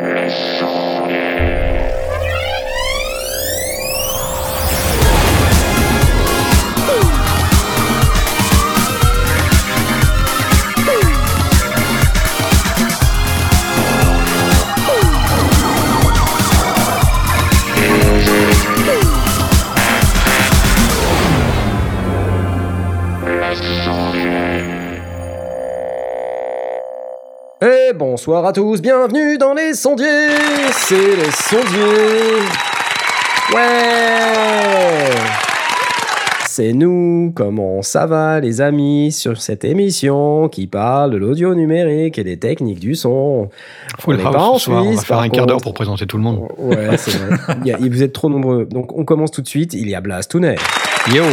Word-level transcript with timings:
Et 0.00 1.27
bonsoir 27.98 28.44
à 28.46 28.52
tous, 28.52 28.80
bienvenue 28.80 29.38
dans 29.38 29.54
les 29.54 29.74
sondiers 29.74 30.28
C'est 30.72 31.16
les 31.16 31.30
sondiers 31.30 32.42
Ouais 33.52 35.10
C'est 36.46 36.72
nous, 36.72 37.32
comment 37.34 37.82
ça 37.82 38.06
va 38.06 38.40
les 38.40 38.60
amis, 38.60 39.10
sur 39.12 39.40
cette 39.40 39.64
émission 39.64 40.48
qui 40.48 40.66
parle 40.66 41.10
de 41.12 41.16
l'audio 41.16 41.54
numérique 41.54 42.18
et 42.18 42.24
des 42.24 42.38
techniques 42.38 42.80
du 42.80 42.94
son? 42.94 43.48
Faut 43.98 44.12
On 44.12 44.16
pas 44.18 44.38
en 44.38 44.58
soir, 44.58 44.84
on 44.86 44.92
va 44.92 45.02
faire 45.02 45.18
un 45.18 45.28
quart 45.28 45.46
d'heure 45.46 45.60
pour 45.60 45.74
présenter 45.74 46.06
tout 46.06 46.16
le 46.18 46.22
monde. 46.22 46.46
Ouais, 46.58 46.96
c'est 46.96 47.16
vrai. 47.16 47.36
Il 47.64 47.68
y 47.68 47.72
a- 47.72 47.78
vous 47.78 48.02
êtes 48.02 48.12
trop 48.12 48.28
nombreux. 48.28 48.66
Donc 48.66 48.96
on 48.96 49.04
commence 49.04 49.30
tout 49.30 49.42
de 49.42 49.48
suite, 49.48 49.74
il 49.74 49.88
y 49.88 49.94
a 49.94 50.00
Blastounet. 50.00 50.56
Yo 51.12 51.24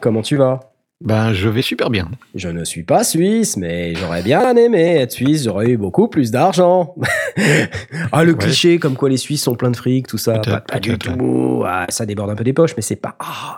Comment 0.00 0.22
tu 0.22 0.36
vas? 0.36 0.60
Ben, 1.02 1.32
je 1.32 1.48
vais 1.48 1.62
super 1.62 1.88
bien. 1.88 2.10
Je 2.34 2.48
ne 2.48 2.62
suis 2.62 2.82
pas 2.82 3.04
suisse, 3.04 3.56
mais 3.56 3.94
j'aurais 3.94 4.22
bien 4.22 4.54
aimé 4.56 4.96
être 4.96 5.12
suisse, 5.12 5.44
j'aurais 5.44 5.70
eu 5.70 5.76
beaucoup 5.78 6.08
plus 6.08 6.30
d'argent. 6.30 6.94
ah, 8.12 8.22
le 8.22 8.32
Ouais. 8.32 8.38
cliché 8.38 8.78
comme 8.78 8.96
quoi 8.96 9.08
les 9.08 9.16
Suisses 9.16 9.42
sont 9.42 9.54
pleins 9.54 9.70
de 9.70 9.76
fric, 9.76 10.06
tout 10.06 10.18
ça, 10.18 10.40
pas, 10.40 10.60
pas 10.60 10.78
du 10.78 10.98
tout. 10.98 11.62
Ah, 11.66 11.86
ça 11.88 12.04
déborde 12.04 12.28
un 12.30 12.34
peu 12.34 12.44
des 12.44 12.52
poches, 12.52 12.76
mais 12.76 12.82
c'est 12.82 12.96
pas... 12.96 13.16
Ah. 13.18 13.56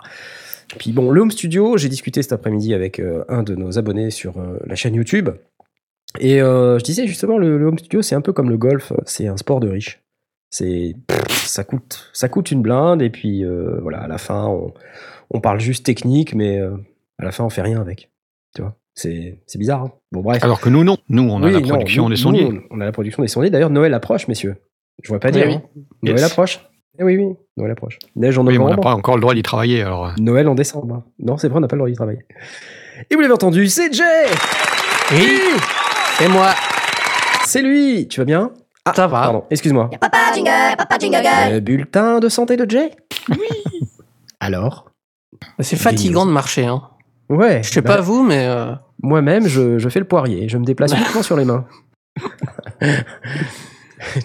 Puis 0.79 0.93
bon, 0.93 1.11
le 1.11 1.21
Home 1.21 1.31
Studio, 1.31 1.75
j'ai 1.77 1.89
discuté 1.89 2.21
cet 2.21 2.31
après-midi 2.31 2.73
avec 2.73 2.99
euh, 2.99 3.25
un 3.27 3.43
de 3.43 3.55
nos 3.55 3.77
abonnés 3.77 4.09
sur 4.09 4.37
euh, 4.37 4.57
la 4.65 4.75
chaîne 4.75 4.95
YouTube. 4.95 5.29
Et 6.19 6.41
euh, 6.41 6.79
je 6.79 6.83
disais 6.85 7.05
justement, 7.07 7.37
le, 7.37 7.57
le 7.57 7.65
Home 7.67 7.77
Studio, 7.77 8.01
c'est 8.01 8.15
un 8.15 8.21
peu 8.21 8.31
comme 8.31 8.49
le 8.49 8.57
golf, 8.57 8.93
c'est 9.05 9.27
un 9.27 9.35
sport 9.37 9.59
de 9.59 9.67
riche. 9.69 10.01
C'est, 10.49 10.95
ça 11.29 11.63
coûte, 11.65 12.09
ça 12.13 12.29
coûte 12.29 12.51
une 12.51 12.61
blinde, 12.61 13.01
et 13.01 13.09
puis 13.09 13.43
voilà, 13.81 13.99
à 14.01 14.07
la 14.07 14.17
fin, 14.19 14.45
on, 14.45 14.71
on 15.31 15.41
parle 15.41 15.59
juste 15.59 15.83
technique, 15.85 16.35
mais 16.35 16.61
à 17.19 17.25
la 17.25 17.31
fin, 17.31 17.43
on 17.43 17.49
fait 17.49 17.61
rien 17.61 17.79
avec. 17.81 18.11
Tu 18.55 18.61
vois, 18.61 18.75
c'est, 18.95 19.39
c'est 19.47 19.57
bizarre. 19.57 19.83
hein. 19.83 19.91
bon, 20.11 20.21
bref. 20.21 20.43
Alors 20.43 20.59
que 20.61 20.69
nous, 20.69 20.83
non. 20.83 20.97
Nous, 21.09 21.23
on 21.23 21.41
a 21.43 21.47
Oui, 21.47 21.53
la 21.53 21.59
non, 21.59 21.67
production 21.67 22.03
nous- 22.03 22.09
des 22.09 22.15
sondiers. 22.15 22.49
nous, 22.49 22.61
on 22.71 22.79
a 22.81 22.85
la 22.85 22.91
production 22.91 23.21
des 23.23 23.27
sondiers. 23.29 23.49
D'ailleurs, 23.49 23.69
Noël 23.69 23.93
approche, 23.93 24.27
messieurs. 24.27 24.55
Je 25.01 25.09
vois 25.09 25.19
pas 25.19 25.29
Oui, 25.29 25.33
dire. 25.33 25.47
oui. 25.47 25.53
hein. 25.55 25.61
Noël 26.03 26.17
Yes. 26.19 26.31
approche. 26.31 26.59
Eh 26.99 27.03
oui, 27.03 27.17
oui, 27.17 27.35
Noël 27.57 27.71
approche. 27.71 27.97
Neige 28.15 28.37
en 28.37 28.45
Oui, 28.45 28.53
mais 28.53 28.59
on 28.59 28.63
n'a 28.65 28.69
novembre. 28.75 28.83
pas 28.83 28.93
encore 28.93 29.15
le 29.15 29.21
droit 29.21 29.33
d'y 29.33 29.41
travailler, 29.41 29.81
alors... 29.81 30.05
euh, 30.07 30.11
Noël 30.19 30.47
en 30.47 30.53
décembre. 30.53 31.03
Non, 31.17 31.37
c'est 31.37 31.47
vrai, 31.47 31.57
on 31.57 31.61
n'a 31.61 31.67
pas 31.67 31.75
le 31.75 31.79
droit 31.79 31.89
d'y 31.89 31.95
travailler. 31.95 32.19
Et 33.09 33.15
vous 33.15 33.21
l'avez 33.21 33.33
entendu, 33.33 33.67
c'est 33.67 33.91
Jay 33.91 34.03
Oui, 35.11 35.39
c'est 36.19 36.27
moi. 36.27 36.51
C'est 37.47 37.63
lui 37.63 38.07
Tu 38.07 38.19
vas 38.19 38.25
bien? 38.25 38.51
Ah, 38.85 38.93
Ça 38.95 39.07
va. 39.07 39.21
Pardon, 39.21 39.43
excuse-moi. 39.49 39.89
Papa 39.99 40.17
jingle, 40.35 40.51
papa 40.77 40.97
jingle 40.99 41.21
girl. 41.23 41.53
Le 41.53 41.59
bulletin 41.61 42.19
de 42.19 42.29
santé 42.29 42.57
de 42.57 42.69
Jay 42.69 42.91
Oui 43.29 43.37
Alors? 44.39 44.91
C'est 45.59 45.75
fatigant 45.77 46.25
de 46.27 46.31
marcher. 46.31 46.65
Hein. 46.67 46.83
Ouais. 47.35 47.61
Je 47.63 47.69
sais 47.69 47.81
bah, 47.81 47.95
pas 47.95 48.01
vous, 48.01 48.23
mais 48.23 48.45
euh, 48.47 48.73
Moi-même, 49.01 49.47
je, 49.47 49.77
je 49.79 49.89
fais 49.89 49.99
le 49.99 50.05
poirier. 50.05 50.47
Je 50.49 50.57
me 50.57 50.65
déplace 50.65 50.93
uniquement 50.97 51.23
sur 51.23 51.35
les 51.37 51.45
mains. 51.45 51.65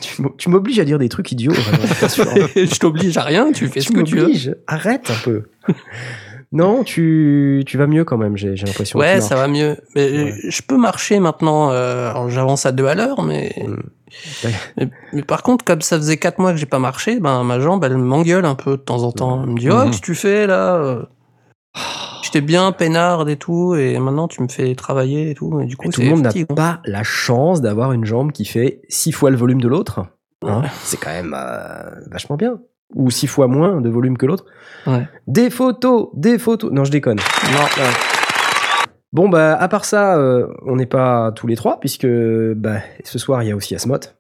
tu 0.01 0.23
m'o- 0.23 0.35
tu 0.37 0.49
m'obliges 0.51 0.79
à 0.81 0.85
dire 0.85 0.99
des 0.99 1.09
trucs 1.09 1.31
idiots. 1.33 1.53
je 1.55 2.79
t'oblige 2.79 3.17
à 3.17 3.23
rien. 3.23 3.53
Tu 3.53 3.69
fais 3.69 3.81
ce 3.81 3.91
que 3.93 4.01
tu 4.01 4.17
veux. 4.17 4.31
Arrête 4.67 5.11
un 5.11 5.23
peu. 5.25 5.45
non, 6.53 6.83
tu, 6.85 7.63
tu 7.67 7.79
vas 7.79 7.87
mieux 7.87 8.05
quand 8.05 8.17
même, 8.19 8.37
j'ai 8.37 8.55
l'impression. 8.55 8.99
Ouais, 8.99 9.21
ça 9.21 9.37
va 9.37 9.49
mieux. 9.49 9.77
Mais 9.95 10.11
Ouais. 10.11 10.35
je 10.49 10.63
peux 10.63 10.77
marcher 10.77 11.21
maintenant. 11.21 11.71
euh, 11.71 12.29
j'avance 12.29 12.67
à 12.67 12.73
deux 12.73 12.87
à 12.87 12.95
l'heure, 12.95 13.23
mais... 13.23 13.55
Mm. 13.67 13.77
mais 14.79 14.89
mais 15.13 15.23
par 15.23 15.43
contre, 15.43 15.65
comme 15.65 15.83
ça 15.83 15.97
faisait 15.97 16.17
quatre 16.17 16.39
mois 16.39 16.53
que 16.53 16.59
j'ai 16.59 16.67
pas 16.67 16.79
marché, 16.79 17.21
ben 17.21 17.45
ma 17.45 17.61
jambe, 17.61 17.85
elle 17.85 17.97
m'engueule 17.99 18.47
un 18.47 18.55
peu 18.55 18.73
de 18.73 18.77
temps 18.83 19.03
en 19.03 19.13
temps. 19.13 19.43
Elle 19.45 19.51
me 19.51 19.59
dit, 19.59 19.71
oh, 19.71 19.75
Mhm. 19.77 19.87
qu'est-ce 19.91 20.01
que 20.01 20.07
tu 20.07 20.15
fais 20.15 20.47
là 20.47 20.77
euh 20.77 21.03
J'étais 22.31 22.43
bien 22.43 22.73
peinard 22.73 23.27
et 23.27 23.37
tout, 23.37 23.75
et 23.75 23.99
maintenant 23.99 24.29
tu 24.29 24.43
me 24.43 24.49
fais 24.49 24.75
travailler 24.75 25.31
et 25.31 25.35
tout. 25.35 25.61
Et 25.63 25.65
du 25.65 25.79
coup, 25.79 25.87
tout 25.87 25.93
c'est 25.93 26.05
le 26.05 26.11
monde 26.11 26.21
n'a 26.25 26.55
pas 26.55 26.81
la 26.85 27.03
chance 27.03 27.63
d'avoir 27.63 27.93
une 27.93 28.05
jambe 28.05 28.33
qui 28.33 28.45
fait 28.45 28.83
six 28.91 29.13
fois 29.13 29.31
le 29.31 29.39
volume 29.39 29.63
de 29.63 29.67
l'autre. 29.69 30.01
hein. 30.43 30.63
C'est 30.83 30.99
quand 30.99 31.09
même 31.09 31.35
euh, 31.35 31.89
vachement 32.11 32.37
bien. 32.37 32.61
Ou 32.95 33.11
six 33.11 33.29
fois 33.29 33.47
moins 33.47 33.81
de 33.81 33.89
volume 33.89 34.19
que 34.19 34.27
l'autre. 34.27 34.45
Ouais. 34.87 35.09
Des 35.27 35.49
photos, 35.49 36.11
des 36.13 36.39
photos. 36.39 36.71
Non, 36.71 36.85
je 36.85 36.91
déconne. 36.91 37.17
Non, 37.17 37.63
ouais. 37.83 37.91
Bon, 39.15 39.31
bah, 39.31 39.55
à 39.59 39.67
part 39.69 39.87
ça, 39.87 40.19
euh, 40.19 40.49
on 40.67 40.77
n'est 40.77 40.85
pas 40.85 41.33
tous 41.35 41.47
les 41.47 41.57
trois, 41.57 41.81
puisque 41.81 42.07
bah, 42.07 42.77
ce 43.05 43.19
soir, 43.19 43.43
il 43.43 43.49
y 43.49 43.53
a 43.53 43.57
aussi 43.57 43.75
Asmoth. 43.75 44.17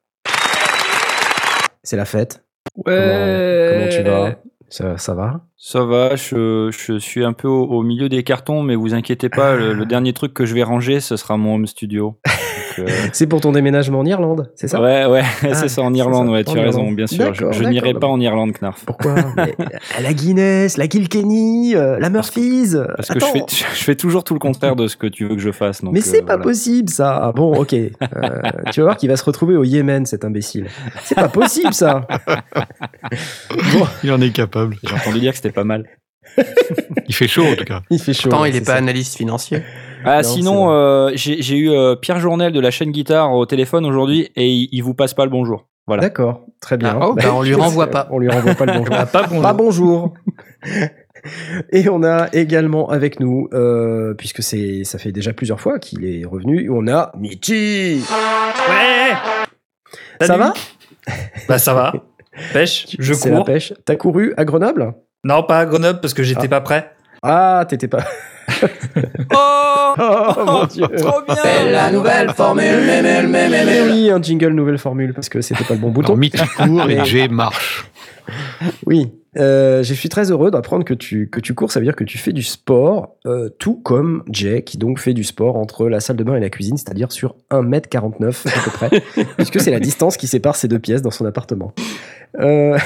C'est 1.82 1.98
la 1.98 2.06
fête. 2.06 2.42
Comment, 2.86 2.96
comment 2.96 3.88
tu 3.90 4.02
vas? 4.02 4.36
Ça, 4.68 4.98
ça 4.98 5.14
va? 5.14 5.46
Ça 5.56 5.84
va, 5.84 6.16
je, 6.16 6.70
je 6.70 6.98
suis 6.98 7.24
un 7.24 7.32
peu 7.32 7.48
au, 7.48 7.64
au 7.64 7.82
milieu 7.82 8.08
des 8.08 8.22
cartons, 8.22 8.62
mais 8.62 8.74
vous 8.74 8.94
inquiétez 8.94 9.28
pas, 9.28 9.54
le, 9.56 9.72
le 9.72 9.86
dernier 9.86 10.12
truc 10.12 10.34
que 10.34 10.46
je 10.46 10.54
vais 10.54 10.62
ranger, 10.62 11.00
ce 11.00 11.16
sera 11.16 11.36
mon 11.36 11.54
home 11.54 11.66
studio. 11.66 12.18
Euh, 12.78 12.86
C'est 13.12 13.26
pour 13.26 13.40
ton 13.40 13.52
déménagement 13.52 14.00
en 14.00 14.04
Irlande, 14.06 14.50
c'est 14.54 14.68
ça? 14.68 14.80
Ouais, 14.80 15.06
ouais, 15.06 15.22
Ah, 15.42 15.54
c'est 15.54 15.68
ça 15.68 15.82
en 15.82 15.92
Irlande, 15.94 16.26
ça, 16.26 16.32
ouais, 16.32 16.48
en 16.48 16.52
tu 16.52 16.58
as 16.58 16.62
raison, 16.62 16.90
bien 16.92 17.06
sûr. 17.06 17.32
Je, 17.34 17.64
n'irai 17.64 17.94
pas 17.94 18.06
en 18.06 18.20
Irlande, 18.20 18.52
Knarf. 18.60 18.84
Pourquoi? 18.84 19.14
Mais, 19.36 19.54
euh, 19.60 19.64
La 20.02 20.12
Guinness, 20.12 20.76
la 20.76 20.88
Kilkenny, 20.88 21.74
euh, 21.74 21.98
la 21.98 22.10
Murphy's. 22.10 22.76
Parce 22.96 23.08
que 23.08 23.20
je 23.20 23.24
Attends. 23.24 23.46
fais, 23.46 23.66
je 23.74 23.84
fais 23.84 23.94
toujours 23.96 24.24
tout 24.24 24.34
le 24.34 24.40
contraire 24.40 24.76
de 24.76 24.86
ce 24.86 24.96
que 24.96 25.06
tu 25.06 25.26
veux 25.26 25.34
que 25.34 25.40
je 25.42 25.52
fasse. 25.52 25.82
donc, 25.82 25.92
Mais 25.92 26.00
c'est 26.00 26.18
euh, 26.18 26.26
pas 26.26 26.36
voilà. 26.36 26.44
possible 26.44 26.88
ça. 26.90 27.18
Ah 27.22 27.32
Bon, 27.32 27.54
ok. 27.54 27.72
Euh, 27.74 27.88
tu 28.72 28.80
vas 28.80 28.84
voir 28.86 28.96
qu'il 28.96 29.08
va 29.08 29.16
se 29.16 29.24
retrouver 29.24 29.56
au 29.56 29.64
Yémen, 29.64 30.06
cet 30.06 30.24
imbécile. 30.24 30.66
C'est 31.04 31.14
pas 31.14 31.28
possible 31.28 31.72
ça. 31.74 32.06
bon, 33.72 33.86
Il 34.04 34.12
en 34.12 34.20
est 34.20 34.30
capable. 34.30 34.76
J'ai 34.84 34.94
entendu 34.94 35.20
dire 35.20 35.30
que 35.32 35.36
c'était 35.36 35.52
pas 35.52 35.64
mal. 35.64 35.84
Il 37.08 37.14
fait 37.14 37.28
chaud, 37.28 37.44
en 37.44 37.54
tout 37.54 37.64
cas. 37.64 37.80
il 37.90 37.98
fait 38.00 38.12
chaud. 38.12 38.28
Pourtant, 38.28 38.42
ouais, 38.42 38.50
il 38.50 38.56
est 38.56 38.58
c'est 38.60 38.64
pas 38.66 38.72
ça. 38.72 38.78
analyste 38.78 39.16
financier. 39.16 39.62
Ah, 40.04 40.22
Non, 40.22 40.28
sinon, 40.28 40.70
euh, 40.72 41.10
j'ai 41.14 41.56
eu 41.56 41.70
euh, 41.70 41.96
Pierre 41.96 42.20
Journel 42.20 42.52
de 42.52 42.60
la 42.60 42.70
chaîne 42.70 42.90
Guitare 42.92 43.32
au 43.32 43.46
téléphone 43.46 43.84
aujourd'hui 43.86 44.30
et 44.36 44.48
il, 44.48 44.68
il 44.72 44.80
vous 44.82 44.94
passe 44.94 45.14
pas 45.14 45.24
le 45.24 45.30
bonjour. 45.30 45.66
Voilà. 45.86 46.02
D'accord, 46.02 46.44
très 46.60 46.76
bien. 46.76 46.98
Ah, 47.00 47.08
oh, 47.08 47.14
bah, 47.14 47.22
on 47.34 47.42
lui 47.42 47.54
renvoie 47.54 47.86
pas. 47.88 48.08
On 48.10 48.18
lui 48.18 48.28
renvoie 48.28 48.54
pas 48.54 48.66
le 48.66 48.72
bonjour. 48.74 48.94
Ah, 48.98 49.06
pas 49.06 49.22
bonjour. 49.26 49.42
Pas 49.42 49.52
bonjour. 49.54 50.14
Et 51.72 51.88
on 51.88 52.04
a 52.04 52.28
également 52.32 52.88
avec 52.90 53.18
nous, 53.18 53.48
euh, 53.52 54.14
puisque 54.14 54.42
c'est, 54.42 54.84
ça 54.84 54.98
fait 54.98 55.10
déjà 55.12 55.32
plusieurs 55.32 55.60
fois 55.60 55.78
qu'il 55.80 56.04
est 56.04 56.24
revenu, 56.24 56.70
on 56.70 56.86
a 56.86 57.10
Michi. 57.18 58.00
Ouais 58.68 59.16
Ça 60.20 60.26
Salut. 60.26 60.38
va? 60.40 60.52
Bah 61.48 61.58
ça 61.58 61.74
va. 61.74 61.92
Pêche, 62.52 62.86
je 62.98 63.12
C'est 63.14 63.30
la 63.30 63.36
cours. 63.36 63.46
pêche. 63.46 63.72
T'as 63.84 63.96
couru 63.96 64.32
à 64.36 64.44
Grenoble? 64.44 64.94
Non, 65.24 65.42
pas 65.42 65.58
à 65.58 65.66
Grenoble 65.66 66.00
parce 66.00 66.14
que 66.14 66.22
j'étais 66.22 66.44
Ah. 66.44 66.48
pas 66.48 66.60
prêt. 66.60 66.92
Ah, 67.22 67.64
t'étais 67.68 67.88
pas. 67.88 68.04
Oh 69.34 69.94
Oh 69.98 70.44
mon 70.46 70.64
dieu. 70.66 70.86
Trop 70.96 71.22
bien 71.22 71.70
la 71.70 71.90
nouvelle 71.90 72.30
formule, 72.32 72.64
oui, 73.90 74.10
un 74.10 74.22
jingle 74.22 74.52
nouvelle 74.52 74.78
formule 74.78 75.12
parce 75.12 75.28
que 75.28 75.40
c'était 75.40 75.64
pas 75.64 75.74
le 75.74 75.80
bon 75.80 75.90
bouton. 75.90 76.08
Alors, 76.08 76.18
Mitch 76.18 76.40
court 76.56 76.90
et 76.90 77.04
Jay 77.04 77.28
marche. 77.28 77.90
Oui, 78.86 79.10
euh, 79.38 79.82
je 79.82 79.94
suis 79.94 80.08
très 80.08 80.30
heureux 80.30 80.50
d'apprendre 80.50 80.84
que 80.84 80.94
tu, 80.94 81.28
que 81.30 81.40
tu 81.40 81.54
cours, 81.54 81.70
ça 81.72 81.80
veut 81.80 81.86
dire 81.86 81.96
que 81.96 82.04
tu 82.04 82.18
fais 82.18 82.32
du 82.32 82.42
sport, 82.42 83.16
euh, 83.26 83.48
tout 83.58 83.76
comme 83.76 84.22
Jay, 84.30 84.62
qui 84.62 84.78
donc 84.78 84.98
fait 84.98 85.14
du 85.14 85.24
sport 85.24 85.56
entre 85.56 85.88
la 85.88 86.00
salle 86.00 86.16
de 86.16 86.24
bain 86.24 86.34
et 86.36 86.40
la 86.40 86.50
cuisine, 86.50 86.76
c'est-à-dire 86.76 87.12
sur 87.12 87.36
1m49 87.50 88.48
à 88.48 88.64
peu 88.64 88.70
près, 88.70 89.02
puisque 89.36 89.60
c'est 89.60 89.70
la 89.70 89.80
distance 89.80 90.16
qui 90.16 90.26
sépare 90.26 90.56
ces 90.56 90.68
deux 90.68 90.78
pièces 90.78 91.02
dans 91.02 91.10
son 91.10 91.24
appartement. 91.24 91.72
Euh, 92.38 92.76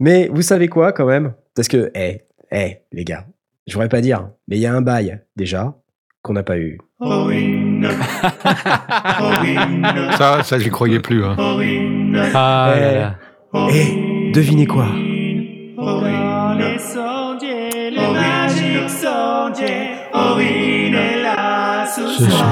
mais 0.00 0.28
vous 0.32 0.42
savez 0.42 0.68
quoi 0.68 0.92
quand 0.92 1.06
même? 1.06 1.32
Parce 1.54 1.68
que, 1.68 1.90
hé, 1.94 2.22
hé, 2.50 2.80
les 2.92 3.04
gars, 3.04 3.24
je 3.66 3.74
voudrais 3.74 3.88
pas 3.88 4.00
dire, 4.00 4.28
mais 4.48 4.56
il 4.56 4.60
y 4.60 4.66
a 4.66 4.74
un 4.74 4.82
bail 4.82 5.20
déjà 5.36 5.74
qu'on 6.22 6.32
n'a 6.34 6.42
pas 6.42 6.58
eu. 6.58 6.78
Ça, 10.16 10.42
ça, 10.42 10.58
j'y 10.58 10.70
croyais 10.70 11.00
plus. 11.00 11.24
Hein. 11.24 11.34
Ah 12.34 12.74
là 12.78 12.92
là. 12.94 13.14
Et 13.70 14.30
devinez 14.32 14.66
quoi? 14.66 14.86
Ce 22.16 22.30
soir. 22.30 22.50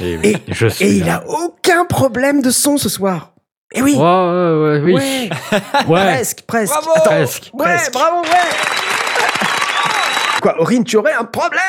Et- 0.00 0.36
je 0.48 0.66
suis 0.66 0.84
Et 0.84 0.92
il 0.96 1.08
a 1.08 1.22
aucun 1.28 1.84
problème 1.84 2.42
de 2.42 2.50
son 2.50 2.76
ce 2.76 2.88
soir. 2.88 3.34
Et 3.74 3.82
oui, 3.82 3.94
Ouais, 3.94 4.02
ouais, 4.02 4.80
ouais, 4.80 4.80
oui. 4.84 4.92
ouais, 4.94 5.30
Ouais. 5.88 6.12
presque, 6.14 6.42
presque. 6.42 6.72
Bravo 6.74 6.90
Attends, 6.96 7.10
Presque. 7.10 7.50
Ouais, 7.54 7.64
presque. 7.64 7.92
bravo, 7.92 8.20
ouais. 8.22 8.28
quoi 10.42 10.60
Aurine, 10.60 10.84
tu 10.84 10.96
aurais 10.96 11.12
un 11.14 11.24
problème 11.24 11.60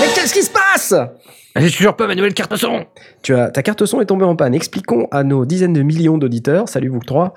Mais 0.00 0.06
qu'est-ce 0.14 0.32
qui 0.34 0.42
se 0.42 0.50
passe? 0.50 0.94
J'ai 1.56 1.70
toujours 1.70 1.94
pas 1.94 2.08
ma 2.08 2.16
nouvelle 2.16 2.34
carte 2.34 2.56
son. 2.56 2.84
tu 3.22 3.32
as, 3.32 3.48
ta 3.50 3.62
carte 3.62 3.86
son 3.86 4.00
est 4.00 4.06
tombée 4.06 4.24
en 4.24 4.34
panne. 4.34 4.54
Expliquons 4.54 5.06
à 5.12 5.22
nos 5.22 5.44
dizaines 5.46 5.72
de 5.72 5.82
millions 5.82 6.18
d'auditeurs, 6.18 6.68
salut 6.68 6.88
vous 6.88 6.98
trois, 6.98 7.32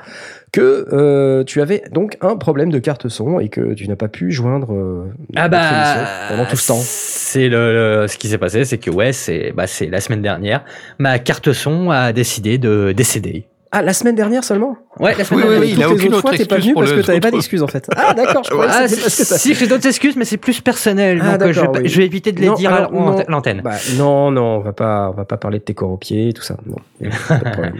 que 0.52 0.88
euh, 0.92 1.44
tu 1.44 1.62
avais 1.62 1.84
donc 1.92 2.18
un 2.22 2.36
problème 2.36 2.72
de 2.72 2.80
carte 2.80 3.10
son 3.10 3.40
et 3.40 3.50
que 3.50 3.76
tu 3.76 3.88
n'as 3.88 3.96
pas 3.96 4.08
pu 4.08 4.32
joindre 4.32 4.74
euh, 4.74 5.06
Ah 5.36 5.50
bah 5.50 6.06
pendant 6.30 6.46
tout 6.46 6.56
ce 6.58 6.68
temps. 6.68 6.80
C'est 6.82 7.48
le, 7.48 8.02
le- 8.02 8.08
ce 8.08 8.18
qui 8.18 8.28
s'est 8.28 8.40
passé, 8.40 8.66
c'est 8.66 8.80
que 8.80 8.90
ouais, 8.90 9.14
c'est 9.14 9.52
bah 9.56 9.68
c'est 9.68 9.86
la 9.86 10.02
semaine 10.02 10.24
dernière, 10.24 10.66
ma 10.98 11.20
carte 11.20 11.54
son 11.54 11.92
a 11.92 12.12
décidé 12.12 12.58
de 12.58 12.94
décéder. 12.98 13.46
Ah, 13.72 13.82
la 13.82 13.94
semaine 13.94 14.16
dernière 14.16 14.44
seulement 14.44 14.78
Ouais, 15.00 15.14
la 15.18 15.24
semaine 15.26 15.42
Oui, 15.42 15.46
oui, 15.48 15.50
dernière. 15.50 15.60
oui, 15.62 15.74
il 15.78 15.84
a 15.84 15.90
aucune 15.90 16.08
autres 16.14 16.22
fois, 16.22 16.30
autre 16.32 16.38
t'es 16.40 16.46
pas 16.46 16.56
excuse 16.56 16.74
venu 16.74 16.86
parce 16.86 16.92
que 16.94 17.06
t'avais 17.06 17.20
pas 17.20 17.32
d'excuses 17.32 17.64
en 17.64 17.68
fait. 17.68 17.88
Ah 17.96 18.14
d'accord, 18.14 18.44
je 18.44 18.50
croyais 18.52 18.70
que 18.72 18.76
Ah, 18.78 18.84
que 18.88 18.88
ça- 19.10 19.38
si 19.38 19.54
j'ai 19.56 19.68
d'autres 19.68 19.86
excuses, 19.88 20.16
mais 20.16 20.26
c'est 20.26 20.38
plus 20.38 20.62
personnel, 20.62 21.22
Ah, 21.22 21.38
donc 21.38 21.50
euh, 21.50 21.54
je, 21.54 21.60
vais 21.60 21.62
d'accord, 21.62 21.72
pas- 21.74 21.80
oui. 21.82 21.90
je 21.90 21.98
vais 21.98 22.06
éviter 22.06 22.32
de 22.32 22.40
les 22.40 22.48
Non, 22.48 22.54
dire 22.54 22.72
à 22.74 22.78
alors, 22.78 23.26
l'antenne. 23.28 23.62
Bah, 23.64 23.72
non, 23.98 24.32
non, 24.32 24.58
on 24.58 24.60
va 24.60 24.74
pas, 24.74 25.10
on 25.12 25.16
va 25.18 25.26
pas 25.26 25.38
parler 25.38 25.60
de 25.60 25.64
tes 25.64 25.74
corps 25.74 25.92
aux 25.92 25.98
pieds, 25.98 26.32
tout 26.34 26.44
ça. 26.44 26.56
Non, 26.66 26.78
y 27.02 27.08
a 27.08 27.10
pas 27.28 27.38
de 27.38 27.50
problème. 27.52 27.76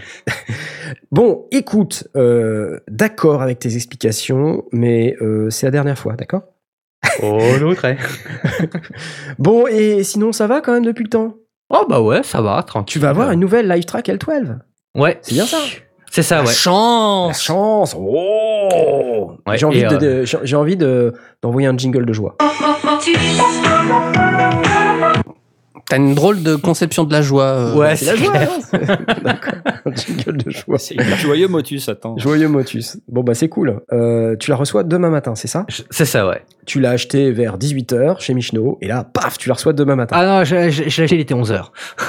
bon, 1.10 1.46
écoute, 1.50 2.04
euh, 2.16 2.80
d'accord 2.88 3.40
avec 3.42 3.58
tes 3.58 3.74
explications, 3.74 4.64
mais 4.72 5.16
euh, 5.22 5.48
c'est 5.50 5.66
la 5.66 5.70
dernière 5.72 5.98
fois, 5.98 6.14
d'accord? 6.14 6.42
Oh 7.22 7.38
l'autre. 7.60 7.86
Bon, 9.38 9.66
et 9.66 10.02
sinon, 10.04 10.32
ça 10.32 10.46
va 10.46 10.60
quand 10.60 10.72
même 10.72 10.84
depuis 10.84 11.04
le 11.04 11.10
temps? 11.10 11.34
Oh 11.70 11.84
bah 11.88 12.00
ouais, 12.00 12.22
ça 12.22 12.40
va, 12.40 12.62
tranquille. 12.62 12.92
Tu 12.94 12.98
vas 12.98 13.10
avoir 13.10 13.30
une 13.30 13.40
nouvelle 13.40 13.68
live 13.68 13.84
track 13.84 14.08
L12. 14.08 14.58
Ouais, 14.94 15.18
C'est 15.22 15.34
bien 15.34 15.46
ça. 15.46 15.58
C'est 16.10 16.22
ça, 16.22 16.36
La 16.36 16.40
ouais. 16.42 16.46
La 16.48 16.52
chance 16.54 17.42
chance 17.42 17.94
Oh 17.98 19.32
Ouais, 19.46 19.58
J'ai 19.58 19.66
envie, 19.66 19.82
de, 19.84 19.96
de- 19.96 20.24
j'ai 20.24 20.56
envie 20.56 20.76
de, 20.76 21.12
d'envoyer 21.42 21.68
un 21.68 21.76
jingle 21.76 22.06
de 22.06 22.12
joie. 22.14 22.36
T'as 25.90 25.96
une 25.96 26.14
drôle 26.14 26.42
de 26.42 26.54
conception 26.56 27.04
de 27.04 27.12
la 27.12 27.22
joie. 27.22 27.44
euh, 27.44 27.74
Ouais, 27.74 27.96
C'est 27.96 28.06
la 28.06 28.12
c'est 28.12 28.18
joie, 28.18 28.30
clair. 28.32 28.50
hein 28.74 28.96
D'accord, 29.24 29.54
un 29.86 29.94
jingle 29.94 30.36
de 30.36 30.50
joie. 30.50 30.78
C'est 30.78 31.00
joyeux 31.16 31.48
motus, 31.48 31.88
attends. 31.88 32.16
Joyeux 32.18 32.48
Motus. 32.48 32.98
Bon, 33.08 33.22
bah 33.22 33.34
c'est 33.34 33.48
cool. 33.48 33.80
Euh, 33.92 34.36
tu 34.36 34.50
la 34.50 34.56
reçois 34.56 34.82
demain 34.84 35.08
matin, 35.08 35.34
c'est 35.34 35.48
ça? 35.48 35.64
C'est 35.90 36.04
ça, 36.04 36.26
ouais. 36.28 36.42
Tu 36.66 36.80
l'as 36.80 36.90
acheté 36.90 37.30
vers 37.32 37.56
18h 37.58 38.20
chez 38.20 38.34
Michno, 38.34 38.76
et 38.82 38.88
là, 38.88 39.04
paf, 39.04 39.38
tu 39.38 39.48
la 39.48 39.54
reçois 39.54 39.72
demain 39.72 39.96
matin. 39.96 40.16
Ah 40.18 40.26
non, 40.26 40.44
je, 40.44 40.68
je, 40.68 40.88
je 40.88 40.96
l'ai 40.98 41.04
acheté, 41.04 41.14
il 41.16 41.20
était 41.20 41.34
11h. 41.34 41.68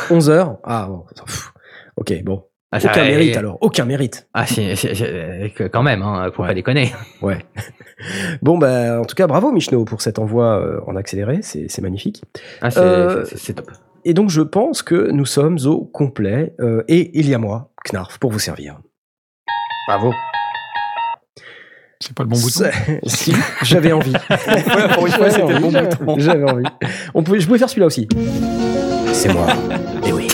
11h 0.09 0.57
Ah, 0.65 0.87
bon. 0.89 1.03
pff. 1.25 1.51
Ok, 1.95 2.13
bon. 2.23 2.43
Ah, 2.71 2.80
ça- 2.80 2.92
Aucun 2.92 3.04
et- 3.04 3.10
mérite 3.10 3.36
alors, 3.38 3.57
aucun 3.62 3.86
mérite. 3.86 4.27
Ah 4.33 4.45
si, 4.45 4.75
si- 4.77 4.95
si- 4.95 5.04
euh, 5.04 5.50
que- 5.50 5.63
quand 5.63 5.81
même, 5.81 6.04
hein, 6.04 6.30
faut 6.36 6.44
Ouais. 6.44 6.50
pas 6.50 6.54
déconner. 6.54 6.92
Ouais. 7.21 7.39
bon, 8.44 8.57
bah, 8.60 9.00
en 9.01 9.06
tout 9.06 9.16
cas, 9.16 9.25
bravo 9.27 9.51
Michno 9.51 9.83
pour 9.86 10.01
cet 10.01 10.19
envoi 10.19 10.60
euh, 10.62 10.80
en 10.86 10.95
accéléré, 10.95 11.39
c'est 11.42 11.66
c'est 11.68 11.81
magnifique. 11.81 12.24
Ah, 12.62 12.69
c'est 12.69 12.80
Euh, 12.80 13.25
c'est- 13.25 13.38
c'est 13.38 13.54
top. 13.54 13.71
Et 14.06 14.13
donc, 14.13 14.30
je 14.30 14.42
pense 14.42 14.81
que 14.83 15.10
nous 15.12 15.25
sommes 15.25 15.57
au 15.66 15.83
complet, 15.83 16.54
euh, 16.60 16.83
et 16.88 17.18
il 17.19 17.27
y 17.27 17.33
a 17.33 17.39
moi, 17.39 17.71
Knarf, 17.92 18.18
pour 18.19 18.31
vous 18.31 18.39
servir. 18.39 18.80
Bravo. 19.88 20.13
C'est 22.00 22.13
pas 22.16 22.24
le 22.24 22.30
bon 22.30 22.38
bouton. 22.38 22.69
C'est- 22.69 23.00
si, 23.06 23.33
j'avais 23.63 23.92
envie. 23.92 24.13
pour 24.94 25.07
une 25.07 25.12
fois, 25.13 25.30
J'avais 25.30 25.31
c'était 25.31 25.54
le 25.54 25.60
bon 25.60 25.71
j'avais- 25.71 25.88
bouton. 25.95 26.16
J'avais 26.19 26.44
envie. 26.51 26.66
On 27.16 27.24
pouvait, 27.24 27.39
je 27.39 27.48
pouvais 27.48 27.60
faire 27.60 27.68
celui-là 27.69 27.88
aussi. 27.88 28.07
C'est 29.12 29.33
moi. 29.33 29.48
Et 30.07 30.13
oui, 30.13 30.27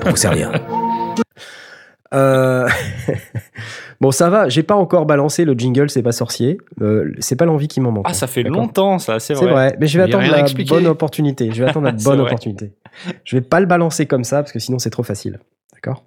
pour 0.00 0.10
vous 0.10 0.16
servir. 0.16 0.50
Euh, 2.12 2.68
bon, 4.00 4.10
ça 4.10 4.30
va. 4.30 4.48
J'ai 4.48 4.62
pas 4.62 4.74
encore 4.74 5.06
balancé 5.06 5.44
le 5.44 5.54
jingle. 5.54 5.90
C'est 5.90 6.02
pas 6.02 6.12
sorcier. 6.12 6.58
Euh, 6.80 7.12
c'est 7.18 7.36
pas 7.36 7.44
l'envie 7.44 7.68
qui 7.68 7.80
m'en 7.80 7.90
manque. 7.92 8.06
Ah, 8.08 8.14
ça 8.14 8.26
fait 8.26 8.42
longtemps, 8.42 8.98
ça, 8.98 9.18
c'est 9.20 9.34
C'est 9.34 9.44
vrai. 9.44 9.52
vrai. 9.52 9.76
Mais 9.80 9.86
je 9.86 9.98
vais 9.98 10.04
attendre 10.04 10.24
la 10.30 10.44
bonne 10.64 10.86
opportunité. 10.86 11.50
Je 11.52 11.62
vais 11.62 11.70
attendre 11.70 11.86
la 11.86 11.92
bonne 12.04 12.18
vrai. 12.18 12.26
opportunité. 12.26 12.72
Je 13.24 13.36
vais 13.36 13.42
pas 13.42 13.60
le 13.60 13.66
balancer 13.66 14.06
comme 14.06 14.24
ça 14.24 14.42
parce 14.42 14.52
que 14.52 14.58
sinon 14.58 14.78
c'est 14.78 14.90
trop 14.90 15.02
facile. 15.02 15.40
D'accord 15.74 16.04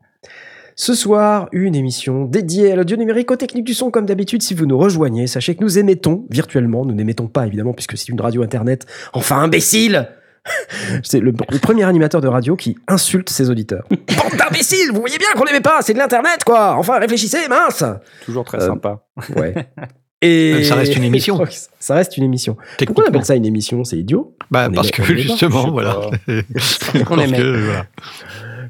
ce 0.78 0.94
soir, 0.94 1.48
une 1.54 1.74
émission 1.74 2.25
dédiée 2.25 2.74
à 2.74 2.75
l'audio 2.75 2.98
numérique, 2.98 3.31
aux 3.31 3.38
techniques 3.38 3.63
du 3.63 3.74
son, 3.74 3.92
comme 3.92 4.06
d'habitude. 4.06 4.42
Si 4.42 4.54
vous 4.54 4.66
nous 4.66 4.78
rejoignez, 4.78 5.25
sachez 5.25 5.56
que 5.56 5.63
nous 5.63 5.80
émettons 5.80 6.25
virtuellement. 6.30 6.86
Nous 6.86 6.94
n'émettons 6.94 7.28
pas, 7.28 7.48
évidemment, 7.48 7.72
puisque 7.72 7.98
c'est 7.98 8.10
une 8.10 8.19
radio 8.19 8.44
internet. 8.44 8.86
Enfin, 9.13 9.38
imbécile 9.38 10.10
C'est 11.03 11.19
le, 11.19 11.33
le 11.50 11.59
premier 11.59 11.83
animateur 11.83 12.21
de 12.21 12.27
radio 12.27 12.56
qui 12.56 12.77
insulte 12.88 13.30
ses 13.30 13.50
auditeurs. 13.50 13.83
Bande 13.89 14.38
d'imbéciles 14.38 14.92
Vous 14.94 15.00
voyez 15.00 15.18
bien 15.18 15.27
qu'on 15.36 15.45
n'aimait 15.45 15.62
pas 15.62 15.81
C'est 15.81 15.94
de 15.94 15.97
l'internet, 16.00 16.44
quoi 16.45 16.75
Enfin, 16.77 17.00
réfléchissez, 17.00 17.47
mince 17.50 17.83
Toujours 18.25 18.44
très 18.45 18.62
Euh, 18.62 18.68
sympa. 18.68 19.00
Ouais. 19.36 19.53
Et... 20.21 20.63
Ça 20.63 20.75
reste 20.75 20.95
une 20.95 21.03
émission. 21.03 21.39
Ça 21.80 21.94
reste 21.95 22.18
une 22.18 22.24
émission. 22.24 22.53
Pourquoi 22.53 22.74
on 22.74 22.77
Techniquement. 22.77 23.06
appelle 23.07 23.25
ça 23.25 23.36
une 23.36 23.45
émission? 23.45 23.83
C'est 23.83 23.97
idiot 23.97 24.36
Bah, 24.50 24.68
on 24.69 24.74
parce 24.74 24.89
que 24.89 25.01
on 25.01 25.06
justement, 25.06 25.69
voilà. 25.71 25.97
Parce 26.25 27.21
aimait. 27.21 27.38
que, 27.38 27.57
voilà. 27.65 27.86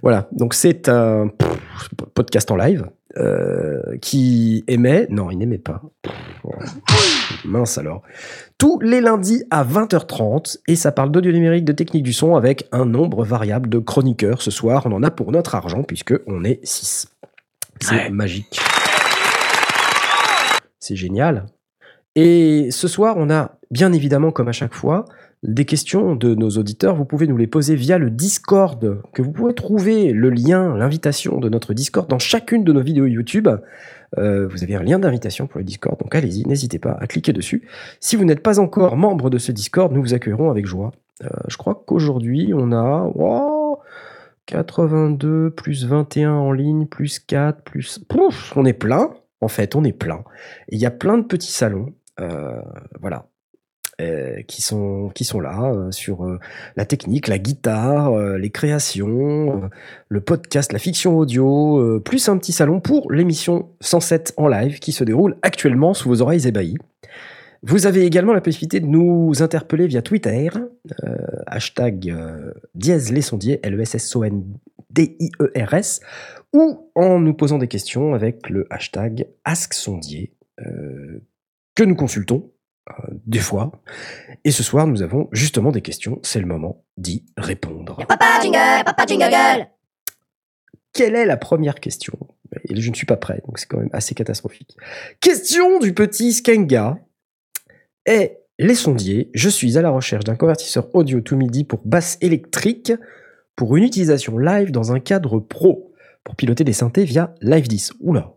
Voilà, 0.02 0.28
donc 0.34 0.54
c'est 0.54 0.90
un 0.90 1.30
podcast 2.14 2.52
en 2.52 2.58
live 2.58 2.86
euh, 3.18 3.82
qui 4.02 4.64
émet. 4.68 5.08
Non, 5.10 5.32
il 5.32 5.38
n'émet 5.38 5.58
pas. 5.58 5.82
Mince 7.46 7.78
alors. 7.78 8.02
Tous 8.58 8.80
les 8.80 9.02
lundis 9.02 9.44
à 9.52 9.64
20h30, 9.64 10.58
et 10.68 10.76
ça 10.76 10.92
parle 10.92 11.12
d'audio 11.12 11.32
numérique, 11.32 11.66
de 11.66 11.74
technique 11.74 12.04
du 12.04 12.14
son, 12.14 12.36
avec 12.36 12.68
un 12.72 12.86
nombre 12.86 13.24
variable 13.24 13.70
de 13.70 13.80
chroniqueurs. 13.80 14.42
Ce 14.42 14.52
soir, 14.52 14.84
on 14.86 14.92
en 14.92 15.04
a 15.04 15.12
pour 15.12 15.32
notre 15.32 15.56
argent, 15.56 15.84
puisque 15.84 16.14
on 16.28 16.44
est 16.44 16.60
6. 16.64 17.08
C'est 17.82 17.96
Ouais. 17.96 18.10
magique. 18.10 18.60
C'est 20.80 20.96
génial. 20.96 21.46
Et 22.16 22.70
ce 22.72 22.88
soir, 22.88 23.16
on 23.18 23.30
a 23.30 23.58
bien 23.72 23.92
évidemment, 23.92 24.32
comme 24.32 24.48
à 24.48 24.52
chaque 24.54 24.74
fois, 24.74 25.06
des 25.48 25.66
questions 25.66 26.16
de 26.16 26.36
nos 26.36 26.50
auditeurs. 26.52 26.96
Vous 26.96 27.06
pouvez 27.06 27.28
nous 27.28 27.38
les 27.38 27.48
poser 27.48 27.76
via 27.76 27.98
le 27.98 28.10
Discord, 28.10 29.02
que 29.14 29.22
vous 29.22 29.32
pouvez 29.32 29.54
trouver 29.54 30.12
le 30.12 30.30
lien, 30.30 30.76
l'invitation 30.76 31.40
de 31.40 31.50
notre 31.50 31.74
Discord 31.74 32.10
dans 32.10 32.20
chacune 32.20 32.64
de 32.64 32.74
nos 32.74 32.82
vidéos 32.82 33.06
YouTube. 33.06 33.48
Euh, 34.18 34.48
vous 34.48 34.64
avez 34.64 34.76
un 34.76 34.84
lien 34.84 35.00
d'invitation 35.00 35.48
pour 35.48 35.60
le 35.60 35.66
Discord, 35.66 36.00
donc 36.00 36.14
allez-y, 36.16 36.48
n'hésitez 36.48 36.80
pas 36.80 36.98
à 37.00 37.08
cliquer 37.08 37.34
dessus. 37.34 37.68
Si 38.00 38.16
vous 38.16 38.26
n'êtes 38.26 38.42
pas 38.42 38.60
encore 38.60 38.98
membre 38.98 39.30
de 39.30 39.38
ce 39.38 39.52
Discord, 39.52 39.92
nous 39.92 40.02
vous 40.02 40.14
accueillerons 40.14 40.50
avec 40.50 40.66
joie. 40.66 40.92
Euh, 41.24 41.28
je 41.48 41.58
crois 41.58 41.84
qu'aujourd'hui, 41.86 42.52
on 42.54 42.72
a 42.72 43.04
wow, 43.16 43.80
82 44.48 45.52
plus 45.52 45.86
21 45.86 46.34
en 46.34 46.52
ligne, 46.52 46.86
plus 46.86 47.20
4, 47.20 47.64
plus... 47.64 48.00
Pouf, 48.08 48.54
on 48.56 48.66
est 48.66 48.74
plein, 48.74 49.10
en 49.42 49.48
fait, 49.48 49.76
on 49.76 49.84
est 49.84 49.94
plein. 49.94 50.24
Il 50.70 50.80
y 50.80 50.86
a 50.86 50.92
plein 50.92 51.18
de 51.18 51.24
petits 51.24 51.52
salons, 51.52 51.94
euh, 52.20 52.62
voilà, 53.00 53.28
euh, 54.02 54.42
qui, 54.44 54.62
sont, 54.62 55.10
qui 55.14 55.26
sont 55.26 55.40
là 55.40 55.72
euh, 55.74 55.92
sur 55.92 56.26
euh, 56.26 56.40
la 56.76 56.86
technique, 56.86 57.28
la 57.28 57.38
guitare, 57.38 58.18
les 58.38 58.50
créations, 58.50 59.70
le 60.10 60.22
podcast, 60.22 60.74
la 60.74 60.80
fiction 60.80 61.18
audio, 61.18 62.00
plus 62.02 62.28
un 62.30 62.38
petit 62.38 62.52
salon 62.52 62.80
pour 62.80 63.12
l'émission 63.12 63.70
107 63.82 64.34
en 64.38 64.48
live 64.48 64.80
qui 64.80 64.92
se 64.92 65.04
déroule 65.04 65.38
actuellement 65.42 65.94
sous 65.94 66.10
vos 66.10 66.22
oreilles 66.22 66.48
ébahies. 66.48 66.78
Vous 67.64 67.88
avez 67.88 68.06
également 68.06 68.34
la 68.34 68.42
possibilité 68.42 68.80
de 68.80 68.86
nous 68.86 69.42
interpeller 69.42 69.88
via 69.88 70.04
Twitter, 70.04 70.50
hashtag 71.48 72.16
dièse 72.76 73.12
les 73.12 73.22
sondiers, 73.22 73.60
L-E-S-S-O-N-D-I-E-R-S, 73.64 76.02
ou 76.56 76.90
en 76.96 77.20
nous 77.20 77.34
posant 77.34 77.58
des 77.58 77.68
questions 77.68 78.14
avec 78.14 78.50
le 78.50 78.66
hashtag 78.70 79.28
AskSondier, 79.44 80.34
euh, 80.62 81.22
que 81.76 81.84
nous 81.84 81.96
consultons 81.96 82.50
des 83.26 83.40
fois. 83.40 83.72
Et 84.44 84.52
ce 84.52 84.64
soir, 84.64 84.88
nous 84.88 85.02
avons 85.02 85.28
justement 85.32 85.72
des 85.72 85.82
questions. 85.82 86.20
C'est 86.24 86.40
le 86.40 86.46
moment 86.46 86.84
d'y 86.98 87.26
répondre. 87.38 88.06
Papa 88.08 88.40
jingle, 88.42 88.84
papa 88.86 89.06
jingle. 89.06 89.68
Quelle 90.94 91.16
est 91.16 91.26
la 91.26 91.38
première 91.38 91.76
question? 91.76 92.18
Et 92.70 92.80
je 92.80 92.90
ne 92.90 92.96
suis 92.96 93.06
pas 93.06 93.18
prêt, 93.18 93.42
donc 93.46 93.60
c'est 93.60 93.68
quand 93.68 93.80
même 93.80 93.90
assez 93.92 94.16
catastrophique. 94.16 94.78
Question 95.20 95.80
du 95.80 95.94
petit 95.94 96.32
Skenga. 96.32 96.98
Et 98.06 98.38
les 98.60 98.76
sondiers, 98.76 99.30
je 99.34 99.50
suis 99.50 99.78
à 99.78 99.82
la 99.82 99.90
recherche 99.90 100.24
d'un 100.24 100.36
convertisseur 100.36 100.94
audio 100.96 101.20
to 101.20 101.36
MIDI 101.36 101.66
pour 101.66 101.82
basse 101.84 102.18
électrique 102.22 102.94
pour 103.56 103.76
une 103.76 103.84
utilisation 103.84 104.38
live 104.38 104.72
dans 104.72 104.94
un 104.94 105.00
cadre 105.00 105.40
pro 105.40 105.94
pour 106.24 106.36
piloter 106.36 106.64
des 106.64 106.74
synthés 106.74 107.04
via 107.04 107.36
Live 107.42 107.68
10. 107.68 107.94
Oula. 108.00 108.34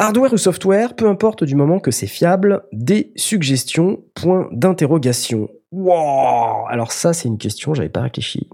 Hardware 0.00 0.32
ou 0.32 0.38
software, 0.38 0.96
peu 0.96 1.06
importe 1.06 1.44
du 1.44 1.54
moment 1.54 1.78
que 1.78 1.90
c'est 1.90 2.06
fiable, 2.06 2.62
des 2.72 3.12
suggestions, 3.16 4.02
point 4.14 4.48
d'interrogation. 4.50 5.50
Wow 5.72 6.66
Alors 6.68 6.90
ça, 6.90 7.12
c'est 7.12 7.28
une 7.28 7.36
question, 7.36 7.74
j'avais 7.74 7.90
pas 7.90 8.00
réfléchi. 8.00 8.48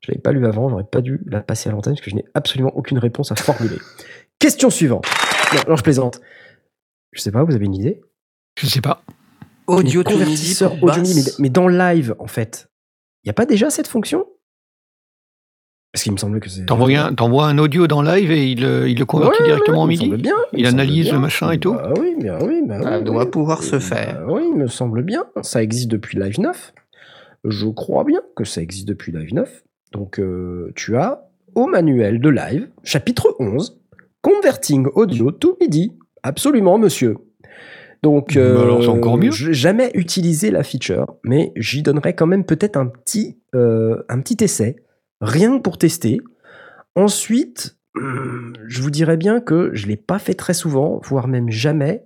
Je 0.00 0.12
l'avais 0.12 0.20
pas 0.20 0.32
lu 0.32 0.44
avant, 0.44 0.68
j'aurais 0.68 0.84
pas 0.84 1.00
dû 1.00 1.18
la 1.24 1.40
passer 1.40 1.70
à 1.70 1.72
l'antenne 1.72 1.94
parce 1.94 2.04
que 2.04 2.10
je 2.10 2.16
n'ai 2.16 2.26
absolument 2.34 2.76
aucune 2.76 2.98
réponse 2.98 3.32
à 3.32 3.36
formuler. 3.36 3.78
Question 4.38 4.68
suivante. 4.68 5.06
Non, 5.54 5.60
non, 5.70 5.76
je 5.76 5.82
plaisante. 5.82 6.20
Je 7.12 7.22
sais 7.22 7.32
pas, 7.32 7.42
vous 7.42 7.54
avez 7.54 7.64
une 7.64 7.74
idée? 7.74 8.02
Je 8.58 8.66
sais 8.66 8.82
pas. 8.82 9.02
Audio 9.66 10.02
pour 10.02 10.12
audio 10.12 11.02
mais, 11.14 11.22
mais 11.38 11.48
dans 11.48 11.68
live, 11.68 12.14
en 12.18 12.26
fait. 12.26 12.68
Il 13.24 13.28
n'y 13.28 13.30
a 13.30 13.34
pas 13.34 13.46
déjà 13.46 13.70
cette 13.70 13.88
fonction? 13.88 14.26
Parce 15.92 16.04
qu'il 16.04 16.12
me 16.12 16.16
semblait 16.16 16.40
que 16.40 16.48
c'est. 16.48 16.64
T'envoies 16.64 16.96
un, 16.98 17.14
t'envoies 17.14 17.44
un 17.46 17.58
audio 17.58 17.86
dans 17.86 18.00
live 18.00 18.30
et 18.30 18.50
il, 18.50 18.64
euh, 18.64 18.88
il 18.88 18.98
le 18.98 19.04
convertit 19.04 19.42
Ouais, 19.42 19.48
directement 19.48 19.82
en 19.82 19.86
MIDI 19.86 20.04
semble 20.06 20.16
bien, 20.16 20.34
Il 20.54 20.64
semble 20.66 20.80
analyse 20.80 21.04
bien. 21.06 21.14
le 21.14 21.20
machin 21.20 21.50
et 21.50 21.58
tout 21.58 21.74
Bah 21.74 21.92
oui, 22.00 22.16
bah 22.18 22.38
oui, 22.42 22.62
bah 22.66 22.82
Ça 22.82 22.98
oui, 22.98 23.04
doit 23.04 23.24
oui. 23.24 23.30
pouvoir 23.30 23.62
se 23.62 23.76
Bah 23.76 23.80
faire. 23.80 24.24
oui, 24.28 24.42
il 24.52 24.56
me 24.58 24.68
semble 24.68 25.02
bien. 25.02 25.26
Ça 25.42 25.62
existe 25.62 25.88
depuis 25.90 26.18
Live 26.18 26.40
9. 26.40 26.72
Je 27.44 27.66
crois 27.66 28.04
bien 28.04 28.20
que 28.36 28.44
ça 28.44 28.62
existe 28.62 28.88
depuis 28.88 29.12
Live 29.12 29.34
9. 29.34 29.64
Donc, 29.92 30.18
euh, 30.18 30.72
tu 30.76 30.96
as 30.96 31.24
au 31.54 31.66
manuel 31.66 32.20
de 32.20 32.30
Live, 32.30 32.68
chapitre 32.82 33.36
11, 33.38 33.78
Converting 34.22 34.86
Audio 34.94 35.30
to 35.32 35.58
MIDI. 35.60 35.92
Absolument, 36.22 36.78
monsieur. 36.78 37.16
Donc, 38.02 38.34
Bah 38.34 38.40
euh, 38.40 38.86
encore 38.86 39.18
mieux. 39.18 39.30
j'ai 39.30 39.52
jamais 39.52 39.90
utilisé 39.94 40.50
la 40.50 40.62
feature, 40.62 41.06
mais 41.24 41.52
j'y 41.56 41.82
donnerai 41.82 42.14
quand 42.14 42.26
même 42.26 42.44
peut-être 42.44 42.76
un 42.78 42.86
petit, 42.86 43.38
euh, 43.54 44.02
un 44.08 44.20
petit 44.20 44.42
essai, 44.42 44.76
rien 45.22 45.56
que 45.56 45.62
pour 45.62 45.78
tester. 45.78 46.20
Ensuite, 46.94 47.78
je 47.94 48.82
vous 48.82 48.90
dirais 48.90 49.16
bien 49.16 49.40
que 49.40 49.70
je 49.72 49.86
l'ai 49.86 49.96
pas 49.96 50.18
fait 50.18 50.34
très 50.34 50.54
souvent, 50.54 51.00
voire 51.04 51.28
même 51.28 51.50
jamais. 51.50 52.04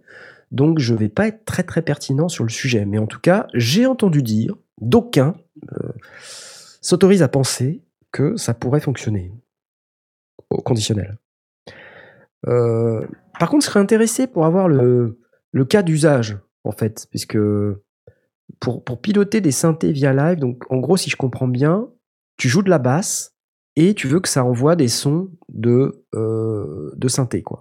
Donc, 0.52 0.78
je 0.78 0.94
vais 0.94 1.08
pas 1.08 1.26
être 1.26 1.44
très 1.44 1.64
très 1.64 1.82
pertinent 1.82 2.28
sur 2.28 2.44
le 2.44 2.50
sujet. 2.50 2.85
Mais 2.85 2.99
en 2.99 3.06
tout 3.06 3.18
cas, 3.18 3.49
j'ai 3.54 3.87
entendu 3.87 4.23
dire 4.23 4.54
d'aucuns 4.80 5.35
euh, 5.73 5.88
s'autorisent 6.80 7.23
à 7.23 7.28
penser 7.28 7.82
que 8.12 8.37
ça 8.37 8.54
pourrait 8.54 8.80
fonctionner 8.80 9.32
au 10.50 10.58
conditionnel. 10.62 11.18
Euh, 12.46 13.04
par 13.40 13.50
contre, 13.50 13.64
je 13.64 13.70
serais 13.70 13.80
intéressé 13.80 14.26
pour 14.26 14.46
avoir 14.46 14.68
le, 14.68 15.18
le 15.50 15.64
cas 15.64 15.82
d'usage, 15.82 16.38
en 16.64 16.70
fait, 16.70 17.06
puisque 17.11 17.38
pour, 18.61 18.85
pour 18.85 19.00
piloter 19.00 19.40
des 19.40 19.50
synthés 19.50 19.92
via 19.92 20.12
live, 20.12 20.38
donc 20.38 20.70
en 20.70 20.76
gros, 20.76 20.96
si 20.96 21.11
je 21.11 21.16
comprends 21.16 21.49
bien, 21.49 21.88
tu 22.37 22.49
joues 22.49 22.62
de 22.62 22.71
la 22.71 22.78
basse 22.78 23.35
et 23.76 23.95
tu 23.95 24.09
veux 24.09 24.21
que 24.21 24.28
ça 24.28 24.45
envoie 24.45 24.76
des 24.76 24.88
sons 24.88 25.31
de, 25.49 26.05
euh, 26.14 26.90
de 26.97 27.09
synthé, 27.09 27.43
quoi. 27.43 27.61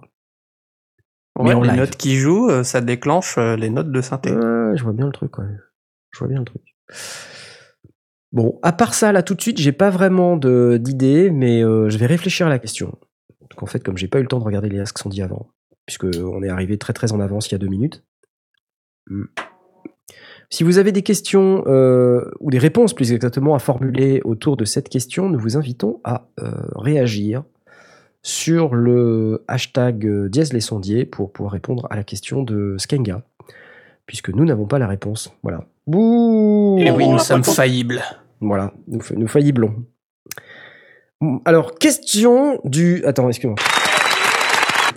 Mais 1.38 1.52
en 1.52 1.60
les 1.60 1.68
live. 1.70 1.80
notes 1.80 1.96
qui 1.96 2.16
jouent, 2.16 2.48
euh, 2.48 2.62
ça 2.62 2.80
déclenche 2.80 3.36
euh, 3.36 3.56
les 3.56 3.68
notes 3.68 3.90
de 3.92 4.00
synthé. 4.00 4.30
Je 4.30 4.82
vois 4.82 4.92
bien 4.94 5.06
le 5.06 5.12
truc, 5.12 5.36
ouais. 5.38 5.44
Je 6.12 6.18
vois 6.18 6.28
bien 6.28 6.38
le 6.38 6.46
truc. 6.46 6.62
Bon, 8.32 8.58
à 8.62 8.72
part 8.72 8.94
ça, 8.94 9.12
là, 9.12 9.22
tout 9.22 9.34
de 9.34 9.40
suite, 9.42 9.58
j'ai 9.58 9.72
pas 9.72 9.90
vraiment 9.90 10.36
de- 10.38 10.78
d'idée, 10.80 11.30
mais 11.30 11.62
euh, 11.62 11.90
je 11.90 11.98
vais 11.98 12.06
réfléchir 12.06 12.46
à 12.46 12.50
la 12.50 12.58
question. 12.58 12.98
Donc, 13.50 13.62
en 13.62 13.66
fait, 13.66 13.80
comme 13.82 13.98
j'ai 13.98 14.08
pas 14.08 14.18
eu 14.18 14.22
le 14.22 14.28
temps 14.28 14.38
de 14.38 14.44
regarder 14.44 14.68
les 14.70 14.80
asks 14.80 14.98
sont 14.98 15.08
dit 15.10 15.22
avant, 15.22 15.48
puisque 15.86 16.04
on 16.04 16.42
est 16.42 16.48
arrivé 16.48 16.78
très 16.78 16.92
très 16.94 17.12
en 17.12 17.20
avance 17.20 17.48
il 17.48 17.52
y 17.52 17.54
a 17.54 17.58
deux 17.58 17.68
minutes. 17.68 18.02
Si 20.50 20.62
vous 20.62 20.78
avez 20.78 20.92
des 20.92 21.02
questions 21.02 21.64
euh, 21.66 22.30
ou 22.40 22.50
des 22.50 22.58
réponses 22.58 22.94
plus 22.94 23.12
exactement 23.12 23.54
à 23.54 23.58
formuler 23.58 24.20
autour 24.24 24.56
de 24.56 24.64
cette 24.64 24.88
question, 24.88 25.28
nous 25.28 25.38
vous 25.38 25.56
invitons 25.56 26.00
à 26.04 26.28
euh, 26.40 26.50
réagir 26.76 27.42
sur 28.22 28.74
le 28.74 29.44
hashtag 29.48 30.06
euh, 30.06 30.28
dièse 30.28 30.52
les 30.52 30.60
sondiers 30.60 31.04
pour 31.04 31.32
pouvoir 31.32 31.52
répondre 31.52 31.86
à 31.90 31.96
la 31.96 32.04
question 32.04 32.42
de 32.42 32.76
Skenga, 32.78 33.22
puisque 34.06 34.30
nous 34.30 34.44
n'avons 34.44 34.66
pas 34.66 34.78
la 34.78 34.86
réponse. 34.86 35.32
Voilà. 35.42 35.64
Bouh 35.86 36.76
Et 36.80 36.90
oui, 36.90 37.04
On 37.04 37.10
nous 37.10 37.16
n'a 37.16 37.22
sommes 37.22 37.44
faillibles. 37.44 38.02
Voilà, 38.40 38.72
nous, 38.88 39.00
fa- 39.00 39.14
nous 39.14 39.28
failliblons. 39.28 39.74
Alors, 41.44 41.74
question 41.76 42.60
du... 42.64 43.02
Attends, 43.04 43.28
excuse-moi. 43.28 43.56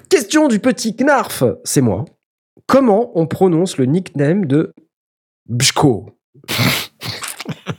Question 0.09 0.47
du 0.47 0.59
petit 0.59 0.95
Knarf, 0.95 1.43
c'est 1.63 1.81
moi. 1.81 2.05
Comment 2.67 3.11
on 3.17 3.25
prononce 3.25 3.77
le 3.77 3.85
nickname 3.85 4.45
de 4.45 4.73
Bjko 5.49 6.11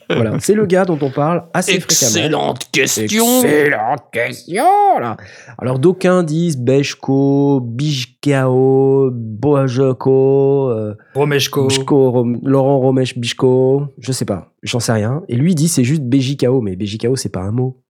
Voilà, 0.09 0.41
c'est 0.41 0.55
le 0.55 0.67
gars 0.67 0.85
dont 0.85 0.99
on 1.01 1.11
parle 1.11 1.45
assez 1.55 1.79
fréquemment. 1.79 2.11
Excellente 2.11 2.71
question. 2.73 3.43
Excellente 3.43 4.11
question 4.13 4.65
là. 4.99 5.17
Alors 5.57 5.79
d'aucuns 5.79 6.25
disent 6.25 6.59
Beshko, 6.59 7.61
Bijkao, 7.63 9.11
Bojoko, 9.13 10.71
euh, 10.71 10.95
Romeshko. 11.15 11.69
Bishko, 11.69 12.11
Rom- 12.11 12.41
Laurent 12.43 12.79
Romesh 12.81 13.17
Bishko, 13.17 13.87
je 13.99 14.11
sais 14.11 14.25
pas, 14.25 14.53
j'en 14.65 14.81
sais 14.81 14.91
rien. 14.93 15.23
Et 15.29 15.37
lui 15.37 15.55
dit 15.55 15.69
c'est 15.69 15.85
juste 15.85 16.03
BJKO, 16.03 16.61
mais 16.61 16.75
BJKO 16.75 17.15
c'est 17.15 17.29
pas 17.29 17.43
un 17.43 17.53
mot. 17.53 17.81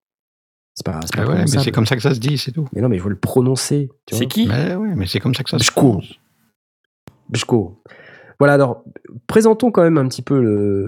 C'est 0.74 0.84
pas, 0.84 1.00
c'est 1.04 1.16
pas 1.16 1.22
Ah 1.26 1.30
ouais, 1.30 1.44
mais 1.50 1.58
c'est 1.58 1.72
comme 1.72 1.86
ça 1.86 1.96
que 1.96 2.02
ça 2.02 2.14
se 2.14 2.20
dit, 2.20 2.36
c'est 2.36 2.52
tout. 2.52 2.68
Mais 2.74 2.82
non, 2.82 2.88
mais 2.90 2.96
il 2.96 3.00
faut 3.02 3.08
le 3.08 3.18
prononcer. 3.18 3.88
tu 4.06 4.14
vois. 4.14 4.18
C'est 4.20 4.26
qui 4.26 4.46
Mais 4.46 4.74
ouais, 4.76 4.94
mais 4.94 5.06
c'est 5.06 5.20
comme 5.20 5.34
ça 5.34 5.42
que 5.42 5.48
ça 5.50 5.58
se 5.58 5.64
Bshko. 5.64 5.80
prononce. 5.80 6.14
Bishko. 7.30 7.82
Voilà, 8.40 8.54
alors, 8.54 8.82
présentons 9.28 9.70
quand 9.70 9.82
même 9.82 9.98
un 9.98 10.08
petit 10.08 10.22
peu 10.22 10.40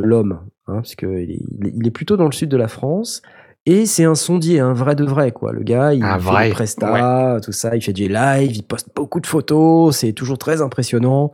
l'homme, 0.03 0.41
hein, 0.67 0.75
parce 0.77 0.97
qu'il 0.97 1.09
est, 1.11 1.39
il 1.77 1.87
est- 1.87 1.91
plutôt 1.93 2.17
dans 2.17 2.25
le 2.27 2.33
sud 2.33 2.49
de 2.49 2.57
la 2.57 2.67
France, 2.67 3.23
et 3.67 3.87
c'est 3.87 4.05
un 4.05 4.17
sondier, 4.17 4.59
un 4.59 4.73
vrai 4.73 4.97
de 4.97 5.05
vrai, 5.05 5.31
quoi. 5.31 5.53
Le 5.53 5.63
gars, 5.63 5.95
il 5.95 6.03
Un 6.03 6.19
fait 6.19 6.25
vrai, 6.31 6.49
des 6.49 6.53
prestats, 6.55 7.37
tout 7.45 7.53
ça, 7.53 7.77
il 7.77 7.83
fait 7.83 7.93
du 7.93 8.09
live, 8.09 8.51
il 8.57 8.63
poste 8.65 8.89
beaucoup 8.97 9.21
de 9.21 9.27
photos, 9.29 9.97
c'est 9.97 10.13
toujours 10.13 10.39
très 10.39 10.61
impressionnant. 10.63 11.31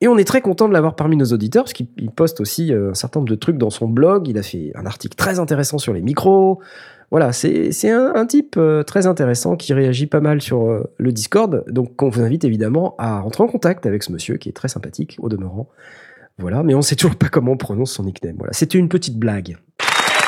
Et 0.00 0.06
on 0.08 0.16
est 0.16 0.24
très 0.24 0.40
content 0.40 0.68
de 0.68 0.72
l'avoir 0.72 0.94
parmi 0.94 1.16
nos 1.16 1.26
auditeurs, 1.26 1.64
parce 1.64 1.72
qu'il 1.74 1.88
il 1.98 2.10
poste 2.12 2.40
aussi 2.40 2.72
euh, 2.72 2.92
un 2.92 2.94
certain 2.94 3.18
nombre 3.20 3.28
de 3.30 3.34
trucs 3.34 3.58
dans 3.58 3.68
son 3.70 3.88
blog, 3.88 4.28
il 4.28 4.38
a 4.38 4.42
fait 4.42 4.70
un 4.76 4.86
article 4.86 5.16
très 5.16 5.40
intéressant 5.40 5.76
sur 5.78 5.92
les 5.92 6.00
micros, 6.00 6.60
voilà, 7.10 7.32
c'est 7.32 7.90
un, 7.90 8.14
un 8.14 8.26
type 8.26 8.56
euh, 8.58 8.82
très 8.82 9.06
intéressant 9.06 9.56
qui 9.56 9.72
réagit 9.72 10.06
pas 10.06 10.20
mal 10.20 10.42
sur 10.42 10.68
euh, 10.68 10.92
le 10.98 11.10
Discord. 11.10 11.64
Donc, 11.68 12.02
on 12.02 12.10
vous 12.10 12.20
invite 12.20 12.44
évidemment 12.44 12.94
à 12.98 13.20
rentrer 13.20 13.42
en 13.42 13.46
contact 13.46 13.86
avec 13.86 14.02
ce 14.02 14.12
monsieur 14.12 14.36
qui 14.36 14.50
est 14.50 14.52
très 14.52 14.68
sympathique 14.68 15.16
au 15.20 15.30
demeurant. 15.30 15.68
Voilà, 16.38 16.62
mais 16.62 16.74
on 16.74 16.82
sait 16.82 16.96
toujours 16.96 17.16
pas 17.16 17.28
comment 17.28 17.52
on 17.52 17.56
prononce 17.56 17.92
son 17.92 18.04
nickname. 18.04 18.36
Voilà, 18.36 18.52
c'était 18.52 18.78
une 18.78 18.90
petite 18.90 19.18
blague. 19.18 19.56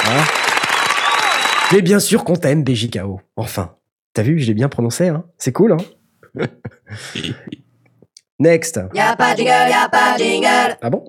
Hein? 0.06 0.22
Mais 1.72 1.82
bien 1.82 2.00
sûr 2.00 2.24
qu'on 2.24 2.34
t'aime, 2.34 2.64
BJKO. 2.64 3.20
Enfin, 3.36 3.74
t'as 4.14 4.22
vu, 4.22 4.38
je 4.38 4.46
l'ai 4.46 4.54
bien 4.54 4.70
prononcé, 4.70 5.08
hein 5.08 5.24
C'est 5.36 5.52
cool, 5.52 5.72
hein? 5.72 5.76
Next. 8.40 8.80
Y'a 8.94 9.16
pas 9.16 9.34
de 9.34 9.38
jingle, 9.38 9.70
y'a 9.70 9.88
pas 9.90 10.14
de 10.14 10.22
jingle. 10.24 10.78
Ah 10.80 10.88
bon? 10.88 11.04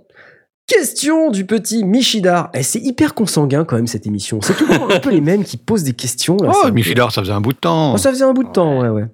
Question 0.75 1.31
du 1.31 1.45
petit 1.45 1.83
Michidar. 1.83 2.49
Eh, 2.53 2.63
c'est 2.63 2.79
hyper 2.79 3.13
consanguin 3.13 3.65
quand 3.65 3.75
même 3.75 3.87
cette 3.87 4.07
émission. 4.07 4.39
C'est 4.41 4.53
toujours 4.55 4.89
un 4.91 4.99
peu 4.99 5.09
les 5.11 5.19
mêmes 5.19 5.43
qui 5.43 5.57
posent 5.57 5.83
des 5.83 5.91
questions. 5.93 6.37
là, 6.37 6.51
Oh, 6.55 6.61
peu- 6.67 6.71
Michidar, 6.71 7.11
ça 7.11 7.21
faisait 7.21 7.33
un 7.33 7.41
bout 7.41 7.51
de 7.51 7.57
temps. 7.57 7.93
Oh, 7.95 7.97
ça 7.97 8.09
faisait 8.09 8.23
un 8.23 8.31
bout 8.33 8.43
de 8.45 8.51
temps, 8.51 8.79
ouais, 8.81 8.87
ouais. 8.89 9.05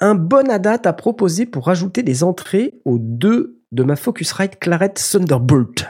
Un 0.00 0.14
bon 0.16 0.50
ADAT 0.50 0.80
à 0.84 0.92
proposer 0.92 1.46
pour 1.46 1.66
rajouter 1.66 2.02
des 2.02 2.24
entrées 2.24 2.74
aux 2.84 2.98
deux 2.98 3.60
de 3.70 3.84
ma 3.84 3.94
Focusrite 3.94 4.58
Claret 4.58 4.94
Thunderbolt. 4.94 5.86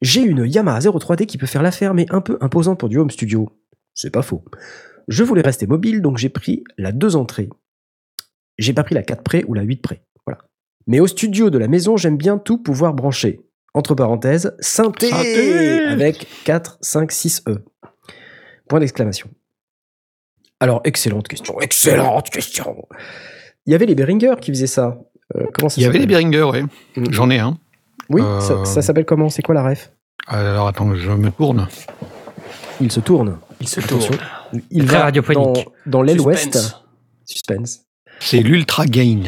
J'ai 0.00 0.22
une 0.22 0.46
Yamaha 0.46 0.80
03D 0.80 1.26
qui 1.26 1.36
peut 1.36 1.46
faire 1.46 1.62
l'affaire, 1.62 1.92
mais 1.92 2.06
un 2.10 2.20
peu 2.22 2.38
imposante 2.40 2.78
pour 2.80 2.88
du 2.88 2.98
home 2.98 3.10
studio. 3.10 3.50
C'est 3.94 4.10
pas 4.10 4.22
faux. 4.22 4.44
Je 5.08 5.24
voulais 5.24 5.42
rester 5.42 5.66
mobile, 5.66 6.00
donc 6.00 6.16
j'ai 6.16 6.28
pris 6.30 6.64
la 6.78 6.92
2 6.92 7.16
entrées. 7.16 7.50
J'ai 8.58 8.72
pas 8.72 8.82
pris 8.84 8.94
la 8.94 9.02
4 9.02 9.22
près 9.22 9.44
ou 9.46 9.52
la 9.54 9.62
8 9.62 9.82
près. 9.82 10.02
Voilà. 10.26 10.40
Mais 10.86 11.00
au 11.00 11.06
studio 11.06 11.50
de 11.50 11.58
la 11.58 11.68
maison, 11.68 11.96
j'aime 11.98 12.16
bien 12.16 12.38
tout 12.38 12.58
pouvoir 12.58 12.94
brancher. 12.94 13.40
Entre 13.74 13.94
parenthèses, 13.94 14.54
synthé, 14.60 15.08
Synthé 15.08 15.84
avec 15.86 16.26
4, 16.44 16.78
5, 16.82 17.10
6 17.10 17.42
E. 17.48 17.64
Point 18.68 18.80
d'exclamation. 18.80 19.28
Alors, 20.60 20.80
excellente 20.84 21.26
question. 21.26 21.58
Excellente 21.60 22.28
question. 22.30 22.86
Il 23.66 23.72
y 23.72 23.74
avait 23.74 23.86
les 23.86 23.94
Behringer 23.94 24.34
qui 24.40 24.50
faisaient 24.52 24.66
ça. 24.66 24.98
Euh, 25.36 25.46
comment 25.54 25.68
ça 25.70 25.80
Il 25.80 25.84
y 25.84 25.86
avait 25.86 25.98
les 25.98 26.04
s'appelle 26.04 26.06
Behringer, 26.30 26.42
ouais. 26.42 26.62
Mm. 26.96 27.12
J'en 27.12 27.30
ai 27.30 27.38
un. 27.38 27.58
Oui, 28.10 28.20
Euh, 28.22 28.40
ça, 28.40 28.64
ça 28.64 28.82
s'appelle 28.82 29.04
comment? 29.06 29.28
C'est 29.30 29.42
quoi 29.42 29.54
la 29.54 29.62
ref? 29.64 29.90
Alors 30.26 30.68
attends, 30.68 30.94
je 30.94 31.10
me 31.10 31.30
tourne. 31.30 31.66
Il 32.80 32.92
se 32.92 33.00
tourne. 33.00 33.38
Il 33.60 33.68
se 33.68 33.80
Attention. 33.80 34.12
tourne. 34.14 34.62
Il 34.70 34.84
Très 34.86 34.96
va 34.96 35.02
radiophonique. 35.04 35.64
Dans, 35.86 36.00
dans 36.00 36.02
l'aile 36.02 36.20
Suspense. 36.20 36.54
ouest. 36.54 36.76
Suspense. 37.24 37.80
C'est 38.20 38.40
l'Ultra 38.40 38.86
Gain. 38.86 39.22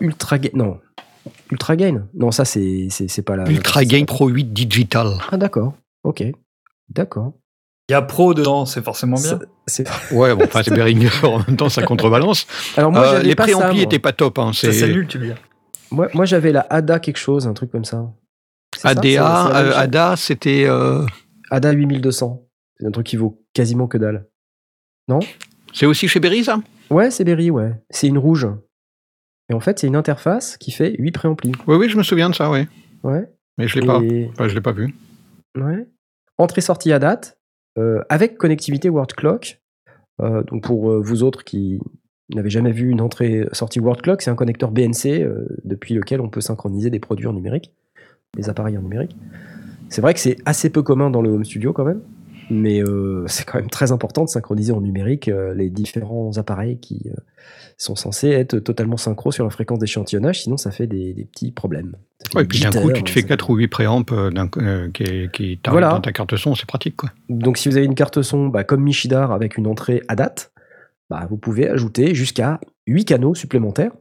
Ultra 0.00 0.38
Gain. 0.38 0.50
Non. 0.54 0.80
Ultra 1.50 1.76
Gain 1.76 2.06
Non, 2.14 2.30
ça, 2.30 2.44
c'est 2.44 2.88
c'est- 2.90 3.08
c'est 3.08 3.22
pas 3.22 3.36
la. 3.36 3.48
Ultra 3.48 3.84
Gain 3.84 4.04
Pro 4.04 4.28
8 4.28 4.52
Digital. 4.52 5.18
Ah, 5.30 5.36
d'accord. 5.36 5.74
Ok. 6.02 6.22
D'accord. 6.90 7.32
Il 7.88 7.92
y 7.92 7.94
a 7.94 8.02
pro 8.02 8.32
dedans, 8.34 8.64
c'est 8.66 8.82
forcément 8.82 9.16
bien. 9.16 9.24
Ça- 9.24 9.38
c'est- 9.66 9.86
Ouais, 10.12 10.34
bon, 10.34 10.44
enfin, 10.44 10.62
c'est 10.62 10.72
Behringer 10.74 11.08
en 11.22 11.38
même 11.46 11.56
temps, 11.56 11.68
ça 11.68 11.82
contrebalance. 11.82 12.46
Alors, 12.76 12.92
moi, 12.92 13.14
Euh, 13.14 13.22
les 13.22 13.30
ça, 13.30 13.36
préamplis 13.36 13.76
moi. 13.76 13.82
étaient 13.84 13.98
pas 13.98 14.12
top. 14.12 14.38
Hein, 14.38 14.52
Ça, 14.52 14.72
c'est 14.72 14.72
c'est 14.72 14.88
nul, 14.88 15.06
tu 15.06 15.18
veux 15.18 15.26
dire. 15.26 15.36
Moi, 15.90 16.08
moi, 16.14 16.24
j'avais 16.24 16.50
la 16.52 16.66
ADA 16.70 16.98
quelque 16.98 17.18
chose, 17.18 17.46
un 17.46 17.52
truc 17.54 17.70
comme 17.70 17.84
ça. 17.84 18.10
Ça 18.76 18.88
ADA, 18.90 19.02
même 19.02 19.56
euh, 19.56 19.70
chose 19.70 19.78
ADA, 19.78 20.14
c'était. 20.16 20.64
euh, 20.66 21.04
ADA 21.50 21.72
8200. 21.72 22.42
C'est 22.80 22.86
un 22.86 22.90
truc 22.90 23.06
qui 23.06 23.16
vaut 23.16 23.40
quasiment 23.52 23.86
que 23.86 23.98
dalle. 23.98 24.26
Non? 25.08 25.20
C'est 25.72 25.86
aussi 25.86 26.08
chez 26.08 26.20
Berry, 26.20 26.42
ça? 26.44 26.58
Ouais, 26.90 27.10
c'est 27.10 27.24
Berry, 27.24 27.50
ouais. 27.50 27.72
C'est 27.90 28.08
une 28.08 28.18
rouge. 28.18 28.48
Et 29.50 29.54
en 29.54 29.60
fait, 29.60 29.78
c'est 29.78 29.86
une 29.86 29.96
interface 29.96 30.56
qui 30.56 30.70
fait 30.70 30.94
8 30.98 31.12
préamplis. 31.12 31.52
Oui, 31.66 31.76
oui, 31.76 31.88
je 31.88 31.96
me 31.98 32.02
souviens 32.02 32.30
de 32.30 32.34
ça, 32.34 32.50
ouais. 32.50 32.66
Ouais. 33.02 33.28
Mais 33.58 33.68
je 33.68 33.78
l'ai 33.78 33.86
pas. 33.86 34.00
Et- 34.02 34.28
Enfin, 34.32 34.48
je 34.48 34.54
l'ai 34.54 34.60
pas 34.60 34.72
vu. 34.72 34.94
Ouais. 35.56 35.86
Entrée-sortie 36.38 36.92
à 36.92 36.98
date, 36.98 37.38
euh, 37.78 38.00
avec 38.08 38.36
connectivité 38.38 38.88
Word 38.88 39.08
Clock. 39.08 39.60
Euh, 40.22 40.42
donc 40.44 40.62
pour 40.62 40.90
euh, 40.90 41.00
vous 41.00 41.22
autres 41.22 41.44
qui 41.44 41.80
n'avez 42.34 42.48
jamais 42.50 42.72
vu 42.72 42.88
une 42.90 43.00
entrée-sortie 43.00 43.80
Word 43.80 43.98
Clock, 44.02 44.22
c'est 44.22 44.30
un 44.30 44.34
connecteur 44.34 44.70
BNC 44.70 45.26
depuis 45.64 45.94
lequel 45.94 46.20
on 46.20 46.28
peut 46.28 46.40
synchroniser 46.40 46.88
des 46.90 47.00
produits 47.00 47.26
en 47.26 47.32
numérique, 47.34 47.72
des 48.36 48.48
appareils 48.48 48.78
en 48.78 48.82
numérique. 48.82 49.14
C'est 49.90 50.00
vrai 50.00 50.14
que 50.14 50.20
c'est 50.20 50.36
assez 50.46 50.70
peu 50.70 50.82
commun 50.82 51.10
dans 51.10 51.20
le 51.20 51.30
home 51.30 51.44
studio 51.44 51.72
quand 51.72 51.84
même. 51.84 52.00
Mais 52.50 52.82
euh, 52.82 53.24
c'est 53.28 53.44
quand 53.44 53.58
même 53.58 53.70
très 53.70 53.92
important 53.92 54.24
de 54.24 54.28
synchroniser 54.28 54.72
en 54.72 54.80
numérique 54.80 55.28
euh, 55.28 55.54
les 55.54 55.70
différents 55.70 56.36
appareils 56.36 56.78
qui 56.78 57.02
euh, 57.06 57.16
sont 57.76 57.96
censés 57.96 58.30
être 58.30 58.58
totalement 58.58 58.96
synchro 58.96 59.32
sur 59.32 59.44
la 59.44 59.50
fréquence 59.50 59.78
d'échantillonnage, 59.78 60.42
sinon 60.42 60.56
ça 60.56 60.70
fait 60.70 60.86
des, 60.86 61.12
des 61.12 61.24
petits 61.24 61.50
problèmes. 61.50 61.96
Ouais, 62.34 62.42
et 62.42 62.46
puis 62.46 62.60
d'un 62.60 62.70
coup, 62.70 62.92
tu 62.92 63.02
te 63.02 63.10
fais 63.10 63.20
ça 63.22 63.28
4 63.28 63.50
ou 63.50 63.56
8 63.56 63.68
préamps 63.68 64.04
qui, 64.92 65.28
qui 65.32 65.60
Voilà. 65.66 65.90
dans 65.90 66.00
ta 66.00 66.12
carte 66.12 66.36
son, 66.36 66.54
c'est 66.54 66.66
pratique. 66.66 66.96
quoi. 66.96 67.10
Donc 67.28 67.58
si 67.58 67.68
vous 67.68 67.76
avez 67.76 67.86
une 67.86 67.94
carte 67.94 68.22
son 68.22 68.48
bah, 68.48 68.64
comme 68.64 68.82
Michidar 68.82 69.32
avec 69.32 69.58
une 69.58 69.66
entrée 69.66 70.02
à 70.08 70.16
date, 70.16 70.52
bah, 71.10 71.26
vous 71.28 71.36
pouvez 71.36 71.68
ajouter 71.68 72.14
jusqu'à 72.14 72.60
8 72.86 73.04
canaux 73.04 73.34
supplémentaires. 73.34 73.92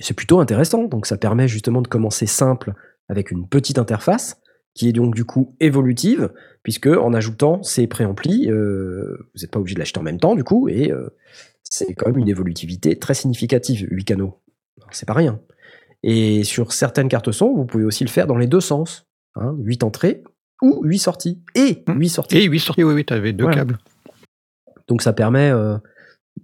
C'est 0.00 0.14
plutôt 0.14 0.40
intéressant, 0.40 0.84
donc 0.84 1.06
ça 1.06 1.18
permet 1.18 1.48
justement 1.48 1.82
de 1.82 1.88
commencer 1.88 2.26
simple 2.26 2.72
avec 3.08 3.30
une 3.30 3.46
petite 3.46 3.78
interface 3.78 4.41
qui 4.74 4.88
est 4.88 4.92
donc 4.92 5.14
du 5.14 5.24
coup 5.24 5.54
évolutive, 5.60 6.30
puisque 6.62 6.86
en 6.86 7.12
ajoutant 7.12 7.62
ces 7.62 7.86
préamplis, 7.86 8.50
euh, 8.50 9.18
vous 9.34 9.40
n'êtes 9.42 9.50
pas 9.50 9.58
obligé 9.60 9.74
de 9.74 9.80
l'acheter 9.80 10.00
en 10.00 10.02
même 10.02 10.20
temps 10.20 10.34
du 10.34 10.44
coup, 10.44 10.68
et 10.68 10.90
euh, 10.90 11.08
c'est 11.62 11.94
quand 11.94 12.06
même 12.06 12.18
une 12.18 12.28
évolutivité 12.28 12.98
très 12.98 13.14
significative, 13.14 13.86
8 13.90 14.04
canaux. 14.04 14.40
C'est 14.90 15.06
pas 15.06 15.14
rien. 15.14 15.40
Et 16.02 16.42
sur 16.44 16.72
certaines 16.72 17.08
cartes 17.08 17.32
son, 17.32 17.54
vous 17.54 17.64
pouvez 17.64 17.84
aussi 17.84 18.04
le 18.04 18.10
faire 18.10 18.26
dans 18.26 18.36
les 18.36 18.46
deux 18.46 18.60
sens. 18.60 19.06
Hein, 19.36 19.54
8 19.60 19.82
entrées 19.84 20.22
ou 20.60 20.80
8 20.84 20.98
sorties. 20.98 21.42
Et 21.54 21.82
8 21.88 22.08
sorties. 22.08 22.38
Et 22.38 22.44
8 22.44 22.58
sorties, 22.58 22.84
oui, 22.84 22.92
oui, 22.94 23.04
tu 23.04 23.14
avais 23.14 23.32
deux 23.32 23.44
Voilà. 23.44 23.56
câbles. 23.58 23.78
Donc 24.88 25.00
ça 25.02 25.12
permet 25.12 25.50
euh, 25.50 25.76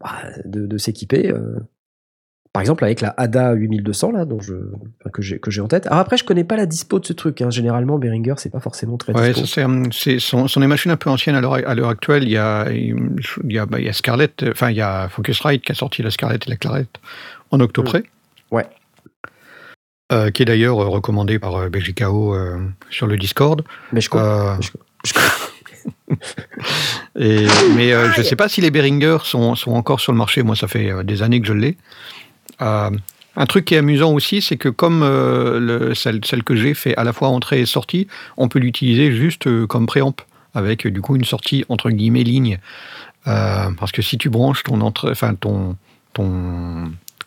bah, 0.01 0.23
de, 0.45 0.67
de 0.67 0.79
s'équiper. 0.79 1.31
euh, 1.31 1.59
par 2.59 2.61
exemple 2.63 2.85
avec 2.85 3.01
la 3.01 3.15
ADA 3.17 3.53
8200 3.53 4.13
là, 4.13 4.25
dont 4.25 4.41
je, 4.41 4.53
enfin, 5.01 5.11
que 5.13 5.23
j'ai 5.23 5.39
que 5.39 5.51
j'ai 5.51 5.61
en 5.61 5.69
tête. 5.69 5.87
Alors 5.87 5.99
après 6.01 6.17
je 6.17 6.25
connais 6.25 6.45
pas 6.45 6.57
la 6.57 6.67
dispo 6.67 6.99
de 6.99 7.07
ce 7.07 7.13
truc. 7.13 7.41
hein. 7.41 7.51
Généralement 7.51 7.99
Behringer 7.99 8.35
c'est 8.37 8.51
pas 8.53 8.61
forcément 8.61 8.97
très 8.97 9.13
Ouais, 9.15 9.33
dispo. 9.33 9.47
ça, 9.47 9.67
c'est, 9.93 9.93
c'est- 9.93 10.19
sont, 10.19 10.49
sont 10.49 10.61
des 10.61 10.67
machines 10.67 10.91
un 10.91 10.97
peu 10.97 11.11
anciennes 11.11 11.35
à 11.37 11.41
l'heure, 11.41 11.55
à 11.55 11.75
l'heure 11.75 11.89
actuelle. 11.89 12.25
Il 12.25 12.31
y 12.31 12.37
a, 12.37 12.71
il 12.71 12.95
y 13.49 13.59
a, 13.59 13.67
bah, 13.67 13.79
il 13.81 13.87
y 13.87 13.89
a 13.89 13.93
Scarlett, 13.93 14.45
enfin, 14.51 14.71
il 14.71 14.77
y 14.77 14.81
a 14.83 15.09
Focusrite 15.09 15.63
qui 15.65 15.73
a 15.73 15.75
sorti 15.75 16.03
la 16.03 16.11
Scarlett 16.11 16.47
et 16.47 16.51
la 16.51 16.57
Clarette 16.57 16.99
en 17.51 17.61
octoprès. 17.61 18.03
Ouais. 18.51 18.67
Euh, 20.11 20.31
qui 20.31 20.43
est 20.43 20.47
d'ailleurs 20.47 20.81
euh, 20.83 20.87
recommandé 20.89 21.39
par 21.39 21.55
euh, 21.57 21.69
BGKO 21.69 22.35
euh, 22.35 22.59
sur 22.89 23.07
le 23.07 23.17
Discord. 23.19 23.63
Mais 23.93 24.01
je 24.01 24.09
comprends. 24.09 24.27
Euh, 24.27 24.57
je- 24.61 24.71
je- 25.05 25.15
et, 27.19 27.47
mais 27.77 27.93
euh, 27.93 28.11
je 28.13 28.21
ne 28.21 28.25
sais 28.25 28.37
pas 28.37 28.49
si 28.49 28.61
les 28.61 28.71
Behringer 28.71 29.19
sont, 29.25 29.55
sont 29.55 29.73
encore 29.73 30.01
sur 30.01 30.13
le 30.13 30.19
marché. 30.19 30.43
Moi, 30.43 30.57
ça 30.57 30.67
fait 30.69 30.91
euh, 30.91 31.03
des 31.03 31.23
années 31.23 31.41
que 31.41 31.47
je 31.47 31.53
l'ai. 31.53 31.77
Euh, 32.61 32.91
un 33.37 33.47
truc 33.47 33.67
qui 33.67 33.75
est 33.75 33.79
amusant 33.79 34.13
aussi, 34.13 34.43
c'est 34.43 34.57
que 34.57 34.69
comme 34.69 35.03
euh, 35.03 35.61
le- 35.61 35.95
celle, 35.95 36.21
que 36.21 36.57
j'ai 36.57 36.75
fait 36.75 36.97
à 36.97 37.05
la 37.05 37.13
fois 37.13 37.29
entrée 37.29 37.61
et 37.61 37.67
sortie, 37.67 38.09
on 38.37 38.49
peut 38.49 38.59
l'utiliser 38.59 39.13
juste 39.13 39.47
euh, 39.47 39.67
comme 39.67 39.87
préamp, 39.87 40.15
avec 40.55 40.87
du 40.87 41.01
coup 41.01 41.17
une 41.17 41.25
sortie 41.25 41.65
entre 41.69 41.91
guillemets 41.91 42.25
ligne. 42.25 42.59
Parce 43.25 43.93
que 43.93 44.01
si 44.01 44.17
tu 44.17 44.31
branches 44.31 44.63
ton, 44.63 44.81
entrée, 44.81 45.13
ton, 45.39 45.77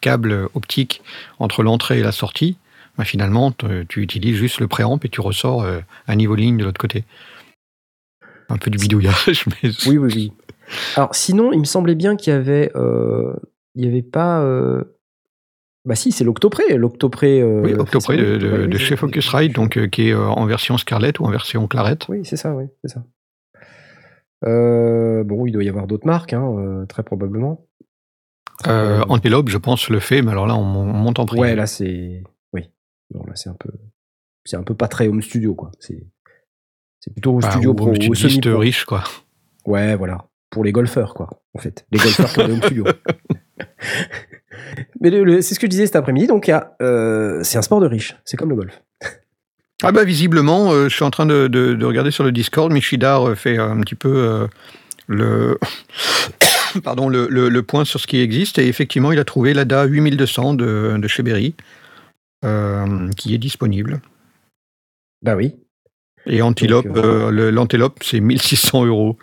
câble 0.01 0.49
optique 0.55 1.03
entre 1.37 1.61
l'entrée 1.61 1.99
et 1.99 2.01
la 2.01 2.11
sortie, 2.11 2.57
bah, 2.97 3.05
finalement, 3.05 3.51
tu 3.87 4.01
utilises 4.01 4.35
juste 4.35 4.59
le 4.59 4.67
préamp 4.67 4.99
et 5.03 5.09
tu 5.09 5.21
ressors 5.21 5.63
euh, 5.63 5.79
un 6.07 6.15
niveau 6.15 6.35
ligne 6.35 6.57
de 6.57 6.65
l'autre 6.65 6.81
côté. 6.81 7.05
Un 8.49 8.57
peu 8.57 8.69
du 8.69 8.77
bidouillage, 8.77 9.45
mais 9.47 9.71
Oui 9.85 9.97
oui 9.97 10.11
oui. 10.13 10.33
Alors 10.95 11.15
sinon 11.15 11.51
il 11.51 11.59
me 11.59 11.65
semblait 11.65 11.95
bien 11.95 12.15
qu'il 12.15 12.31
y 12.31 12.35
avait 12.35 12.71
euh, 12.75 13.33
il 13.75 13.85
y 13.85 13.87
avait 13.87 14.01
pas. 14.01 14.41
Bah 15.83 15.95
si 15.95 16.11
c'est 16.11 16.23
l'Octopré, 16.23 16.77
l'Octopré. 16.77 17.41
euh, 17.41 17.61
Oui, 17.63 17.73
Octopré 17.73 18.15
de, 18.17 18.37
de- 18.37 18.51
Ouais, 18.51 18.59
oui, 18.65 18.67
de 18.69 18.77
c'est- 18.77 18.83
chez 18.83 18.95
Focusrite, 18.95 19.53
donc 19.55 19.77
euh, 19.77 19.87
qui 19.87 20.09
est 20.09 20.13
euh, 20.13 20.27
en 20.27 20.45
version 20.45 20.77
Scarlett 20.77 21.19
ou 21.19 21.25
en 21.25 21.31
version 21.31 21.67
Clarette. 21.67 22.07
Oui, 22.07 22.21
c'est 22.23 22.37
ça, 22.37 22.53
oui, 22.55 22.65
c'est 22.83 22.91
ça. 22.91 23.03
Bon, 24.43 25.45
il 25.45 25.51
doit 25.51 25.63
y 25.63 25.69
avoir 25.69 25.87
d'autres 25.87 26.05
marques, 26.07 26.33
hein, 26.33 26.85
très 26.89 27.03
probablement. 27.03 27.67
Antelope, 28.65 29.49
je 29.49 29.57
pense, 29.57 29.89
le 29.89 29.99
fait, 29.99 30.21
mais 30.21 30.31
alors 30.31 30.45
là, 30.47 30.55
on, 30.55 30.63
mon- 30.63 30.81
on 30.81 30.93
monte 30.93 31.19
en 31.19 31.25
prix. 31.25 31.39
Ouais, 31.39 31.55
là 31.55 31.65
c'est, 31.65 32.23
oui, 32.53 32.69
non 33.13 33.23
là 33.25 33.33
c'est 33.35 33.49
un 33.49 33.55
peu, 33.55 33.69
c'est 34.45 34.55
un 34.57 34.63
peu 34.63 34.75
pas 34.75 34.87
très 34.87 35.07
home 35.07 35.21
studio 35.23 35.55
quoi. 35.55 35.71
C'est, 35.79 36.05
c'est 36.99 37.11
plutôt 37.11 37.31
home 37.31 37.37
Enfin, 37.39 37.51
studio 37.51 37.73
ou 37.75 37.95
studiste 38.15 38.43
semi-pro. 38.43 38.59
riche, 38.59 38.85
quoi. 38.85 39.03
Ouais, 39.65 39.95
voilà, 39.95 40.25
pour 40.51 40.63
les 40.63 40.71
golfeurs 40.71 41.13
quoi, 41.15 41.29
en 41.55 41.59
fait, 41.59 41.85
les 41.91 41.97
golfeurs 41.99 42.31
qui 42.31 42.39
ont 42.39 42.45
des 42.47 42.53
home 42.53 42.61
studio. 42.61 42.85
Mais 44.99 45.09
c'est 45.41 45.55
ce 45.55 45.59
que 45.59 45.65
je 45.67 45.71
disais 45.71 45.85
cet 45.85 45.95
après-midi, 45.95 46.27
donc 46.27 46.49
euh, 46.81 47.43
c'est 47.43 47.57
un 47.57 47.61
sport 47.61 47.79
de 47.81 47.87
riche, 47.87 48.15
c'est 48.25 48.37
comme 48.37 48.49
le 48.49 48.55
golf. 48.55 48.81
Ah 49.83 49.91
bah 49.91 50.03
visiblement, 50.03 50.71
euh, 50.71 50.89
je 50.89 50.95
suis 50.95 51.03
en 51.03 51.09
train 51.09 51.25
de, 51.25 51.47
de- 51.47 51.73
de 51.73 51.85
regarder 51.85 52.11
sur 52.11 52.23
le 52.23 52.31
Discord, 52.31 52.71
Michidar 52.71 53.29
euh, 53.29 53.35
fait 53.35 53.57
un 53.57 53.79
petit 53.81 53.95
peu 53.95 54.13
euh, 54.15 54.47
le, 55.07 55.57
pardon, 56.83 57.09
le, 57.09 57.27
le- 57.29 57.49
le 57.49 57.63
point 57.63 57.83
sur 57.83 57.99
ce 57.99 58.05
qui 58.05 58.19
existe, 58.19 58.59
et 58.59 58.67
effectivement, 58.67 59.11
il 59.11 59.17
a 59.19 59.23
trouvé 59.25 59.53
l'ADA 59.55 59.85
8200 59.85 60.53
de, 60.53 60.97
de 60.99 61.07
chez 61.07 61.23
Berry, 61.23 61.55
qui 63.17 63.33
est 63.33 63.37
disponible. 63.39 64.01
Bah 65.23 65.35
oui. 65.35 65.55
Et 66.27 66.37
le- 67.31 67.49
l'Antelope, 67.49 67.99
c'est 68.03 68.19
1600 68.19 68.85
euros. 68.85 69.17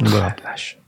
Voilà. 0.00 0.34
Ah, 0.38 0.42
la 0.44 0.50
vache. 0.50 0.78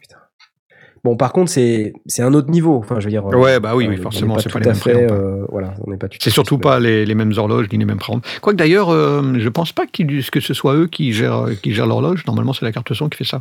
Bon, 1.04 1.16
par 1.16 1.32
contre, 1.32 1.50
c'est, 1.50 1.92
c'est 2.06 2.22
un 2.22 2.34
autre 2.34 2.50
niveau. 2.50 2.76
Enfin, 2.76 2.98
je 3.00 3.04
veux 3.04 3.10
dire. 3.10 3.26
euh, 3.26 3.36
Ouais, 3.36 3.60
bah 3.60 3.76
oui, 3.76 3.86
on 3.86 3.90
oui, 3.90 3.96
forcément, 3.96 4.38
c'est 4.38 4.52
pas 4.52 4.58
les 4.58 4.66
mêmes 4.66 4.74
fait, 4.74 5.10
euh, 5.10 5.44
voilà, 5.48 5.74
on 5.86 5.90
n'est 5.90 5.96
pas 5.96 6.08
C'est 6.18 6.30
surtout 6.30 6.58
pas 6.58 6.80
les, 6.80 7.06
les 7.06 7.14
mêmes 7.14 7.32
horloges 7.36 7.66
ni 7.72 7.78
les 7.78 7.84
mêmes 7.84 7.98
préamps. 7.98 8.20
Quoique 8.40 8.56
d'ailleurs, 8.58 8.90
euh, 8.90 9.22
je 9.38 9.48
pense 9.48 9.72
pas 9.72 9.86
qu'ils- 9.86 10.28
que 10.30 10.40
ce 10.40 10.54
soit 10.54 10.74
eux 10.74 10.86
qui 10.86 11.12
gèrent, 11.12 11.46
qui 11.62 11.72
gèrent 11.72 11.86
l'horloge. 11.86 12.24
Normalement, 12.26 12.52
c'est 12.52 12.64
la 12.64 12.72
carte 12.72 12.92
son 12.94 13.08
qui 13.08 13.16
fait 13.18 13.24
ça. 13.24 13.40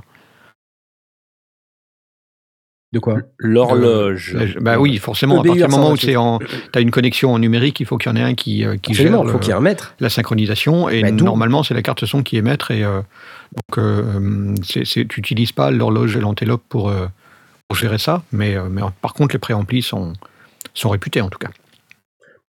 De 2.93 3.00
quoi? 3.00 3.17
L'horloge. 3.38 4.34
Euh, 4.39 4.48
bah 4.62 4.80
oui, 4.80 4.98
forcément. 4.98 5.41
À 5.41 5.43
partir 5.43 5.67
du 5.67 5.72
moment 5.72 5.91
où 5.91 6.15
en, 6.15 6.39
t'as 6.72 6.80
une 6.80 6.91
connexion 6.91 7.34
en 7.34 7.39
numérique, 7.39 7.82
il 7.82 7.86
faut 7.86 7.98
qu'il 7.98 8.10
y 8.10 8.13
en 8.13 8.15
ait 8.15 8.22
un 8.24 8.34
qui, 8.34 8.63
euh, 8.63 8.78
qui 8.78 8.91
Absolument, 8.93 9.24
gère 9.24 9.32
faut 9.32 9.38
le- 9.38 9.39
qu'il 9.39 9.50
y 9.50 9.52
ait 9.52 9.58
un 9.58 9.62
maître. 9.62 9.93
la 10.00 10.10
synchronisation. 10.10 10.88
Et 10.88 11.02
Bah, 11.02 11.12
normalement, 11.12 11.63
c'est 11.63 11.74
la 11.74 11.82
carte 11.82 12.06
son 12.06 12.24
qui 12.24 12.38
est 12.38 12.41
maître. 12.41 12.72
Et 12.72 12.86
euh, 12.86 13.02
donc, 13.02 13.78
euh, 13.78 14.56
c'est- 14.63 14.86
c'est- 14.86 15.06
tu 15.06 15.20
n'utilises 15.20 15.52
pas 15.52 15.70
l'horloge 15.70 16.15
et 16.15 16.22
l'antélope 16.22 16.63
pour, 16.70 16.88
euh, 16.89 17.08
pour 17.68 17.78
gérer 17.78 17.98
ça. 17.98 18.24
Mais, 18.32 18.56
euh, 18.56 18.70
mais 18.70 18.82
par 19.02 19.14
contre, 19.14 19.36
les 19.36 19.40
préamplis 19.40 19.82
sont, 19.82 20.14
sont 20.74 20.90
réputés 20.90 21.22
en 21.22 21.30
tout 21.30 21.40
cas. 21.40 21.50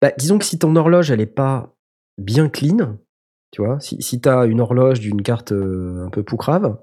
Bah, 0.00 0.10
disons 0.16 0.38
que 0.38 0.44
si 0.44 0.58
ton 0.58 0.74
horloge, 0.76 1.10
elle 1.10 1.20
est 1.20 1.26
pas 1.26 1.72
bien 2.18 2.48
clean, 2.48 2.96
tu 3.50 3.62
vois, 3.64 3.80
si, 3.80 4.00
si 4.02 4.20
tu 4.20 4.28
as 4.28 4.44
une 4.44 4.60
horloge 4.60 5.00
d'une 5.00 5.22
carte 5.22 5.52
euh, 5.52 6.04
un 6.06 6.10
peu 6.10 6.22
poucrave, 6.22 6.76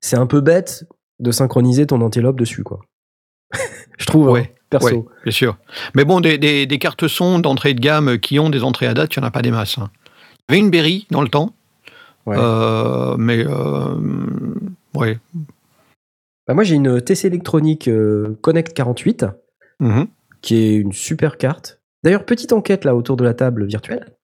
c'est 0.00 0.16
un 0.16 0.26
peu 0.26 0.40
bête 0.40 0.84
de 1.18 1.30
synchroniser 1.32 1.86
ton 1.86 2.00
antélope 2.00 2.38
dessus, 2.38 2.62
quoi. 2.62 2.80
Je 3.98 4.06
trouve, 4.06 4.28
Ouais, 4.30 4.52
hein, 4.54 4.60
perso. 4.70 4.88
ouais. 4.88 5.04
Bien 5.24 5.32
sûr. 5.32 5.56
Mais 5.94 6.04
bon, 6.04 6.20
des, 6.20 6.38
des- 6.38 6.66
des 6.66 6.78
cartes 6.78 7.08
son 7.08 7.38
d'entrée 7.38 7.74
de 7.74 7.80
gamme 7.80 8.18
qui 8.18 8.38
ont 8.38 8.50
des 8.50 8.62
entrées 8.62 8.86
à 8.86 8.94
date, 8.94 9.14
il 9.16 9.20
n'y 9.20 9.24
en 9.24 9.28
a 9.28 9.30
pas 9.30 9.42
des 9.42 9.50
masses. 9.50 9.78
hein. 9.78 9.90
Il 10.48 10.52
y 10.54 10.58
avait 10.58 10.64
une 10.64 10.70
Berry 10.70 11.06
dans 11.10 11.22
le 11.22 11.28
temps. 11.28 11.52
Ouais. 12.26 12.36
Euh, 12.38 13.16
mais 13.18 13.44
euh, 13.46 13.96
ouais. 14.94 15.18
Bah, 16.46 16.54
moi, 16.54 16.64
j'ai 16.64 16.76
une 16.76 17.00
TC 17.00 17.26
électronique 17.26 17.88
euh, 17.88 18.38
Connect 18.42 18.72
48, 18.74 19.26
Mhm. 19.80 20.06
qui 20.42 20.56
est 20.56 20.76
une 20.76 20.92
super 20.92 21.36
carte. 21.38 21.80
D'ailleurs, 22.04 22.24
petite 22.24 22.52
enquête 22.52 22.84
là 22.84 22.94
autour 22.94 23.16
de 23.16 23.24
la 23.24 23.34
table 23.34 23.66
virtuelle. 23.66 24.14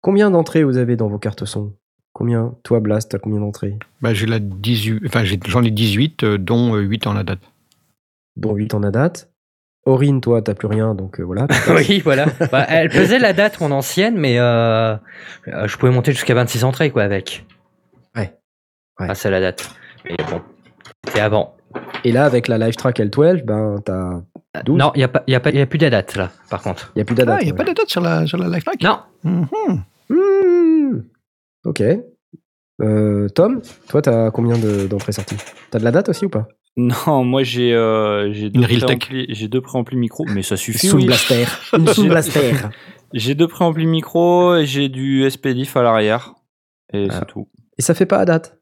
Combien 0.00 0.30
d'entrées 0.30 0.64
vous 0.64 0.76
avez 0.78 0.96
dans 0.96 1.08
vos 1.08 1.18
cartes 1.18 1.44
son? 1.44 1.74
Combien? 2.12 2.54
Toi, 2.64 2.80
Blast, 2.80 3.10
t'as 3.10 3.18
combien 3.18 3.40
d'entrées? 3.40 3.76
Bah, 4.00 4.14
j'ai 4.14 4.26
la 4.26 4.38
18, 4.38 5.02
enfin, 5.06 5.24
j'ai- 5.24 5.38
j'en 5.46 5.62
ai 5.62 5.70
18, 5.70 6.24
euh, 6.24 6.38
dont 6.38 6.74
euh, 6.74 6.80
8 6.80 7.06
en 7.06 7.12
la 7.12 7.22
date. 7.22 7.40
Dont 8.36 8.54
8 8.54 8.74
en 8.74 8.82
a 8.82 8.90
date. 8.90 9.30
Aurine, 9.84 10.20
toi, 10.20 10.42
t'as 10.42 10.54
plus 10.54 10.68
rien, 10.68 10.94
donc 10.94 11.20
euh, 11.20 11.22
voilà. 11.22 11.46
oui, 11.76 12.00
voilà. 12.00 12.26
Bah, 12.52 12.64
elle 12.68 12.88
pesait 12.88 13.18
la 13.18 13.32
date, 13.32 13.60
mon 13.60 13.70
ancienne, 13.72 14.16
mais 14.16 14.38
euh, 14.38 14.94
euh, 15.48 15.66
je 15.68 15.76
pouvais 15.76 15.92
monter 15.92 16.12
jusqu'à 16.12 16.34
26 16.34 16.64
entrées, 16.64 16.90
quoi, 16.90 17.02
avec. 17.02 17.44
Ouais. 18.16 18.32
Ouais. 18.98 19.06
Grâce 19.06 19.26
à 19.26 19.30
la 19.30 19.40
date. 19.40 19.70
Mais 20.04 20.16
bon, 20.30 20.40
c'est 21.12 21.20
avant. 21.20 21.54
Et 22.04 22.12
là, 22.12 22.24
avec 22.24 22.48
la 22.48 22.58
Live 22.58 22.76
Track 22.76 22.98
L12, 23.00 23.44
ben, 23.44 23.76
t'as. 23.84 24.22
12. 24.64 24.78
Non, 24.78 24.90
il 24.94 24.98
n'y 24.98 25.04
a, 25.04 25.08
pas- 25.08 25.22
y 25.28 25.34
a, 25.34 25.40
pas- 25.40 25.50
y 25.50 25.60
a 25.60 25.66
plus 25.66 25.78
de 25.78 25.88
date, 25.88 26.16
là, 26.16 26.30
par 26.50 26.62
contre. 26.62 26.90
Il 26.94 26.98
n'y 26.98 27.02
a 27.02 27.04
plus 27.04 27.14
de 27.14 27.22
date. 27.22 27.28
Ah, 27.30 27.42
il 27.42 27.44
n'y 27.46 27.50
a 27.52 27.54
pas 27.54 27.64
de 27.64 27.72
date 27.72 27.88
sur 27.88 28.00
la, 28.00 28.26
sur 28.26 28.38
la 28.38 28.48
Life 28.48 28.64
Track? 28.64 28.82
Non. 28.82 28.98
Mhm. 29.24 29.82
Mmh. 30.10 31.00
Ok. 31.64 31.82
Euh, 32.80 33.28
Tom, 33.30 33.60
toi, 33.88 34.02
t'as 34.02 34.30
combien 34.30 34.56
de- 34.58 34.86
d'entrées 34.86 35.12
sorties? 35.12 35.36
T'as 35.70 35.78
de 35.78 35.84
la 35.84 35.90
date 35.90 36.08
aussi 36.08 36.24
ou 36.24 36.28
pas? 36.30 36.46
Non, 36.76 37.24
moi 37.24 37.42
j'ai 37.42 37.74
euh, 37.74 38.32
j'ai 38.32 38.50
deux 38.50 38.60
Realtek. 38.60 39.00
préamplis, 39.00 39.26
j'ai 39.30 39.48
deux 39.48 39.60
préamplis 39.60 39.96
micro, 39.96 40.24
mais 40.26 40.42
ça 40.44 40.56
suffit. 40.56 40.86
Sound 40.86 41.00
oui. 41.02 41.06
Blaster. 41.06 41.44
Une 41.76 41.86
Sound 41.88 42.08
Blaster. 42.08 42.52
J'ai 43.14 43.34
deux 43.34 43.48
préamplis 43.48 43.86
micro 43.86 44.54
et 44.56 44.66
j'ai 44.66 44.90
du 44.90 45.28
SPDIF 45.30 45.74
à 45.78 45.82
l'arrière 45.82 46.34
et 46.92 47.06
Ah. 47.10 47.14
c'est 47.20 47.24
tout. 47.26 47.48
Et 47.78 47.82
ça 47.82 47.94
fait 47.94 48.04
pas 48.04 48.18
à 48.18 48.26
date? 48.26 48.58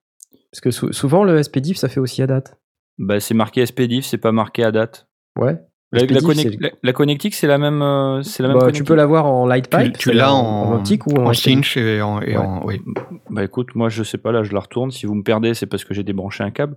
Parce 0.52 0.60
que 0.60 0.70
sou- 0.70 0.92
souvent, 0.92 1.24
le 1.24 1.42
SPDIF, 1.42 1.76
ça 1.76 1.88
fait 1.88 1.98
aussi 1.98 2.22
à 2.22 2.28
date. 2.28 2.56
Bah 2.98 3.20
c'est 3.20 3.34
marqué 3.34 3.64
SPDIF, 3.66 4.04
c'est 4.04 4.18
pas 4.18 4.32
marqué 4.32 4.64
à 4.64 4.72
date. 4.72 5.06
Ouais. 5.38 5.58
La, 5.92 6.00
la, 6.00 6.04
Expédief, 6.04 6.24
connect- 6.24 6.50
c'est- 6.54 6.60
la- 6.60 6.70
la 6.82 6.92
connectique, 6.92 7.34
c'est 7.34 7.46
la 7.46 7.58
même. 7.58 7.80
euh, 7.80 8.22
c'est 8.22 8.42
la 8.42 8.48
même 8.50 8.58
Bah, 8.58 8.72
tu 8.72 8.82
peux 8.82 8.94
l'avoir 8.96 9.26
en 9.26 9.46
light 9.46 9.68
Tu, 9.98 10.12
l'as 10.12 10.32
en, 10.34 10.74
optique 10.74 11.06
ou 11.06 11.10
en, 11.16 11.26
en 11.26 11.32
cinch 11.32 11.76
et 11.76 12.02
en, 12.02 12.20
et 12.20 12.30
Ouais. 12.36 12.36
en- 12.36 12.66
oui. 12.66 12.80
Bah 13.30 13.44
écoute, 13.44 13.74
moi 13.76 13.88
je 13.88 14.02
sais 14.02 14.18
pas, 14.18 14.32
là 14.32 14.42
je 14.42 14.52
la 14.52 14.60
retourne. 14.60 14.90
Si 14.90 15.06
vous 15.06 15.14
me 15.14 15.22
perdez, 15.22 15.54
c'est 15.54 15.66
parce 15.66 15.84
que 15.84 15.94
j'ai 15.94 16.02
débranché 16.02 16.42
un 16.42 16.50
câble. 16.50 16.76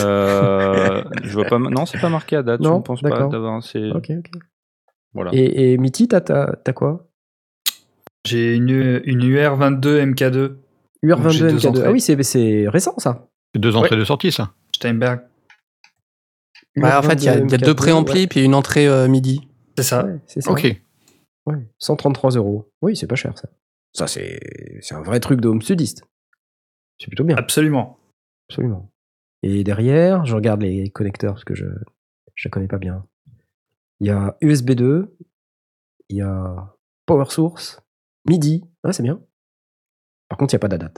Euh, 0.00 1.02
je 1.22 1.32
vois 1.34 1.44
pas. 1.46 1.58
Non, 1.58 1.86
c'est 1.86 2.00
pas 2.00 2.10
marqué 2.10 2.36
à 2.36 2.42
date. 2.42 2.60
Non, 2.60 2.72
je 2.72 2.76
ne 2.78 2.82
pense 2.82 3.00
pas 3.00 3.10
d'accord. 3.10 3.30
d'avoir. 3.30 3.56
Ok, 3.58 4.10
ok. 4.10 4.30
voilà. 5.14 5.30
Et, 5.32 5.72
et 5.72 5.78
Mitty, 5.78 6.08
t'as, 6.08 6.20
quoi? 6.74 7.06
J'ai 8.26 8.54
une, 8.56 9.00
une 9.04 9.20
UR22 9.20 10.00
MK2 10.14 10.32
Donc, 10.32 10.58
j'ai 11.02 11.08
UR22 11.08 11.38
deux 11.40 11.56
MK2. 11.58 11.66
entrées. 11.68 11.82
Ah 11.86 11.92
oui, 11.92 12.00
c'est, 12.00 12.22
c'est 12.22 12.66
récent 12.68 12.94
ça. 12.98 13.26
C'est 13.54 13.60
deux 13.60 13.74
entrées 13.76 13.96
de 13.96 14.04
sortie, 14.04 14.32
ça. 14.32 14.52
Steinberg. 14.74 15.20
Ouais, 16.76 16.92
en 16.92 17.02
fait, 17.02 17.14
il 17.14 17.24
y 17.24 17.28
a, 17.28 17.38
il 17.38 17.50
y 17.50 17.54
a 17.54 17.58
deux 17.58 17.74
préamplis 17.74 18.26
puis 18.26 18.44
une 18.44 18.54
entrée 18.54 18.88
euh, 18.88 19.06
MIDI. 19.08 19.48
C'est 19.76 19.84
ça. 19.84 20.04
Ouais, 20.04 20.20
c'est 20.26 20.40
ça. 20.40 20.50
Ok. 20.50 20.64
Ouais, 21.46 21.56
133 21.78 22.32
euros. 22.32 22.70
Oui, 22.82 22.96
c'est 22.96 23.06
pas 23.06 23.14
cher 23.16 23.36
ça. 23.38 23.48
Ça, 23.92 24.06
c'est, 24.06 24.40
c'est 24.80 24.94
un 24.94 25.02
vrai 25.02 25.20
truc 25.20 25.40
de 25.40 25.48
home 25.48 25.62
studiste. 25.62 26.04
C'est 26.98 27.06
plutôt 27.08 27.24
bien, 27.24 27.36
Absolument. 27.36 27.98
absolument. 28.48 28.90
Et 29.42 29.62
derrière, 29.62 30.24
je 30.24 30.34
regarde 30.34 30.62
les 30.62 30.90
connecteurs 30.90 31.34
parce 31.34 31.44
que 31.44 31.54
je 31.54 31.66
je 32.34 32.48
la 32.48 32.50
connais 32.50 32.66
pas 32.66 32.78
bien. 32.78 33.06
Il 34.00 34.06
y 34.08 34.10
a 34.10 34.36
USB 34.40 34.72
2, 34.72 35.16
il 36.08 36.16
y 36.16 36.22
a 36.22 36.74
Power 37.06 37.26
Source, 37.28 37.80
MIDI. 38.28 38.64
Ah, 38.82 38.92
c'est 38.92 39.02
bien. 39.02 39.20
Par 40.28 40.38
contre, 40.38 40.54
il 40.54 40.56
n'y 40.56 40.58
a 40.58 40.60
pas 40.60 40.68
d'ADAT. 40.68 40.94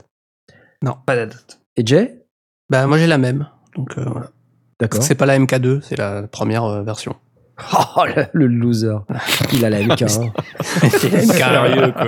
Pas 1.05 1.15
la 1.15 1.25
date. 1.27 1.61
Et 1.75 1.85
Jay? 1.85 2.25
Bah, 2.69 2.87
moi 2.87 2.97
j'ai 2.97 3.07
la 3.07 3.17
même. 3.17 3.49
Donc, 3.75 3.97
euh, 3.97 4.05
voilà. 4.05 4.31
D'accord. 4.79 5.01
C'est 5.03 5.15
pas 5.15 5.25
la 5.25 5.39
MK2, 5.39 5.81
c'est 5.81 5.97
la 5.97 6.23
première 6.23 6.63
euh, 6.65 6.83
version. 6.83 7.15
Oh, 7.95 8.03
le, 8.05 8.25
le 8.33 8.45
loser. 8.47 8.97
Il 9.51 9.65
a 9.65 9.71
la 9.71 9.81
MK. 9.81 10.03
hein. 10.03 10.31
Sérieux 10.91 11.91
quoi. 11.91 12.07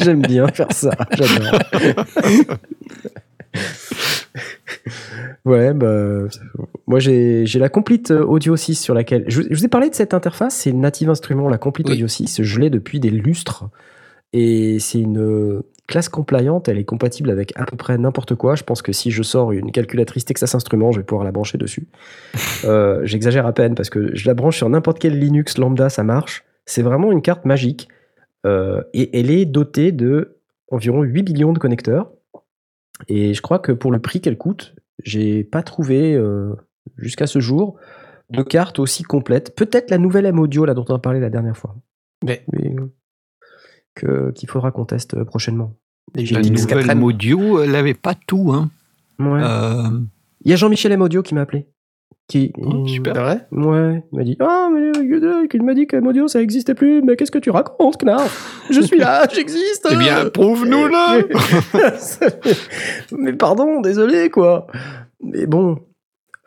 J'aime 0.00 0.22
bien 0.22 0.46
faire 0.46 0.70
ça. 0.70 0.90
J'adore. 1.10 1.58
ouais, 5.44 5.74
bah, 5.74 6.28
moi 6.86 6.98
j'ai 7.00 7.44
j'ai 7.46 7.58
la 7.58 7.68
Complete 7.68 8.10
Audio 8.12 8.56
6 8.56 8.76
sur 8.76 8.94
laquelle. 8.94 9.24
Je, 9.28 9.40
vous- 9.40 9.46
je 9.50 9.56
vous 9.58 9.64
ai 9.64 9.68
parlé 9.68 9.90
de 9.90 9.94
cette 9.94 10.14
interface, 10.14 10.54
c'est 10.54 10.72
Native 10.72 11.10
Instrument, 11.10 11.48
la 11.48 11.58
Complete 11.58 11.88
Oui. 11.88 11.94
Audio 11.94 12.08
6. 12.08 12.42
Je 12.42 12.60
l'ai 12.60 12.70
depuis 12.70 13.00
des 13.00 13.10
lustres. 13.10 13.64
Et 14.32 14.78
c'est 14.78 14.98
une 15.00 15.18
euh, 15.20 15.62
classe 15.92 16.08
compliante, 16.08 16.68
elle 16.68 16.78
est 16.78 16.86
compatible 16.86 17.28
avec 17.28 17.52
à 17.54 17.66
peu 17.66 17.76
près 17.76 17.98
n'importe 17.98 18.34
quoi. 18.34 18.54
Je 18.54 18.62
pense 18.62 18.80
que 18.80 18.92
si 18.92 19.10
je 19.10 19.22
sors 19.22 19.52
une 19.52 19.70
calculatrice 19.70 20.24
Texas 20.24 20.54
Instruments, 20.54 20.90
je 20.90 21.00
vais 21.00 21.04
pouvoir 21.04 21.24
la 21.24 21.32
brancher 21.32 21.58
dessus. 21.58 21.86
Euh, 22.64 23.04
J'exagère 23.04 23.44
à 23.44 23.52
peine 23.52 23.74
parce 23.74 23.90
que 23.90 24.14
je 24.14 24.26
la 24.28 24.34
branche 24.34 24.56
sur 24.56 24.68
n'importe 24.68 25.00
quel 25.00 25.18
Linux 25.18 25.58
lambda, 25.58 25.88
ça 25.88 26.04
marche. 26.04 26.44
C'est 26.64 26.82
vraiment 26.82 27.10
une 27.10 27.20
carte 27.20 27.44
magique. 27.44 27.88
Euh, 28.46 28.82
et 28.94 29.18
elle 29.18 29.32
est 29.32 29.44
dotée 29.46 29.90
de 29.90 30.38
environ 30.70 31.02
8 31.02 31.28
millions 31.28 31.52
de 31.52 31.58
connecteurs. 31.58 32.12
Et 33.08 33.34
je 33.34 33.42
crois 33.42 33.58
que 33.58 33.72
pour 33.72 33.90
le 33.90 33.98
prix 33.98 34.20
qu'elle 34.20 34.38
coûte, 34.38 34.76
j'ai 35.02 35.42
pas 35.42 35.62
trouvé 35.62 36.14
euh, 36.14 36.54
jusqu'à 36.98 37.26
ce 37.26 37.40
jour 37.40 37.76
de 38.30 38.42
carte 38.42 38.78
aussi 38.78 39.02
complète. 39.02 39.56
Peut-être 39.56 39.90
la 39.90 39.98
nouvelle 39.98 40.26
M 40.26 40.38
Audio 40.38 40.64
là 40.64 40.74
dont 40.74 40.84
on 40.88 40.94
a 40.94 41.00
parlé 41.00 41.18
la 41.18 41.30
dernière 41.30 41.56
fois. 41.56 41.74
Mais- 42.24 42.44
qu'il 43.94 44.48
faudra 44.48 44.70
qu'on 44.70 44.86
teste 44.86 45.22
prochainement. 45.24 45.74
GTX 46.14 46.50
nouvelle 46.50 46.86
4M. 46.86 47.02
audio, 47.02 47.62
elle 47.62 47.70
n'avait 47.72 47.94
pas 47.94 48.14
tout. 48.14 48.52
Hein. 48.52 48.70
Ouais. 49.18 49.40
Euh, 49.42 50.00
Il 50.44 50.50
y 50.50 50.52
a 50.52 50.56
Jean-Michel 50.56 50.92
M 50.92 51.02
Audio 51.02 51.22
qui 51.22 51.34
m'a 51.34 51.42
appelé. 51.42 51.66
Qui, 52.28 52.52
Oh, 52.58 52.86
super. 52.86 53.14
Vrai 53.14 53.46
Ouais, 53.50 54.04
il 54.12 54.16
m'a 54.16 54.24
dit 54.24 54.36
Ah, 54.40 54.68
mais 54.72 54.80
euh, 54.96 55.46
il 55.52 55.62
m'a 55.62 55.74
dit 55.74 55.86
que 55.86 55.96
M 55.96 56.06
Audio 56.06 56.28
ça 56.28 56.40
existait 56.40 56.74
plus, 56.74 57.02
mais 57.02 57.16
qu'est-ce 57.16 57.30
que 57.32 57.38
tu 57.38 57.50
racontes, 57.50 57.98
Knarf 58.02 58.64
Je 58.70 58.80
suis 58.80 58.98
là, 58.98 59.26
j'existe 59.34 59.88
eh 59.90 59.96
bien, 59.96 60.28
prouve-nous 60.30 60.86
là 60.88 61.18
Mais 63.18 63.32
pardon, 63.32 63.80
désolé, 63.80 64.30
quoi. 64.30 64.66
Mais 65.20 65.46
bon. 65.46 65.78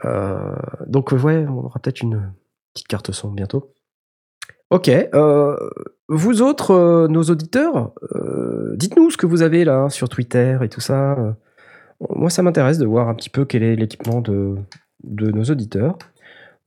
Euh, 0.05 0.55
donc, 0.87 1.11
ouais, 1.11 1.45
on 1.47 1.65
aura 1.65 1.79
peut-être 1.79 2.01
une 2.01 2.31
petite 2.73 2.87
carte 2.87 3.11
son 3.11 3.31
bientôt. 3.31 3.71
Ok. 4.69 4.89
euh, 4.89 5.55
vous 6.07 6.41
autres, 6.41 6.71
euh, 6.71 7.07
nos 7.07 7.23
auditeurs, 7.23 7.93
euh, 8.15 8.75
dites-nous 8.75 9.09
ce 9.09 9.17
que 9.17 9.25
vous 9.25 9.41
avez 9.41 9.65
là 9.65 9.89
sur 9.89 10.09
Twitter 10.09 10.57
et 10.61 10.69
tout 10.69 10.81
ça. 10.81 11.13
Euh, 11.13 11.31
Moi, 12.09 12.29
ça 12.29 12.43
m'intéresse 12.43 12.77
de 12.77 12.85
voir 12.85 13.09
un 13.09 13.15
petit 13.15 13.29
peu 13.29 13.45
quel 13.45 13.63
est 13.63 13.75
l'équipement 13.75 14.21
de, 14.21 14.55
de 15.03 15.31
nos 15.31 15.43
auditeurs, 15.45 15.97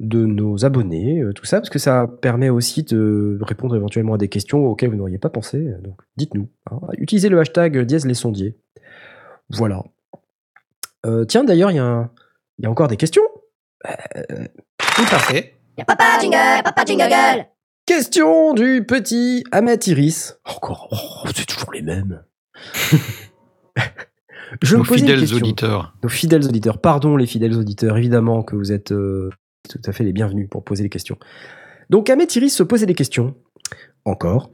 de 0.01 0.25
nos 0.25 0.65
abonnés, 0.65 1.23
tout 1.35 1.45
ça, 1.45 1.59
parce 1.61 1.71
que 1.71 1.79
ça 1.79 2.07
permet 2.21 2.49
aussi 2.49 2.83
de 2.83 3.39
répondre 3.43 3.77
éventuellement 3.77 4.15
à 4.15 4.19
des 4.19 4.29
questions 4.29 4.67
auxquelles 4.67 4.91
vous 4.91 4.97
n'auriez 4.97 5.19
pas 5.19 5.29
pensé. 5.29 5.73
Donc, 5.83 6.01
dites-nous. 6.17 6.49
hein. 6.71 6.81
Utilisez 6.99 7.29
le 7.29 7.39
hashtag 7.39 7.79
dièse 7.81 8.07
les 8.07 8.15
sondiers. 8.15 8.57
Voilà. 9.51 9.83
Tiens, 11.29 11.45
d'ailleurs, 11.45 11.71
il 11.71 11.77
y, 11.77 11.81
a 11.81 12.11
a 12.65 12.69
encore 12.69 12.89
des 12.89 12.97
questions? 12.97 13.23
Tout 13.85 15.09
à 15.11 15.19
fait. 15.19 15.55
Papa 15.87 16.19
jingle, 16.21 16.63
jingle. 16.87 17.47
Question 17.89 18.53
du 18.53 18.85
petit 18.87 19.45
Ahmed 19.51 19.87
Iris. 19.87 20.39
Encore, 20.45 20.89
oh, 20.93 21.27
c'est 21.35 21.47
toujours 21.47 21.73
les 21.73 21.81
mêmes. 21.81 22.23
Je 24.63 24.77
Nos 24.77 24.83
me 24.83 24.95
fidèles 24.95 25.33
auditeurs. 25.33 25.97
Nos 26.03 26.11
fidèles 26.11 26.45
auditeurs. 26.45 26.83
Pardon 26.83 27.17
les 27.17 27.25
fidèles 27.25 27.57
auditeurs, 27.57 27.97
évidemment 27.97 28.43
que 28.43 28.57
vous 28.57 28.73
êtes 28.73 28.93
euh, 28.93 29.31
tout 29.71 29.81
à 29.87 29.93
fait 29.93 30.05
les 30.05 30.13
bienvenus 30.13 30.51
pour 30.51 30.65
poser 30.65 30.83
des 30.83 30.91
questions. 30.91 31.17
Donc 31.89 32.11
Ahmed 32.11 32.31
Iris 32.37 32.55
se 32.55 32.63
posait 32.63 32.85
des 32.85 32.93
questions. 32.93 33.35
Encore. 34.05 34.51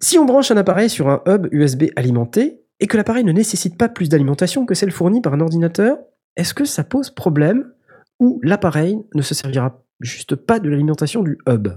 Si 0.00 0.18
on 0.18 0.24
branche 0.24 0.50
un 0.50 0.56
appareil 0.56 0.90
sur 0.90 1.08
un 1.08 1.22
hub 1.28 1.46
USB 1.52 1.84
alimenté 1.94 2.60
et 2.80 2.88
que 2.88 2.96
l'appareil 2.96 3.22
ne 3.22 3.30
nécessite 3.30 3.78
pas 3.78 3.88
plus 3.88 4.08
d'alimentation 4.08 4.66
que 4.66 4.74
celle 4.74 4.90
fournie 4.90 5.20
par 5.20 5.34
un 5.34 5.40
ordinateur, 5.40 5.98
est-ce 6.36 6.54
que 6.54 6.64
ça 6.64 6.82
pose 6.82 7.10
problème 7.10 7.70
ou 8.18 8.40
l'appareil 8.42 8.98
ne 9.14 9.22
se 9.22 9.32
servira 9.32 9.80
juste 10.00 10.34
pas 10.34 10.58
de 10.58 10.68
l'alimentation 10.68 11.22
du 11.22 11.38
hub? 11.46 11.68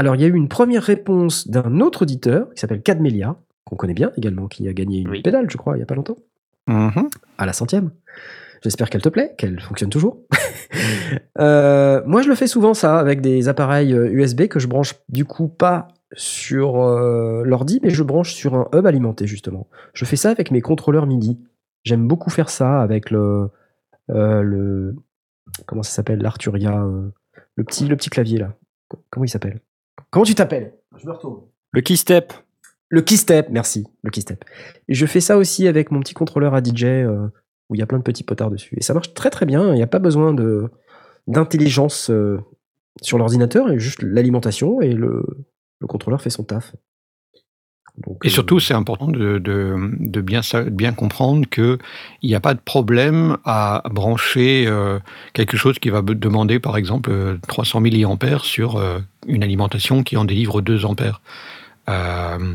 Alors 0.00 0.16
il 0.16 0.22
y 0.22 0.24
a 0.24 0.28
eu 0.28 0.34
une 0.34 0.48
première 0.48 0.82
réponse 0.82 1.46
d'un 1.46 1.78
autre 1.80 2.02
auditeur 2.02 2.48
qui 2.54 2.60
s'appelle 2.60 2.80
Cadmelia, 2.80 3.36
qu'on 3.64 3.76
connaît 3.76 3.92
bien 3.92 4.10
également, 4.16 4.48
qui 4.48 4.66
a 4.66 4.72
gagné 4.72 5.00
une 5.00 5.10
Oui. 5.10 5.20
pédale, 5.20 5.50
je 5.50 5.58
crois, 5.58 5.76
il 5.76 5.80
y 5.80 5.82
a 5.82 5.86
pas 5.86 5.94
longtemps 5.94 6.16
Mhm. 6.68 7.10
à 7.36 7.44
la 7.44 7.52
centième. 7.52 7.90
J'espère 8.62 8.88
qu'elle 8.88 9.02
te 9.02 9.10
plaît, 9.10 9.34
qu'elle 9.36 9.60
fonctionne 9.60 9.90
toujours. 9.90 10.18
Euh, 11.38 12.02
moi, 12.06 12.22
je 12.22 12.28
le 12.28 12.34
fais 12.36 12.46
souvent 12.46 12.74
ça 12.74 12.98
avec 12.98 13.20
des 13.20 13.48
appareils 13.48 13.92
euh, 13.92 14.08
USB 14.12 14.46
que 14.46 14.60
je 14.60 14.68
branche 14.68 14.94
du 15.08 15.24
coup 15.24 15.48
pas 15.48 15.88
sur 16.12 16.80
euh, 16.80 17.42
l'ordi, 17.44 17.80
mais 17.82 17.90
je 17.90 18.02
branche 18.04 18.34
sur 18.34 18.54
un 18.54 18.68
hub 18.74 18.86
alimenté 18.86 19.26
justement. 19.26 19.68
Je 19.92 20.04
fais 20.04 20.16
ça 20.16 20.30
avec 20.30 20.50
mes 20.52 20.60
contrôleurs 20.60 21.06
MIDI. 21.06 21.38
J'aime 21.82 22.06
beaucoup 22.06 22.30
faire 22.30 22.50
ça 22.50 22.80
avec 22.80 23.10
le 23.10 23.48
euh, 24.10 24.42
le 24.42 24.94
comment 25.66 25.82
ça 25.82 25.90
s'appelle 25.92 26.20
l'Arturia, 26.20 26.82
euh, 26.84 27.10
le 27.56 27.64
petit 27.64 27.86
le 27.88 27.96
petit 27.96 28.10
clavier 28.10 28.38
là. 28.38 28.54
Comment 29.10 29.24
il 29.24 29.28
s'appelle? 29.30 29.60
Comment 30.10 30.24
tu 30.24 30.34
t'appelles? 30.34 30.74
Je 30.96 31.06
me 31.06 31.12
retourne. 31.12 31.42
Le 31.72 31.80
keystep. 31.80 32.32
Le 32.88 33.02
keystep, 33.02 33.48
merci, 33.50 33.86
le 34.02 34.10
keystep. 34.10 34.44
Et 34.88 34.94
je 34.94 35.06
fais 35.06 35.20
ça 35.20 35.38
aussi 35.38 35.68
avec 35.68 35.92
mon 35.92 36.00
petit 36.00 36.14
contrôleur 36.14 36.54
à 36.54 36.62
DJ 36.62 36.84
euh, 36.84 37.28
où 37.68 37.76
il 37.76 37.78
y 37.78 37.82
a 37.82 37.86
plein 37.86 37.98
de 37.98 38.02
petits 38.02 38.24
potards 38.24 38.50
dessus. 38.50 38.74
Et 38.76 38.82
ça 38.82 38.94
marche 38.94 39.14
très 39.14 39.30
très 39.30 39.46
bien, 39.46 39.68
il 39.68 39.76
n'y 39.76 39.82
a 39.82 39.86
pas 39.86 40.00
besoin 40.00 40.34
de 40.34 40.68
d'intelligence 41.28 42.10
euh, 42.10 42.40
sur 43.02 43.16
l'ordinateur, 43.16 43.68
il 43.68 43.72
y 43.72 43.76
a 43.76 43.78
juste 43.78 44.02
l'alimentation 44.02 44.80
et 44.80 44.92
le, 44.92 45.22
le 45.78 45.86
contrôleur 45.86 46.20
fait 46.20 46.30
son 46.30 46.42
taf. 46.42 46.74
Donc, 48.06 48.18
Et 48.24 48.28
euh, 48.28 48.30
surtout, 48.30 48.60
c'est 48.60 48.74
important 48.74 49.08
de, 49.08 49.38
de, 49.38 49.76
de 49.98 50.20
bien, 50.20 50.92
comprendre 50.92 51.46
qu'il 51.48 51.78
n'y 52.22 52.34
a 52.34 52.40
pas 52.40 52.54
de 52.54 52.60
problème 52.60 53.36
à 53.44 53.82
brancher 53.90 54.64
euh, 54.66 54.98
quelque 55.32 55.56
chose 55.56 55.78
qui 55.78 55.90
va 55.90 56.02
demander, 56.02 56.58
par 56.60 56.76
exemple, 56.76 57.10
euh, 57.10 57.36
300 57.48 57.80
mAh 57.80 58.38
sur 58.42 58.76
euh, 58.76 58.98
une 59.26 59.42
alimentation 59.42 60.02
qui 60.02 60.16
en 60.16 60.24
délivre 60.24 60.60
2 60.60 60.84
ampères. 60.84 61.20
Euh, 61.88 62.54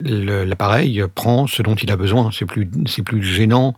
le- 0.00 0.44
L'appareil 0.44 1.02
prend 1.14 1.46
ce 1.46 1.62
dont 1.62 1.74
il 1.74 1.90
a 1.90 1.96
besoin. 1.96 2.30
C'est 2.32 2.46
plus, 2.46 2.68
gênant 3.22 3.74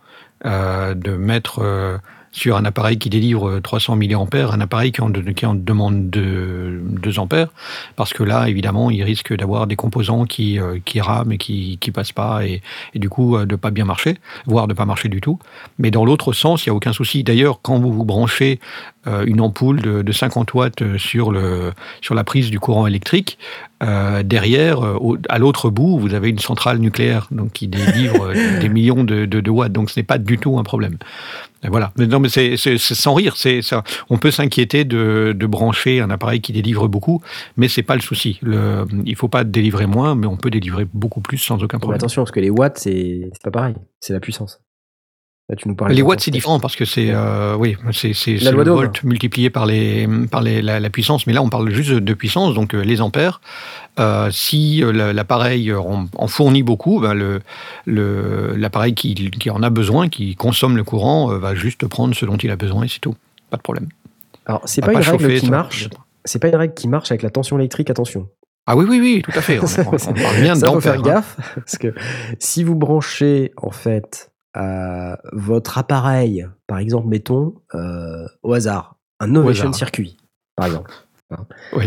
euh, 0.46 0.94
de 0.94 1.12
mettre 1.16 1.60
euh, 1.60 1.98
sur 2.32 2.56
un 2.56 2.64
appareil 2.64 2.98
qui 2.98 3.10
délivre 3.10 3.60
300 3.60 3.96
mAh 3.96 4.06
un 4.52 4.60
appareil 4.60 4.92
qui 4.92 5.00
en, 5.00 5.10
demande 5.54 6.10
2, 6.10 6.80
2 6.82 7.18
ampères 7.18 7.48
parce 7.96 8.12
que 8.12 8.22
là, 8.22 8.48
évidemment, 8.48 8.90
il 8.90 9.02
risque 9.02 9.34
d'avoir 9.34 9.66
des 9.66 9.76
composants 9.76 10.24
qui, 10.24 10.58
euh, 10.58 10.78
rament 10.98 11.32
et 11.32 11.38
qui 11.38 11.78
qui 11.80 11.90
passent 11.90 12.12
pas, 12.12 12.44
et, 12.44 12.62
du 12.94 13.08
coup, 13.08 13.36
euh, 13.36 13.46
de 13.46 13.56
pas 13.56 13.70
bien 13.70 13.84
marcher, 13.84 14.18
voire 14.46 14.68
de 14.68 14.74
pas 14.74 14.84
marcher 14.84 15.08
du 15.08 15.20
tout. 15.20 15.38
Mais 15.78 15.90
dans 15.90 16.04
l'autre 16.04 16.32
sens, 16.32 16.64
il 16.64 16.68
n'y 16.68 16.72
a 16.72 16.74
aucun 16.74 16.92
souci. 16.92 17.24
D'ailleurs, 17.24 17.60
quand 17.62 17.78
vous 17.78 17.92
vous 17.92 18.04
branchez 18.04 18.60
une 19.06 19.40
ampoule 19.40 19.80
de, 19.80 20.02
de 20.02 20.12
50 20.12 20.52
watts 20.54 20.82
euh, 20.82 20.98
sur, 20.98 21.32
le, 21.32 21.72
sur 22.00 22.14
la 22.14 22.22
prise 22.24 22.50
du 22.50 22.60
courant 22.60 22.86
électrique, 22.86 23.38
euh, 23.82 24.22
derrière, 24.22 24.82
euh, 24.84 24.96
au- 25.00 25.16
à 25.30 25.38
l'autre 25.38 25.70
bout, 25.70 25.98
vous 25.98 26.12
avez 26.12 26.28
une 26.28 26.38
centrale 26.38 26.78
nucléaire 26.78 27.26
donc 27.30 27.52
qui 27.52 27.66
délivre 27.66 28.26
euh, 28.30 28.58
des 28.60 28.68
millions 28.68 29.02
de, 29.04 29.24
de- 29.24 29.40
de 29.40 29.50
watts. 29.50 29.72
Donc 29.72 29.88
ce 29.90 29.98
n'est 29.98 30.04
pas 30.04 30.18
du 30.18 30.36
tout 30.36 30.58
un 30.58 30.62
problème. 30.64 30.98
Et 31.62 31.68
voilà. 31.68 31.92
Mais 31.98 32.06
non, 32.06 32.20
mais 32.20 32.28
c'est 32.28 32.56
sans 32.78 33.14
rire. 33.14 33.36
C'est 33.36 33.62
ça. 33.62 33.84
On 34.10 34.18
peut 34.18 34.30
s'inquiéter 34.30 34.84
de, 34.84 35.34
de 35.36 35.46
brancher 35.46 36.00
un 36.00 36.10
appareil 36.10 36.40
qui 36.42 36.52
délivre 36.52 36.88
beaucoup, 36.88 37.22
mais 37.56 37.68
c'est 37.68 37.82
pas 37.82 37.94
le 37.96 38.00
souci. 38.02 38.38
Le, 38.42 38.84
il 39.06 39.16
faut 39.16 39.28
pas 39.28 39.44
délivrer 39.44 39.86
moins, 39.86 40.14
mais 40.14 40.26
on 40.26 40.36
peut 40.36 40.50
délivrer 40.50 40.86
beaucoup 40.92 41.20
plus 41.20 41.38
sans 41.38 41.62
aucun 41.62 41.76
Mais 41.76 41.80
problème. 41.80 41.96
attention, 41.98 42.22
parce 42.22 42.32
que 42.32 42.40
les 42.40 42.50
watts, 42.50 42.78
c'est 42.78 43.30
pas 43.42 43.50
pareil. 43.50 43.74
C'est 44.00 44.12
la 44.14 44.20
puissance. 44.20 44.60
Là, 45.50 45.56
tu 45.56 45.66
nous 45.68 45.74
parlais 45.74 45.94
Les 45.96 46.00
watts, 46.02 46.20
c'est 46.20 46.30
différent 46.30 46.60
parce 46.60 46.76
que 46.76 46.84
c'est 46.84 47.08
euh, 47.10 47.56
oui, 47.56 47.76
c'est 47.92 48.12
le 48.36 48.62
volt 48.62 49.02
multiplié 49.02 49.50
par 49.50 49.66
les 49.66 50.08
par 50.30 50.42
les, 50.42 50.62
la, 50.62 50.78
la 50.78 50.90
puissance. 50.90 51.26
Mais 51.26 51.32
là, 51.32 51.42
on 51.42 51.48
parle 51.50 51.68
juste 51.70 51.90
de 51.90 52.14
puissance, 52.14 52.54
donc 52.54 52.72
euh, 52.72 52.82
les 52.82 53.00
ampères. 53.00 53.40
Euh, 53.98 54.30
si 54.30 54.82
euh, 54.84 54.92
la- 54.92 55.12
l'appareil 55.12 55.72
en, 55.74 56.06
fournit 56.28 56.62
beaucoup, 56.62 57.00
ben 57.00 57.14
le 57.14 57.40
le- 57.84 58.54
l'appareil 58.56 58.94
qui, 58.94 59.14
qui 59.32 59.50
en 59.50 59.62
a 59.64 59.70
besoin, 59.70 60.08
qui 60.08 60.36
consomme 60.36 60.76
le 60.76 60.84
courant, 60.84 61.26
va 61.36 61.54
juste 61.56 61.84
prendre 61.88 62.14
ce 62.14 62.24
dont 62.24 62.36
il 62.36 62.50
a 62.50 62.56
besoin 62.56 62.84
et 62.84 62.88
c'est 62.88 63.00
tout. 63.00 63.16
Pas 63.50 63.56
de 63.56 63.62
problème. 63.62 63.88
Alors, 64.46 64.62
c'est 64.66 64.80
Va 64.80 64.86
pas, 64.86 64.92
une 64.92 64.98
règle 65.00 65.20
chauffer, 65.24 65.40
qui 65.40 65.50
marche. 65.50 65.88
pas- 65.88 65.96
C'est 66.24 66.38
pas 66.38 66.48
une 66.48 66.54
règle 66.56 66.74
qui 66.74 66.86
marche 66.86 67.10
avec 67.10 67.22
la 67.22 67.30
tension 67.30 67.58
électrique, 67.58 67.90
attention. 67.90 68.28
Ah 68.66 68.76
oui, 68.76 68.84
oui, 68.88 69.00
oui, 69.00 69.22
tout 69.24 69.32
à 69.36 69.40
fait. 69.40 69.58
On, 69.58 69.64
on- 69.64 69.94
on 69.94 70.12
parle 70.14 70.40
bien 70.40 70.54
Ça, 70.54 70.68
faut 70.68 70.80
faire 70.80 71.00
hein. 71.00 71.02
gaffe, 71.02 71.36
parce 71.56 71.76
que 71.76 71.92
si 72.38 72.62
vous 72.62 72.76
branchez, 72.76 73.50
en 73.56 73.70
fait, 73.72 74.29
euh, 74.56 75.16
votre 75.32 75.78
appareil, 75.78 76.46
par 76.66 76.78
exemple, 76.78 77.08
mettons, 77.08 77.54
euh, 77.74 78.26
au 78.42 78.52
hasard, 78.52 78.96
un 79.20 79.34
Ovation 79.34 79.64
hasard. 79.68 79.74
circuit, 79.76 80.16
par 80.56 80.66
exemple, 80.66 80.90
hein, 81.30 81.46
Oui. 81.76 81.86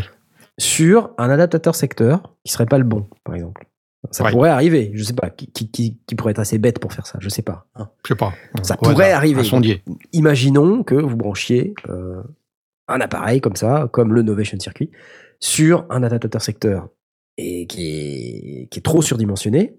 sur 0.59 1.11
un 1.17 1.29
adaptateur 1.29 1.75
secteur 1.75 2.35
qui 2.45 2.51
serait 2.51 2.65
pas 2.65 2.77
le 2.77 2.83
bon, 2.85 3.07
par 3.23 3.35
exemple. 3.35 3.65
Ça 4.11 4.25
Ouais. 4.25 4.31
pourrait 4.31 4.49
arriver, 4.49 4.91
je 4.93 5.03
sais 5.03 5.13
pas, 5.13 5.29
qui, 5.29 5.47
qui- 5.47 5.71
qui- 5.71 5.97
qui 6.05 6.15
pourrait 6.15 6.31
être 6.31 6.39
assez 6.39 6.57
bête 6.57 6.79
pour 6.79 6.91
faire 6.93 7.07
ça, 7.07 7.17
je 7.21 7.29
sais 7.29 7.41
pas. 7.41 7.67
hein. 7.75 7.89
Je 8.05 8.09
sais 8.13 8.17
pas. 8.17 8.33
Ça 8.61 8.75
Au 8.75 8.77
pourrait 8.83 9.05
hasard, 9.05 9.17
arriver. 9.17 9.43
Sondier. 9.45 9.81
Imaginons 10.11 10.83
que 10.83 10.95
vous 10.95 11.15
branchiez 11.15 11.73
euh, 11.89 12.21
un 12.89 12.99
appareil 12.99 13.39
comme 13.39 13.55
ça, 13.55 13.87
comme 13.93 14.13
le 14.13 14.21
Novation 14.21 14.59
Circuit, 14.59 14.91
sur 15.39 15.85
un 15.89 16.03
adaptateur 16.03 16.41
secteur 16.41 16.89
et 17.37 17.65
qui 17.67 17.87
est, 17.87 18.67
qui 18.67 18.79
est 18.79 18.83
trop 18.83 19.01
surdimensionné. 19.01 19.73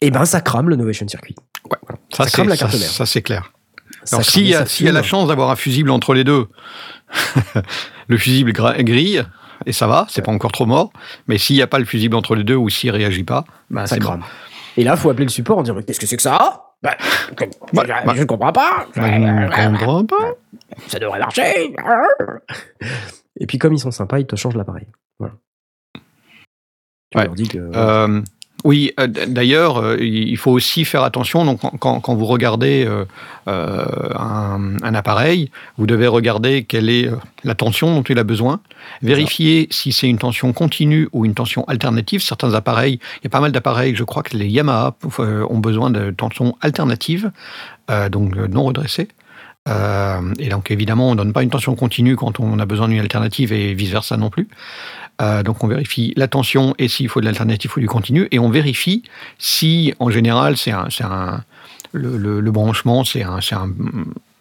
Et 0.00 0.10
ben 0.10 0.24
ça 0.24 0.40
crame 0.40 0.68
le 0.70 0.76
Novation 0.76 1.06
Circuit. 1.06 1.36
Ça, 2.16 2.24
Ça 2.24 2.30
crame 2.30 2.46
c'est- 2.46 2.50
la 2.50 2.56
carte 2.56 2.72
ça- 2.72 2.78
mère. 2.78 2.88
ça, 2.90 3.06
c'est 3.06 3.22
clair. 3.22 3.52
Ça 4.04 4.16
Alors, 4.16 4.26
s'il 4.28 4.46
y, 4.46 4.54
a- 4.54 4.64
y 4.80 4.84
la 4.92 5.02
chance 5.02 5.28
d'avoir 5.28 5.50
un 5.50 5.56
fusible 5.56 5.90
entre 5.90 6.14
les 6.14 6.24
deux, 6.24 6.46
le 8.08 8.16
fusible 8.18 8.52
grille, 8.52 9.24
et 9.64 9.72
ça 9.72 9.86
va, 9.86 10.06
c'est 10.08 10.22
pas 10.22 10.32
encore 10.32 10.52
trop 10.52 10.66
mort. 10.66 10.92
Mais 11.26 11.38
s'il 11.38 11.56
n'y 11.56 11.62
a 11.62 11.66
pas 11.66 11.78
le 11.78 11.84
fusible 11.84 12.14
entre 12.16 12.34
les 12.34 12.44
deux 12.44 12.54
ou 12.56 12.68
s'il 12.70 12.90
réagit 12.90 13.24
pas, 13.24 13.44
ben, 13.70 13.86
ça 13.86 13.96
c'est 13.96 14.00
crame. 14.00 14.22
Et 14.76 14.84
là, 14.84 14.96
faut 14.96 15.10
appeler 15.10 15.24
le 15.24 15.30
support 15.30 15.58
en 15.58 15.62
disant 15.62 15.74
mais 15.74 15.82
qu'est-ce 15.82 16.00
que 16.00 16.06
c'est 16.06 16.16
que 16.16 16.22
ça? 16.22 16.62
Bah, 16.82 16.94
Bah, 17.72 17.82
je, 17.86 18.06
bah. 18.06 18.12
je 18.14 18.24
comprends 18.24 18.52
pas. 18.52 18.86
Je 18.94 19.00
ne 19.00 19.78
comprends 19.78 20.04
pas. 20.04 20.34
Ça 20.88 20.98
devrait 20.98 21.18
marcher. 21.18 21.74
Et 23.40 23.46
puis 23.46 23.58
comme 23.58 23.72
ils 23.72 23.78
sont 23.80 23.90
sympas, 23.90 24.18
ils 24.18 24.26
te 24.26 24.36
changent 24.36 24.56
l'appareil. 24.56 24.86
Voilà. 25.18 25.34
Tu 27.10 27.18
Ouais. 27.18 27.24
leur 27.24 27.34
dis 27.34 27.48
que 27.48 27.58
Euh, 27.74 28.22
oui, 28.66 28.92
euh, 28.98 29.06
d'ailleurs, 29.06 29.78
euh, 29.78 29.96
il 30.00 30.36
faut 30.36 30.50
aussi 30.50 30.84
faire 30.84 31.02
attention. 31.04 31.44
Donc, 31.44 31.60
quand- 31.78 32.14
vous 32.14 32.26
regardez 32.26 32.84
euh, 32.86 33.04
un, 33.46 34.76
un 34.82 34.94
appareil, 34.94 35.50
vous 35.78 35.86
devez 35.86 36.06
regarder 36.08 36.64
quelle 36.64 36.88
est 36.90 37.08
la 37.44 37.54
tension 37.54 37.94
dont 37.94 38.02
il 38.02 38.18
a 38.18 38.24
besoin. 38.24 38.60
Vérifier 39.02 39.68
si 39.70 39.92
c'est 39.92 40.08
une 40.08 40.18
tension 40.18 40.52
continue 40.52 41.08
ou 41.12 41.24
une 41.24 41.34
tension 41.34 41.64
alternative. 41.64 42.20
Certains 42.22 42.54
appareils, 42.54 42.98
il 43.20 43.24
y 43.24 43.26
a 43.28 43.30
pas 43.30 43.40
mal 43.40 43.52
d'appareils, 43.52 43.94
je 43.94 44.04
crois 44.04 44.22
que 44.22 44.36
les 44.36 44.48
Yamaha 44.48 44.96
ont 45.48 45.58
besoin 45.58 45.90
de 45.90 46.10
tension 46.10 46.56
alternative, 46.60 47.30
euh, 47.90 48.08
donc 48.08 48.34
non 48.36 48.64
redressée. 48.64 49.08
Euh, 49.68 50.34
et 50.38 50.48
donc 50.48 50.70
évidemment, 50.70 51.08
on 51.08 51.12
ne 51.12 51.16
donne 51.16 51.32
pas 51.32 51.42
une 51.42 51.50
tension 51.50 51.74
continue 51.74 52.16
quand 52.16 52.40
on 52.40 52.58
a 52.58 52.66
besoin 52.66 52.88
d'une 52.88 53.00
alternative 53.00 53.52
et 53.52 53.74
vice-versa 53.74 54.16
non 54.16 54.30
plus. 54.30 54.48
Euh, 55.22 55.42
donc 55.42 55.64
on 55.64 55.66
vérifie 55.66 56.12
la 56.16 56.28
tension 56.28 56.74
et 56.78 56.88
s'il 56.88 57.08
faut 57.08 57.20
de 57.20 57.24
l'alternative 57.24 57.72
ou 57.76 57.80
du 57.80 57.88
continu. 57.88 58.28
Et 58.30 58.38
on 58.38 58.50
vérifie 58.50 59.02
si, 59.38 59.94
en 59.98 60.10
général, 60.10 60.56
c'est 60.56 60.72
un, 60.72 60.88
un, 61.00 61.42
le, 61.92 62.50
branchement, 62.50 63.04
c'est 63.04 63.22
un, 63.22 63.38
un, 63.52 63.72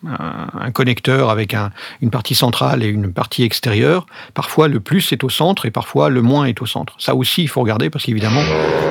un- 0.07 0.47
un 0.59 0.71
connecteur 0.71 1.29
avec 1.29 1.53
un- 1.53 1.71
une 2.01 2.09
partie 2.09 2.35
centrale 2.35 2.83
et 2.83 2.87
une 2.87 3.11
partie 3.13 3.43
extérieure. 3.43 4.05
Parfois, 4.33 4.67
le 4.67 4.79
plus 4.79 5.11
est 5.11 5.23
au 5.23 5.29
centre 5.29 5.65
et 5.65 5.71
parfois, 5.71 6.09
le 6.09 6.21
moins 6.21 6.45
est 6.45 6.61
au 6.61 6.65
centre. 6.65 6.93
Ça 6.99 7.15
aussi, 7.15 7.43
il 7.43 7.47
faut 7.47 7.61
regarder 7.61 7.89
parce 7.89 8.05
qu'évidemment, 8.05 8.41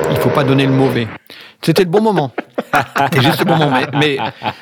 il 0.09 0.15
ne 0.15 0.19
faut 0.19 0.29
pas 0.29 0.43
donner 0.43 0.65
le 0.65 0.71
mauvais. 0.73 1.07
C'était 1.61 1.83
le 1.83 1.89
bon 1.89 2.01
moment. 2.01 2.31
C'était 2.97 3.21
juste 3.21 3.39
le 3.39 3.45
bon 3.45 3.55
moment. 3.57 3.71
Mais, 3.93 4.17
mais- 4.17 4.17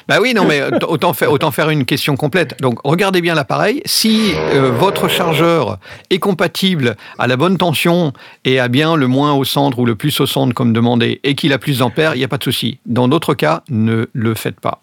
bah 0.08 0.18
oui, 0.22 0.34
non, 0.34 0.46
mais 0.46 0.62
autant 0.88 1.14
faire, 1.14 1.32
autant 1.32 1.52
faire 1.52 1.70
une 1.70 1.84
question 1.86 2.16
complète. 2.16 2.56
Donc, 2.62 2.80
regardez 2.84 3.22
bien 3.22 3.36
l'appareil. 3.36 3.82
Si 3.86 4.34
euh, 4.36 4.72
votre 4.72 5.08
chargeur 5.08 5.80
est 6.10 6.20
compatible 6.20 6.96
à 7.18 7.28
la 7.28 7.36
bonne 7.36 7.58
tension 7.58 8.14
et 8.46 8.60
à 8.60 8.68
bien 8.68 8.96
le 8.96 9.08
moins 9.08 9.34
au 9.34 9.44
centre 9.44 9.80
ou 9.80 9.86
le 9.86 9.96
plus 9.96 10.18
au 10.22 10.26
centre 10.28 10.54
comme 10.54 10.72
demandé 10.74 11.20
et 11.24 11.36
qu'il 11.36 11.52
a 11.54 11.58
plus 11.58 11.80
d'ampères, 11.80 12.16
il 12.16 12.20
n'y 12.20 12.24
a 12.24 12.28
pas 12.28 12.38
de 12.38 12.44
souci. 12.44 12.80
Dans 12.86 13.08
d'autres 13.08 13.34
cas, 13.34 13.64
ne 13.70 14.06
le 14.14 14.34
faites 14.36 14.60
pas. 14.60 14.80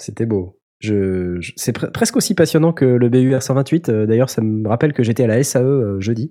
C'était 0.00 0.26
beau. 0.26 0.56
Je, 0.80 1.36
je- 1.40 1.52
c'est 1.56 1.76
pre- 1.76 1.90
presque 1.92 2.16
aussi 2.16 2.34
passionnant 2.34 2.72
que 2.72 2.84
le 2.84 3.08
BUR 3.08 3.42
128. 3.42 3.88
Euh, 3.88 4.06
D'ailleurs, 4.06 4.30
ça 4.30 4.40
me 4.42 4.66
rappelle 4.68 4.92
que 4.92 5.02
j'étais 5.02 5.24
à 5.24 5.26
la 5.26 5.42
SAE 5.42 5.60
euh, 5.62 6.00
jeudi. 6.00 6.30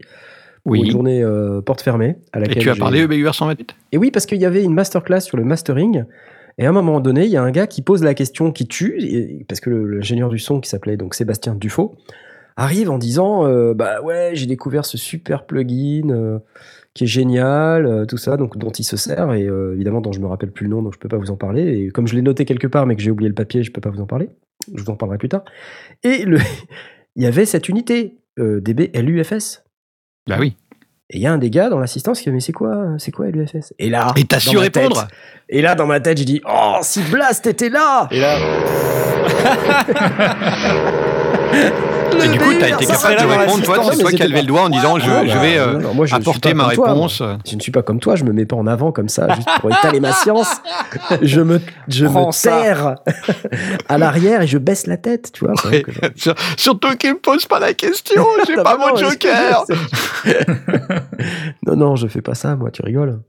pour 0.64 0.72
Oui. 0.74 0.82
Une 0.82 0.92
journée 0.92 1.24
euh, 1.24 1.62
porte 1.62 1.82
fermée. 1.82 2.16
À 2.34 2.40
Et 2.40 2.42
laquelle 2.42 2.64
tu 2.64 2.70
as 2.70 2.76
parlé 2.76 3.02
EBUR 3.02 3.34
128 3.36 3.76
Et 3.92 3.98
oui, 3.98 4.10
parce 4.12 4.26
qu'il 4.26 4.40
y 4.40 4.46
avait 4.46 4.64
une 4.64 4.74
masterclass 4.74 5.22
sur 5.22 5.38
le 5.38 5.44
mastering. 5.44 6.04
Et 6.58 6.66
à 6.66 6.70
un 6.70 6.74
moment 6.74 7.00
donné, 7.00 7.26
il 7.26 7.32
y 7.32 7.38
a 7.38 7.44
un 7.44 7.52
gars 7.52 7.68
qui 7.68 7.82
pose 7.84 8.04
la 8.04 8.14
question 8.16 8.52
qui 8.52 8.68
tue, 8.68 8.96
et- 9.00 9.46
parce 9.48 9.60
que 9.62 9.70
l'ingénieur 9.70 10.30
du 10.30 10.40
son, 10.40 10.60
qui 10.60 10.70
s'appelait 10.70 10.98
donc 10.98 11.14
Sébastien 11.14 11.56
Dufaux, 11.56 11.96
arrive 12.58 12.90
en 12.90 12.98
disant 12.98 13.46
euh, 13.48 13.74
Bah 13.74 14.02
ouais, 14.02 14.32
j'ai 14.34 14.46
découvert 14.48 14.84
ce 14.84 14.98
super 14.98 15.46
plugin 15.46 16.10
euh, 16.10 16.40
qui 17.00 17.06
est 17.06 17.08
génial, 17.08 17.86
euh, 17.86 18.06
tout 18.06 18.18
ça, 18.18 18.36
donc 18.36 18.58
dont 18.58 18.72
il 18.72 18.84
se 18.84 18.98
sert, 18.98 19.32
et 19.32 19.46
euh, 19.46 19.74
évidemment, 19.74 20.02
dont 20.02 20.12
je 20.12 20.20
me 20.20 20.28
rappelle 20.28 20.52
plus 20.52 20.66
le 20.66 20.72
nom, 20.72 20.82
donc 20.82 20.94
je 20.94 21.00
peux 21.00 21.08
pas 21.08 21.16
vous 21.16 21.32
en 21.32 21.38
parler. 21.38 21.62
Et 21.62 21.90
comme 21.92 22.10
je 22.10 22.16
l'ai 22.16 22.22
noté 22.22 22.44
quelque 22.44 22.68
part, 22.68 22.86
mais 22.86 22.98
que 22.98 23.02
j'ai 23.02 23.10
oublié 23.10 23.30
le 23.30 23.36
papier, 23.36 23.64
je 23.64 23.72
peux 23.72 23.80
pas 23.80 23.90
vous 23.90 24.02
en 24.02 24.06
parler. 24.06 24.28
Je 24.76 24.84
vous 24.84 24.90
en 24.90 24.98
parlerai 24.98 25.18
plus 25.18 25.30
tard. 25.30 25.46
Et 26.04 26.26
le, 26.26 26.40
il 27.16 27.24
y 27.24 27.26
avait 27.26 27.46
cette 27.46 27.70
unité, 27.70 28.18
euh, 28.38 28.60
DB 28.60 28.92
LUFS. 28.94 29.64
Bah 30.28 30.36
oui. 30.42 30.58
Et 31.10 31.20
il 31.20 31.22
y 31.22 31.26
a 31.26 31.32
un 31.32 31.38
des 31.38 31.50
gars 31.50 31.70
dans 31.70 31.80
l'assistance 31.80 32.20
qui 32.20 32.26
dit 32.26 32.34
Mais 32.34 32.42
c'est 32.42 32.52
quoi, 32.52 32.96
c'est 32.98 33.12
quoi 33.12 33.28
LUFS 33.30 33.74
Et 33.80 33.90
là. 33.90 34.14
Et 34.18 34.26
t'as 34.26 34.42
su 34.42 34.58
tête, 34.58 34.76
répondre 34.76 35.08
et 35.48 35.62
là, 35.62 35.76
dans 35.76 35.88
ma 35.88 36.02
tête, 36.02 36.18
j'ai 36.18 36.26
dit 36.26 36.42
Oh, 36.46 36.80
si 36.82 37.02
Blast 37.04 37.48
était 37.48 37.70
là 37.70 38.10
Et 38.12 38.20
là, 38.20 38.38
Et 42.24 42.30
du 42.30 42.40
coup, 42.40 42.54
t'as 42.60 42.70
été 42.70 42.86
ça 42.86 42.96
serait 42.96 43.16
capable 43.16 43.34
de 43.34 43.40
répondre, 43.40 43.64
toi, 43.64 43.92
c'est 43.92 43.98
toi 44.00 44.12
qui 44.12 44.24
as 44.24 44.28
levé 44.28 44.42
le 44.42 44.48
doigt 44.48 44.64
en 44.64 44.70
disant 44.70 45.00
je, 45.00 45.10
Ah, 45.10 45.26
je 45.26 45.38
vais 45.38 45.58
euh, 45.58 45.74
non, 45.74 45.80
non, 45.80 45.94
moi, 45.94 46.06
je 46.06 46.14
suis 46.14 46.22
apporter 46.22 46.54
ma 46.54 46.70
toi, 46.70 46.90
réponse. 46.90 47.24
Je 47.46 47.56
ne 47.56 47.62
suis 47.62 47.72
pas 47.72 47.82
comme 47.82 48.00
toi, 48.00 48.16
je 48.16 48.24
me 48.24 48.34
mets 48.34 48.46
pas 48.46 48.56
en 48.56 48.68
avant 48.68 48.92
comme 48.92 49.10
ça, 49.10 49.34
juste 49.36 49.48
pour 49.60 49.72
étaler 49.72 50.00
ma 50.00 50.14
science. 50.14 50.50
Je 51.22 51.42
me, 51.42 51.60
je 51.88 52.06
Prends 52.06 52.28
me 52.28 52.44
terre 52.44 52.96
à 53.88 53.98
l'arrière 53.98 54.42
et 54.42 54.48
je 54.48 54.58
baisse 54.58 54.88
la 54.88 54.98
tête, 54.98 55.32
tu 55.34 55.46
vois. 55.46 55.54
Ouais. 55.66 55.82
que 55.82 55.92
Surtout 56.58 56.96
qu'il 56.98 57.14
me 57.14 57.20
pose 57.20 57.46
pas 57.46 57.60
la 57.60 57.74
question, 57.74 58.26
j'ai 58.48 58.56
pas 58.64 58.78
mon 58.78 58.96
joker. 58.96 59.66
non, 61.66 61.76
non, 61.76 61.96
je 61.96 62.08
fais 62.08 62.22
pas 62.22 62.36
ça, 62.36 62.56
moi, 62.56 62.72
tu 62.72 62.82
rigoles. 62.82 63.22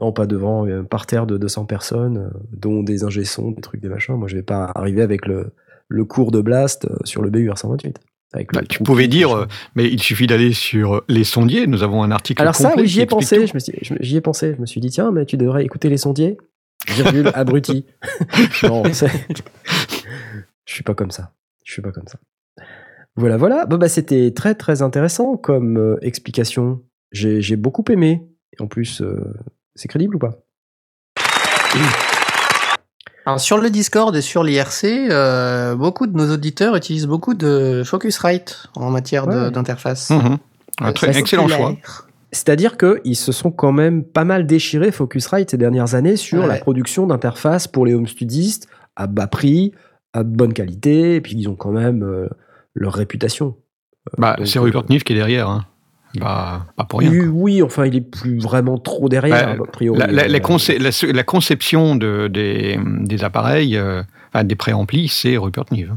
Non, 0.00 0.12
pas 0.12 0.26
devant 0.26 0.66
un 0.66 0.84
parterre 0.84 1.26
de 1.26 1.36
200 1.36 1.66
personnes, 1.66 2.18
euh, 2.18 2.38
dont 2.52 2.82
des 2.82 3.04
ingé 3.04 3.22
des 3.22 3.60
trucs, 3.60 3.80
des 3.80 3.88
machins. 3.88 4.16
Moi, 4.16 4.28
je 4.28 4.36
vais 4.36 4.42
pas 4.42 4.70
arriver 4.74 5.02
avec 5.02 5.26
le, 5.26 5.52
le 5.92 6.04
cours 6.04 6.30
de 6.32 6.40
Blast 6.40 6.86
euh, 6.86 6.96
sur 7.04 7.22
le 7.22 7.30
BUR 7.30 7.56
128. 7.56 7.98
Avec 8.32 8.52
le 8.52 8.60
Bah, 8.60 8.66
tu 8.68 8.82
pouvais 8.82 9.08
dire, 9.08 9.36
euh, 9.36 9.46
mais 9.74 9.84
il 9.84 10.00
suffit 10.00 10.26
d'aller 10.26 10.52
sur 10.52 11.02
les 11.08 11.24
sondiers. 11.24 11.66
Nous 11.66 11.82
avons 11.82 12.02
un 12.02 12.10
article 12.10 12.40
Alors 12.40 12.54
ça, 12.54 12.72
oui, 12.76 12.86
j'y 12.86 13.00
ai 13.00 13.06
pensé. 13.06 13.44
tout. 13.44 13.58
Je 13.58 13.94
J'y 14.00 14.16
ai 14.16 14.20
pensé. 14.20 14.54
Je 14.56 14.60
me 14.60 14.66
suis 14.66 14.80
dit, 14.80 14.90
tiens, 14.90 15.10
mais 15.12 15.26
tu 15.26 15.36
devrais 15.36 15.64
écouter 15.64 15.88
les 15.88 15.98
sondiers. 15.98 16.38
Virgule, 16.88 17.30
abruti. 17.34 17.84
non, 18.64 18.82
je 18.84 20.74
suis 20.74 20.82
pas 20.82 20.94
comme 20.94 21.10
ça. 21.10 21.32
Je 21.64 21.72
suis 21.72 21.82
pas 21.82 21.92
comme 21.92 22.08
ça. 22.08 22.18
Voilà, 23.16 23.36
voilà. 23.36 23.66
Bon, 23.66 23.76
bah, 23.76 23.88
c'était 23.88 24.32
très, 24.32 24.54
très 24.54 24.82
intéressant 24.82 25.36
comme 25.36 25.76
euh, 25.76 25.96
explication. 26.00 26.82
J'ai 27.12 27.56
beaucoup 27.56 27.84
aimé. 27.90 28.22
En 28.58 28.66
plus, 28.66 29.02
euh, 29.02 29.34
c'est 29.74 29.88
crédible 29.88 30.16
ou 30.16 30.18
pas? 30.18 30.38
Alors, 33.26 33.40
sur 33.40 33.58
le 33.58 33.70
Discord 33.70 34.14
et 34.16 34.20
sur 34.20 34.42
l'IRC, 34.42 34.84
euh, 34.84 35.74
beaucoup 35.76 36.06
de 36.06 36.16
nos 36.16 36.32
auditeurs 36.32 36.74
utilisent 36.76 37.06
beaucoup 37.06 37.34
de 37.34 37.82
Focusrite 37.84 38.66
en 38.74 38.90
matière 38.90 39.26
Ouais. 39.28 39.50
d'interface. 39.50 40.10
Mhm. 40.10 40.38
Un 40.80 40.88
Euh, 40.88 40.92
très 40.92 41.16
excellent 41.18 41.46
choix. 41.48 41.76
C'est-à-dire 42.32 42.76
qu'ils 42.78 43.14
se 43.16 43.30
sont 43.30 43.50
quand 43.50 43.72
même 43.72 44.02
pas 44.04 44.24
mal 44.24 44.46
déchirés, 44.46 44.90
Focusrite, 44.90 45.50
ces 45.50 45.58
dernières 45.58 45.94
années, 45.94 46.16
sur 46.16 46.40
Ouais. 46.42 46.48
la 46.48 46.56
production 46.58 47.06
d'interfaces 47.06 47.68
pour 47.68 47.84
les 47.86 47.94
home 47.94 48.08
studistes 48.08 48.66
à 48.96 49.06
bas 49.06 49.26
prix, 49.26 49.72
à 50.14 50.22
bonne 50.24 50.52
qualité, 50.52 51.16
et 51.16 51.20
puis 51.20 51.34
ils 51.36 51.48
ont 51.48 51.54
quand 51.56 51.70
même 51.72 52.02
euh, 52.02 52.28
leur 52.74 52.94
réputation. 52.94 53.54
Bah, 54.18 54.36
c'est 54.44 54.58
euh, 54.58 54.62
Rupert 54.62 54.84
Neve 54.90 55.02
qui 55.04 55.12
est 55.12 55.16
derrière. 55.16 55.48
Hein. 55.48 55.64
Bah, 56.20 56.66
pas 56.76 56.84
pour 56.84 57.00
rien. 57.00 57.10
Oui, 57.10 57.18
quoi. 57.20 57.28
oui, 57.32 57.62
enfin, 57.62 57.86
il 57.86 57.96
est 57.96 58.00
plus 58.02 58.38
vraiment 58.38 58.78
trop 58.78 59.08
derrière, 59.08 59.56
Bah, 59.56 59.64
a 59.66 59.70
priori. 59.70 59.98
La, 59.98 60.06
la- 60.06 60.28
la 60.28 60.38
Euh, 60.38 60.40
conce- 60.40 60.68
la- 60.78 61.12
la 61.12 61.22
conception 61.22 61.96
de, 61.96 62.28
des, 62.28 62.78
des 63.00 63.24
appareils, 63.24 63.76
euh, 63.76 64.02
enfin, 64.32 64.44
des 64.44 64.54
préamplis, 64.56 65.08
c'est 65.08 65.36
Rupert 65.36 65.64
Neve. 65.72 65.92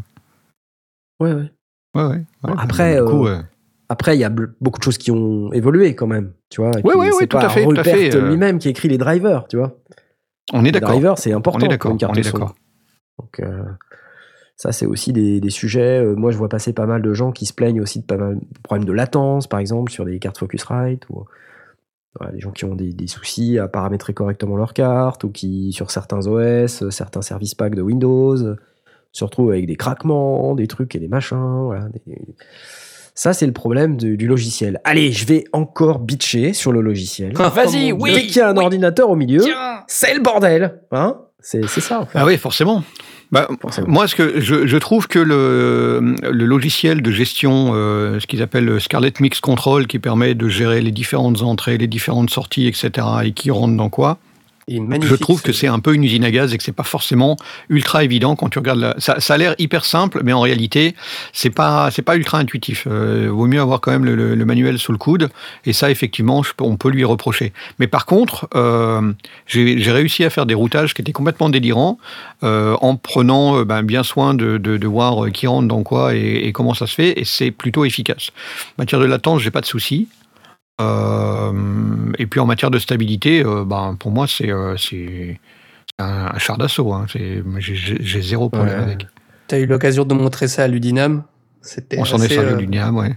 ouais, 1.19 1.33
ouais. 1.33 1.51
Ouais, 1.95 2.03
ouais. 2.03 2.23
ouais. 2.43 2.53
Après, 2.57 2.97
coup, 2.99 3.27
euh, 3.27 3.37
euh, 3.37 3.41
Après, 3.89 4.17
il 4.17 4.19
y 4.19 4.23
a 4.25 4.29
beaucoup 4.29 4.79
de 4.79 4.83
choses 4.83 4.97
qui 4.97 5.11
ont 5.11 5.51
évolué 5.53 5.95
quand 5.95 6.07
même, 6.07 6.31
tu 6.49 6.59
vois. 6.61 6.71
ouais, 6.71 6.81
c'est 7.11 7.15
ouais, 7.17 7.27
tout 7.27 7.37
à 7.37 7.49
fait, 7.49 7.65
Rupert 7.65 8.21
lui-même 8.29 8.57
qui 8.59 8.67
écrit 8.69 8.87
les 8.89 8.97
drivers, 8.97 9.47
tu 9.47 9.57
vois. 9.57 9.77
on 10.53 10.61
est 10.61 10.65
Les 10.65 10.71
d'accord. 10.73 10.89
drivers, 10.91 11.17
c'est 11.17 11.31
important 11.33 11.59
On 11.61 11.65
est 11.65 11.69
d'accord. 11.69 11.91
On 12.09 12.13
est. 12.13 12.31
Donc, 13.19 13.39
euh, 13.39 13.63
ça, 14.57 14.71
c'est 14.71 14.85
aussi 14.85 15.11
des, 15.13 15.39
des 15.41 15.49
sujets. 15.49 16.01
euh, 16.03 16.15
moi, 16.15 16.31
je 16.31 16.37
vois 16.37 16.47
passer 16.49 16.71
pas 16.73 16.85
mal 16.85 17.01
de 17.01 17.13
gens 17.13 17.31
qui 17.31 17.45
se 17.45 17.53
plaignent 17.53 17.81
aussi 17.81 17.99
de 17.99 18.05
pas 18.05 18.17
mal 18.17 18.35
de 18.35 18.41
problèmes 18.63 18.85
de 18.85 18.93
latence, 18.93 19.47
par 19.47 19.59
exemple, 19.59 19.91
sur 19.91 20.05
des 20.05 20.17
cartes 20.19 20.37
Focusrite, 20.37 21.03
ou 21.09 21.25
voilà, 22.17 22.31
des 22.33 22.39
gens 22.39 22.51
qui 22.51 22.63
ont 22.63 22.75
des, 22.75 22.93
des 22.93 23.07
soucis 23.07 23.59
à 23.59 23.67
paramétrer 23.67 24.13
correctement 24.13 24.55
leur 24.55 24.73
carte, 24.73 25.25
ou 25.25 25.29
qui, 25.29 25.73
sur 25.73 25.91
certains 25.91 26.25
OS, 26.27 26.83
euh, 26.83 26.89
certains 26.89 27.21
services 27.21 27.53
packs 27.55 27.75
de 27.75 27.81
Windows, 27.81 28.37
se 29.11 29.23
retrouvent 29.23 29.51
avec 29.51 29.65
des 29.67 29.75
craquements, 29.75 30.55
des 30.55 30.67
trucs 30.67 30.95
et 30.95 30.99
des 30.99 31.07
machins. 31.09 31.63
Voilà, 31.65 31.87
des- 32.05 32.17
Ça, 33.13 33.31
c'est 33.33 33.45
le 33.47 33.53
problème 33.53 33.95
de- 33.97 34.15
du 34.15 34.27
logiciel. 34.27 34.79
Allez, 34.83 35.11
je 35.13 35.25
vais 35.25 35.45
encore 35.53 35.99
bitcher 35.99 36.51
sur 36.53 36.71
le 36.73 36.81
logiciel. 36.81 37.33
Vas-y, 37.33 37.91
Oh 37.93 37.95
mon 37.97 38.03
oui. 38.03 38.13
Dès 38.13 38.21
qu'il 38.23 38.37
y 38.37 38.41
a 38.41 38.49
un 38.49 38.57
oui. 38.57 38.63
ordinateur 38.63 39.09
au 39.09 39.15
milieu, 39.15 39.41
c'est 39.87 40.13
le 40.13 40.21
bordel. 40.21 40.79
Hein? 40.91 41.17
C'est 41.39 41.65
c'est 41.67 41.79
ça, 41.81 42.01
en 42.01 42.05
fait. 42.05 42.17
Ah 42.19 42.25
oui, 42.25 42.37
forcément. 42.37 42.83
Bah, 43.31 43.47
moi, 43.87 44.07
ce 44.07 44.15
que 44.15 44.39
je, 44.39 44.67
je 44.67 44.77
trouve 44.77 45.07
que 45.07 45.19
le, 45.19 46.15
le 46.21 46.45
logiciel 46.45 47.01
de 47.01 47.11
gestion, 47.11 47.71
euh, 47.73 48.19
ce 48.19 48.27
qu'ils 48.27 48.41
appellent 48.41 48.65
le 48.65 48.79
Scarlett 48.79 49.19
Mix 49.19 49.39
Control, 49.39 49.87
qui 49.87 49.99
permet 49.99 50.35
de 50.35 50.47
gérer 50.47 50.81
les 50.81 50.91
différentes 50.91 51.41
entrées, 51.41 51.77
les 51.77 51.87
différentes 51.87 52.29
sorties, 52.29 52.67
etc., 52.67 53.07
et 53.23 53.31
qui 53.31 53.51
rentre 53.51 53.75
dans 53.75 53.89
quoi, 53.89 54.19
Je 55.03 55.15
trouve 55.15 55.41
que 55.43 55.51
ce- 55.51 55.59
c'est 55.59 55.67
un 55.67 55.79
peu 55.79 55.93
une 55.93 56.03
usine 56.03 56.23
à 56.23 56.31
gaz 56.31 56.51
et 56.53 56.57
que 56.57 56.63
c'est 56.63 56.71
pas 56.71 56.83
forcément 56.83 57.37
ultra 57.69 58.03
évident 58.03 58.35
quand 58.35 58.49
tu 58.49 58.57
regardes. 58.57 58.79
La... 58.79 58.95
Ça, 58.97 59.19
ça 59.19 59.35
a 59.35 59.37
l'air 59.37 59.53
hyper 59.59 59.85
simple, 59.85 60.21
mais 60.23 60.33
en 60.33 60.41
réalité, 60.41 60.95
c'est 61.33 61.51
pas 61.51 61.91
c'est 61.91 62.01
pas 62.01 62.15
ultra 62.15 62.39
intuitif. 62.39 62.87
Euh, 62.89 63.29
vaut 63.31 63.45
mieux 63.45 63.61
avoir 63.61 63.79
quand 63.79 63.91
même 63.91 64.05
le, 64.05 64.15
le- 64.15 64.33
le 64.33 64.45
manuel 64.45 64.79
sous 64.79 64.91
le 64.91 64.97
coude. 64.97 65.29
Et 65.65 65.73
ça, 65.73 65.91
effectivement, 65.91 66.41
je 66.41 66.51
on 66.61 66.77
peut 66.77 66.89
lui 66.89 67.03
reprocher. 67.05 67.53
Mais 67.77 67.85
par 67.87 68.07
contre, 68.07 68.47
euh, 68.55 69.13
j'ai 69.45 69.91
réussi 69.91 70.23
à 70.23 70.31
faire 70.31 70.47
des 70.47 70.55
routages 70.55 70.95
qui 70.95 71.01
étaient 71.03 71.11
complètement 71.11 71.49
délirants 71.49 71.99
euh, 72.43 72.75
en 72.81 72.95
prenant 72.95 73.59
euh, 73.59 73.65
ben, 73.65 73.83
bien 73.83 74.01
soin 74.01 74.33
de, 74.33 74.57
de, 74.57 74.77
de 74.77 74.87
voir 74.87 75.31
qui 75.31 75.45
rentre 75.45 75.67
dans 75.67 75.83
quoi 75.83 76.15
et, 76.15 76.47
et 76.47 76.51
comment 76.53 76.73
ça 76.73 76.87
se 76.87 76.95
fait. 76.95 77.19
Et 77.19 77.23
c'est 77.25 77.51
plutôt 77.51 77.85
efficace. 77.85 78.29
En 78.79 78.81
matière 78.81 78.99
de 78.99 79.05
latence, 79.05 79.41
j'ai 79.43 79.51
pas 79.51 79.61
de 79.61 79.65
souci. 79.67 80.07
Euh, 80.81 81.51
et 82.19 82.27
puis 82.27 82.39
en 82.39 82.45
matière 82.45 82.71
de 82.71 82.79
stabilité, 82.79 83.43
euh, 83.45 83.63
ben, 83.65 83.95
pour 83.99 84.11
moi, 84.11 84.27
c'est 84.27 84.51
euh, 84.51 84.75
c'est 84.77 85.39
un, 85.99 86.31
un 86.33 86.37
char 86.37 86.57
d'assaut. 86.57 86.93
hein. 86.93 87.05
J'ai- 87.07 88.21
zéro 88.21 88.49
problème 88.49 88.77
Ouais. 88.79 88.83
avec. 88.83 89.07
T'as 89.47 89.59
eu 89.59 89.65
l'occasion 89.67 90.05
de 90.05 90.13
montrer 90.13 90.47
ça 90.47 90.63
à 90.63 90.67
l'Udinam? 90.67 91.23
On 91.97 92.05
s'en 92.05 92.21
est 92.21 92.27
servi 92.27 92.63
du 92.65 92.67
Niam, 92.67 92.95
ouais. 92.95 93.15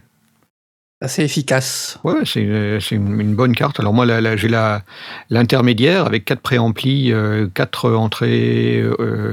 assez 1.01 1.23
efficace. 1.23 1.99
Ouais, 2.05 2.15
c'est 2.25 2.43
une, 2.43 3.21
une 3.21 3.35
bonne 3.35 3.55
carte. 3.55 3.79
Alors 3.81 3.93
moi, 3.93 4.05
là, 4.07 4.21
là, 4.21 4.37
j'ai 4.37 4.49
l'intermédiaire 5.31 6.07
avec 6.07 6.25
quatre 6.25 6.41
préamplis, 6.41 7.13
quatre 7.55 7.91
entrées 7.93 8.83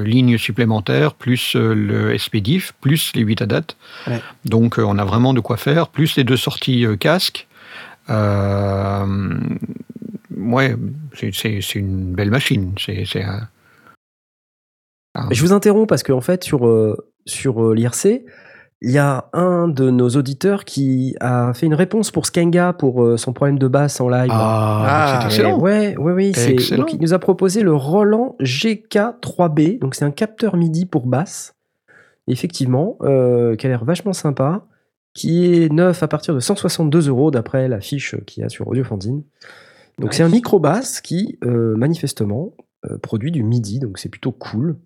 lignes 0.03 0.37
supplémentaires, 0.37 1.13
plus 1.13 1.55
le 1.55 2.17
SPDIF, 2.17 2.73
plus 2.81 3.11
les 3.15 3.21
8 3.21 3.41
à 3.41 3.45
date. 3.45 3.77
Ouais. 4.07 4.21
Donc 4.45 4.77
on 4.79 4.97
a 4.97 5.05
vraiment 5.05 5.33
de 5.33 5.39
quoi 5.39 5.57
faire, 5.57 5.87
plus 5.87 6.15
les 6.17 6.23
deux 6.23 6.37
sorties 6.37 6.85
casque. 6.99 7.47
Euh, 8.09 9.05
ouais, 10.37 10.75
c'est- 11.13 11.33
c'est 11.33 11.59
c'est 11.61 11.79
une 11.79 12.13
belle 12.13 12.31
machine. 12.31 12.73
C'est 12.79 13.03
c'est 13.05 13.23
un- 13.23 13.47
un- 15.15 15.29
Je 15.31 15.41
vous 15.41 15.53
interromps 15.53 15.87
parce 15.87 16.03
qu'en 16.03 16.21
fait, 16.21 16.43
sur, 16.43 16.67
euh, 16.67 16.95
sur 17.25 17.63
euh, 17.63 17.73
l'IRC, 17.73 18.23
il 18.81 18.91
y 18.91 18.97
a 18.97 19.29
un 19.33 19.67
de 19.69 19.89
nos 19.89 20.09
auditeurs 20.09 20.65
qui 20.65 21.15
a 21.21 21.53
fait 21.53 21.65
une 21.65 21.73
réponse 21.73 22.11
pour 22.11 22.25
Skenga 22.25 22.73
pour 22.73 23.03
euh, 23.03 23.17
son 23.17 23.31
problème 23.33 23.57
de 23.57 23.67
basse 23.67 23.99
en 24.01 24.09
live. 24.09 24.29
Ah, 24.31 24.85
Ah, 24.87 25.19
c'est 25.21 25.25
excellent. 25.27 25.59
Ouais, 25.59 25.95
ouais, 25.97 26.11
oui. 26.13 26.31
c'est- 26.35 26.51
Excellent. 26.51 26.81
Donc, 26.83 26.93
il 26.93 26.99
nous 27.01 27.13
a 27.13 27.19
proposé 27.19 27.61
le 27.61 27.73
Roland 27.73 28.35
GK3B. 28.41 29.79
Donc, 29.79 29.95
c'est 29.95 30.05
un 30.05 30.11
capteur 30.11 30.57
MIDI 30.57 30.85
pour 30.85 31.07
basse. 31.07 31.53
Effectivement, 32.27 32.97
euh, 33.01 33.55
qui 33.55 33.65
a 33.65 33.69
l'air 33.69 33.85
vachement 33.85 34.13
sympa. 34.13 34.65
Qui 35.15 35.45
est 35.45 35.71
neuf 35.71 36.03
à 36.03 36.07
partir 36.07 36.35
de 36.35 36.39
162 36.39 37.07
euros 37.07 37.31
d'après 37.31 37.67
la 37.67 37.79
fiche 37.79 38.15
qu'il 38.25 38.41
y 38.41 38.45
a 38.45 38.49
sur 38.49 38.67
Audiofanzine. 38.67 39.23
Donc, 39.97 40.13
c'est 40.13 40.23
un 40.23 40.29
micro 40.29 40.59
basse 40.59 40.99
qui, 40.99 41.39
euh, 41.45 41.75
manifestement, 41.77 42.53
euh, 42.85 42.97
produit 42.97 43.31
du 43.31 43.41
MIDI. 43.41 43.79
Donc, 43.79 43.97
c'est 43.97 44.09
plutôt 44.09 44.33
cool. 44.33 44.77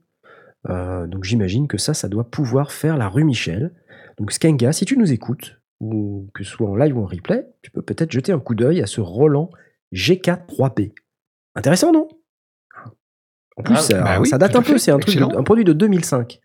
Euh, 0.70 1.08
donc, 1.08 1.24
j'imagine 1.24 1.68
que 1.68 1.80
ça, 1.80 1.96
ça 1.96 2.08
doit 2.08 2.30
pouvoir 2.30 2.72
faire 2.72 2.96
la 2.96 3.10
rue 3.10 3.24
Michel. 3.24 3.74
Donc, 4.20 4.32
Skenga, 4.32 4.72
si 4.72 4.86
tu 4.86 4.98
nous 4.98 5.12
écoutes, 5.12 5.60
ou 5.80 6.28
que 6.36 6.44
ce 6.44 6.52
soit 6.52 6.70
en 6.70 6.76
live 6.76 6.96
ou 6.96 7.02
en 7.02 7.08
replay, 7.08 7.48
tu 7.64 7.72
peux 7.72 7.82
peut-être 7.82 8.12
jeter 8.12 8.32
un 8.32 8.40
coup 8.40 8.54
d'œil 8.54 8.82
à 8.82 8.86
ce 8.86 9.02
Roland 9.02 9.50
GK3B. 9.94 10.92
Intéressant, 11.56 11.92
non? 11.92 12.08
En 13.58 13.64
plus, 13.64 13.76
Ah, 13.76 13.82
ça, 13.82 14.02
bah 14.02 14.20
oui, 14.22 14.28
ça 14.30 14.38
date 14.38 14.56
un 14.56 14.62
peu, 14.62 14.78
c'est 14.78 14.98
truc 15.00 15.18
un 15.18 15.44
produit 15.44 15.64
de 15.64 15.74
2005. 15.74 16.40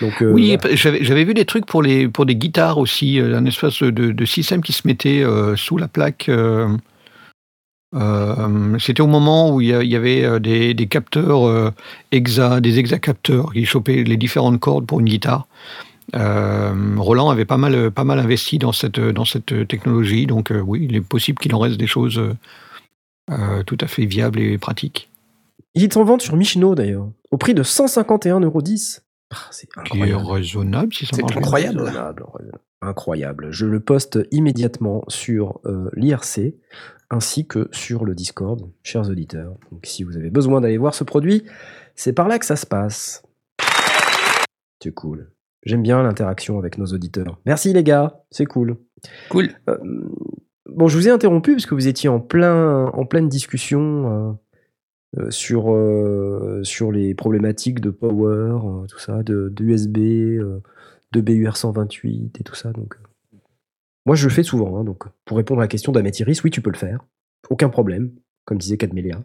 Donc, 0.00 0.22
euh, 0.22 0.30
Oui, 0.32 0.56
voilà. 0.60 0.76
j'avais 0.76 1.24
vu 1.24 1.34
des 1.34 1.44
trucs 1.44 1.66
pour, 1.66 1.82
les, 1.82 2.08
pour 2.08 2.26
des 2.26 2.36
guitares 2.36 2.78
aussi, 2.78 3.18
euh, 3.20 3.36
un 3.36 3.44
espèce 3.44 3.82
de, 3.82 3.90
de 3.90 4.24
système 4.24 4.62
qui 4.62 4.72
se 4.72 4.86
mettait 4.86 5.22
euh, 5.22 5.56
sous 5.56 5.76
la 5.76 5.88
plaque. 5.88 6.28
euh, 6.28 6.68
euh, 7.94 8.78
C'était 8.78 9.02
au 9.02 9.06
moment 9.06 9.54
où 9.54 9.60
il 9.60 9.68
y, 9.68 9.96
avait 9.96 10.40
des, 10.40 10.74
des 10.74 10.86
capteurs 10.86 11.46
euh, 11.46 11.70
hexa, 12.10 12.60
des 12.60 12.78
hexacapteurs 12.78 13.52
qui 13.52 13.64
chopaient 13.66 14.02
les 14.02 14.16
différentes 14.16 14.60
cordes 14.60 14.86
pour 14.86 15.00
une 15.00 15.06
guitare. 15.06 15.46
Euh, 16.16 16.72
Roland 16.96 17.30
avait 17.30 17.44
pas 17.44 17.58
mal, 17.58 17.90
pas 17.90 18.04
mal 18.04 18.18
investi 18.18 18.58
dans 18.58 18.72
cette, 18.72 18.98
dans 18.98 19.24
cette 19.24 19.68
technologie, 19.68 20.26
donc 20.26 20.50
euh, 20.50 20.60
oui, 20.60 20.86
il 20.88 20.96
est 20.96 21.00
possible 21.00 21.38
qu'il 21.38 21.54
en 21.54 21.58
reste 21.58 21.76
des 21.76 21.86
choses 21.86 22.20
tout 23.66 23.78
à 23.80 23.86
fait 23.86 24.04
viables 24.04 24.40
et 24.40 24.58
pratiques. 24.58 25.08
Il 25.74 25.84
est 25.84 25.96
en 25.96 26.04
vente 26.04 26.20
sur 26.20 26.36
Michino 26.36 26.74
d'ailleurs, 26.74 27.08
au 27.30 27.38
prix 27.38 27.54
de 27.54 27.62
151,10€. 27.62 29.00
Ah, 29.32 29.36
c'est 29.50 29.66
Qui 29.84 29.98
est 29.98 30.02
incroyable. 30.02 30.24
raisonnable 30.30 30.94
si 30.94 31.06
C'est 31.06 31.22
incroyable. 31.22 31.80
Raisonnable, 31.80 32.24
raisonnable. 32.34 32.60
Incroyable. 32.82 33.48
Je 33.50 33.66
le 33.66 33.80
poste 33.80 34.18
immédiatement 34.30 35.04
sur 35.08 35.60
euh, 35.66 35.88
l'IRC 35.94 36.54
ainsi 37.10 37.46
que 37.46 37.68
sur 37.72 38.04
le 38.04 38.14
Discord, 38.14 38.70
chers 38.82 39.08
auditeurs. 39.08 39.54
Donc 39.70 39.80
si 39.84 40.02
vous 40.02 40.16
avez 40.16 40.30
besoin 40.30 40.60
d'aller 40.60 40.78
voir 40.78 40.94
ce 40.94 41.04
produit, 41.04 41.44
c'est 41.94 42.12
par 42.12 42.26
là 42.28 42.38
que 42.38 42.46
ça 42.46 42.56
se 42.56 42.66
passe. 42.66 43.22
C'est 44.82 44.92
cool. 44.92 45.30
J'aime 45.64 45.82
bien 45.82 46.02
l'interaction 46.02 46.58
avec 46.58 46.78
nos 46.78 46.86
auditeurs. 46.86 47.38
Merci 47.46 47.72
les 47.72 47.84
gars, 47.84 48.24
c'est 48.30 48.46
cool. 48.46 48.76
Cool. 49.28 49.50
Euh, 49.68 49.76
bon, 50.66 50.88
je 50.88 50.96
vous 50.96 51.06
ai 51.06 51.10
interrompu 51.10 51.52
parce 51.52 51.66
que 51.66 51.74
vous 51.74 51.86
étiez 51.86 52.08
en, 52.08 52.18
plein, 52.18 52.86
en 52.86 53.04
pleine 53.06 53.28
discussion 53.28 54.30
euh, 54.30 54.32
euh, 55.18 55.30
sur, 55.30 55.72
euh, 55.72 56.60
sur 56.64 56.90
les 56.92 57.14
problématiques 57.14 57.80
de 57.80 57.90
power, 57.90 58.58
euh, 58.64 58.86
tout 58.86 58.98
ça, 58.98 59.22
de, 59.22 59.48
de 59.54 59.64
USB, 59.64 59.98
euh, 59.98 60.60
de 61.12 61.20
BUR 61.20 61.56
128 61.56 62.40
et 62.40 62.42
tout 62.42 62.54
ça. 62.54 62.72
Donc, 62.72 62.94
moi, 64.06 64.16
je 64.16 64.26
le 64.26 64.32
fais 64.32 64.42
souvent. 64.42 64.78
hein, 64.78 64.84
donc, 64.84 65.04
pour 65.24 65.36
répondre 65.36 65.60
à 65.60 65.64
la 65.64 65.68
question 65.68 65.92
d'Améthyris, 65.92 66.42
oui, 66.44 66.50
tu 66.50 66.60
peux 66.62 66.70
le 66.70 66.78
faire. 66.78 67.00
Aucun 67.50 67.68
problème, 67.68 68.10
comme 68.44 68.58
disait 68.58 68.76
Cadmélia. 68.76 69.20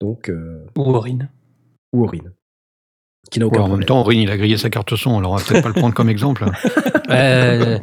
Donc, 0.00 0.28
euh, 0.28 0.64
Ou 0.76 0.82
Aurine. 0.82 1.28
ou 1.92 2.04
Aurine. 2.04 2.32
Qui 3.30 3.38
n'a 3.38 3.46
Ouais, 3.46 3.52
aucun 3.58 3.62
en 3.64 3.68
même 3.76 3.84
temps, 3.84 4.02
Rin, 4.02 4.14
il 4.14 4.30
a 4.30 4.36
grillé 4.38 4.56
sa 4.56 4.70
carte 4.70 4.96
son, 4.96 5.18
alors 5.18 5.32
on 5.32 5.36
va 5.36 5.42
peut-être 5.44 5.62
pas 5.62 5.68
le 5.68 5.74
prendre 5.74 5.94
comme 5.94 6.08
exemple. 6.08 6.44
Euh, 7.10 7.76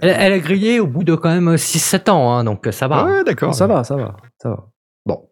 elle, 0.00 0.14
elle 0.18 0.32
a 0.34 0.38
grillé 0.40 0.78
au 0.78 0.86
bout 0.86 1.02
de 1.02 1.14
quand 1.14 1.30
même 1.30 1.54
6-7 1.54 2.10
ans, 2.10 2.34
hein, 2.34 2.44
donc 2.44 2.68
ça 2.70 2.86
va. 2.86 3.06
Ouais, 3.06 3.24
d'accord. 3.24 3.54
Ça 3.54 3.66
va, 3.66 3.82
ça 3.82 3.96
va, 3.96 4.14
ça 4.42 4.50
va. 4.50 4.68
Bon. 5.06 5.26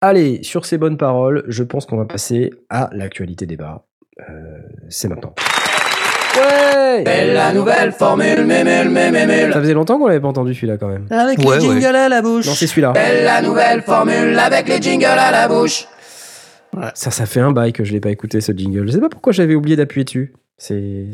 Allez, 0.00 0.42
sur 0.42 0.64
ces 0.64 0.78
bonnes 0.78 0.96
paroles, 0.96 1.44
je 1.48 1.62
pense 1.62 1.84
qu'on 1.84 1.96
va 1.98 2.06
passer 2.06 2.50
à 2.70 2.88
l'actualité 2.92 3.44
débat. 3.46 3.84
Euh, 4.18 4.58
c'est 4.88 5.08
maintenant. 5.08 5.34
Ouais 6.36 7.02
C'est 7.04 7.34
la 7.34 7.52
nouvelle 7.52 7.92
formule, 7.92 8.44
mémule, 8.44 8.88
mémule. 8.88 9.52
Ça 9.52 9.60
faisait 9.60 9.74
longtemps 9.74 9.98
qu'on 9.98 10.06
l'avait 10.06 10.20
pas 10.20 10.28
entendu 10.28 10.54
celui-là 10.54 10.78
quand 10.78 10.88
même. 10.88 11.06
Avec 11.10 11.38
Ouais, 11.40 11.58
les 11.58 11.64
jingles 11.64 11.84
à 11.96 12.08
la 12.08 12.22
bouche. 12.22 12.46
Non, 12.46 12.52
c'est 12.54 12.66
celui-là. 12.66 12.92
C'est 12.96 13.24
la 13.24 13.42
nouvelle 13.42 13.82
formule 13.82 14.38
avec 14.38 14.68
les 14.68 14.80
jingles 14.80 15.04
à 15.04 15.30
la 15.30 15.48
bouche. 15.48 15.86
Ça, 16.94 17.10
ça 17.10 17.26
fait 17.26 17.40
un 17.40 17.50
bail 17.50 17.72
que 17.72 17.84
je 17.84 17.92
l'ai 17.92 18.00
pas 18.00 18.10
écouté 18.10 18.40
ce 18.40 18.52
jingle. 18.52 18.86
Je 18.86 18.92
sais 18.92 19.00
pas 19.00 19.08
pourquoi 19.08 19.32
j'avais 19.32 19.54
oublié 19.54 19.76
d'appuyer 19.76 20.04
dessus. 20.04 20.34
C'est. 20.56 21.10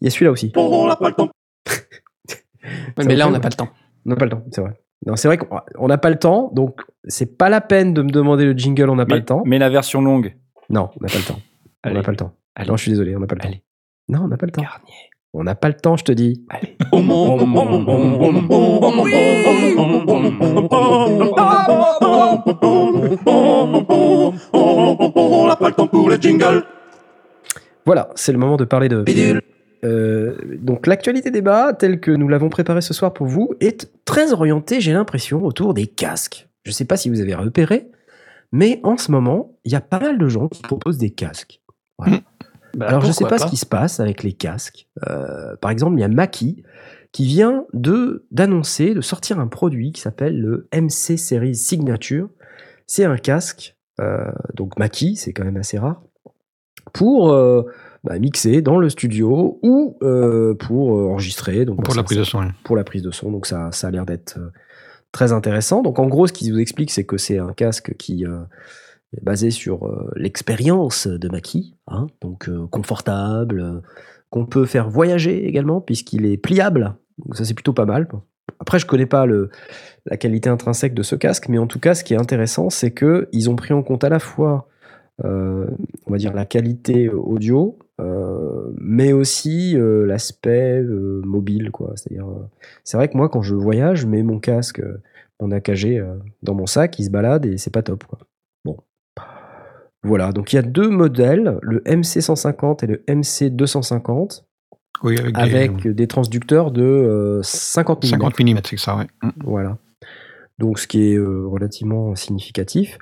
Il 0.00 0.04
y 0.04 0.06
a 0.08 0.10
celui-là 0.10 0.32
aussi. 0.32 0.52
On 0.56 0.88
n'a 0.88 0.96
pas 0.96 1.08
le 1.08 1.14
temps. 1.14 1.30
Mais 2.98 3.14
là, 3.14 3.28
on 3.28 3.30
n'a 3.30 3.40
pas 3.40 3.48
le 3.48 3.54
temps. 3.54 3.68
On 4.04 4.10
n'a 4.10 4.16
pas 4.16 4.24
le 4.24 4.30
temps, 4.32 4.44
c'est 4.50 4.60
vrai. 4.60 4.72
Non, 5.06 5.16
c'est 5.16 5.28
vrai 5.28 5.38
qu'on 5.38 5.86
n'a 5.88 5.98
pas 5.98 6.10
le 6.10 6.18
temps, 6.18 6.50
donc 6.52 6.80
c'est 7.04 7.38
pas 7.38 7.48
la 7.48 7.60
peine 7.60 7.94
de 7.94 8.02
me 8.02 8.10
demander 8.10 8.44
le 8.44 8.52
jingle, 8.52 8.90
on 8.90 8.96
n'a 8.96 9.06
pas 9.06 9.16
le 9.16 9.24
temps. 9.24 9.42
mais 9.46 9.58
la 9.58 9.68
version 9.70 10.00
longue. 10.02 10.34
Non, 10.70 10.90
on 11.00 11.02
n'a 11.02 11.08
pas 11.08 11.18
le 11.18 11.24
temps. 11.24 11.38
On 11.84 11.88
n'a 11.88 11.94
Allez. 11.94 12.02
pas 12.02 12.10
le 12.10 12.16
temps. 12.16 12.32
Non, 12.66 12.76
je 12.76 12.82
suis 12.82 12.90
désolé, 12.90 13.14
on 13.16 13.20
n'a 13.20 13.26
pas 13.26 13.36
le 13.36 13.40
temps. 13.40 13.48
Allez. 13.48 13.62
Non, 14.08 14.22
on 14.24 14.28
n'a 14.28 14.36
pas 14.36 14.46
le 14.46 14.52
temps. 14.52 14.62
Garnier. 14.62 14.92
On 15.34 15.44
n'a 15.44 15.54
pas 15.54 15.68
le 15.68 15.74
temps, 15.74 15.96
je 15.96 16.04
te 16.04 16.12
dis. 16.12 16.44
On 24.50 25.46
n'a 25.46 25.56
pas 25.56 25.68
le 25.68 25.74
temps 25.74 25.86
pour 25.86 26.10
les 26.10 26.20
jingles. 26.20 26.64
Voilà, 27.86 28.08
c'est 28.14 28.32
le 28.32 28.38
moment 28.38 28.56
de 28.56 28.64
parler 28.64 28.88
de. 28.88 29.04
Euh, 29.84 30.36
donc 30.60 30.86
l'actualité 30.86 31.30
débat, 31.30 31.72
tel 31.72 32.00
que 32.00 32.10
nous 32.10 32.28
l'avons 32.28 32.48
préparé 32.48 32.80
ce 32.80 32.94
soir 32.94 33.12
pour 33.12 33.26
vous, 33.26 33.54
est 33.60 33.90
très 34.04 34.32
orientée, 34.32 34.80
j'ai 34.80 34.92
l'impression, 34.92 35.44
autour 35.44 35.74
des 35.74 35.86
casques. 35.86 36.48
Je 36.64 36.70
ne 36.70 36.74
sais 36.74 36.84
pas 36.84 36.96
si 36.96 37.08
vous 37.10 37.20
avez 37.20 37.34
repéré, 37.34 37.90
mais 38.52 38.80
en 38.82 38.96
ce 38.96 39.10
moment, 39.10 39.56
il 39.64 39.72
y 39.72 39.76
a 39.76 39.80
pas 39.80 40.00
mal 40.00 40.18
de 40.18 40.28
gens 40.28 40.48
qui 40.48 40.62
proposent 40.62 40.98
des 40.98 41.10
casques. 41.10 41.60
Voilà. 41.98 42.20
Bah, 42.76 42.86
Alors 42.88 43.00
je 43.00 43.08
ne 43.08 43.12
sais 43.12 43.24
pas, 43.24 43.38
ce 43.38 43.46
qui 43.46 43.56
se 43.56 43.66
passe 43.66 43.98
avec 44.00 44.22
les 44.22 44.32
casques. 44.32 44.88
Euh, 45.08 45.56
par 45.56 45.70
exemple, 45.70 45.96
il 45.96 46.00
y 46.00 46.04
a 46.04 46.08
Maki 46.08 46.62
qui 47.12 47.24
vient 47.24 47.64
de 47.72 48.26
d'annoncer, 48.30 48.94
de 48.94 49.00
sortir 49.00 49.40
un 49.40 49.46
produit 49.46 49.92
qui 49.92 50.00
s'appelle 50.00 50.38
le 50.38 50.68
MC 50.72 51.16
Series 51.16 51.56
Signature. 51.56 52.28
C'est 52.86 53.04
un 53.04 53.16
casque, 53.16 53.76
euh, 54.00 54.30
donc 54.54 54.78
Maki, 54.78 55.16
c'est 55.16 55.32
quand 55.32 55.44
même 55.44 55.56
assez 55.56 55.78
rare, 55.78 56.02
pour 56.92 57.32
bah, 58.04 58.18
mixer 58.18 58.62
dans 58.62 58.78
le 58.78 58.88
studio 58.88 59.58
ou 59.62 59.96
euh, 60.02 60.54
pour 60.54 60.96
euh, 60.98 61.08
enregistrer. 61.08 61.64
Donc, 61.64 61.76
Pour 61.76 61.84
bah, 61.84 61.90
la 61.90 61.94
ça- 61.96 62.04
prise 62.04 62.18
de 62.18 62.24
son. 62.24 62.48
pour 62.64 62.76
la 62.76 62.84
prise 62.84 63.02
de 63.02 63.10
son. 63.10 63.30
Donc 63.32 63.46
ça, 63.46 63.70
ça 63.72 63.88
a 63.88 63.90
l'air 63.90 64.06
d'être 64.06 64.38
euh, 64.38 64.50
très 65.12 65.32
intéressant. 65.32 65.82
Donc 65.82 65.98
en 65.98 66.06
gros, 66.06 66.26
ce 66.26 66.32
qu'ils 66.32 66.52
vous 66.52 66.58
explique, 66.60 66.90
c'est 66.90 67.04
que 67.04 67.16
c'est 67.16 67.38
un 67.38 67.52
casque 67.52 67.94
qui 67.98 68.24
euh, 68.26 68.38
est 69.16 69.24
basé 69.24 69.50
sur 69.50 69.86
euh, 69.86 70.10
l'expérience 70.16 71.06
de 71.06 71.28
Maki, 71.28 71.74
hein, 71.86 72.06
donc 72.20 72.48
euh, 72.48 72.66
confortable, 72.68 73.82
qu'on 74.30 74.44
peut 74.46 74.66
faire 74.66 74.90
voyager 74.90 75.46
également 75.48 75.80
puisqu'il 75.80 76.26
est 76.26 76.36
pliable. 76.36 76.94
Donc 77.24 77.36
ça 77.36 77.44
c'est 77.44 77.54
plutôt 77.54 77.72
pas 77.72 77.86
mal. 77.86 78.06
Après, 78.60 78.78
je 78.78 78.86
connais 78.86 79.06
pas 79.06 79.24
le, 79.26 79.50
la 80.06 80.16
qualité 80.16 80.48
intrinsèque 80.48 80.94
de 80.94 81.02
ce 81.02 81.14
casque, 81.14 81.48
mais 81.48 81.58
en 81.58 81.66
tout 81.66 81.78
cas, 81.78 81.94
ce 81.94 82.02
qui 82.02 82.14
est 82.14 82.18
intéressant, 82.20 82.70
c'est 82.70 82.90
que 82.90 83.28
ils 83.32 83.48
ont 83.50 83.56
pris 83.56 83.72
en 83.74 83.82
compte 83.82 84.04
à 84.04 84.08
la 84.08 84.18
fois, 84.18 84.68
euh, 85.24 85.66
on 86.06 86.12
va 86.12 86.18
dire, 86.18 86.32
la 86.32 86.44
qualité 86.46 87.08
audio, 87.08 87.78
euh, 88.00 88.70
mais 88.80 89.12
aussi 89.12 89.76
euh, 89.76 90.06
l'aspect 90.06 90.82
mobile, 90.82 91.70
quoi. 91.70 91.92
C'est-à-dire, 91.96 92.26
c'est 92.84 92.96
vrai 92.96 93.08
que 93.08 93.16
moi, 93.16 93.28
quand 93.28 93.42
je 93.42 93.54
voyage, 93.54 94.00
je 94.02 94.06
mets 94.06 94.22
mon 94.22 94.38
casque, 94.38 94.80
mon 95.40 95.50
AKG 95.50 96.02
dans 96.42 96.54
mon 96.54 96.66
sac, 96.66 96.98
il 96.98 97.04
se 97.04 97.10
balade 97.10 97.46
et 97.46 97.58
c'est 97.58 97.72
pas 97.72 97.82
top, 97.82 98.04
quoi. 98.04 98.18
Bon. 98.64 98.76
Voilà, 100.04 100.32
donc 100.32 100.52
il 100.52 100.56
y 100.56 100.58
a 100.58 100.62
deux 100.62 100.88
modèles, 100.88 101.58
le 101.62 101.80
MC150 101.80 102.84
et 102.84 102.86
le 102.86 102.96
MC250, 103.08 104.44
Oui, 105.02 105.18
avec, 105.18 105.34
des- 105.34 105.40
avec 105.40 105.88
des 105.88 106.06
transducteurs 106.06 106.70
de 106.70 106.82
euh, 106.82 107.42
50 107.42 108.04
mm. 108.04 108.08
50 108.08 108.40
mm, 108.40 108.58
c'est 108.64 108.78
ça, 108.78 108.96
ouais. 108.96 109.06
Mm. 109.22 109.30
Voilà. 109.44 109.78
Donc, 110.58 110.78
ce 110.78 110.86
qui 110.88 111.12
est 111.12 111.18
relativement 111.18 112.14
significatif, 112.16 112.98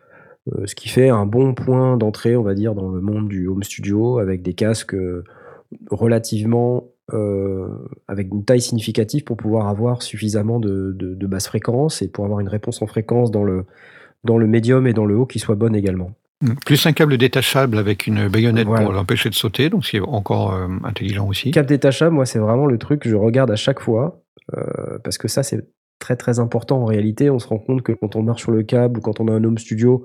ce 0.64 0.74
qui 0.74 0.88
fait 0.88 1.08
un 1.08 1.26
bon 1.26 1.54
point 1.54 1.96
d'entrée, 1.96 2.36
on 2.36 2.42
va 2.42 2.54
dire, 2.54 2.74
dans 2.74 2.88
le 2.88 3.00
monde 3.00 3.28
du 3.28 3.48
home 3.48 3.62
studio, 3.62 4.18
avec 4.18 4.42
des 4.42 4.54
casques 4.54 4.94
euh, 4.94 5.24
relativement 5.90 6.84
euh, 7.12 7.68
avec 8.08 8.28
une 8.32 8.44
taille 8.44 8.60
significative 8.60 9.24
pour 9.24 9.36
pouvoir 9.36 9.68
avoir 9.68 10.02
suffisamment 10.02 10.58
de, 10.58 10.92
de, 10.92 11.14
de 11.14 11.26
basse 11.26 11.46
fréquence 11.46 12.02
et 12.02 12.08
pour 12.08 12.24
avoir 12.24 12.40
une 12.40 12.48
réponse 12.48 12.82
en 12.82 12.86
fréquence 12.86 13.30
dans 13.30 13.44
le, 13.44 13.64
dans 14.24 14.38
le 14.38 14.46
médium 14.46 14.86
et 14.86 14.92
dans 14.92 15.06
le 15.06 15.16
haut 15.16 15.26
qui 15.26 15.38
soit 15.38 15.54
bonne 15.54 15.76
également. 15.76 16.10
Mm. 16.42 16.54
Plus 16.64 16.84
un 16.86 16.92
câble 16.92 17.16
détachable 17.16 17.78
avec 17.78 18.06
une 18.06 18.28
baïonnette 18.28 18.66
Voilà. 18.66 18.84
pour 18.84 18.92
l'empêcher 18.92 19.30
de 19.30 19.34
sauter, 19.34 19.70
donc 19.70 19.86
c'est 19.86 20.00
encore 20.00 20.54
euh, 20.54 20.66
intelligent 20.84 21.26
aussi. 21.26 21.50
Cap 21.50 21.66
détachable, 21.66 22.14
moi, 22.14 22.26
c'est 22.26 22.38
vraiment 22.38 22.66
le 22.66 22.78
truc 22.78 23.02
que 23.02 23.08
je 23.08 23.16
regarde 23.16 23.50
à 23.50 23.56
chaque 23.56 23.80
fois, 23.80 24.22
euh, 24.56 24.98
parce 25.02 25.16
que 25.16 25.28
ça, 25.28 25.42
c'est 25.42 25.66
très 25.98 26.16
très 26.16 26.38
important 26.40 26.82
en 26.82 26.84
réalité. 26.84 27.30
On 27.30 27.38
se 27.38 27.48
rend 27.48 27.58
compte 27.58 27.82
que 27.82 27.92
quand 27.92 28.16
on 28.16 28.22
marche 28.22 28.42
sur 28.42 28.52
le 28.52 28.62
câble 28.62 28.98
ou 28.98 29.00
quand 29.00 29.20
on 29.20 29.28
a 29.28 29.32
un 29.32 29.42
home 29.44 29.58
studio, 29.58 30.04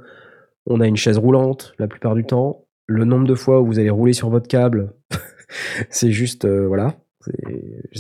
on 0.68 0.80
a 0.82 0.88
une 0.88 0.96
chaise 0.98 1.18
roulante 1.18 1.74
la 1.80 1.88
plupart 1.88 2.16
du 2.16 2.24
temps. 2.26 2.66
Le 2.88 3.06
nombre 3.06 3.28
de 3.28 3.36
fois 3.36 3.62
où 3.62 3.66
vous 3.66 3.80
allez 3.80 3.90
rouler 3.90 4.14
sur 4.14 4.30
votre 4.30 4.48
câble, 4.48 4.94
c'est 5.90 6.12
juste, 6.12 6.46
euh, 6.46 6.68
voilà. 6.68 6.96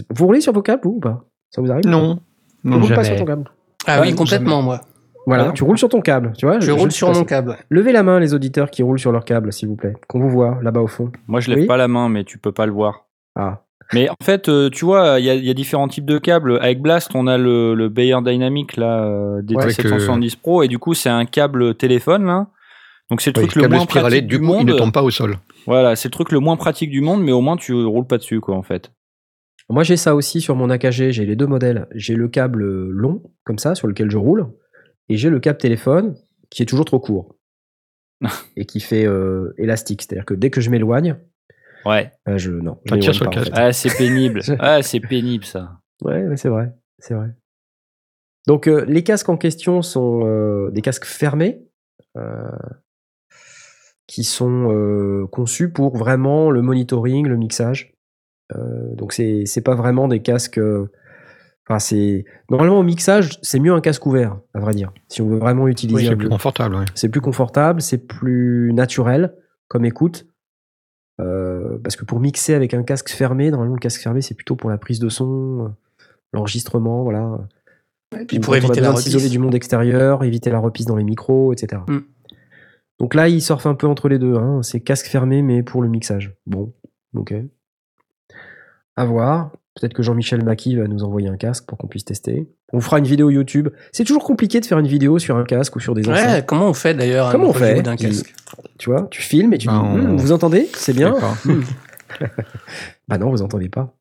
Vous 0.09 0.25
roulez 0.25 0.41
sur 0.41 0.53
vos 0.53 0.61
câbles 0.61 0.81
vous, 0.83 0.95
ou 0.95 0.99
pas? 0.99 1.25
Ça 1.51 1.61
vous 1.61 1.71
arrive? 1.71 1.85
Non, 1.87 2.17
Tu 2.61 2.67
non, 2.69 2.79
roules 2.79 2.89
pas 2.89 3.03
jamais. 3.03 3.17
sur 3.17 3.17
ton 3.17 3.25
câble? 3.25 3.51
Ah 3.87 4.01
Ouais, 4.01 4.07
oui, 4.09 4.15
complètement, 4.15 4.61
moi. 4.61 4.81
Voilà, 5.27 5.47
Ouais. 5.47 5.53
tu 5.53 5.63
roules 5.63 5.77
sur 5.77 5.89
ton 5.89 6.01
câble, 6.01 6.33
tu 6.35 6.45
vois 6.47 6.59
Je 6.59 6.71
roule 6.71 6.91
sur 6.91 7.11
mon 7.13 7.23
câble. 7.23 7.55
Levez 7.69 7.91
la 7.91 8.01
main 8.03 8.19
les 8.19 8.33
auditeurs 8.33 8.71
qui 8.71 8.81
roulent 8.81 8.99
sur 8.99 9.11
leur 9.11 9.23
câble, 9.23 9.53
s'il 9.53 9.67
vous 9.69 9.75
plaît. 9.75 9.93
Qu'on 10.07 10.19
vous 10.19 10.29
voit 10.29 10.57
là-bas 10.63 10.81
au 10.81 10.87
fond. 10.87 11.11
Moi, 11.27 11.39
je 11.41 11.49
lève 11.51 11.59
Oui. 11.59 11.65
pas 11.67 11.77
la 11.77 11.87
main, 11.87 12.09
mais 12.09 12.23
tu 12.23 12.39
peux 12.39 12.51
pas 12.51 12.65
le 12.65 12.71
voir. 12.71 13.07
Ah, 13.35 13.63
Mais 13.93 14.09
en 14.09 14.15
fait, 14.23 14.47
euh, 14.49 14.69
tu 14.69 14.85
vois, 14.85 15.19
il 15.19 15.25
y, 15.25 15.29
a- 15.29 15.35
il 15.35 15.43
y 15.45 15.49
a 15.49 15.53
différents 15.53 15.87
types 15.87 16.05
de 16.05 16.17
câbles. 16.17 16.57
Avec 16.61 16.81
Blast, 16.81 17.11
on 17.15 17.27
a 17.27 17.37
le, 17.37 17.73
le 17.75 17.89
Bayer 17.89 18.17
Dynamic 18.23 18.77
là, 18.77 19.03
euh, 19.05 19.41
Ouais, 19.41 19.43
DT770 19.67 20.37
Pro, 20.37 20.63
et 20.63 20.67
du 20.67 20.79
coup, 20.79 20.93
c'est 20.93 21.09
un 21.09 21.25
câble 21.25 21.75
téléphone 21.75 22.25
là. 22.25 22.47
Donc 23.09 23.19
c'est 23.21 23.35
le 23.35 23.41
truc 23.45 23.55
le 23.55 23.67
moins 23.67 23.81
spiralé, 23.81 24.17
pratique 24.21 24.27
du 24.27 24.35
du 24.37 24.39
coup, 24.39 24.45
il 24.45 24.57
monde. 24.65 24.69
ne 24.69 24.73
tombe 24.77 24.93
pas 24.93 25.03
au 25.03 25.09
sol. 25.11 25.37
Voilà, 25.67 25.95
c'est 25.97 26.07
le 26.07 26.11
truc 26.13 26.31
le 26.31 26.39
moins 26.39 26.55
pratique 26.55 26.89
du 26.89 27.01
monde, 27.01 27.21
mais 27.21 27.33
au 27.33 27.41
moins 27.41 27.57
tu 27.57 27.73
roules 27.73 28.07
pas 28.07 28.17
dessus, 28.17 28.39
quoi, 28.39 28.55
en 28.55 28.63
fait. 28.63 28.91
Moi, 29.69 29.83
j'ai 29.83 29.97
ça 29.97 30.15
aussi 30.15 30.41
sur 30.41 30.55
mon 30.55 30.69
AKG. 30.69 31.11
J'ai 31.11 31.25
les 31.25 31.35
deux 31.35 31.47
modèles. 31.47 31.87
J'ai 31.95 32.15
le 32.15 32.27
câble 32.27 32.63
long, 32.89 33.21
comme 33.45 33.57
ça, 33.57 33.75
sur 33.75 33.87
lequel 33.87 34.09
je 34.11 34.17
roule. 34.17 34.47
Et 35.09 35.17
j'ai 35.17 35.29
le 35.29 35.39
câble 35.39 35.57
téléphone, 35.59 36.15
qui 36.49 36.63
est 36.63 36.65
toujours 36.65 36.85
trop 36.85 36.99
court. 36.99 37.35
et 38.55 38.65
qui 38.65 38.79
fait 38.79 39.05
euh, 39.05 39.53
élastique. 39.57 40.01
C'est-à-dire 40.01 40.25
que 40.25 40.33
dès 40.33 40.49
que 40.49 40.61
je 40.61 40.69
m'éloigne, 40.69 41.15
Ouais. 41.85 42.11
euh, 42.27 42.37
je. 42.37 42.51
Non. 42.51 42.79
je 42.85 42.89
Ça 42.95 42.99
tire 42.99 43.11
m'éloigne 43.11 43.13
sur 43.13 43.25
le 43.25 43.29
pas, 43.31 43.35
en 43.37 43.43
casque. 43.43 43.55
fait. 43.55 43.61
Ah, 43.61 43.73
c'est 43.73 43.97
pénible. 43.97 44.41
Ah, 44.59 44.81
c'est 44.81 44.99
pénible 44.99 45.45
ça. 45.45 45.79
Ouais, 46.03 46.21
mais 46.23 46.37
c'est 46.37 46.49
vrai. 46.49 46.73
C'est 46.99 47.13
vrai. 47.13 47.29
Donc, 48.47 48.67
euh, 48.67 48.85
les 48.87 49.03
casques 49.03 49.29
en 49.29 49.37
question 49.37 49.81
sont 49.81 50.21
euh, 50.25 50.71
des 50.71 50.81
casques 50.81 51.05
fermés. 51.05 51.61
euh, 52.17 52.49
qui 54.07 54.23
sont 54.23 54.69
euh, 54.71 55.25
conçus 55.31 55.71
pour 55.71 55.95
vraiment 55.95 56.51
le 56.51 56.61
monitoring, 56.61 57.27
le 57.27 57.37
mixage. 57.37 57.93
Euh, 58.53 58.93
donc 58.95 59.13
c'est 59.13 59.43
c'est 59.45 59.61
pas 59.61 59.75
vraiment 59.75 60.07
des 60.07 60.21
casques. 60.21 60.57
euh, 60.59 60.91
Enfin 61.69 61.79
c'est 61.79 62.25
normalement 62.49 62.79
au 62.79 62.83
mixage 62.83 63.37
c'est 63.43 63.59
mieux 63.59 63.71
un 63.71 63.79
casque 63.79 64.05
ouvert 64.05 64.37
à 64.53 64.59
vrai 64.59 64.73
dire. 64.73 64.91
Si 65.07 65.21
on 65.21 65.29
veut 65.29 65.37
vraiment 65.37 65.67
utiliser 65.69 65.95
Oui, 66.01 66.07
un 66.07 66.09
c'est 66.09 66.15
plus 66.17 66.27
confortable. 66.27 66.75
ouais. 66.75 66.85
c'est 66.95 67.07
plus 67.07 67.21
confortable, 67.21 67.81
c'est 67.81 67.99
plus 67.99 68.73
naturel 68.73 69.33
comme 69.69 69.85
écoute. 69.85 70.25
Euh, 71.21 71.77
parce 71.83 71.95
que 71.95 72.05
pour 72.05 72.19
mixer 72.19 72.53
avec 72.53 72.73
un 72.73 72.83
casque 72.83 73.09
fermé, 73.09 73.51
normalement 73.51 73.75
le 73.75 73.79
casque 73.79 74.01
fermé 74.01 74.21
c'est 74.21 74.33
plutôt 74.33 74.55
pour 74.55 74.69
la 74.69 74.77
prise 74.77 74.99
de 74.99 75.09
son, 75.09 75.65
euh, 75.65 75.69
l'enregistrement, 76.33 77.03
voilà. 77.03 77.39
Et 78.19 78.25
puis 78.25 78.37
Ou 78.37 78.41
pour 78.41 78.55
éviter 78.55 78.81
la 78.81 78.95
s'isoler 78.95 79.29
du 79.29 79.39
monde 79.39 79.55
extérieur, 79.55 80.23
éviter 80.23 80.49
la 80.49 80.59
reprise 80.59 80.85
dans 80.85 80.97
les 80.97 81.03
micros, 81.03 81.53
etc. 81.53 81.81
Mm. 81.87 81.99
Donc 82.99 83.15
là, 83.15 83.29
ils 83.29 83.41
surfent 83.41 83.65
un 83.65 83.73
peu 83.73 83.87
entre 83.87 84.09
les 84.09 84.19
deux. 84.19 84.35
Hein. 84.35 84.61
C'est 84.63 84.79
casque 84.79 85.07
fermé, 85.07 85.41
mais 85.41 85.63
pour 85.63 85.81
le 85.81 85.89
mixage. 85.89 86.35
Bon, 86.45 86.73
ok. 87.15 87.33
À 88.95 89.05
voir. 89.05 89.51
Peut-être 89.79 89.93
que 89.93 90.03
Jean-Michel 90.03 90.43
Macky 90.43 90.75
va 90.75 90.85
nous 90.87 91.03
envoyer 91.03 91.29
un 91.29 91.37
casque 91.37 91.65
pour 91.65 91.77
qu'on 91.77 91.87
puisse 91.87 92.03
tester. 92.03 92.49
On 92.73 92.81
fera 92.81 92.99
une 92.99 93.05
vidéo 93.05 93.29
YouTube. 93.29 93.69
C'est 93.93 94.03
toujours 94.03 94.23
compliqué 94.23 94.59
de 94.59 94.65
faire 94.65 94.79
une 94.79 94.87
vidéo 94.87 95.17
sur 95.17 95.37
un 95.37 95.45
casque 95.45 95.75
ou 95.77 95.79
sur 95.79 95.93
des 95.95 96.07
enceintes. 96.09 96.27
Ouais, 96.39 96.45
comment 96.45 96.67
on 96.69 96.73
fait 96.73 96.93
d'ailleurs 96.93 97.31
Comment 97.31 97.45
un 97.45 97.49
on 97.49 97.53
fait 97.53 97.81
d'un 97.81 97.95
casque 97.95 98.33
Tu 98.77 98.89
vois, 98.89 99.07
tu 99.11 99.21
filmes 99.21 99.53
et 99.53 99.57
tu 99.57 99.67
dis 99.67 99.73
on- 99.73 99.93
Hum, 99.95 100.17
Vous 100.17 100.31
entendez 100.33 100.67
C'est 100.75 100.93
bien. 100.93 101.15
Hum. 101.45 101.63
Bah 103.07 103.17
non, 103.17 103.29
vous 103.29 103.41
entendez 103.41 103.69
pas. 103.69 103.95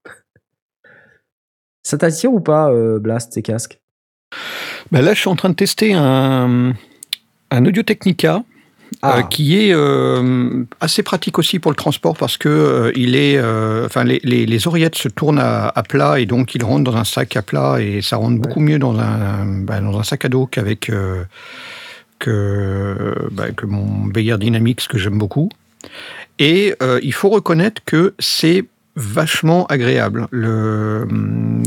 Ça 1.83 1.97
t'attire 1.99 2.33
ou 2.33 2.41
pas, 2.41 2.71
euh, 2.71 2.99
Blast, 2.99 3.33
ces 3.33 3.43
casques? 3.43 3.81
Ben 4.93 5.03
là, 5.03 5.15
je 5.15 5.21
suis 5.21 5.29
en 5.29 5.37
train 5.37 5.49
de 5.51 5.55
tester 5.55 5.93
un, 5.95 6.75
un 7.51 7.67
Audio 7.67 7.83
Technica 7.83 8.45
Ah. 9.03 9.19
euh, 9.19 9.23
qui 9.23 9.57
est 9.57 9.73
euh, 9.73 10.65
assez 10.81 11.03
pratique 11.03 11.39
aussi 11.39 11.59
pour 11.59 11.71
le 11.71 11.77
transport 11.77 12.17
parce 12.17 12.37
que 12.37 12.49
euh, 12.49 12.93
il 12.97 13.15
est, 13.15 13.41
enfin 13.85 14.05
les, 14.05 14.21
les, 14.25 14.47
les 14.47 14.67
oreillettes 14.67 14.97
se 14.97 15.09
tournent 15.09 15.39
à, 15.39 15.69
à 15.69 15.83
plat 15.83 16.19
et 16.21 16.27
donc 16.27 16.55
ils 16.55 16.65
rentrent 16.65 16.91
dans 16.91 16.97
un 16.97 17.05
sac 17.05 17.37
à 17.37 17.43
plat 17.43 17.81
et 17.81 18.03
ça 18.03 18.17
rentre 18.17 18.41
beaucoup 18.41 18.61
mieux 18.61 18.79
dans 18.79 18.99
un, 18.99 19.47
ben, 19.47 19.81
dans 19.83 19.99
un 19.99 20.03
sac 20.03 20.25
à 20.25 20.29
dos 20.29 20.47
qu'avec 20.47 20.91
euh, 20.91 21.25
que, 22.19 23.15
que 23.57 23.67
mon 23.67 24.07
Bayer 24.07 24.37
Dynamics 24.39 24.87
que 24.89 24.99
j'aime 24.99 25.19
beaucoup. 25.19 25.49
Et 26.39 26.75
euh, 26.83 27.01
il 27.03 27.13
faut 27.13 27.31
reconnaître 27.31 27.83
que 27.85 28.15
c'est 28.19 28.65
vachement 28.97 29.67
agréable. 29.67 30.27
Le, 30.31 31.07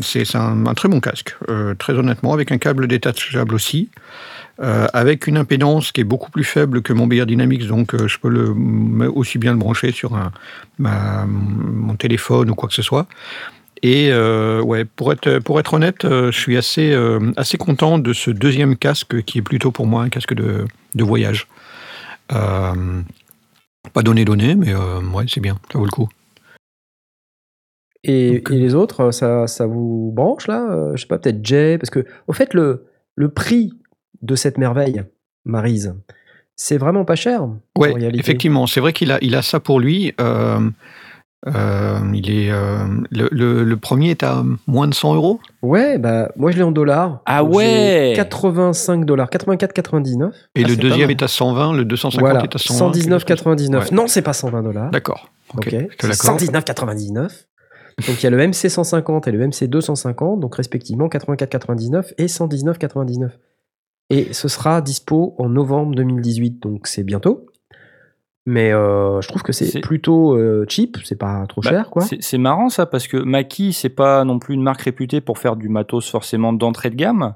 c'est 0.04 0.26
c'est 0.26 0.38
un, 0.38 0.66
un 0.66 0.74
très 0.74 0.90
bon 0.90 1.00
casque, 1.00 1.36
euh, 1.50 1.74
très 1.74 1.94
honnêtement, 1.94 2.34
avec 2.34 2.52
un 2.52 2.58
câble 2.58 2.88
détachable 2.88 3.56
aussi. 3.56 3.90
Euh, 4.60 4.86
avec 4.94 5.26
une 5.26 5.38
impédance 5.38 5.92
qui 5.92 6.02
est 6.02 6.04
beaucoup 6.04 6.30
plus 6.30 6.44
faible 6.44 6.84
que 6.84 6.94
mon 6.94 7.08
BR 7.08 7.26
Dynamics, 7.26 7.66
donc 7.66 7.96
euh, 7.96 8.08
je 8.08 8.20
peux 8.20 8.30
le, 8.30 8.54
aussi 9.10 9.40
bien 9.40 9.52
le 9.52 9.58
brancher 9.58 9.92
sur 9.92 10.16
un, 10.16 10.32
ma- 10.78 11.26
mon 11.26 11.96
téléphone 11.96 12.52
ou 12.52 12.56
quoi 12.56 12.70
que 12.70 12.76
ce 12.76 12.84
soit. 12.84 13.08
Et 13.82 14.10
euh, 14.12 14.62
ouais, 14.62 14.86
pour 14.86 15.12
être, 15.12 15.40
pour 15.40 15.60
être 15.60 15.74
honnête, 15.74 16.04
je 16.04 16.30
suis 16.32 16.56
assez, 16.56 16.96
assez 17.36 17.58
content 17.58 17.98
de 17.98 18.14
ce 18.14 18.30
deuxième 18.30 18.78
casque 18.78 19.24
qui 19.24 19.40
est 19.40 19.42
plutôt 19.42 19.72
pour 19.72 19.88
moi 19.88 20.04
un 20.04 20.10
casque 20.10 20.36
de, 20.36 20.66
de 20.94 21.04
voyage. 21.04 21.48
Pas 22.30 22.76
donné 24.04 24.24
donné, 24.24 24.56
mais 24.56 24.74
ouais, 24.76 25.26
c'est 25.28 25.42
bien, 25.42 25.58
ça 25.72 25.80
vaut 25.80 25.86
le 25.86 25.92
coup. 25.92 26.08
Et, 28.04 28.36
Donc, 28.36 28.52
et 28.52 28.60
les 28.60 28.76
autres, 28.76 29.12
ça, 29.12 29.48
ça 29.48 29.66
vous 29.66 30.12
branche 30.16 30.48
là? 30.48 30.92
Je 30.96 31.02
sais 31.02 31.08
pas, 31.08 31.18
peut-être 31.18 31.44
Jay 31.44 31.78
Parce 31.78 31.90
que, 31.90 32.06
au 32.28 32.34
fait, 32.34 32.54
le, 32.54 32.86
le 33.16 33.30
prix 33.30 33.74
de 34.24 34.36
cette 34.36 34.58
merveille, 34.58 35.04
Marise, 35.46 35.94
c'est 36.56 36.78
vraiment 36.78 37.06
pas 37.06 37.16
cher. 37.16 37.48
réalité. 37.78 38.18
effectivement, 38.20 38.66
c'est 38.66 38.80
vrai 38.80 38.92
qu'il 38.94 39.12
a, 39.12 39.20
il 39.22 39.36
a 39.36 39.42
ça 39.44 39.60
pour 39.60 39.80
lui. 39.80 40.14
euh, 40.20 40.60
euh, 41.46 42.00
il 42.14 42.32
est, 42.32 42.50
euh, 42.52 42.86
le, 43.12 43.28
le- 43.32 43.66
le 43.66 43.78
premier 43.78 44.12
est 44.12 44.24
à 44.24 44.46
moins 44.66 44.88
de 44.88 44.94
100 44.94 45.16
euros. 45.16 45.42
Ouais, 45.62 45.98
bah 45.98 46.32
moi 46.38 46.52
je 46.52 46.56
l'ai 46.58 46.64
en 46.64 46.72
dollars. 46.72 47.22
Ah 47.26 47.44
ouais 47.44 48.12
j'ai 48.12 48.16
85 48.16 49.04
dollars, 49.04 49.30
84,99. 49.30 50.32
Et 50.56 50.64
Ah, 50.64 50.68
le 50.70 50.78
deuxième 50.78 51.10
est 51.12 51.22
à 51.22 51.28
120, 51.28 51.74
le 51.74 51.84
250 51.84 52.22
Voilà, 52.22 52.44
est 52.46 52.56
à 52.56 52.58
120. 52.60 52.92
119,99. 52.94 53.78
Ouais. 53.78 53.86
Non, 53.92 54.08
c'est 54.08 54.22
pas 54.22 54.32
120 54.32 54.64
dollars. 54.64 54.90
D'accord. 54.92 55.30
Ok, 55.54 55.66
Ok, 55.68 55.70
j'étais 55.72 55.88
c'est 56.00 56.08
d'accord. 56.08 56.40
119,99. 56.40 57.30
Donc 58.08 58.22
il 58.22 58.24
y 58.24 58.28
a 58.28 58.30
le 58.30 58.38
MC 58.48 58.70
150 58.70 59.28
et 59.28 59.32
le 59.34 59.46
MC 59.46 59.68
250, 59.68 60.40
donc 60.40 60.56
respectivement 60.56 61.08
84,99 61.10 62.14
et 62.18 62.28
119,99. 62.28 63.30
Et 64.14 64.34
ce 64.34 64.48
sera 64.48 64.82
dispo 64.82 65.36
en 65.38 65.50
novembre 65.50 65.96
2018, 65.96 66.62
donc 66.62 66.88
c'est 66.88 67.04
bientôt. 67.04 67.46
Mais 68.46 68.74
euh, 68.74 69.22
je 69.22 69.28
trouve 69.30 69.42
que 69.42 69.54
c'est 69.54 69.80
plutôt 69.80 70.36
euh, 70.38 70.66
cheap, 70.68 70.98
c'est 71.06 71.16
pas 71.18 71.46
trop 71.48 71.62
Bah, 71.62 71.70
cher 71.70 71.90
quoi. 71.90 72.04
c'est- 72.20 72.38
marrant 72.38 72.68
ça 72.68 72.86
parce 72.86 73.08
que 73.08 73.16
Maki, 73.16 73.72
c'est 73.72 73.88
pas 73.90 74.26
non 74.26 74.38
plus 74.38 74.56
une 74.56 74.64
marque 74.64 74.82
réputée 74.82 75.22
pour 75.22 75.38
faire 75.38 75.56
du 75.56 75.70
matos 75.70 76.10
forcément 76.12 76.52
d'entrée 76.52 76.90
de 76.90 76.96
gamme. 76.96 77.36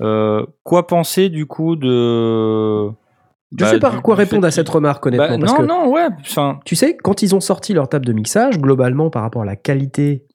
Euh, 0.00 0.44
quoi 0.64 0.88
penser 0.88 1.28
du 1.28 1.46
coup 1.46 1.76
de. 1.76 2.88
Je 2.88 3.64
bah, 3.64 3.66
sais 3.70 3.78
pas 3.78 3.90
du- 3.90 4.00
quoi 4.00 4.16
répondre 4.16 4.44
à 4.44 4.50
cette 4.50 4.68
remarque 4.68 5.06
honnêtement. 5.06 5.38
Bah, 5.38 5.46
parce 5.46 5.52
non, 5.52 5.58
que 5.58 5.62
non, 5.86 5.92
ouais. 5.92 6.08
enfin, 6.22 6.58
Tu 6.64 6.74
sais, 6.74 6.96
quand 6.96 7.22
ils 7.22 7.36
ont 7.36 7.40
sorti 7.40 7.72
leur 7.72 7.88
table 7.88 8.04
de 8.06 8.12
mixage, 8.12 8.58
globalement 8.58 9.10
par 9.10 9.22
rapport 9.22 9.42
à 9.42 9.46
la 9.46 9.54
qualité 9.56 10.26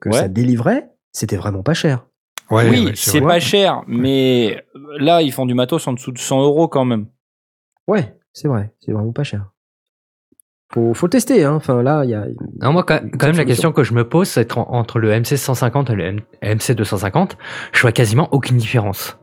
que 0.00 0.08
Ouais. 0.08 0.16
ça 0.18 0.26
délivrait, 0.28 0.88
c'était 1.12 1.36
vraiment 1.36 1.62
pas 1.62 1.74
cher. 1.74 2.04
Ouais, 2.52 2.68
oui, 2.70 2.84
ouais, 2.86 2.92
c'est 2.94 3.20
pas 3.20 3.40
cher, 3.40 3.82
mais 3.86 4.62
là, 4.98 5.22
ils 5.22 5.32
font 5.32 5.46
du 5.46 5.54
matos 5.54 5.86
en 5.88 5.92
dessous 5.92 6.12
de 6.12 6.18
100 6.18 6.42
euros 6.42 6.68
quand 6.68 6.84
même. 6.84 7.06
Ouais, 7.88 8.14
c'est 8.32 8.48
vrai, 8.48 8.72
c'est 8.80 8.92
vraiment 8.92 9.12
pas 9.12 9.24
cher. 9.24 9.46
Faut, 10.72 10.94
faut 10.94 11.08
tester, 11.08 11.44
hein. 11.44 11.54
Enfin 11.54 11.82
là, 11.82 12.02
il 12.04 12.10
y 12.10 12.14
a. 12.14 12.24
Non, 12.60 12.72
moi, 12.72 12.82
quand, 12.82 13.00
même, 13.02 13.36
la 13.36 13.44
question 13.44 13.72
que 13.72 13.84
je 13.84 13.92
me 13.92 14.08
pose, 14.08 14.28
c'est 14.28 14.56
entre, 14.56 14.70
entre 14.72 14.98
le 15.00 15.10
MC 15.10 15.36
150 15.36 15.90
et 15.90 15.94
le 15.94 16.04
M- 16.04 16.20
MC 16.42 16.72
250, 16.74 17.36
je 17.72 17.82
vois 17.82 17.92
quasiment 17.92 18.28
aucune 18.32 18.56
différence. 18.56 19.18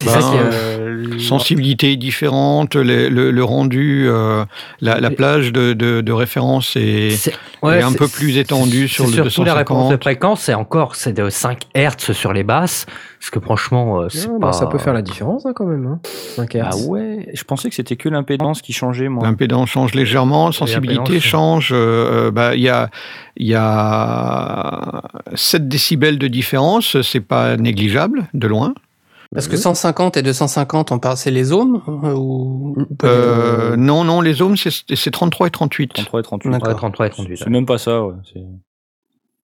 C'est 0.00 0.06
Ben, 0.06 0.20
ça 0.20 0.30
qui 0.30 0.36
est- 0.36 0.40
Euh, 0.40 1.18
Sensibilité 1.18 1.96
différente, 1.96 2.76
le, 2.76 3.08
le- 3.08 3.32
le 3.32 3.44
rendu, 3.44 4.06
euh, 4.08 4.44
la, 4.80 5.10
plage 5.10 5.52
de, 5.52 5.72
de- 5.72 6.00
de 6.00 6.12
référence 6.12 6.76
est, 6.76 7.10
un 7.62 7.92
peu 7.92 8.06
plus 8.06 8.38
étendue 8.38 8.86
sur 8.86 9.06
le 9.06 9.10
surtout 9.12 9.42
la 9.42 9.54
réponse 9.54 9.90
de 9.90 9.96
250. 9.96 10.02
fréquence, 10.02 10.40
c'est 10.42 10.54
encore 10.54 10.94
c'est 10.94 11.12
de 11.12 11.28
5 11.28 11.62
Hz 11.74 12.12
sur 12.12 12.32
les 12.32 12.44
basses, 12.44 12.86
parce 13.18 13.30
que 13.30 13.40
franchement, 13.40 14.02
euh, 14.02 14.08
c'est 14.08 14.28
Ah, 14.28 14.38
bah, 14.38 14.46
pas. 14.48 14.52
Ça 14.52 14.66
peut 14.66 14.78
faire 14.78 14.94
la 14.94 15.02
différence 15.02 15.44
hein, 15.46 15.52
quand 15.54 15.66
même. 15.66 15.86
Hein. 15.86 15.98
5 16.36 16.54
Ah 16.62 16.70
Hz. 16.70 16.86
ouais, 16.86 17.28
je 17.34 17.42
pensais 17.42 17.68
que 17.68 17.74
c'était 17.74 17.96
que 17.96 18.08
l'impédance 18.08 18.62
qui 18.62 18.72
changeait. 18.72 19.08
L'impédance 19.22 19.68
change 19.68 19.94
légèrement, 19.94 20.46
la 20.46 20.52
sensibilité 20.52 21.18
change. 21.18 21.70
euh, 21.72 22.30
bah, 22.30 22.54
Il 22.54 22.60
y, 22.62 22.68
a, 22.68 22.88
il 23.36 23.48
y 23.48 23.54
a 23.56 25.02
7 25.34 25.66
décibels 25.68 26.18
de 26.18 26.28
différence, 26.28 27.02
c'est 27.02 27.20
pas 27.20 27.56
négligeable, 27.56 28.28
de 28.34 28.46
loin. 28.46 28.74
Parce 29.34 29.46
que 29.46 29.56
150 29.56 30.16
et 30.16 30.22
250, 30.22 30.90
on 30.90 30.98
parle, 30.98 31.16
c'est 31.18 31.30
les 31.30 31.52
ohms 31.52 31.82
euh, 31.86 32.14
ou, 32.14 32.76
Euh, 33.04 33.76
non, 33.76 34.04
non, 34.04 34.22
les 34.22 34.40
ohms, 34.40 34.56
c'est 34.56 34.70
c'est 34.94 35.10
33 35.10 35.48
et 35.48 35.50
38. 35.50 35.92
33 35.92 36.20
et 36.20 36.22
38. 36.22 36.50
D'accord. 36.50 36.68
Ouais, 36.68 36.74
33 36.74 37.06
et 37.06 37.10
38. 37.10 37.36
C'est 37.36 37.44
C'est 37.44 37.50
même 37.50 37.66
pas 37.66 37.78
ça, 37.78 38.02
ouais. 38.04 38.14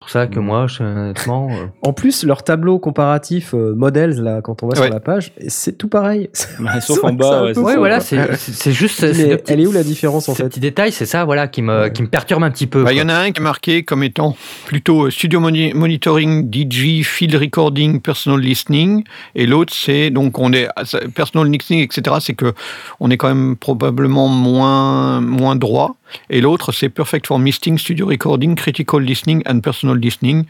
C'est- 0.01 0.05
pour 0.05 0.11
ça 0.11 0.27
que 0.29 0.39
moi, 0.39 0.67
je- 0.69 0.83
honnêtement. 0.83 1.49
euh, 1.51 1.67
En 1.83 1.93
plus, 1.93 2.25
leur 2.25 2.43
tableau 2.45 2.79
comparatif 2.79 3.53
euh, 3.55 3.75
models, 3.75 4.21
là, 4.23 4.41
quand 4.43 4.63
on 4.63 4.69
va 4.69 4.79
Ouais. 4.79 4.85
sur 4.87 4.95
la 4.95 5.01
page, 5.01 5.33
c'est 5.49 5.77
tout 5.77 5.89
pareil. 5.89 6.31
Bah, 6.61 6.81
sauf 6.81 7.03
en 7.05 7.13
bas, 7.13 7.45
ouais. 7.45 7.59
Ouais, 7.59 7.77
voilà, 7.77 8.01
c'est 8.01 8.73
juste. 8.73 9.03
Mais 9.03 9.43
elle 9.49 9.61
est 9.61 9.67
où 9.67 9.73
la 9.73 9.83
différence 9.83 10.29
en 10.29 10.35
Ces 10.35 10.43
fait 10.45 10.49
petits 10.49 10.61
détails, 10.61 10.93
c'est 10.93 11.07
ça, 11.07 11.25
voilà, 11.25 11.49
qui 11.49 11.63
me, 11.63 11.89
qui 11.89 12.03
me 12.03 12.09
perturbe 12.09 12.43
un 12.45 12.51
petit 12.51 12.67
peu. 12.67 12.85
Bah, 12.85 12.93
Il 12.93 12.99
y 12.99 13.03
en 13.03 13.09
a 13.09 13.15
un 13.15 13.31
qui 13.33 13.41
est 13.41 13.45
marqué 13.45 13.83
comme 13.83 14.03
étant 14.03 14.37
plutôt 14.67 15.07
euh, 15.07 15.11
Studio 15.11 15.41
Moni- 15.41 15.73
Monitoring, 15.75 16.49
DJ, 16.53 17.03
Field 17.05 17.35
Recording, 17.35 18.01
Personal 18.01 18.41
Listening, 18.41 19.05
et 19.35 19.47
l'autre 19.47 19.73
c'est 19.75 20.11
donc 20.11 20.39
on 20.39 20.53
est 20.53 20.69
ça- 20.85 21.01
Personal 21.15 21.49
Listening, 21.51 21.83
etc. 21.83 22.17
C'est 22.21 22.35
que 22.35 22.55
on 23.01 23.11
est 23.11 23.17
quand 23.17 23.29
même 23.29 23.57
probablement 23.57 24.29
moins 24.29 25.21
moins 25.21 25.57
droit, 25.57 25.97
et 26.31 26.41
l'autre 26.41 26.73
c'est 26.73 26.89
Perfect 26.89 27.27
for 27.27 27.39
Misting, 27.39 27.79
Studio 27.79 28.07
Recording, 28.07 28.55
Critical 28.55 29.01
Listening 29.03 29.43
and 29.47 29.61
Personal 29.61 29.97
Listening. 29.99 30.45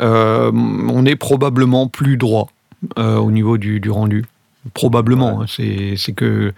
Euh, 0.00 0.50
on 0.52 1.04
est 1.04 1.16
probablement 1.16 1.88
plus 1.88 2.16
droit 2.16 2.48
euh, 2.98 3.16
au 3.18 3.30
niveau 3.30 3.58
du, 3.58 3.80
du 3.80 3.90
rendu. 3.90 4.24
Probablement, 4.74 5.40
hein, 5.40 5.46
c'est 5.48 6.12
que 6.14 6.52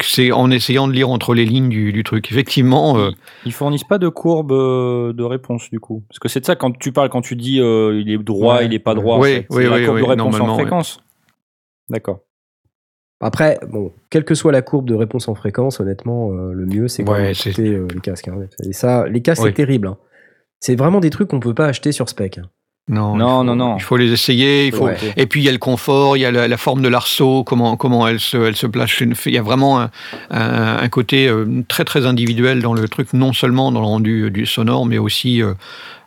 c'est 0.00 0.32
en 0.32 0.50
essayant 0.50 0.88
de 0.88 0.94
lire 0.94 1.10
entre 1.10 1.34
les 1.34 1.44
lignes 1.44 1.68
du, 1.68 1.92
du 1.92 2.02
truc. 2.02 2.32
Effectivement, 2.32 2.96
euh, 2.96 3.10
Ils 3.44 3.52
fournissent 3.52 3.84
pas 3.84 3.98
de 3.98 4.08
courbe 4.08 4.52
euh, 4.52 5.12
de 5.12 5.22
réponse, 5.22 5.68
du 5.70 5.80
coup. 5.80 6.02
Parce 6.08 6.18
que 6.18 6.28
c'est 6.30 6.40
de 6.40 6.46
ça 6.46 6.56
quand 6.56 6.78
tu 6.78 6.92
parles, 6.92 7.10
quand 7.10 7.20
tu 7.20 7.36
dis 7.36 7.56
il 7.56 8.10
est 8.10 8.16
droit, 8.16 8.56
Ouais. 8.56 8.66
il 8.66 8.72
est 8.72 8.78
pas 8.78 8.94
droit. 8.94 9.18
Oui, 9.18 9.44
oui, 9.50 9.64
C'est 9.64 9.68
la 9.68 9.76
oui, 9.76 9.84
courbe 9.84 9.96
oui, 9.96 10.02
de 10.02 10.06
réponse 10.08 10.40
en 10.40 10.48
ouais. 10.48 10.62
fréquence. 10.62 11.00
D'accord. 11.90 12.20
Après, 13.20 13.58
bon, 13.68 13.92
quelle 14.08 14.24
que 14.24 14.34
soit 14.34 14.52
la 14.52 14.62
courbe 14.62 14.88
de 14.88 14.94
réponse 14.94 15.28
en 15.28 15.34
fréquence, 15.34 15.78
honnêtement, 15.80 16.30
euh, 16.32 16.52
le 16.54 16.64
mieux 16.66 16.88
c'est 16.88 17.04
quand 17.04 17.12
Ouais, 17.12 17.32
d'écouter 17.32 17.68
euh, 17.74 17.86
les 17.92 18.00
casques. 18.00 18.28
hein. 18.28 18.38
Et 18.64 18.72
ça, 18.72 19.06
les 19.06 19.20
casques, 19.20 19.42
Oui. 19.42 19.50
c'est 19.50 19.54
terrible. 19.54 19.88
hein. 19.88 19.98
C'est 20.60 20.74
vraiment 20.76 21.00
des 21.00 21.10
trucs 21.10 21.28
qu'on 21.28 21.40
peut 21.40 21.54
pas 21.54 21.66
acheter 21.66 21.92
sur 21.92 22.08
spec. 22.08 22.38
hein. 22.38 22.48
Non, 22.88 23.14
Non, 23.14 23.38
faut- 23.38 23.44
non, 23.44 23.54
non. 23.56 23.76
Il 23.76 23.82
faut 23.82 23.96
les 23.96 24.10
essayer. 24.10 24.66
Il 24.66 24.72
faut... 24.72 24.86
Ouais. 24.86 24.96
Et 25.16 25.26
puis 25.26 25.40
il 25.40 25.44
y 25.44 25.48
a 25.48 25.52
le 25.52 25.58
confort, 25.58 26.16
il 26.16 26.20
y 26.20 26.24
a 26.24 26.32
la, 26.32 26.48
la 26.48 26.56
forme 26.56 26.82
de 26.82 26.88
l'arceau, 26.88 27.44
comment, 27.44 27.76
comment 27.76 28.08
elle, 28.08 28.18
se, 28.18 28.36
elle 28.36 28.56
se 28.56 28.66
place. 28.66 28.90
chez 28.90 29.04
une- 29.04 29.14
Il 29.26 29.32
y 29.34 29.38
a 29.38 29.42
vraiment 29.42 29.80
un, 29.80 29.90
un- 30.30 30.78
un 30.78 30.88
côté 30.88 31.28
euh, 31.28 31.46
très 31.68 31.84
très 31.84 32.04
individuel 32.06 32.62
dans 32.62 32.74
le 32.74 32.88
truc, 32.88 33.12
non 33.12 33.32
seulement 33.32 33.70
dans 33.70 33.80
le 33.80 33.86
rendu 33.86 34.22
euh, 34.24 34.30
du 34.30 34.44
sonore, 34.44 34.86
mais 34.86 34.98
aussi 34.98 35.40
euh, 35.40 35.52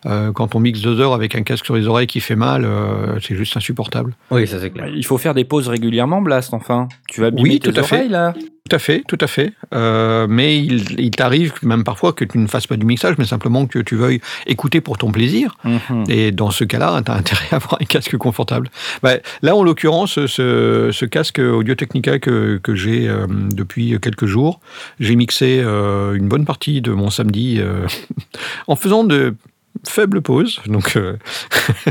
euh, 0.06 0.32
quand 0.32 0.54
on 0.54 0.60
mixe 0.60 0.80
deux 0.80 1.00
heures 1.00 1.14
avec 1.14 1.34
un 1.34 1.42
casque 1.42 1.64
sur 1.64 1.76
les 1.76 1.86
oreilles 1.86 2.06
qui 2.06 2.20
fait 2.20 2.36
mal, 2.36 2.64
euh, 2.64 3.18
c'est 3.20 3.36
juste 3.36 3.56
insupportable. 3.56 4.14
Oui, 4.30 4.46
ça 4.46 4.60
c'est 4.60 4.70
clair. 4.70 4.88
Il 4.88 5.04
faut 5.04 5.18
faire 5.18 5.34
des 5.34 5.44
pauses 5.44 5.68
régulièrement, 5.68 6.20
Blast, 6.20 6.54
enfin. 6.54 6.88
Tu 7.08 7.20
vas 7.20 7.28
abîmer 7.28 7.42
Oui, 7.42 7.60
tes 7.60 7.72
tout 7.72 7.80
à 7.80 7.82
fait. 7.82 7.96
oreilles, 7.96 8.10
là. 8.10 8.34
Tout 8.68 8.76
à 8.76 8.78
fait, 8.78 9.02
tout 9.06 9.18
à 9.20 9.26
fait. 9.26 9.52
Euh, 9.74 10.26
mais 10.26 10.58
il, 10.58 10.98
il 10.98 11.10
t'arrive 11.10 11.52
même 11.62 11.84
parfois 11.84 12.14
que 12.14 12.24
tu 12.24 12.38
ne 12.38 12.46
fasses 12.46 12.66
pas 12.66 12.76
du 12.76 12.86
mixage, 12.86 13.16
mais 13.18 13.26
simplement 13.26 13.66
que 13.66 13.78
tu 13.78 13.94
veuilles 13.94 14.22
écouter 14.46 14.80
pour 14.80 14.96
ton 14.96 15.12
plaisir. 15.12 15.58
Mhm. 15.64 16.04
Et 16.08 16.32
dans 16.32 16.50
ce 16.50 16.64
cas-là, 16.64 17.02
tu 17.04 17.10
as 17.10 17.14
intérêt 17.14 17.46
à 17.50 17.56
avoir 17.56 17.76
un 17.80 17.84
casque 17.84 18.16
confortable. 18.16 18.70
Bah, 19.02 19.16
là, 19.42 19.54
en 19.54 19.62
l'occurrence, 19.62 20.14
ce, 20.14 20.88
ce 20.90 21.04
casque 21.04 21.40
Audio-Technica 21.40 22.18
que, 22.18 22.58
que 22.62 22.74
j'ai 22.74 23.06
euh, 23.06 23.26
depuis 23.28 23.98
quelques 24.00 24.26
jours, 24.26 24.60
j'ai 24.98 25.14
mixé 25.14 25.60
euh, 25.62 26.14
une 26.14 26.28
bonne 26.28 26.46
partie 26.46 26.80
de 26.80 26.92
mon 26.92 27.10
samedi 27.10 27.56
euh, 27.58 27.86
en 28.66 28.76
faisant 28.76 29.04
de 29.04 29.34
faibles 29.88 30.22
pauses. 30.22 30.60
Donc, 30.66 30.96
euh, 30.96 31.16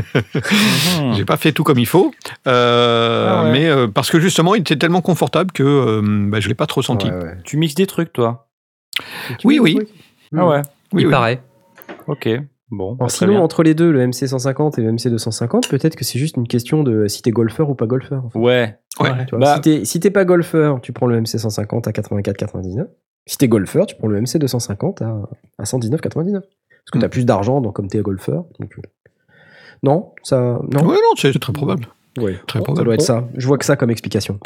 j'ai 1.14 1.24
pas 1.24 1.36
fait 1.36 1.52
tout 1.52 1.64
comme 1.64 1.78
il 1.78 1.86
faut. 1.86 2.12
Euh, 2.46 3.26
Ah 3.30 3.44
ouais. 3.44 3.52
Mais 3.52 3.66
euh, 3.68 3.86
parce 3.88 4.10
que 4.10 4.20
justement, 4.20 4.54
il 4.54 4.60
était 4.60 4.76
tellement 4.76 5.00
confortable 5.00 5.52
que 5.52 5.62
euh, 5.62 6.02
bah, 6.30 6.40
je 6.40 6.48
l'ai 6.48 6.54
pas 6.54 6.66
trop 6.66 6.82
senti. 6.82 7.08
Ouais, 7.08 7.14
ouais. 7.22 7.36
Tu 7.44 7.56
mixes 7.56 7.74
des 7.74 7.86
trucs, 7.86 8.12
toi? 8.12 8.48
Oui, 9.44 9.58
oui. 9.58 9.76
oui. 9.78 9.88
Ah 10.36 10.46
ouais. 10.46 10.62
Oui, 10.92 11.02
Il 11.02 11.06
oui. 11.06 11.10
paraît. 11.12 11.42
Ok. 12.06 12.28
Bon. 12.70 12.92
bah, 12.92 12.96
Alors, 13.00 13.08
très 13.08 13.18
sinon, 13.18 13.32
bien. 13.34 13.40
entre 13.42 13.62
les 13.62 13.74
deux, 13.74 13.90
le 13.92 14.06
MC 14.06 14.26
150 14.26 14.78
et 14.78 14.82
le 14.82 14.92
MC 14.92 15.08
250, 15.08 15.68
peut-être 15.68 15.96
que 15.96 16.04
c'est 16.04 16.18
juste 16.18 16.36
une 16.36 16.48
question 16.48 16.82
de 16.82 17.06
si 17.08 17.22
t'es 17.22 17.30
golfeur 17.30 17.68
ou 17.70 17.74
pas 17.74 17.86
golfeur. 17.86 18.24
en 18.24 18.30
fait. 18.30 18.38
Ouais. 18.38 18.78
Ouais. 19.00 19.10
Tu 19.26 19.30
vois, 19.36 19.38
Bah- 19.40 19.54
si 19.56 19.60
t'es 19.60 19.84
si 19.84 20.00
t'es 20.00 20.10
pas 20.10 20.24
golfeur, 20.24 20.80
tu 20.80 20.92
prends 20.92 21.06
le 21.06 21.16
MC 21.20 21.38
150 21.38 21.88
à 21.88 21.92
84,99. 21.92 22.86
Si 23.26 23.38
t'es 23.38 23.48
golfeur, 23.48 23.86
tu 23.86 23.96
prends 23.96 24.08
le 24.08 24.20
MC 24.20 24.38
250 24.38 25.02
à, 25.02 25.16
à 25.58 25.64
119,99. 25.64 26.42
Parce 26.84 26.92
que 26.92 26.98
t'as 26.98 27.06
Mm. 27.06 27.10
plus 27.10 27.24
d'argent 27.24 27.60
donc, 27.60 27.74
comme 27.74 27.88
t'es 27.88 28.00
golfeur. 28.00 28.44
donc, 28.60 28.72
euh, 28.78 28.82
Non, 29.82 30.12
ça. 30.22 30.58
Non? 30.72 30.82
Ouais, 30.86 30.94
non, 30.96 31.12
c'est 31.16 31.38
très 31.38 31.52
probable. 31.52 31.86
Ouais. 32.18 32.38
Très 32.46 32.58
ça 32.60 32.64
probable. 32.64 32.84
doit 32.86 32.94
être 32.94 33.02
ça. 33.02 33.26
Je 33.36 33.46
vois 33.46 33.58
que 33.58 33.64
ça 33.64 33.76
comme 33.76 33.90
explication. 33.90 34.38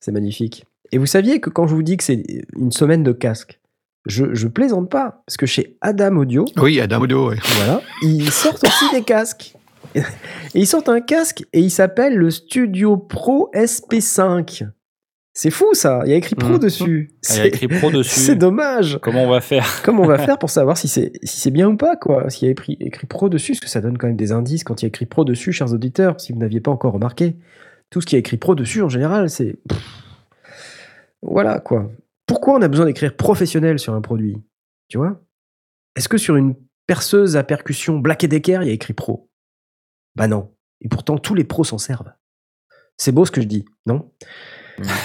C'est 0.00 0.12
magnifique. 0.12 0.64
Et 0.92 0.98
vous 0.98 1.06
saviez 1.06 1.40
que 1.40 1.50
quand 1.50 1.66
je 1.66 1.74
vous 1.74 1.82
dis 1.82 1.96
que 1.96 2.04
c'est 2.04 2.22
une 2.56 2.72
semaine 2.72 3.02
de 3.04 3.12
casque, 3.12 3.60
je, 4.06 4.34
je 4.34 4.48
plaisante 4.48 4.90
pas. 4.90 5.22
Parce 5.26 5.36
que 5.36 5.46
chez 5.46 5.76
Adam 5.82 6.16
Audio, 6.16 6.46
Oui, 6.56 6.80
Adam 6.80 7.00
Audio, 7.02 7.28
ouais. 7.30 7.36
voilà, 7.56 7.82
ils 8.02 8.30
sortent 8.32 8.64
aussi 8.64 8.90
des 8.92 9.02
casques. 9.02 9.54
Et 9.94 10.02
ils 10.54 10.66
sortent 10.66 10.88
un 10.88 11.00
casque 11.00 11.44
et 11.52 11.60
il 11.60 11.70
s'appelle 11.70 12.16
le 12.16 12.30
Studio 12.30 12.96
Pro 12.96 13.50
SP5. 13.54 14.66
C'est 15.32 15.50
fou 15.50 15.72
ça, 15.74 16.02
il 16.04 16.10
y 16.10 16.12
a 16.12 16.16
écrit 16.16 16.34
Pro 16.34 16.58
dessus. 16.58 17.12
Ah, 17.12 17.18
Il 17.34 17.36
y 17.36 17.38
a 17.38 17.42
C'est- 17.42 17.48
écrit 17.48 17.68
pro 17.68 17.90
dessus. 17.92 18.18
C'est 18.20 18.34
dommage. 18.34 18.98
Comment 19.00 19.24
on 19.24 19.30
va 19.30 19.40
faire 19.40 19.64
Comment 19.84 20.02
on 20.02 20.06
va 20.06 20.18
faire 20.18 20.38
pour 20.38 20.50
savoir 20.50 20.76
si 20.76 20.88
c'est 20.88 21.12
si 21.22 21.38
c'est 21.40 21.50
bien 21.52 21.68
ou 21.68 21.76
pas 21.76 21.94
quoi 21.96 22.28
S'il 22.30 22.46
y 22.46 22.48
a 22.48 22.52
écrit, 22.52 22.76
écrit 22.80 23.06
Pro 23.06 23.28
dessus, 23.28 23.52
parce 23.52 23.60
que 23.60 23.68
ça 23.68 23.80
donne 23.80 23.96
quand 23.96 24.08
même 24.08 24.16
des 24.16 24.32
indices 24.32 24.64
quand 24.64 24.82
il 24.82 24.86
y 24.86 24.86
a 24.86 24.88
écrit 24.88 25.06
Pro 25.06 25.24
dessus, 25.24 25.52
chers 25.52 25.72
auditeurs, 25.72 26.20
si 26.20 26.32
vous 26.32 26.38
n'aviez 26.40 26.60
pas 26.60 26.72
encore 26.72 26.92
remarqué. 26.94 27.36
Tout 27.90 28.00
ce 28.00 28.06
qui 28.06 28.16
est 28.16 28.18
écrit 28.18 28.36
Pro 28.38 28.54
dessus 28.56 28.82
en 28.82 28.88
général, 28.88 29.30
c'est 29.30 29.56
voilà 31.22 31.60
quoi. 31.60 31.90
Pourquoi 32.26 32.54
on 32.54 32.62
a 32.62 32.68
besoin 32.68 32.86
d'écrire 32.86 33.16
professionnel 33.16 33.78
sur 33.78 33.94
un 33.94 34.00
produit 34.00 34.36
Tu 34.88 34.98
vois? 34.98 35.20
Est-ce 35.96 36.08
que 36.08 36.18
sur 36.18 36.36
une 36.36 36.54
perceuse 36.86 37.36
à 37.36 37.42
percussion 37.44 37.98
Black 37.98 38.24
Decker, 38.24 38.58
il 38.62 38.68
y 38.68 38.70
a 38.70 38.74
écrit 38.74 38.94
pro? 38.94 39.30
Bah 40.16 40.26
non. 40.28 40.52
Et 40.80 40.88
pourtant, 40.88 41.18
tous 41.18 41.34
les 41.34 41.44
pros 41.44 41.64
s'en 41.64 41.78
servent. 41.78 42.12
C'est 42.96 43.12
beau 43.12 43.24
ce 43.24 43.30
que 43.30 43.40
je 43.40 43.46
dis, 43.46 43.64
non? 43.86 44.10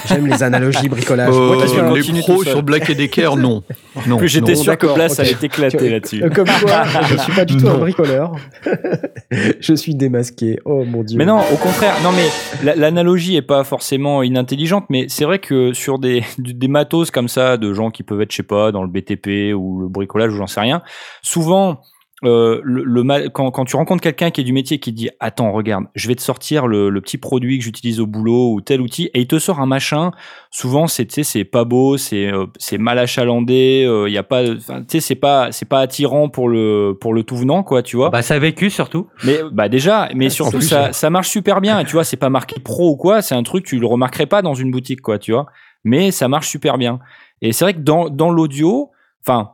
J'aime 0.08 0.28
les 0.28 0.44
analogies 0.44 0.88
bricolage. 0.90 1.34
Euh, 1.34 1.82
un- 1.82 1.94
les 1.94 2.20
pros 2.22 2.44
sur 2.44 2.64
Black 2.64 2.90
et 2.90 2.96
Decker, 2.96 3.36
non. 3.36 3.64
non. 4.08 4.18
Plus 4.18 4.28
j'étais 4.28 4.56
sûr 4.56 4.78
que 4.78 4.88
Blas 4.94 5.20
allait 5.20 5.34
t'éclater 5.36 5.90
là-dessus. 5.90 6.24
Euh, 6.24 6.30
Comme 6.30 6.48
quoi, 6.64 6.84
je 7.10 7.18
suis 7.18 7.34
pas 7.34 7.46
du 7.46 7.58
tout 7.58 7.68
un 7.68 7.78
bricoleur. 7.78 8.34
je 9.60 9.74
suis 9.74 9.96
démasqué. 9.96 10.60
Oh 10.66 10.84
mon 10.86 11.04
dieu. 11.04 11.18
Mais 11.18 11.26
non, 11.26 11.40
au 11.52 11.58
contraire, 11.58 11.96
non 12.04 12.12
mais 12.12 12.28
la- 12.64 12.76
l'analogie 12.76 13.36
est 13.36 13.42
pas 13.42 13.64
forcément 13.64 14.24
inintelligente, 14.24 14.86
mais 14.90 15.06
c'est 15.10 15.26
vrai 15.26 15.40
que 15.40 15.74
sur 15.74 16.00
des, 16.00 16.24
des 16.38 16.68
matos 16.68 17.12
comme 17.12 17.28
ça, 17.28 17.58
de 17.58 17.74
gens 17.74 17.92
qui 17.92 18.04
peuvent 18.04 18.22
être, 18.22 18.32
je 18.32 18.38
sais 18.38 18.44
pas, 18.44 18.72
dans 18.72 18.82
le 18.84 18.90
BTP 18.90 19.54
ou 19.56 19.82
le 19.82 19.88
bricolage 19.88 20.34
ou 20.34 20.38
j'en 20.38 20.48
sais 20.48 20.62
rien, 20.62 20.82
souvent, 21.22 21.82
euh, 22.24 22.62
le, 22.64 22.84
le 22.86 23.04
ma- 23.04 23.28
quand, 23.28 23.52
quand 23.52 23.66
tu 23.66 23.76
rencontres 23.76 24.02
quelqu'un 24.02 24.32
qui 24.32 24.40
est 24.40 24.46
du 24.46 24.54
métier 24.54 24.80
qui 24.80 24.92
te 24.92 24.96
dit 24.98 25.10
attends 25.20 25.52
regarde 25.52 25.86
je 25.96 26.08
vais 26.08 26.16
te 26.16 26.22
sortir 26.22 26.66
le, 26.66 26.90
le 26.90 27.02
petit 27.02 27.18
produit 27.18 27.58
que 27.58 27.64
j'utilise 27.66 28.00
au 28.00 28.08
boulot 28.08 28.54
ou 28.54 28.62
tel 28.62 28.80
outil 28.80 29.10
et 29.14 29.20
il 29.20 29.28
te 29.28 29.38
sort 29.38 29.60
un 29.60 29.66
machin 29.66 30.12
souvent 30.50 30.88
c'est 30.88 31.06
tu 31.06 31.16
sais, 31.16 31.24
c'est 31.24 31.44
pas 31.44 31.66
beau 31.66 31.98
c'est 31.98 32.28
euh, 32.28 32.46
c'est 32.58 32.78
mal 32.78 33.00
achalandé 33.00 33.86
il 34.08 34.14
y 34.14 34.18
a 34.18 34.24
pas 34.24 34.50
enfin, 34.50 34.80
tu 34.82 34.86
sais 34.92 35.00
c'est 35.02 35.16
pas 35.16 35.52
c'est 35.52 35.68
pas 35.68 35.80
attirant 35.82 36.30
pour 36.30 36.48
le 36.48 36.98
pour 37.00 37.14
le 37.14 37.24
tout 37.24 37.36
venant 37.36 37.64
quoi 37.64 37.84
tu 37.84 37.98
vois 37.98 38.10
Bah, 38.12 38.22
ça 38.22 38.36
a 38.36 38.40
vécu 38.40 38.70
surtout. 38.70 39.08
mais 39.26 39.40
bah 39.52 39.68
déjà, 39.68 40.08
mais 40.16 40.30
surtout 40.30 40.60
plus, 40.60 40.68
ça, 40.70 40.94
ça 40.94 41.10
marche 41.10 41.28
super 41.30 41.60
bien. 41.60 41.80
Et 41.80 41.86
tu 41.86 41.92
vois, 41.94 42.04
c'est 42.06 42.18
pas 42.18 42.30
marqué 42.30 42.60
pro 42.62 42.92
ou 42.92 42.96
quoi. 42.96 43.22
C'est 43.22 43.36
un 43.36 43.44
truc 43.44 43.66
tu 43.66 43.78
le 43.80 43.88
remarquerais 43.88 44.26
pas 44.26 44.42
dans 44.42 44.54
une 44.54 44.72
boutique 44.72 45.02
quoi, 45.02 45.20
tu 45.20 45.32
vois. 45.34 45.48
Mais 45.84 46.12
ça 46.12 46.28
marche 46.28 46.48
super 46.48 46.78
bien. 46.78 47.00
Et 47.42 47.52
c'est 47.52 47.66
vrai 47.66 47.74
que 47.74 47.80
dans 47.80 48.10
dans 48.10 48.32
l'audio, 48.32 48.92
enfin, 49.26 49.52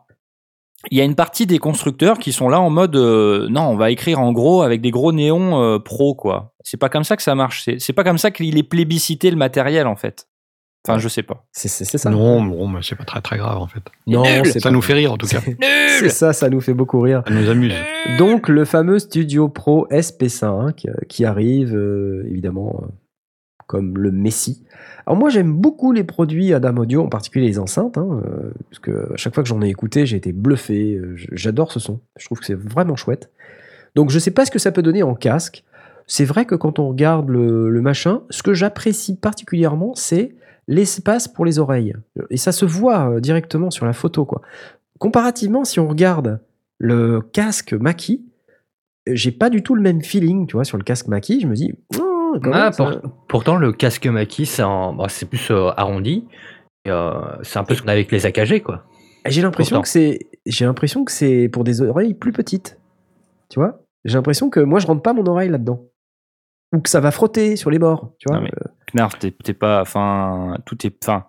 il 0.90 0.98
y 0.98 1.02
a 1.02 1.04
une 1.04 1.16
partie 1.16 1.46
des 1.46 1.60
constructeurs 1.60 2.18
qui 2.18 2.32
sont 2.32 2.50
là 2.50 2.60
en 2.60 2.70
mode 2.72 2.96
euh, 2.96 3.48
non, 3.50 3.64
on 3.70 3.76
va 3.78 3.92
écrire 3.92 4.20
en 4.20 4.32
gros 4.32 4.64
avec 4.64 4.82
des 4.82 4.90
gros 4.92 5.12
néons 5.12 5.62
euh, 5.62 5.78
pro 5.80 6.16
quoi. 6.16 6.54
C'est 6.64 6.78
pas 6.78 6.90
comme 6.90 7.04
ça 7.04 7.16
que 7.16 7.24
ça 7.24 7.36
marche. 7.36 7.64
C'est 7.66 7.80
c'est 7.80 7.94
pas 7.94 8.04
comme 8.04 8.18
ça 8.18 8.32
qu'il 8.32 8.58
est 8.58 8.64
plébiscité 8.64 9.30
le 9.30 9.38
matériel 9.38 9.86
en 9.88 9.96
fait. 9.96 10.28
Enfin, 10.88 10.98
je 10.98 11.08
sais 11.08 11.22
pas. 11.22 11.46
C'est 11.52 11.68
c'est- 11.68 11.86
c'est 11.86 12.00
ça. 12.00 12.10
Non, 12.10 12.42
bon, 12.44 12.68
mais 12.68 12.80
c'est 12.82 12.96
pas 12.96 13.04
très 13.04 13.22
très 13.22 13.38
grave 13.38 13.60
en 13.60 13.68
fait. 13.68 13.84
Non, 14.08 14.24
c'est 14.46 14.60
Ça 14.60 14.70
pas- 14.70 14.72
nous 14.72 14.82
fait 14.82 14.94
rire 14.94 15.14
en 15.14 15.18
tout 15.18 15.28
cas. 15.28 15.40
C'est 16.02 16.08
c'est 16.08 16.10
ça, 16.10 16.34
ça 16.34 16.50
nous 16.50 16.62
fait 16.62 16.74
beaucoup 16.74 17.00
rire. 17.02 17.22
Ça 17.28 17.34
nous 17.34 17.48
amuse. 17.48 17.76
Donc 18.18 18.50
le 18.50 18.66
fameux 18.66 18.98
Studio 18.98 19.48
Pro 19.50 19.86
SP5 19.92 20.88
euh, 20.88 20.94
qui 21.08 21.26
arrive 21.26 21.76
euh, 21.76 22.24
évidemment 22.28 22.82
euh, 22.84 22.88
comme 23.72 23.98
le 23.98 24.12
Messi. 24.12 24.64
Alors 25.06 25.18
moi 25.18 25.30
j'aime 25.30 25.54
beaucoup 25.54 25.94
les 25.94 26.04
produits 26.04 26.54
Adam 26.54 26.76
Audio, 26.76 27.02
en 27.02 27.08
particulier 27.08 27.48
les 27.48 27.58
enceintes, 27.58 27.98
hein, 27.98 28.22
euh, 28.26 28.52
parce 28.70 28.80
que 28.80 29.14
à 29.14 29.16
chaque 29.16 29.34
fois 29.34 29.44
que 29.44 29.50
j'en 29.50 29.62
ai 29.62 29.70
écouté, 29.70 30.06
j'ai 30.06 30.18
été 30.18 30.34
bluffé. 30.34 30.96
euh, 30.96 31.16
J'adore 31.32 31.72
ce 31.72 31.80
son. 31.80 32.02
Je 32.18 32.26
trouve 32.26 32.40
que 32.40 32.46
c'est 32.46 32.54
vraiment 32.54 32.98
chouette. 32.98 33.32
Donc 33.96 34.10
je 34.10 34.20
sais 34.20 34.32
pas 34.32 34.46
ce 34.46 34.52
que 34.52 34.60
ça 34.60 34.74
peut 34.74 34.82
donner 34.82 35.04
en 35.04 35.16
casque. 35.16 35.64
C'est 36.06 36.26
vrai 36.26 36.44
que 36.44 36.56
quand 36.56 36.80
on 36.80 36.90
regarde 36.90 37.30
le, 37.30 37.82
machin, 37.82 38.24
ce 38.30 38.44
que 38.44 38.54
j'apprécie 38.54 39.16
particulièrement, 39.16 39.94
c'est 39.96 40.36
l'espace 40.68 41.30
pour 41.30 41.46
les 41.46 41.58
oreilles. 41.58 41.94
Et 42.30 42.38
ça 42.38 42.52
se 42.52 42.66
voit 42.66 43.10
euh, 43.10 43.20
directement 43.22 43.72
sur 43.72 43.86
la 43.86 43.94
photo, 43.94 44.26
quoi. 44.26 44.42
Comparativement, 45.00 45.64
si 45.64 45.80
on 45.80 45.88
regarde 45.88 46.42
le 46.80 47.22
casque 47.22 47.74
euh, 47.74 47.94
j'ai 49.08 49.32
pas 49.32 49.50
du 49.50 49.64
tout 49.64 49.74
le 49.74 49.82
même 49.82 50.02
feeling, 50.02 50.48
tu 50.48 50.58
vois, 50.58 50.66
sur 50.66 50.78
le 50.78 50.84
casque 50.84 51.08
Mackie. 51.08 51.40
Je 51.40 51.48
me 51.48 51.56
dis, 51.56 51.74
oh, 52.00 52.21
quand 52.40 52.52
Ah, 52.54 52.64
même, 52.66 52.74
ça- 52.74 52.86
pour- 52.86 53.12
pourtant, 53.28 53.56
le 53.58 53.72
casque 53.74 54.06
Maki, 54.08 54.46
c'est 54.46 54.64
en- 54.64 54.94
bah, 54.94 55.06
c'est 55.10 55.26
plus 55.28 55.52
euh, 55.52 55.70
arrondi. 55.78 56.28
Et, 56.86 56.90
euh, 56.92 57.12
c'est 57.44 57.60
un 57.60 57.64
peu 57.64 57.76
ce 57.76 57.82
qu'on 57.82 57.88
a 57.90 57.92
avec 57.92 58.12
les 58.12 58.26
AKG, 58.26 58.62
quoi. 58.62 58.84
j'ai 59.28 59.42
l'impression 59.42 59.82
que 59.82 59.88
c'est, 59.88 60.20
j'ai 60.48 60.66
l'impression 60.66 61.06
que 61.06 61.12
c'est 61.12 61.48
pour 61.50 61.64
des 61.64 61.82
oreilles 61.82 62.14
plus 62.16 62.32
petites, 62.32 62.80
tu 63.50 63.60
vois? 63.60 63.82
J'ai 64.04 64.16
l'impression 64.18 64.50
que 64.50 64.60
moi 64.60 64.80
je 64.80 64.88
rentre 64.88 65.04
pas 65.04 65.14
mon 65.14 65.26
oreille 65.28 65.50
là-dedans, 65.50 65.84
ou 66.74 66.80
que 66.80 66.90
ça 66.90 67.00
va 67.00 67.12
frotter 67.12 67.56
sur 67.56 67.70
les 67.70 67.78
bords, 67.78 68.14
tu 68.18 68.28
vois? 68.30 68.38
Non, 68.38 68.44
mais- 68.46 68.52
Knarf, 68.96 69.20
t'es 69.20 69.30
t'es 69.32 69.54
pas, 69.54 69.82
enfin, 69.82 70.58
tout 70.66 70.86
est, 70.88 70.96
enfin, 71.06 71.26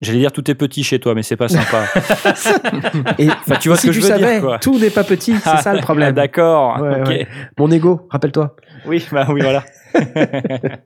j'allais 0.00 0.18
dire 0.18 0.32
tout 0.32 0.50
est 0.50 0.54
petit 0.54 0.82
chez 0.84 0.98
toi, 0.98 1.14
mais 1.14 1.22
c'est 1.22 1.36
pas 1.36 1.48
sympa. 1.48 1.84
Et 3.18 3.28
Enfin, 3.28 3.56
tu 3.60 3.68
vois 3.68 3.76
ce 3.76 3.82
si 3.82 3.88
que 3.88 3.92
tu 3.92 4.00
je 4.00 4.06
veux 4.06 4.16
dire, 4.18 4.26
savais, 4.26 4.40
quoi. 4.40 4.58
tout 4.58 4.78
n'est 4.78 4.90
pas 4.90 5.04
petit, 5.04 5.34
c'est 5.36 5.56
ça 5.58 5.72
le 5.72 5.78
Ah, 5.78 5.82
problème. 5.82 6.14
D'accord. 6.14 6.80
Ouais, 6.80 7.00
ok. 7.00 7.06
ouais. 7.08 7.26
Mon 7.58 7.70
ego, 7.70 8.06
rappelle-toi. 8.10 8.56
Oui, 8.86 9.04
bah 9.12 9.26
oui, 9.30 9.40
voilà. 9.42 9.64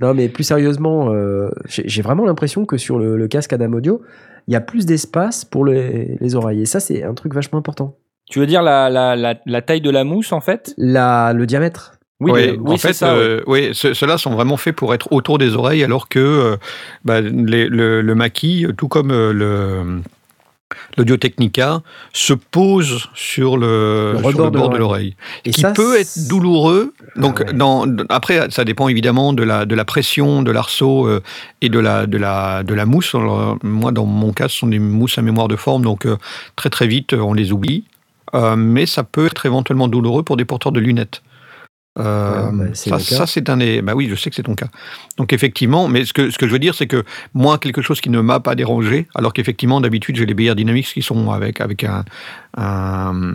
Non, 0.00 0.14
mais 0.14 0.28
plus 0.28 0.44
sérieusement, 0.44 1.12
euh, 1.12 1.50
j'ai 1.66 1.82
j'ai 1.88 2.02
vraiment 2.02 2.24
l'impression 2.24 2.64
que 2.64 2.76
sur 2.76 2.98
le, 2.98 3.16
le 3.16 3.28
casque 3.28 3.52
Adam 3.52 3.72
Audio, 3.72 4.02
il 4.46 4.52
y 4.54 4.56
a 4.56 4.60
plus 4.60 4.86
d'espace 4.86 5.44
pour 5.44 5.64
les, 5.64 6.16
les 6.20 6.34
oreilles. 6.34 6.62
Et 6.62 6.66
ça, 6.66 6.80
c'est 6.80 7.02
un 7.02 7.14
truc 7.14 7.34
vachement 7.34 7.58
important. 7.58 7.96
tu 8.30 8.38
veux 8.38 8.46
dire 8.46 8.62
la, 8.62 8.88
la, 8.88 9.16
la, 9.16 9.34
la 9.44 9.62
taille 9.62 9.80
de 9.80 9.90
la 9.90 10.04
mousse 10.04 10.32
en 10.32 10.40
fait? 10.40 10.74
La, 10.78 11.32
le 11.34 11.44
diamètre. 11.46 11.91
Oui, 12.22 12.30
Ouais, 12.30 12.46
le- 12.52 12.58
oui 12.60 12.74
en 12.74 12.76
fait, 12.78 12.92
ça. 12.92 13.14
euh, 13.14 13.40
oui, 13.46 13.70
ce- 13.72 13.94
ceux-là 13.94 14.16
sont 14.18 14.30
vraiment 14.34 14.56
faits 14.56 14.76
pour 14.76 14.94
être 14.94 15.12
autour 15.12 15.38
des 15.38 15.54
oreilles, 15.56 15.82
alors 15.84 16.08
que 16.08 16.18
euh, 16.20 16.56
bah, 17.04 17.20
les- 17.20 17.68
le, 17.68 18.00
le 18.02 18.14
maquis, 18.14 18.66
tout 18.76 18.88
comme 18.88 19.10
euh, 19.10 19.32
le 19.32 20.00
l'Audio 20.96 21.18
Technica, 21.18 21.82
se 22.14 22.32
pose 22.32 23.08
sur 23.14 23.58
le, 23.58 24.12
Le 24.12 24.18
sur 24.18 24.26
rebord 24.28 24.46
le 24.46 24.50
de 24.52 24.58
bord 24.58 24.68
de 24.70 24.76
l'oreille. 24.78 25.16
qui 25.44 25.52
ça, 25.60 25.72
peut 25.72 25.98
être 25.98 26.28
douloureux. 26.28 26.94
Donc, 27.16 27.40
Ah 27.42 27.50
ouais. 27.50 27.52
dans, 27.52 27.86
après, 28.08 28.50
ça 28.50 28.64
dépend 28.64 28.88
évidemment 28.88 29.34
de 29.34 29.42
la, 29.42 29.66
de 29.66 29.74
la 29.74 29.84
pression 29.84 30.42
de 30.42 30.50
l'arceau 30.50 31.06
euh, 31.06 31.20
et 31.60 31.68
de 31.68 31.78
la, 31.78 32.06
de, 32.06 32.16
la, 32.16 32.62
de 32.62 32.72
la 32.72 32.86
mousse. 32.86 33.14
Alors, 33.14 33.58
moi, 33.62 33.92
dans 33.92 34.06
mon 34.06 34.32
cas, 34.32 34.48
ce 34.48 34.58
sont 34.60 34.66
des 34.66 34.78
mousses 34.78 35.18
à 35.18 35.22
mémoire 35.22 35.48
de 35.48 35.56
forme, 35.56 35.82
donc 35.82 36.06
euh, 36.06 36.16
très 36.56 36.70
très 36.70 36.86
vite, 36.86 37.12
on 37.12 37.34
les 37.34 37.52
oublie. 37.52 37.84
Euh, 38.34 38.56
mais 38.56 38.86
ça 38.86 39.02
peut 39.04 39.26
être 39.26 39.44
éventuellement 39.44 39.88
douloureux 39.88 40.22
pour 40.22 40.38
des 40.38 40.46
porteurs 40.46 40.72
de 40.72 40.80
lunettes. 40.80 41.22
Euh, 41.98 42.50
Ouais, 42.50 42.74
bah, 42.90 42.98
ça, 43.16 43.26
c'est 43.26 43.50
un 43.50 43.58
des. 43.58 43.82
Bah 43.82 43.92
oui, 43.94 44.08
je 44.08 44.14
sais 44.14 44.30
que 44.30 44.36
c'est 44.36 44.42
ton 44.42 44.54
cas. 44.54 44.68
Donc 45.18 45.32
effectivement, 45.32 45.88
mais 45.88 46.04
ce 46.06 46.12
que, 46.14 46.30
ce 46.30 46.38
que 46.38 46.46
je 46.46 46.52
veux 46.52 46.58
dire, 46.58 46.74
c'est 46.74 46.86
que 46.86 47.04
moi, 47.34 47.58
quelque 47.58 47.82
chose 47.82 48.00
qui 48.00 48.08
ne 48.08 48.20
m'a 48.20 48.40
pas 48.40 48.54
dérangé, 48.54 49.08
alors 49.14 49.32
qu'effectivement, 49.34 49.80
d'habitude, 49.80 50.16
j'ai 50.16 50.24
les 50.26 50.34
BR 50.34 50.54
Dynamics 50.54 50.86
qui 50.86 51.02
sont 51.02 51.30
avec, 51.30 51.60
avec 51.60 51.84
un, 51.84 52.04
un- 52.56 53.14
un- 53.14 53.34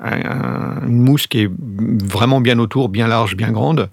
une 0.00 1.02
mousse 1.02 1.26
qui 1.26 1.42
est 1.42 1.50
vraiment 2.04 2.40
bien 2.40 2.58
autour, 2.58 2.88
bien 2.88 3.06
large, 3.06 3.36
bien 3.36 3.52
grande. 3.52 3.88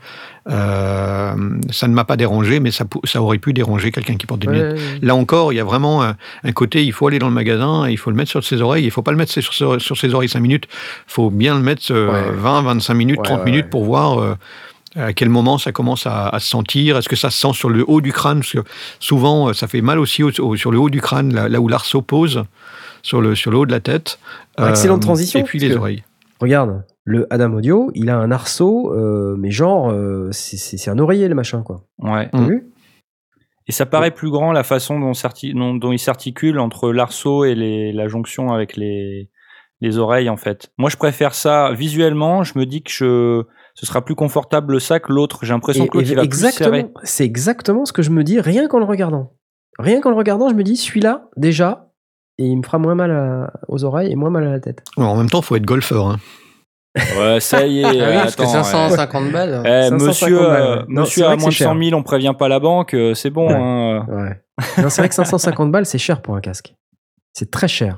Euh, 0.50 1.34
ça 1.72 1.88
ne 1.88 1.94
m'a 1.94 2.04
pas 2.04 2.18
dérangé, 2.18 2.60
mais 2.60 2.72
ça, 2.72 2.86
aurait 3.22 3.38
pu 3.38 3.54
déranger 3.54 3.92
quelqu'un 3.92 4.16
qui 4.16 4.26
porte 4.26 4.42
des 4.42 4.48
lunettes. 4.48 4.74
Ouais. 4.74 5.00
Là 5.02 5.16
encore, 5.16 5.54
il 5.54 5.58
y 5.58 5.60
a 5.60 5.64
vraiment 5.64 6.04
un, 6.04 6.16
un 6.44 6.52
côté, 6.52 6.84
il 6.84 6.92
faut 6.92 7.08
aller 7.08 7.20
dans 7.20 7.28
le 7.28 7.34
magasin, 7.34 7.88
il 7.88 7.98
faut 7.98 8.10
le 8.10 8.16
mettre 8.16 8.32
sur 8.32 8.44
ses 8.44 8.62
oreilles, 8.62 8.84
il 8.86 8.92
faut 8.92 9.04
pas 9.04 9.12
le 9.12 9.18
mettre 9.18 9.32
sur, 9.32 9.54
sur, 9.54 9.80
sur 9.82 9.98
ses 9.98 10.14
oreilles 10.14 10.30
5 10.30 10.40
minutes, 10.40 10.66
il 11.08 11.12
faut 11.14 11.30
bien 11.30 11.56
le 11.56 11.62
mettre 11.62 11.84
euh, 11.92 12.12
Ouais. 12.32 12.32
20, 12.36 12.62
25 12.64 12.94
minutes, 12.96 13.18
Ouais, 13.20 13.24
30 13.24 13.40
ouais, 13.40 13.46
minutes 13.46 13.70
pour 13.70 13.86
voir 13.86 14.20
euh, 14.20 14.36
à 14.96 15.14
quel 15.14 15.30
moment 15.30 15.58
ça 15.60 15.72
commence 15.72 16.08
à, 16.08 16.28
à 16.30 16.40
se 16.40 16.48
sentir, 16.50 16.98
est-ce 16.98 17.08
que 17.08 17.16
ça 17.16 17.30
se 17.30 17.38
sent 17.40 17.54
sur 17.54 17.70
le 17.70 17.86
haut 17.88 18.02
du 18.02 18.12
crâne, 18.12 18.40
parce 18.40 18.52
que 18.54 18.64
souvent 19.00 19.54
ça 19.54 19.68
fait 19.68 19.82
mal 19.82 20.00
aussi 20.00 20.24
au- 20.24 20.32
au- 20.42 20.56
sur 20.58 20.72
le 20.72 20.80
haut 20.80 20.90
du 20.90 21.00
crâne, 21.02 21.34
là, 21.34 21.48
là 21.48 21.62
où 21.62 21.68
l'arceau 21.68 22.02
pose, 22.02 22.44
sur 23.02 23.22
le, 23.22 23.36
sur 23.36 23.52
le 23.52 23.58
haut 23.58 23.66
de 23.66 23.72
la 23.72 23.80
tête. 23.80 24.20
Euh, 24.60 24.70
Excellente 24.70 25.02
transition, 25.02 25.40
Et 25.40 25.44
puis 25.44 25.60
les 25.60 25.76
oreilles. 25.76 26.04
Regarde, 26.40 26.84
le 27.04 27.28
Adam 27.32 27.54
Audio, 27.54 27.92
il 27.94 28.10
a 28.10 28.18
un 28.18 28.32
arceau, 28.32 28.94
euh, 28.96 29.36
mais 29.38 29.52
genre, 29.52 29.92
euh, 29.92 30.30
c'est- 30.32 30.90
un 30.90 30.98
oreiller 31.00 31.28
le 31.28 31.36
machin, 31.36 31.62
quoi. 31.64 31.84
Ouais. 32.00 32.30
T'as 32.32 32.40
Mm. 32.40 32.48
vu? 32.48 32.68
Et 33.68 33.72
ça 33.72 33.86
paraît 33.86 34.12
plus 34.12 34.32
grand 34.32 34.52
la 34.52 34.64
façon 34.64 35.00
dont, 35.00 35.12
dont- 35.54 35.76
dont 35.76 35.92
il 35.92 36.00
s'articule 36.00 36.60
entre 36.60 36.92
l'arceau 36.92 37.46
et 37.46 37.54
les, 37.56 37.94
la 37.94 38.08
jonction 38.08 38.52
avec 38.52 38.76
les, 38.76 39.30
les 39.82 39.98
oreilles 39.98 40.30
en 40.30 40.36
fait. 40.38 40.72
Moi 40.78 40.90
je 40.90 40.98
préfère 40.98 41.34
ça 41.36 41.72
visuellement, 41.72 42.44
je 42.44 42.58
me 42.58 42.66
dis 42.66 42.82
que 42.84 42.92
je, 42.92 43.44
ce 43.76 43.86
sera 43.86 44.04
plus 44.04 44.16
confortable 44.16 44.82
ça 44.82 45.00
que 45.00 45.14
l'autre. 45.14 45.40
J'ai 45.46 45.54
l'impression 45.54 45.86
que 45.86 45.98
l'autre 46.00 46.14
va 46.16 46.24
exactement, 46.24 46.90
c'est 47.04 47.24
exactement 47.24 47.86
ce 47.86 47.94
que 47.94 48.02
je 48.02 48.10
me 48.10 48.24
dis 48.24 48.42
rien 48.42 48.68
qu'en 48.68 48.80
le 48.80 48.86
regardant. 48.86 49.34
Rien 49.80 50.02
qu'en 50.02 50.10
le 50.10 50.18
regardant, 50.18 50.50
je 50.50 50.56
me 50.56 50.64
dis 50.64 50.76
celui-là 50.76 51.30
déjà, 51.38 51.91
et 52.42 52.46
il 52.48 52.58
me 52.58 52.64
fera 52.64 52.78
moins 52.78 52.96
mal 52.96 53.12
à- 53.12 53.52
aux 53.68 53.84
oreilles 53.84 54.12
et 54.12 54.16
moins 54.16 54.30
mal 54.30 54.46
à 54.48 54.52
la 54.52 54.60
tête. 54.60 54.84
En 54.98 55.16
même 55.16 55.30
temps, 55.30 55.40
il 55.40 55.46
faut 55.46 55.56
être 55.56 55.66
golfeur. 55.66 56.08
hein. 56.08 56.18
Ouais, 57.18 57.40
ça 57.40 57.66
y 57.66 57.80
est. 57.80 57.84
Ah 57.86 57.90
oui, 58.10 58.16
parce 58.16 58.36
que 58.36 58.42
attends, 58.42 58.64
550 58.64 59.32
balles. 59.32 59.62
eh, 59.66 59.90
550 59.90 60.02
monsieur, 60.08 60.40
balles, 60.40 60.62
euh. 60.62 60.84
Non, 60.90 61.02
monsieur 61.02 61.26
à 61.26 61.28
moins 61.30 61.36
de 61.38 61.42
c'est 61.42 61.52
cher. 61.52 61.70
100 61.74 61.84
000, 61.84 62.00
on 62.00 62.04
prévient 62.04 62.34
pas 62.38 62.48
la 62.50 62.60
banque, 62.60 62.94
euh, 62.94 63.14
c'est 63.14 63.30
bon. 63.30 63.48
Ouais. 63.48 63.56
hein. 63.56 64.06
Ouais. 64.10 64.42
c'est 64.90 64.98
vrai 65.02 65.10
que 65.10 65.16
550 65.16 65.72
balles, 65.72 65.86
c'est 65.86 65.98
cher 65.98 66.22
pour 66.22 66.36
un 66.36 66.42
casque. 66.42 66.76
C'est 67.34 67.50
très 67.50 67.68
cher. 67.70 67.98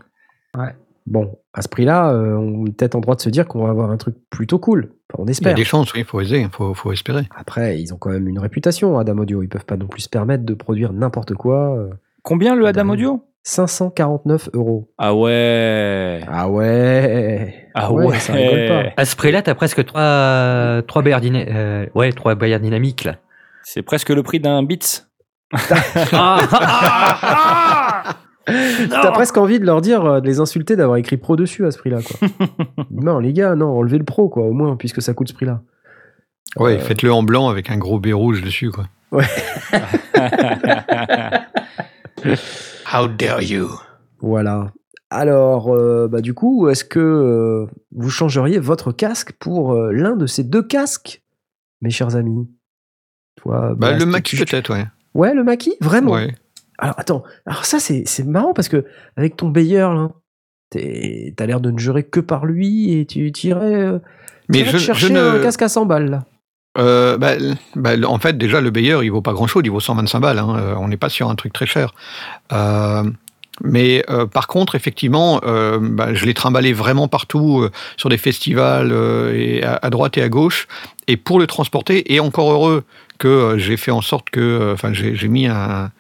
Ouais. 0.58 0.76
Bon, 1.08 1.38
à 1.54 1.62
ce 1.64 1.68
prix-là, 1.68 2.12
euh, 2.14 2.36
on 2.36 2.66
est 2.66 2.72
peut-être 2.72 2.96
en 2.96 3.00
droit 3.02 3.16
de 3.16 3.22
se 3.22 3.30
dire 3.30 3.46
qu'on 3.48 3.64
va 3.64 3.72
avoir 3.72 3.89
un 3.91 3.98
truc 3.98 4.16
plutôt 4.30 4.58
cool. 4.60 4.94
Enfin, 5.12 5.24
on 5.24 5.26
Il 5.26 5.28
y 5.28 5.30
a 5.30 5.32
espère. 5.32 5.54
des 5.56 5.64
chances, 5.66 5.91
oui, 5.94 6.02
il 6.02 6.06
faut 6.06 6.20
oser, 6.20 6.41
il 6.41 6.50
faut, 6.50 6.74
faut 6.76 6.91
espérer. 6.94 7.24
Après, 7.36 7.82
ils 7.82 7.94
ont 7.94 7.98
quand 7.98 8.12
même 8.12 8.28
une 8.30 8.39
réputation, 8.39 8.98
Adam 9.00 9.18
Audio. 9.18 9.41
Ils 9.41 9.50
peuvent 9.50 9.66
pas 9.66 9.76
non 9.76 9.88
plus 9.88 10.02
se 10.04 10.10
permettre 10.10 10.46
de 10.46 10.54
produire 10.54 10.94
n'importe 10.94 11.34
quoi. 11.34 11.76
euh. 11.78 11.89
Combien 12.22 12.56
le 12.56 12.66
Ah, 12.66 12.70
Adam 12.70 12.86
bah, 12.86 12.94
Audio? 12.94 13.26
549 13.44 14.50
euros. 14.54 14.89
Ah 14.98 15.14
ouais. 15.14 16.22
Ah 16.32 16.48
ouais 16.50 17.70
Ah 17.76 17.91
ouais. 17.91 18.18
ça 18.20 18.34
rigole 18.34 18.68
pas. 18.68 18.84
À 18.96 19.06
ce 19.06 19.16
prix-là, 19.18 19.41
t'as 19.41 19.54
presque 19.54 19.84
trois, 19.86 20.82
trois 20.88 21.02
bayards 21.02 21.22
dyna- 21.22 21.46
euh, 21.50 21.86
ouais, 21.94 22.12
trois 22.14 22.36
bayards 22.36 22.62
dynamiques, 22.62 23.04
là. 23.04 23.18
C'est 23.64 23.82
presque 23.82 24.10
le 24.10 24.24
prix 24.24 24.39
d'un 24.39 24.64
Beats. 24.64 25.08
Ah, 26.14 26.39
ah, 27.22 28.04
ah 28.06 28.16
T'as 28.46 29.12
presque 29.12 29.38
envie 29.38 29.60
de 29.60 29.66
leur 29.66 29.82
dire, 29.82 30.04
euh, 30.06 30.20
de 30.20 30.26
les 30.26 30.39
insulter 30.39 30.76
d'avoir 30.76 30.98
écrit 30.98 31.18
pro 31.18 31.36
dessus 31.36 31.66
à 31.66 31.72
ce 31.72 31.78
prix-là, 31.78 32.00
quoi. 32.02 32.28
non, 32.91 33.20
les 33.20 33.34
gars, 33.34 33.56
non, 33.56 33.78
enlevez 33.78 33.98
le 34.00 34.04
pro, 34.04 34.30
quoi, 34.30 34.44
au 34.44 34.52
moins, 34.52 34.76
puisque 34.78 35.02
ça 35.02 35.14
coûte 35.14 35.30
ce 35.30 35.34
prix-là. 35.34 35.62
Ouais, 36.58 36.78
faites-le 36.80 37.12
en 37.14 37.24
blanc 37.24 37.50
avec 37.50 37.70
un 37.70 37.78
gros 37.78 38.00
B 38.00 38.08
rouge 38.14 38.41
dessus, 38.41 38.72
quoi. 38.72 38.86
How 42.94 43.08
dare 43.08 43.41
you? 43.41 43.70
Voilà. 44.20 44.72
Alors, 45.10 45.74
euh, 45.74 46.08
bah, 46.08 46.22
du 46.22 46.34
coup, 46.34 46.70
est-ce 46.70 46.84
que 46.84 47.00
euh, 47.00 47.66
vous 47.91 48.10
changeriez 48.10 48.60
votre 48.60 48.91
casque 48.91 49.34
pour 49.39 49.74
euh, 49.74 49.91
l'un 49.91 50.16
de 50.16 50.26
ces 50.28 50.44
deux 50.44 50.64
casques, 50.64 51.24
mes 51.82 51.89
chers 51.89 52.16
amis? 52.16 52.48
Toi, 53.38 53.74
Bah, 53.78 53.91
le 53.98 54.22
tu- 54.22 54.38
peut-être, 54.38 54.74
ouais. 54.74 54.86
Ouais, 55.14 55.34
le 55.34 55.44
Mackie 55.44 55.76
Vraiment? 55.82 56.12
Ouais. 56.14 56.34
Alors, 56.80 56.96
attends. 57.00 57.24
Alors, 57.46 57.66
ça, 57.66 57.80
c'est 57.80 58.04
c'est 58.06 58.24
marrant 58.24 58.54
parce 58.54 58.70
que, 58.70 58.86
avec 59.16 59.36
ton 59.38 59.50
Bayer, 59.50 59.80
là, 59.94 60.10
t'es- 60.70 61.34
t'as 61.38 61.46
l'air 61.46 61.62
de 61.62 61.70
ne 61.72 61.78
jurer 61.78 62.04
que 62.04 62.20
par 62.20 62.46
lui 62.46 62.94
et 62.98 63.06
tu 63.06 63.32
t'irais 63.32 63.76
euh, 63.84 64.00
Mais 64.50 64.60
t'irais 64.60 64.72
je, 64.72 64.78
chercher 64.78 65.14
ne. 65.14 65.20
un 65.20 65.39
casque 65.41 65.62
à 65.62 65.70
100 65.70 65.86
balles, 65.86 66.10
là. 66.10 66.26
Euh, 66.78 67.17
bah, 67.17 67.34
bah, 67.76 67.91
en 68.07 68.17
fait, 68.19 68.38
déjà, 68.38 68.61
le 68.61 68.71
Bayer, 68.71 68.97
il 69.03 69.11
vaut 69.11 69.21
pas 69.21 69.34
grand-chose, 69.34 69.61
il 69.65 69.71
vaut 69.71 69.80
125 69.80 70.19
balles. 70.19 70.39
hein. 70.39 70.55
Euh, 70.57 70.76
On 70.78 70.88
n'est 70.88 70.97
pas 70.97 71.09
sur 71.09 71.30
un 71.30 71.36
truc 71.36 71.53
très 71.53 71.65
cher. 71.67 71.93
Euh, 72.51 73.03
mais 73.63 74.03
euh, 74.09 74.26
par 74.26 74.47
contre, 74.47 74.74
effectivement, 74.74 75.39
euh, 75.45 75.78
bah, 75.80 76.13
je 76.15 76.26
l'ai 76.26 76.34
trimballé 76.34 76.74
vraiment 76.74 77.07
partout, 77.07 77.61
euh, 77.61 77.71
sur 77.97 78.09
des 78.09 78.17
festivals, 78.17 78.91
et 79.36 79.63
à, 79.63 79.80
à 79.82 79.89
droite 79.91 80.17
et 80.17 80.24
à 80.24 80.30
gauche. 80.30 80.67
Et 81.07 81.17
pour 81.17 81.38
le 81.39 81.45
transporter, 81.45 82.13
et 82.13 82.19
encore 82.19 82.51
heureux 82.51 82.84
que 83.19 83.55
j'ai 83.57 83.78
fait 83.78 83.91
en 83.91 84.01
sorte 84.01 84.30
que, 84.32 84.74
enfin, 84.74 84.91
j'ai 84.93 85.28
mis 85.28 85.45
un, 85.45 85.55
un 85.86 85.91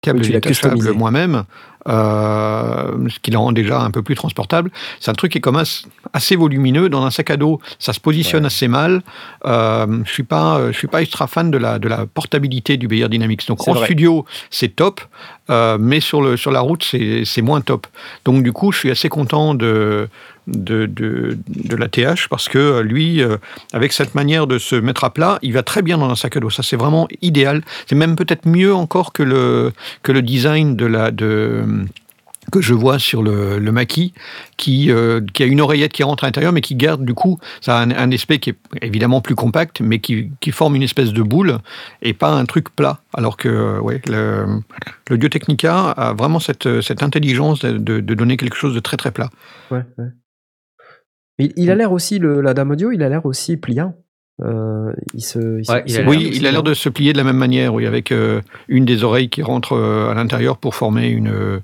câble 0.00 0.20
détachable 0.20 0.92
moi-même, 0.92 1.44
euh, 1.88 3.08
ce 3.08 3.18
qui 3.20 3.30
le 3.30 3.38
rend 3.38 3.52
déjà 3.52 3.80
un 3.80 3.90
peu 3.90 4.02
plus 4.02 4.14
transportable. 4.14 4.70
C'est 5.00 5.10
un 5.10 5.14
truc 5.14 5.32
qui 5.32 5.38
est 5.38 5.40
quand 5.40 5.52
même 5.52 5.64
assez- 6.12 6.36
volumineux 6.36 6.88
dans 6.88 7.04
un 7.04 7.10
sac 7.10 7.30
à 7.30 7.36
dos. 7.36 7.60
Ça 7.78 7.92
se 7.92 8.00
positionne 8.00 8.44
assez 8.46 8.68
mal. 8.68 9.02
Euh, 9.44 10.02
je 10.04 10.10
suis 10.12 10.22
pas, 10.22 10.72
je 10.72 10.76
suis 10.78 10.88
pas 10.88 11.02
extra 11.02 11.26
fan 11.26 11.50
de 11.50 11.58
la 11.58 11.78
de 11.78 11.88
la 11.88 12.06
portabilité 12.06 12.76
du 12.76 12.88
Bayer 12.88 13.08
Dynamics. 13.08 13.46
Donc 13.48 13.66
en 13.68 13.74
vrai. 13.74 13.84
studio, 13.86 14.24
c'est 14.50 14.74
top, 14.76 15.00
euh, 15.50 15.76
mais 15.80 16.00
sur 16.00 16.22
le 16.22 16.36
sur 16.36 16.50
la 16.52 16.60
route, 16.60 16.84
c'est 16.84 17.42
moins 17.42 17.60
top. 17.60 17.86
Donc 18.24 18.42
du 18.42 18.52
coup, 18.52 18.72
je 18.72 18.78
suis 18.78 18.90
assez 18.90 19.08
content 19.08 19.54
de 19.54 20.08
de, 20.48 20.86
de, 20.86 21.38
de 21.46 21.76
la 21.76 21.88
TH 21.88 22.28
parce 22.28 22.48
que 22.48 22.58
euh, 22.58 22.82
lui, 22.82 23.22
euh, 23.22 23.36
avec 23.72 23.92
cette 23.92 24.14
manière 24.16 24.48
de 24.48 24.58
se 24.58 24.74
mettre 24.74 25.04
à 25.04 25.10
plat, 25.10 25.38
il 25.42 25.52
va 25.52 25.62
très 25.62 25.82
bien 25.82 25.98
dans 25.98 26.10
un 26.10 26.16
sac 26.16 26.36
à 26.36 26.40
dos. 26.40 26.50
Ça, 26.50 26.64
c'est 26.64 26.76
vraiment 26.76 27.06
idéal. 27.20 27.62
C'est 27.86 27.94
même 27.94 28.16
peut-être 28.16 28.46
mieux 28.46 28.74
encore 28.74 29.12
que 29.12 29.22
le, 29.22 29.72
que 30.02 30.10
le 30.10 30.20
design 30.20 30.74
de 30.74 30.86
la, 30.86 31.12
de, 31.12 31.62
que 32.50 32.60
je 32.60 32.74
vois 32.74 32.98
sur 32.98 33.22
le, 33.22 33.60
maquis, 33.70 34.12
qui, 34.56 34.90
euh, 34.90 35.20
qui 35.32 35.42
a 35.42 35.46
une 35.46 35.60
oreillette 35.60 35.92
qui 35.92 36.02
rentre 36.02 36.24
à 36.24 36.26
l'intérieur, 36.26 36.52
mais 36.52 36.60
qui 36.60 36.74
garde 36.74 37.04
du 37.04 37.14
coup, 37.14 37.38
ça 37.60 37.78
a 37.78 37.82
un, 37.82 38.12
aspect 38.12 38.38
qui 38.38 38.50
est 38.50 38.56
évidemment 38.80 39.20
plus 39.20 39.34
compact, 39.34 39.80
mais 39.80 40.00
qui, 40.00 40.32
forme 40.50 40.74
une 40.74 40.82
espèce 40.82 41.12
de 41.12 41.22
boule 41.22 41.58
et 42.02 42.14
pas 42.14 42.32
un 42.32 42.44
truc 42.44 42.74
plat. 42.74 43.00
Alors 43.14 43.36
que 43.36 43.48
euh, 43.48 43.98
le, 44.06 45.16
le 45.16 45.68
a 45.68 46.14
vraiment 46.14 46.40
cette, 46.40 46.80
cette 46.80 47.02
intelligence 47.02 47.60
de, 47.60 48.00
donner 48.00 48.36
quelque 48.36 48.56
chose 48.56 48.74
de 48.74 48.80
très 48.80 48.96
très 48.96 49.12
plat. 49.12 49.30
Il 51.38 51.70
a 51.70 51.74
l'air 51.74 51.92
aussi, 51.92 52.18
le, 52.18 52.40
la 52.40 52.54
dame 52.54 52.72
audio, 52.72 52.90
il 52.92 53.02
a 53.02 53.08
l'air 53.08 53.24
aussi 53.24 53.56
pliant. 53.56 53.96
Euh, 54.40 54.92
il 55.14 55.22
se, 55.22 55.38
il 55.38 55.70
Ouais, 55.70 55.82
il 55.86 55.98
a 55.98 56.08
Oui, 56.08 56.30
il 56.32 56.46
a 56.46 56.52
l'air 56.52 56.62
de 56.62 56.74
se 56.74 56.88
plier 56.88 57.12
de 57.12 57.18
la 57.18 57.24
même 57.24 57.36
manière, 57.36 57.74
oui, 57.74 57.86
avec 57.86 58.12
euh, 58.12 58.40
une 58.68 58.84
des 58.84 59.04
oreilles 59.04 59.28
qui 59.28 59.42
rentre 59.42 59.74
euh, 59.74 60.10
à 60.10 60.14
l'intérieur 60.14 60.58
pour 60.58 60.74
former 60.74 61.08
une, 61.08 61.60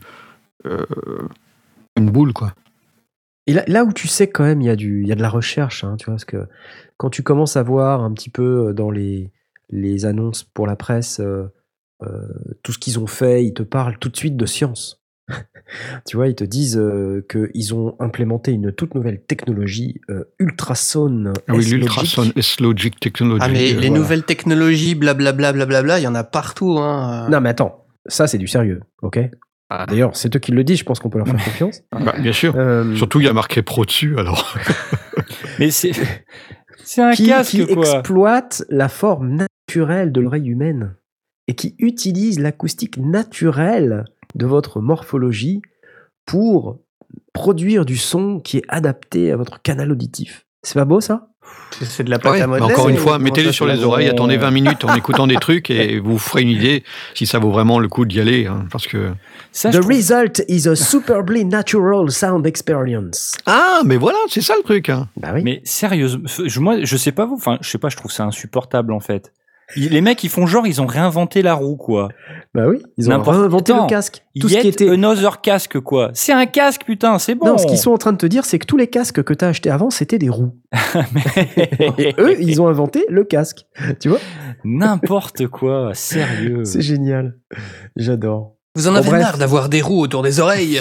une 1.96 2.10
boule, 2.10 2.32
quoi. 2.32 2.54
Et 3.46 3.54
là, 3.54 3.64
là 3.66 3.84
où 3.84 3.92
tu 3.92 4.08
sais 4.08 4.28
quand 4.28 4.44
même, 4.44 4.60
il 4.60 4.66
y 4.66 4.70
a, 4.70 4.76
du, 4.76 5.02
il 5.02 5.08
y 5.08 5.12
a 5.12 5.14
de 5.14 5.22
la 5.22 5.30
recherche, 5.30 5.82
hein, 5.82 5.96
tu 5.98 6.04
vois, 6.04 6.14
parce 6.14 6.26
que 6.26 6.46
quand 6.98 7.08
tu 7.08 7.22
commences 7.22 7.56
à 7.56 7.62
voir 7.62 8.02
un 8.02 8.12
petit 8.12 8.28
peu 8.28 8.74
dans 8.74 8.90
les, 8.90 9.32
les 9.70 10.04
annonces 10.04 10.44
pour 10.44 10.66
la 10.66 10.76
presse 10.76 11.22
tout 12.62 12.72
ce 12.72 12.78
qu'ils 12.78 12.98
ont 12.98 13.06
fait, 13.06 13.44
ils 13.44 13.54
te 13.54 13.62
parlent 13.62 13.98
tout 13.98 14.10
de 14.10 14.16
suite 14.16 14.36
de 14.36 14.46
science. 14.46 15.00
tu 16.06 16.16
vois, 16.16 16.28
ils 16.28 16.34
te 16.34 16.44
disent 16.44 16.78
euh, 16.78 17.26
qu'ils 17.28 17.74
ont 17.74 17.96
implémenté 18.00 18.52
une 18.52 18.72
toute 18.72 18.94
nouvelle 18.94 19.22
technologie 19.22 20.00
euh, 20.10 20.24
ultrason. 20.38 21.32
Ah 21.48 21.54
oui, 21.54 21.64
l'Ultrason 21.64 22.32
S-Logic 22.36 22.98
Technology. 22.98 23.44
Ah, 23.44 23.48
mais 23.48 23.72
euh, 23.72 23.80
les 23.80 23.88
voilà. 23.88 23.90
nouvelles 23.90 24.24
technologies, 24.24 24.94
blablabla, 24.94 25.52
blablabla, 25.52 25.98
il 25.98 26.02
y 26.02 26.06
en 26.06 26.14
a 26.14 26.24
partout. 26.24 26.78
Hein. 26.78 27.28
Non, 27.30 27.40
mais 27.40 27.50
attends, 27.50 27.86
ça 28.06 28.26
c'est 28.26 28.38
du 28.38 28.46
sérieux, 28.46 28.80
ok? 29.02 29.20
Ah. 29.70 29.84
D'ailleurs, 29.86 30.16
c'est 30.16 30.34
eux 30.34 30.38
qui 30.38 30.52
le 30.52 30.64
disent, 30.64 30.78
je 30.78 30.84
pense 30.84 30.98
qu'on 30.98 31.10
peut 31.10 31.18
leur 31.18 31.28
faire 31.28 31.44
confiance. 31.44 31.82
bah, 31.92 32.14
bien 32.18 32.32
sûr. 32.32 32.54
Euh, 32.56 32.94
Surtout, 32.96 33.20
il 33.20 33.26
y 33.26 33.28
a 33.28 33.34
marqué 33.34 33.62
Pro 33.62 33.84
dessus, 33.84 34.18
alors. 34.18 34.56
Mais 35.58 35.70
c'est 35.70 35.92
c'est 36.84 37.02
un 37.02 37.12
qui, 37.12 37.26
casque 37.26 37.50
qui 37.50 37.66
quoi. 37.66 37.84
exploite 37.84 38.64
la 38.70 38.88
forme 38.88 39.46
naturelle 39.68 40.10
de 40.10 40.22
l'oreille 40.22 40.48
humaine 40.48 40.94
et 41.48 41.54
qui 41.54 41.74
utilise 41.78 42.38
l'acoustique 42.38 42.96
naturelle 42.98 44.04
de 44.34 44.46
votre 44.46 44.80
morphologie 44.80 45.60
pour 46.26 46.78
produire 47.32 47.84
du 47.84 47.96
son 47.96 48.38
qui 48.40 48.58
est 48.58 48.64
adapté 48.68 49.32
à 49.32 49.36
votre 49.36 49.62
canal 49.62 49.90
auditif. 49.92 50.44
C'est 50.62 50.74
pas 50.74 50.84
beau 50.84 51.00
ça? 51.00 51.28
C'est- 51.80 52.02
de 52.04 52.10
la 52.10 52.18
pâte 52.18 52.32
Ouais, 52.34 52.40
à 52.42 52.46
mais 52.46 52.58
modeler. 52.58 52.74
encore 52.74 52.88
une 52.90 52.96
fois, 52.98 53.18
mettez-le 53.18 53.52
sur 53.52 53.64
les 53.66 53.82
oreilles, 53.82 54.08
attendez 54.08 54.36
20 54.36 54.50
minutes 54.50 54.84
en 54.84 54.94
écoutant 54.94 55.26
des 55.26 55.36
trucs 55.36 55.70
et 55.70 55.98
vous 56.04 56.18
ferez 56.18 56.42
une 56.42 56.48
idée 56.50 56.84
si 57.14 57.24
ça 57.26 57.38
vaut 57.38 57.50
vraiment 57.50 57.78
le 57.78 57.88
coup 57.88 58.04
d'y 58.04 58.20
aller. 58.20 58.46
hein, 58.46 58.66
parce 58.70 58.86
que... 58.86 59.12
Ça, 59.52 59.70
The 59.70 59.80
trouve- 59.80 59.86
result 59.88 60.42
is 60.48 60.68
a 60.68 60.76
superbly 60.76 61.46
natural 61.46 62.10
sound 62.10 62.46
experience. 62.46 63.34
Ah, 63.46 63.80
mais 63.86 63.96
voilà, 63.96 64.18
c'est 64.28 64.42
ça 64.42 64.54
le 64.58 64.62
truc. 64.62 64.90
hein. 64.90 65.08
Bah 65.16 65.30
oui. 65.34 65.40
Mais 65.42 65.62
sérieusement, 65.64 66.24
je, 66.44 66.60
moi, 66.60 66.76
je 66.84 66.96
sais 66.98 67.12
pas 67.12 67.24
vous, 67.24 67.36
enfin, 67.36 67.56
je 67.62 67.70
sais 67.70 67.78
pas, 67.78 67.88
je 67.88 67.96
trouve 67.96 68.12
ça 68.12 68.24
insupportable 68.24 68.92
en 68.92 69.00
fait. 69.00 69.32
Les 69.76 70.00
mecs, 70.00 70.24
ils 70.24 70.30
font 70.30 70.46
genre, 70.46 70.66
ils 70.66 70.80
ont 70.80 70.86
réinventé 70.86 71.42
la 71.42 71.52
roue, 71.54 71.76
quoi. 71.76 72.08
Bah 72.54 72.66
oui, 72.68 72.82
ils 72.96 73.06
ont 73.08 73.10
N'importe- 73.10 73.36
inventé 73.36 73.72
Attends, 73.72 73.82
le 73.84 73.88
casque. 73.88 74.24
Tout 74.40 74.48
ce 74.48 74.56
qui 74.58 74.68
était 74.68 74.88
another 74.88 75.40
casque, 75.42 75.78
quoi. 75.80 76.10
C'est 76.14 76.32
un 76.32 76.46
casque, 76.46 76.84
putain, 76.86 77.18
c'est 77.18 77.34
bon. 77.34 77.46
Non, 77.46 77.58
ce 77.58 77.66
qu'ils 77.66 77.76
sont 77.78 77.90
en 77.92 77.98
train 77.98 78.12
de 78.12 78.16
te 78.16 78.24
dire, 78.26 78.44
c'est 78.46 78.58
que 78.58 78.66
tous 78.66 78.78
les 78.78 78.86
casques 78.86 79.22
que 79.22 79.34
tu 79.34 79.44
as 79.44 79.48
achetés 79.48 79.70
avant, 79.70 79.90
c'était 79.90 80.18
des 80.18 80.30
roues. 80.30 80.56
Et 81.98 82.14
eux, 82.18 82.40
ils 82.40 82.62
ont 82.62 82.68
inventé 82.68 83.04
le 83.10 83.24
casque. 83.24 83.66
Tu 84.00 84.08
vois? 84.08 84.18
N'importe 84.64 85.46
quoi, 85.48 85.90
sérieux. 85.94 86.64
C'est 86.64 86.80
génial. 86.82 87.36
J'adore. 87.96 88.54
Vous 88.78 88.86
en 88.86 88.94
avez 88.94 89.08
bref. 89.08 89.20
marre 89.20 89.38
d'avoir 89.38 89.68
des 89.68 89.82
roues 89.82 90.00
autour 90.02 90.22
des 90.22 90.38
oreilles 90.38 90.80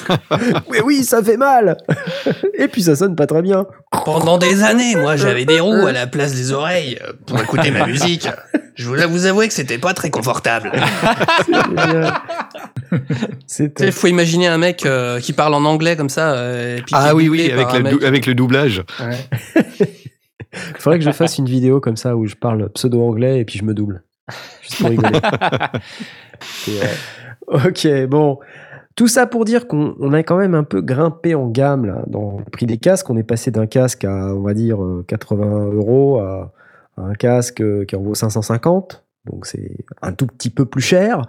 Mais 0.70 0.80
oui, 0.82 1.02
ça 1.02 1.20
fait 1.20 1.36
mal 1.36 1.76
Et 2.56 2.68
puis 2.68 2.80
ça 2.84 2.94
sonne 2.94 3.16
pas 3.16 3.26
très 3.26 3.42
bien. 3.42 3.66
Pendant 4.04 4.38
des 4.38 4.62
années, 4.62 4.94
moi, 4.94 5.16
j'avais 5.16 5.44
des 5.44 5.58
roues 5.58 5.84
à 5.84 5.90
la 5.90 6.06
place 6.06 6.32
des 6.32 6.52
oreilles 6.52 6.96
euh, 7.02 7.12
pour 7.26 7.40
écouter 7.42 7.72
ma 7.72 7.88
musique. 7.88 8.28
Je 8.76 8.86
voulais 8.86 9.06
vous 9.06 9.26
avouer 9.26 9.48
que 9.48 9.54
c'était 9.54 9.78
pas 9.78 9.94
très 9.94 10.10
confortable. 10.10 10.70
Sais, 13.48 13.72
faut 13.90 14.06
imaginer 14.06 14.46
un 14.46 14.58
mec 14.58 14.86
euh, 14.86 15.18
qui 15.18 15.32
parle 15.32 15.54
en 15.54 15.64
anglais 15.64 15.96
comme 15.96 16.08
ça. 16.08 16.34
euh, 16.34 16.76
et 16.76 16.82
puis 16.82 16.86
qui 16.86 16.94
Ah 16.96 17.16
oui, 17.16 17.28
oui, 17.28 17.50
avec, 17.50 17.66
avec 18.04 18.26
le 18.26 18.36
doublage. 18.36 18.84
Ouais. 19.00 19.64
Faudrait 20.78 21.00
que 21.00 21.04
je 21.04 21.10
fasse 21.10 21.38
une 21.38 21.48
vidéo 21.48 21.80
comme 21.80 21.96
ça 21.96 22.14
où 22.14 22.26
je 22.26 22.36
parle 22.36 22.68
pseudo-anglais 22.70 23.40
et 23.40 23.44
puis 23.44 23.58
je 23.58 23.64
me 23.64 23.74
double. 23.74 24.04
Juste 24.62 24.78
pour 24.78 24.90
rigoler. 24.90 25.18
Et, 26.68 26.80
euh, 26.82 26.86
ok, 27.48 28.06
bon. 28.06 28.38
Tout 28.96 29.08
ça 29.08 29.26
pour 29.26 29.44
dire 29.44 29.66
qu'on 29.66 29.96
on 29.98 30.12
a 30.12 30.22
quand 30.22 30.36
même 30.36 30.54
un 30.54 30.62
peu 30.62 30.80
grimpé 30.80 31.34
en 31.34 31.48
gamme 31.48 31.84
là, 31.84 32.04
dans 32.06 32.38
le 32.38 32.44
prix 32.44 32.66
des 32.66 32.78
casques. 32.78 33.10
On 33.10 33.16
est 33.16 33.24
passé 33.24 33.50
d'un 33.50 33.66
casque 33.66 34.04
à, 34.04 34.34
on 34.34 34.42
va 34.42 34.54
dire, 34.54 34.82
euh, 34.82 35.04
80 35.08 35.72
euros 35.72 36.20
à, 36.20 36.52
à 36.96 37.02
un 37.02 37.14
casque 37.14 37.60
euh, 37.60 37.84
qui 37.84 37.96
en 37.96 38.02
vaut 38.02 38.14
550. 38.14 39.04
Donc 39.26 39.46
c'est 39.46 39.78
un 40.02 40.12
tout 40.12 40.26
petit 40.26 40.50
peu 40.50 40.64
plus 40.64 40.82
cher. 40.82 41.22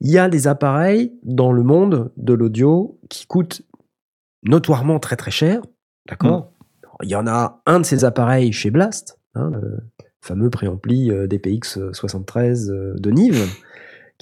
Il 0.00 0.10
y 0.10 0.18
a 0.18 0.28
des 0.28 0.48
appareils 0.48 1.12
dans 1.22 1.52
le 1.52 1.62
monde 1.62 2.10
de 2.16 2.34
l'audio 2.34 2.98
qui 3.08 3.26
coûtent 3.26 3.62
notoirement 4.42 4.98
très 4.98 5.16
très 5.16 5.30
cher. 5.30 5.62
D'accord? 6.08 6.50
Il 7.02 7.08
y 7.08 7.16
en 7.16 7.26
a 7.26 7.62
un 7.66 7.80
de 7.80 7.84
ces 7.84 8.04
appareils 8.04 8.52
chez 8.52 8.70
Blast, 8.70 9.18
hein, 9.34 9.50
le 9.50 9.78
fameux 10.20 10.50
préampli 10.50 11.10
euh, 11.10 11.26
DPX 11.26 11.92
73 11.92 12.70
euh, 12.70 12.94
de 12.98 13.10
Nive, 13.10 13.46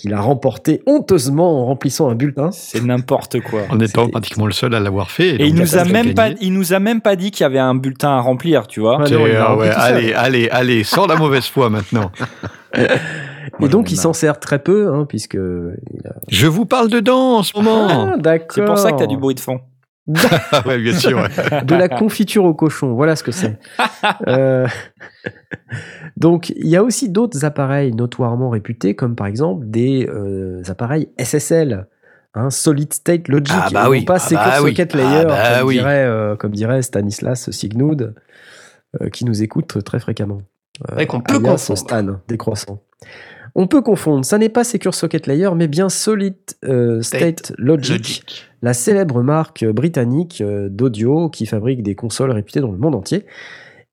qu'il 0.02 0.12
a 0.14 0.20
remporté 0.20 0.82
honteusement 0.86 1.62
en 1.62 1.66
remplissant 1.66 2.10
un 2.10 2.16
bulletin. 2.16 2.50
C'est 2.50 2.82
n'importe 2.82 3.40
quoi. 3.40 3.60
En 3.70 3.78
étant 3.78 4.08
pratiquement 4.08 4.46
le 4.46 4.52
seul 4.52 4.74
à 4.74 4.80
l'avoir 4.80 5.12
fait. 5.12 5.36
Et 5.36 5.46
il 5.46 5.54
nous 5.54 5.76
a 5.76 5.84
même 5.84 6.12
pas, 6.14 6.30
il 6.40 6.52
nous 6.52 6.72
a 6.72 6.80
même 6.80 7.00
pas 7.00 7.14
dit 7.14 7.30
qu'il 7.30 7.44
y 7.44 7.46
avait 7.46 7.60
un 7.60 7.76
bulletin 7.76 8.10
à 8.10 8.20
remplir, 8.20 8.66
tu 8.66 8.80
vois. 8.80 8.98
Non, 8.98 9.04
ah 9.38 9.56
ouais, 9.56 9.68
allez, 9.70 10.12
allez, 10.12 10.48
allez, 10.50 10.82
sans 10.82 11.06
la 11.06 11.14
mauvaise 11.14 11.46
foi 11.46 11.70
maintenant. 11.70 12.10
Et 13.60 13.68
donc 13.68 13.92
il 13.92 13.96
s'en 13.96 14.12
sert 14.12 14.40
très 14.40 14.58
peu, 14.58 14.92
hein, 14.92 15.06
puisque... 15.08 15.34
il 15.34 16.06
a- 16.06 16.14
Je 16.28 16.46
vous 16.48 16.66
parle 16.66 16.88
dedans 16.88 17.38
en 17.38 17.42
ce 17.44 17.52
moment. 17.56 17.86
Ah, 18.14 18.16
d'accord. 18.16 18.48
C'est 18.54 18.64
pour 18.64 18.78
ça 18.78 18.90
que 18.92 18.98
t'as 18.98 19.06
du 19.06 19.16
bruit 19.16 19.34
de 19.36 19.40
fond. 19.40 19.60
Ah 20.52 20.66
ouais, 20.66 20.78
bien 20.78 20.94
sûr. 20.98 21.18
ouais. 21.18 21.64
de 21.64 21.74
la 21.74 21.88
confiture 21.88 22.44
au 22.44 22.54
cochon, 22.54 22.94
voilà 22.94 23.14
ce 23.16 23.22
que 23.22 23.30
c'est. 23.32 23.58
Euh, 24.26 24.66
Donc, 26.16 26.50
il 26.50 26.68
y 26.68 26.76
a 26.76 26.82
aussi 26.82 27.08
d'autres 27.08 27.44
appareils 27.44 27.92
notoirement 27.94 28.50
réputés, 28.50 28.94
comme 28.94 29.14
par 29.16 29.26
exemple 29.26 29.64
des 29.66 30.06
euh, 30.08 30.62
appareils 30.68 31.08
SSL. 31.18 31.86
un 32.34 32.50
solid 32.50 32.92
state 32.92 33.28
logic, 33.28 33.54
Ah 33.56 33.68
bah 33.72 33.80
et 33.80 33.84
non 33.84 33.90
oui, 33.90 34.04
pas 34.04 34.14
ah 34.14 34.18
Secure 34.18 34.38
bah 34.44 34.62
oui, 34.62 34.70
Socket 34.70 34.90
ah 34.94 34.96
Layer, 34.96 35.24
bah 35.26 35.58
comme, 35.58 35.68
oui. 35.68 35.74
dirait, 35.74 36.04
euh, 36.04 36.36
comme 36.36 36.52
dirait 36.52 36.82
Stanislas 36.82 37.50
Signoud, 37.50 38.14
euh, 39.00 39.08
qui 39.10 39.24
nous 39.24 39.42
écoute 39.42 39.82
très 39.84 40.00
fréquemment. 40.00 40.38
Euh, 40.90 40.96
Ouais, 40.96 41.06
qu'on 41.06 41.20
peut 41.20 41.38
confondre. 41.38 41.78
Stan, 41.78 42.06
décroissant. 42.28 42.82
On 43.54 43.66
peut 43.66 43.82
confondre, 43.82 44.24
ça 44.24 44.38
n'est 44.38 44.48
pas 44.48 44.64
Secure 44.64 44.94
Socket 44.94 45.26
Layer, 45.26 45.50
mais 45.54 45.68
bien 45.68 45.88
Solid 45.90 46.34
euh, 46.64 47.02
State, 47.02 47.20
State 47.46 47.52
Logic, 47.58 47.98
Logic. 47.98 48.51
La 48.62 48.74
célèbre 48.74 49.22
marque 49.22 49.64
britannique 49.64 50.40
euh, 50.40 50.68
d'audio 50.68 51.28
qui 51.28 51.46
fabrique 51.46 51.82
des 51.82 51.94
consoles 51.94 52.30
réputées 52.30 52.60
dans 52.60 52.72
le 52.72 52.78
monde 52.78 52.94
entier. 52.94 53.26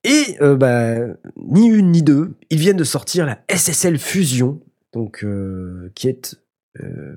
Et 0.04 0.36
euh, 0.40 0.56
bah, 0.56 0.96
ni 1.36 1.66
une 1.66 1.90
ni 1.90 2.02
deux, 2.02 2.34
ils 2.48 2.58
viennent 2.58 2.76
de 2.76 2.84
sortir 2.84 3.26
la 3.26 3.40
SSL 3.50 3.98
Fusion, 3.98 4.60
donc 4.94 5.24
euh, 5.24 5.90
qui 5.94 6.08
est 6.08 6.40
euh, 6.80 7.14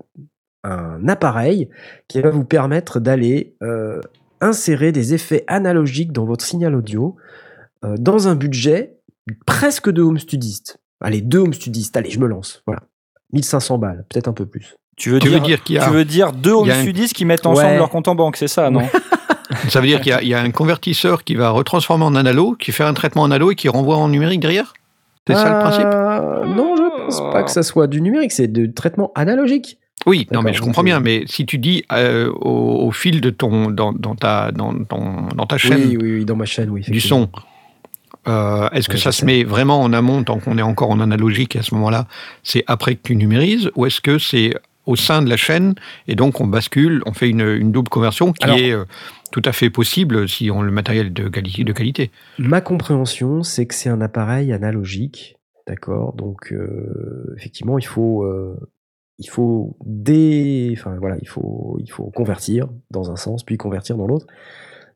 un 0.63 1.07
appareil 1.07 1.69
qui 2.07 2.21
va 2.21 2.29
vous 2.29 2.45
permettre 2.45 2.99
d'aller 2.99 3.55
euh, 3.61 4.01
insérer 4.41 4.91
des 4.91 5.13
effets 5.13 5.43
analogiques 5.47 6.11
dans 6.11 6.25
votre 6.25 6.45
signal 6.45 6.75
audio 6.75 7.15
euh, 7.85 7.97
dans 7.97 8.27
un 8.27 8.35
budget 8.35 8.97
presque 9.45 9.89
de 9.89 10.01
home 10.01 10.19
studiste. 10.19 10.79
Allez, 11.01 11.21
deux 11.21 11.39
home 11.39 11.53
studistes, 11.53 11.95
allez, 11.97 12.09
je 12.09 12.19
me 12.19 12.27
lance. 12.27 12.63
Voilà. 12.65 12.83
1500 13.33 13.77
balles, 13.77 14.05
peut-être 14.09 14.27
un 14.27 14.33
peu 14.33 14.45
plus. 14.45 14.75
Tu 15.03 15.09
veux 15.09 15.19
Tu 15.19 15.27
dire, 15.27 15.39
veux 15.39 15.45
dire 15.45 15.61
qu'il 15.63 15.75
y 15.75 15.79
a- 15.79 15.83
tu 15.85 15.89
veux 15.91 16.05
dire 16.05 16.31
deux 16.31 16.51
home 16.53 16.69
a 16.69 16.77
un- 16.77 16.85
qui 16.85 17.25
mettent 17.25 17.45
ensemble 17.45 17.67
Ouais. 17.67 17.77
leur 17.77 17.89
compte 17.89 18.07
en 18.07 18.15
banque, 18.15 18.37
c'est 18.37 18.47
ça, 18.47 18.69
non 18.69 18.83
Ça 19.67 19.81
veut 19.81 19.87
dire 19.87 19.99
qu'il 19.99 20.11
y 20.11 20.13
a- 20.13 20.21
il 20.21 20.29
y, 20.29 20.33
a 20.33 20.39
un 20.39 20.49
convertisseur 20.51 21.25
qui 21.25 21.35
va 21.35 21.49
retransformer 21.49 22.05
en 22.05 22.15
analo, 22.15 22.55
qui 22.57 22.71
fait 22.71 22.85
un 22.85 22.93
traitement 22.93 23.23
en 23.23 23.25
analo 23.25 23.51
et 23.51 23.55
qui 23.55 23.67
renvoie 23.67 23.97
en 23.97 24.07
numérique 24.07 24.39
derrière? 24.39 24.73
C'est 25.27 25.35
ça 25.35 25.49
le 25.53 25.59
principe? 25.59 25.85
Euh, 25.85 26.45
Non, 26.45 26.75
je 26.77 27.03
pense 27.05 27.19
pas 27.33 27.43
que 27.43 27.51
ça 27.51 27.63
soit 27.63 27.87
du 27.87 27.99
numérique, 28.01 28.31
c'est 28.31 28.47
du 28.47 28.71
traitement 28.73 29.11
analogique. 29.15 29.77
Oui, 30.05 30.25
non, 30.31 30.41
mais 30.41 30.53
je 30.53 30.61
comprends 30.61 30.81
c'est- 30.81 30.85
bien. 30.85 30.99
Mais 31.01 31.23
si 31.27 31.45
tu 31.45 31.57
dis 31.57 31.83
euh, 31.91 32.31
au, 32.41 32.87
au 32.87 32.91
fil 32.91 33.19
de 33.19 33.29
ton 33.29 33.71
dans, 33.71 33.91
dans 33.91 34.15
ta 34.15 34.51
dans, 34.53 34.73
ton- 34.85 35.27
dans 35.35 35.45
ta 35.45 35.57
chaîne 35.57 35.75
Oui, 35.89 35.97
oui, 36.01 36.11
oui, 36.19 36.25
dans 36.25 36.35
ma 36.37 36.45
chaîne, 36.45 36.69
oui. 36.69 36.81
du 36.87 36.99
son, 37.01 37.29
euh, 38.27 38.69
est-ce 38.71 38.87
que 38.87 38.93
Ouais, 38.93 38.99
ça 38.99 39.11
se 39.11 39.19
sais. 39.19 39.25
met 39.25 39.43
vraiment 39.43 39.81
en 39.81 39.91
amont 39.93 40.23
tant 40.23 40.39
qu'on 40.39 40.57
est 40.57 40.61
encore 40.63 40.89
en 40.91 40.99
analogique 40.99 41.55
et 41.55 41.59
à 41.59 41.63
ce 41.63 41.73
moment-là, 41.75 42.07
c'est 42.43 42.63
après 42.67 42.95
que 42.95 43.01
tu 43.03 43.15
numérises, 43.15 43.69
ou 43.75 43.85
est-ce 43.85 44.01
que 44.01 44.17
c'est 44.17 44.53
au 44.85 44.95
sein 44.95 45.21
de 45.21 45.29
la 45.29 45.37
chaîne 45.37 45.75
et 46.07 46.15
donc 46.15 46.41
on 46.41 46.47
bascule, 46.47 47.01
on 47.05 47.13
fait 47.13 47.29
une, 47.29 47.41
une 47.41 47.71
double 47.71 47.89
conversion 47.89 48.33
qui 48.33 48.43
Alors- 48.45 48.57
est 48.57 48.71
euh, 48.71 48.85
tout 49.31 49.41
à 49.45 49.51
fait 49.51 49.69
possible 49.69 50.27
si 50.29 50.51
on 50.51 50.61
a 50.61 50.63
le 50.63 50.71
matériel 50.71 51.11
de, 51.13 51.27
quali- 51.29 51.63
de 51.63 51.73
qualité. 51.73 52.11
Ma 52.37 52.61
compréhension, 52.61 53.41
c'est 53.43 53.65
que 53.65 53.73
c'est 53.73 53.89
un 53.89 54.01
appareil 54.01 54.53
analogique, 54.53 55.35
d'accord. 55.67 56.13
Donc 56.13 56.51
euh, 56.51 57.33
effectivement, 57.37 57.79
il 57.79 57.85
faut, 57.85 58.23
euh, 58.25 58.55
il 59.19 59.29
faut 59.29 59.75
dé, 59.85 60.73
enfin 60.77 60.95
voilà, 60.99 61.17
il 61.21 61.27
faut, 61.27 61.77
il 61.79 61.89
faut 61.91 62.11
convertir 62.11 62.67
dans 62.91 63.09
un 63.11 63.15
sens, 63.15 63.43
puis 63.43 63.57
convertir 63.57 63.97
dans 63.97 64.05
l'autre. 64.07 64.27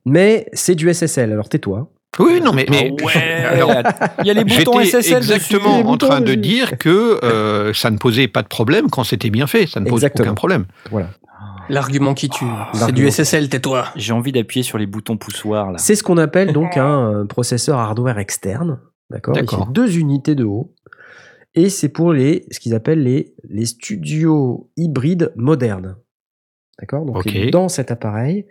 Mais 0.06 0.48
c'est 0.54 0.76
du 0.76 0.92
SSL. 0.94 1.32
Alors 1.32 1.50
tais-toi. 1.50 1.92
Oui, 2.20 2.42
non, 2.42 2.52
mais, 2.54 2.66
mais 2.70 2.92
Ah 3.00 3.04
ouais, 3.06 3.14
alors, 3.16 3.72
il 4.22 4.28
y 4.28 4.32
a 4.32 4.34
les 4.34 4.44
boutons 4.44 4.80
SSL 4.82 5.18
exactement 5.18 5.80
dessus. 5.80 5.88
en 5.88 5.98
train 5.98 6.22
de 6.22 6.34
dire 6.34 6.78
que 6.78 7.24
euh, 7.24 7.74
ça 7.74 7.92
ne 7.92 7.98
posait 7.98 8.28
pas 8.28 8.42
de 8.42 8.48
problème 8.48 8.90
quand 8.90 9.04
c'était 9.04 9.30
bien 9.30 9.46
fait. 9.46 9.68
Ça 9.68 9.80
ne 9.80 9.86
pose 9.86 10.04
Exactement. 10.04 10.30
aucun 10.30 10.36
problème. 10.36 10.66
Voilà. 10.90 11.10
L'argument 11.70 12.14
qui 12.14 12.30
tue. 12.30 12.46
C'est 12.74 12.92
du 12.94 13.10
SSL, 13.12 13.50
tais-toi. 13.50 13.86
J'ai 13.96 14.14
envie 14.14 14.32
d'appuyer 14.32 14.64
sur 14.64 14.78
les 14.78 14.88
boutons 14.88 15.18
poussoirs 15.18 15.72
là. 15.74 15.78
C'est 15.78 15.96
ce 15.96 16.04
qu'on 16.04 16.18
appelle 16.18 16.54
donc 16.54 16.78
un 16.78 17.12
euh, 17.12 17.26
processeur 17.26 17.78
hardware 17.78 18.20
externe, 18.20 18.80
d'accord? 19.10 19.36
Il 19.38 19.48
fait 19.50 19.72
deux 19.72 19.98
unités 19.98 20.34
de 20.34 20.46
haut. 20.46 20.74
Et 21.56 21.70
c'est 21.70 21.90
pour 21.90 22.14
les, 22.14 22.46
ce 22.52 22.60
qu'ils 22.60 22.74
appellent 22.76 23.04
les, 23.04 23.34
les 23.50 23.66
studios 23.66 24.70
hybrides 24.78 25.34
modernes. 25.36 25.98
D'accord? 26.80 27.04
Donc, 27.06 27.28
dans 27.52 27.68
cet 27.68 27.92
appareil, 27.92 28.46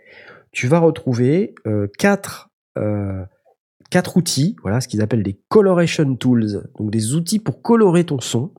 tu 0.51 0.67
vas 0.67 0.79
retrouver 0.79 1.55
euh, 1.65 1.87
quatre, 1.97 2.49
euh, 2.77 3.23
quatre 3.89 4.17
outils, 4.17 4.55
voilà, 4.61 4.81
ce 4.81 4.87
qu'ils 4.87 5.01
appellent 5.01 5.23
des 5.23 5.39
coloration 5.49 6.15
tools, 6.15 6.63
donc 6.77 6.91
des 6.91 7.13
outils 7.15 7.39
pour 7.39 7.61
colorer 7.61 8.03
ton 8.05 8.19
son 8.19 8.51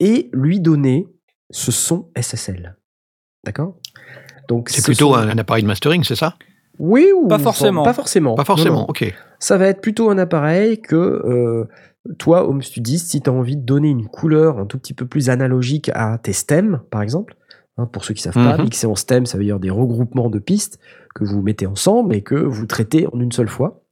et 0.00 0.28
lui 0.32 0.60
donner 0.60 1.06
ce 1.50 1.70
son 1.72 2.08
SSL. 2.16 2.76
D'accord? 3.44 3.76
Donc 4.48 4.68
C'est 4.70 4.80
ce 4.80 4.86
plutôt 4.86 5.14
un, 5.14 5.28
appareil 5.38 5.62
de 5.62 5.68
mastering, 5.68 6.02
c'est 6.04 6.16
ça? 6.16 6.34
Oui 6.78 7.08
ou 7.16 7.26
Pas 7.28 7.38
forcément. 7.38 7.82
Pas 7.84 7.94
forcément. 7.94 8.34
Pas 8.34 8.44
forcément, 8.44 8.80
non. 8.80 8.86
ok. 8.88 9.14
Ça 9.38 9.56
va 9.56 9.66
être 9.68 9.80
plutôt 9.80 10.10
un 10.10 10.18
appareil 10.18 10.80
que 10.80 10.94
euh, 10.96 11.64
toi, 12.18 12.48
home 12.48 12.62
studiste, 12.62 13.10
si 13.10 13.20
tu 13.22 13.30
as 13.30 13.32
envie 13.32 13.56
de 13.56 13.64
donner 13.64 13.88
une 13.88 14.06
couleur 14.06 14.58
un 14.58 14.66
tout 14.66 14.78
petit 14.78 14.94
peu 14.94 15.06
plus 15.06 15.30
analogique 15.30 15.90
à 15.94 16.18
tes 16.18 16.32
stems, 16.32 16.80
par 16.90 17.02
exemple. 17.02 17.36
hein, 17.78 17.84
pour 17.86 18.04
ceux 18.06 18.14
qui 18.14 18.22
savent 18.22 18.32
pas, 18.34 18.56
Mhm. 18.56 18.64
mixer 18.64 18.86
en 18.86 18.94
stem, 18.94 19.26
ça 19.26 19.36
veut 19.36 19.44
dire 19.44 19.60
des 19.60 19.68
regroupements 19.70 20.30
de 20.30 20.38
pistes 20.38 20.78
que 21.14 21.24
vous 21.24 21.42
mettez 21.42 21.66
ensemble 21.66 22.14
et 22.14 22.22
que 22.22 22.34
vous 22.34 22.64
traitez 22.66 23.06
en 23.12 23.20
une 23.20 23.32
seule 23.32 23.48
fois. 23.50 23.82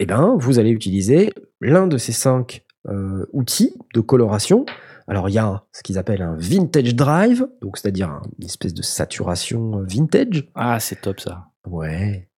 Eh 0.00 0.06
ben, 0.06 0.36
vous 0.38 0.58
allez 0.58 0.70
utiliser 0.70 1.32
l'un 1.60 1.86
de 1.86 1.98
ces 1.98 2.12
cinq 2.12 2.64
euh, 2.88 3.26
outils 3.32 3.72
de 3.94 4.00
coloration. 4.00 4.66
Alors, 5.06 5.28
il 5.28 5.34
y 5.34 5.38
a 5.38 5.64
ce 5.72 5.82
qu'ils 5.82 5.98
appellent 5.98 6.22
un 6.22 6.36
vintage 6.36 6.94
drive, 6.94 7.46
donc 7.62 7.76
c'est-à-dire 7.78 8.08
un- 8.10 8.22
une 8.38 8.46
espèce 8.46 8.74
de 8.74 8.82
saturation 8.82 9.80
euh, 9.80 9.84
vintage. 9.86 10.48
Ah, 10.54 10.80
c'est 10.80 11.00
top 11.00 11.20
ça. 11.20 11.46
Ouais. 11.66 12.28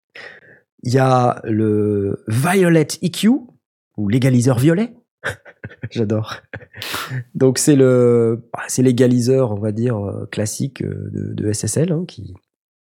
Il 0.82 0.92
y 0.92 0.98
a 0.98 1.40
le 1.44 2.24
Violet 2.28 2.86
EQ, 3.02 3.28
ou 3.96 4.08
l'égaliseur 4.08 4.58
violet. 4.58 4.94
J'adore. 5.90 6.36
Donc 7.34 7.58
c'est 7.58 7.74
le, 7.76 8.46
bah, 8.52 8.62
c'est 8.68 8.82
l'égaliseur, 8.82 9.52
on 9.52 9.58
va 9.58 9.72
dire, 9.72 9.96
euh, 9.96 10.26
classique 10.26 10.82
de, 10.84 11.32
de 11.32 11.52
SSL, 11.52 11.90
hein, 11.92 12.04
qui, 12.06 12.34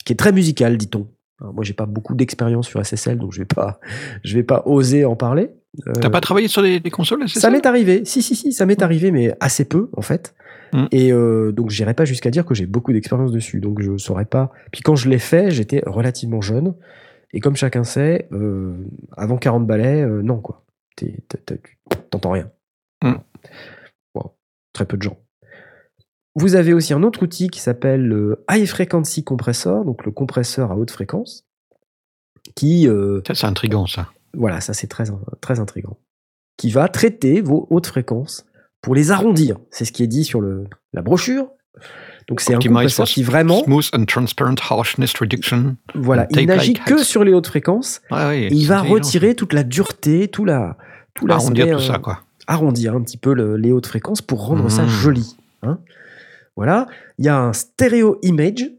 qui 0.04 0.12
est 0.12 0.16
très 0.16 0.32
musical, 0.32 0.76
dit-on. 0.76 1.08
Alors, 1.40 1.52
moi, 1.52 1.64
j'ai 1.64 1.74
pas 1.74 1.86
beaucoup 1.86 2.14
d'expérience 2.14 2.68
sur 2.68 2.84
SSL, 2.84 3.18
donc 3.18 3.32
je 3.32 3.38
vais 3.38 3.44
pas, 3.44 3.80
je 4.22 4.34
vais 4.34 4.44
pas 4.44 4.62
oser 4.66 5.04
en 5.04 5.16
parler. 5.16 5.50
Euh, 5.88 5.92
T'as 6.00 6.10
pas 6.10 6.20
travaillé 6.20 6.46
sur 6.46 6.62
des, 6.62 6.78
des 6.78 6.90
consoles 6.90 7.28
c'est 7.28 7.40
ça 7.40 7.50
m'est 7.50 7.66
arrivé, 7.66 8.04
si, 8.04 8.22
si, 8.22 8.36
si, 8.36 8.52
ça 8.52 8.64
m'est 8.66 8.82
arrivé, 8.82 9.10
mais 9.10 9.34
assez 9.40 9.64
peu, 9.64 9.90
en 9.96 10.02
fait. 10.02 10.34
Mm. 10.72 10.86
Et 10.90 11.12
euh, 11.12 11.52
donc, 11.52 11.70
j'irai 11.70 11.94
pas 11.94 12.04
jusqu'à 12.04 12.30
dire 12.30 12.44
que 12.44 12.54
j'ai 12.54 12.66
beaucoup 12.66 12.92
d'expérience 12.92 13.32
dessus. 13.32 13.60
Donc, 13.60 13.80
je 13.80 13.96
saurais 13.96 14.24
pas. 14.24 14.52
Puis, 14.72 14.82
quand 14.82 14.96
je 14.96 15.08
l'ai 15.08 15.18
fait, 15.18 15.50
j'étais 15.50 15.82
relativement 15.86 16.40
jeune. 16.40 16.74
Et 17.32 17.40
comme 17.40 17.56
chacun 17.56 17.84
sait, 17.84 18.28
euh, 18.32 18.76
avant 19.16 19.36
40 19.36 19.66
balais, 19.66 20.02
euh, 20.02 20.22
non, 20.22 20.40
quoi. 20.40 20.64
T'entends 22.10 22.30
rien. 22.30 22.50
Mm. 23.02 23.14
Bon, 24.14 24.32
très 24.72 24.86
peu 24.86 24.96
de 24.96 25.02
gens. 25.02 25.18
Vous 26.36 26.56
avez 26.56 26.72
aussi 26.72 26.92
un 26.92 27.02
autre 27.02 27.22
outil 27.22 27.48
qui 27.48 27.60
s'appelle 27.60 28.02
le 28.06 28.44
High 28.50 28.66
Frequency 28.66 29.22
Compressor, 29.22 29.84
donc 29.84 30.04
le 30.04 30.10
compresseur 30.10 30.72
à 30.72 30.76
haute 30.76 30.90
fréquence, 30.90 31.44
qui 32.56 32.88
euh, 32.88 33.20
Ça, 33.26 33.34
c'est 33.34 33.46
intriguant, 33.46 33.86
ça. 33.86 34.08
voilà, 34.34 34.60
ça 34.60 34.74
c'est 34.74 34.86
très, 34.88 35.04
très 35.40 35.60
intriguant. 35.60 35.96
Qui 36.56 36.70
va 36.70 36.88
traiter 36.88 37.40
vos 37.40 37.66
hautes 37.70 37.86
fréquences 37.86 38.46
pour 38.80 38.94
les 38.94 39.10
arrondir. 39.12 39.58
C'est 39.70 39.84
ce 39.84 39.92
qui 39.92 40.02
est 40.02 40.06
dit 40.08 40.24
sur 40.24 40.40
le, 40.40 40.64
la 40.92 41.02
brochure. 41.02 41.48
Donc 42.28 42.40
c'est 42.40 42.54
un 42.54 42.58
compresseur 42.58 43.06
qui 43.06 43.22
vraiment, 43.22 43.62
Smooth 43.64 43.90
and 43.92 44.04
transparent 44.04 44.54
harshness 44.70 45.12
reduction. 45.18 45.76
voilà, 45.94 46.26
il 46.30 46.46
n'agit 46.46 46.72
que 46.74 47.02
sur 47.02 47.22
les 47.24 47.32
hautes 47.34 47.48
fréquences 47.48 48.00
il 48.10 48.66
va 48.66 48.80
retirer 48.80 49.34
toute 49.34 49.52
la 49.52 49.62
dureté, 49.64 50.28
tout 50.28 50.44
la, 50.44 50.76
tout 51.14 51.26
Arrondir 51.28 51.66
tout 51.66 51.82
euh, 51.82 51.86
ça, 51.86 51.98
quoi. 51.98 52.20
arrondir 52.46 52.94
un 52.94 53.02
petit 53.02 53.18
peu 53.18 53.34
le- 53.34 53.56
les 53.56 53.72
hautes 53.72 53.86
fréquences 53.88 54.22
pour 54.22 54.46
rendre 54.46 54.70
ça 54.70 54.82
Mhm. 54.84 54.88
joli. 54.88 55.36
hein. 55.62 55.78
Voilà, 56.56 56.86
il 57.18 57.24
y 57.24 57.28
a 57.28 57.38
un 57.38 57.52
stéréo 57.52 58.18
image, 58.22 58.70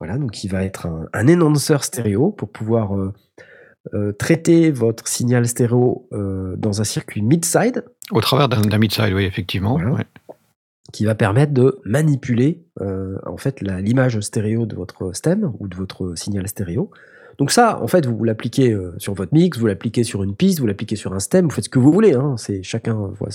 voilà, 0.00 0.18
donc 0.18 0.44
il 0.44 0.48
va 0.48 0.64
être 0.64 0.86
un, 0.86 1.08
un 1.12 1.28
enhancer 1.28 1.82
stéréo 1.82 2.30
pour 2.30 2.50
pouvoir 2.50 2.94
euh, 2.96 3.12
euh, 3.94 4.12
traiter 4.12 4.70
votre 4.70 5.08
signal 5.08 5.46
stéréo 5.46 6.08
euh, 6.12 6.54
dans 6.56 6.80
un 6.80 6.84
circuit 6.84 7.22
mid-side 7.22 7.84
Au 8.12 8.20
travers 8.20 8.48
d'un 8.48 8.78
mid-side, 8.78 9.12
oui, 9.14 9.24
effectivement. 9.24 9.78
Voilà. 9.78 9.92
ouais. 9.92 10.04
qui 10.92 11.04
va 11.04 11.14
permettre 11.14 11.52
de 11.52 11.80
manipuler 11.84 12.64
en 12.78 13.36
fait 13.38 13.60
l'image 13.60 14.20
stéréo 14.20 14.66
de 14.66 14.76
votre 14.76 15.12
stem 15.14 15.52
ou 15.58 15.66
de 15.66 15.76
votre 15.76 16.14
signal 16.16 16.46
stéréo. 16.46 16.90
Donc 17.38 17.50
ça, 17.50 17.82
en 17.82 17.86
fait, 17.86 18.06
vous 18.06 18.22
l'appliquez 18.24 18.76
sur 18.98 19.14
votre 19.14 19.34
mix, 19.34 19.58
vous 19.58 19.66
l'appliquez 19.66 20.04
sur 20.04 20.22
une 20.22 20.34
piste, 20.34 20.60
vous 20.60 20.66
l'appliquez 20.66 20.96
sur 20.96 21.12
un 21.12 21.18
stem, 21.18 21.46
vous 21.46 21.50
faites 21.50 21.64
ce 21.64 21.70
que 21.70 21.78
vous 21.78 21.92
voulez. 21.92 22.14
Hein, 22.14 22.36
c'est 22.38 22.62
chacun 22.62 22.94
voit 22.94 23.28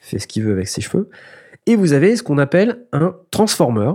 fait 0.00 0.18
ce 0.18 0.26
qu'il 0.26 0.42
veut 0.42 0.52
avec 0.52 0.68
ses 0.68 0.80
cheveux. 0.80 1.08
Et 1.66 1.76
vous 1.76 1.92
avez 1.92 2.16
ce 2.16 2.22
qu'on 2.22 2.38
appelle 2.38 2.86
un 2.92 3.14
transformer. 3.30 3.92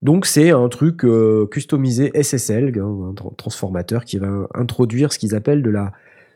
Donc 0.00 0.26
c'est 0.26 0.50
un 0.50 0.68
truc 0.68 1.04
euh, 1.04 1.46
customisé 1.50 2.10
SSL, 2.14 2.72
hein, 2.78 3.10
un 3.10 3.12
tra- 3.14 3.34
transformateur 3.36 4.04
qui 4.04 4.18
va 4.18 4.46
introduire 4.54 5.12
ce 5.12 5.18
qu'ils 5.18 5.34
appellent 5.34 5.62
de 5.62 5.70
la 5.70 5.92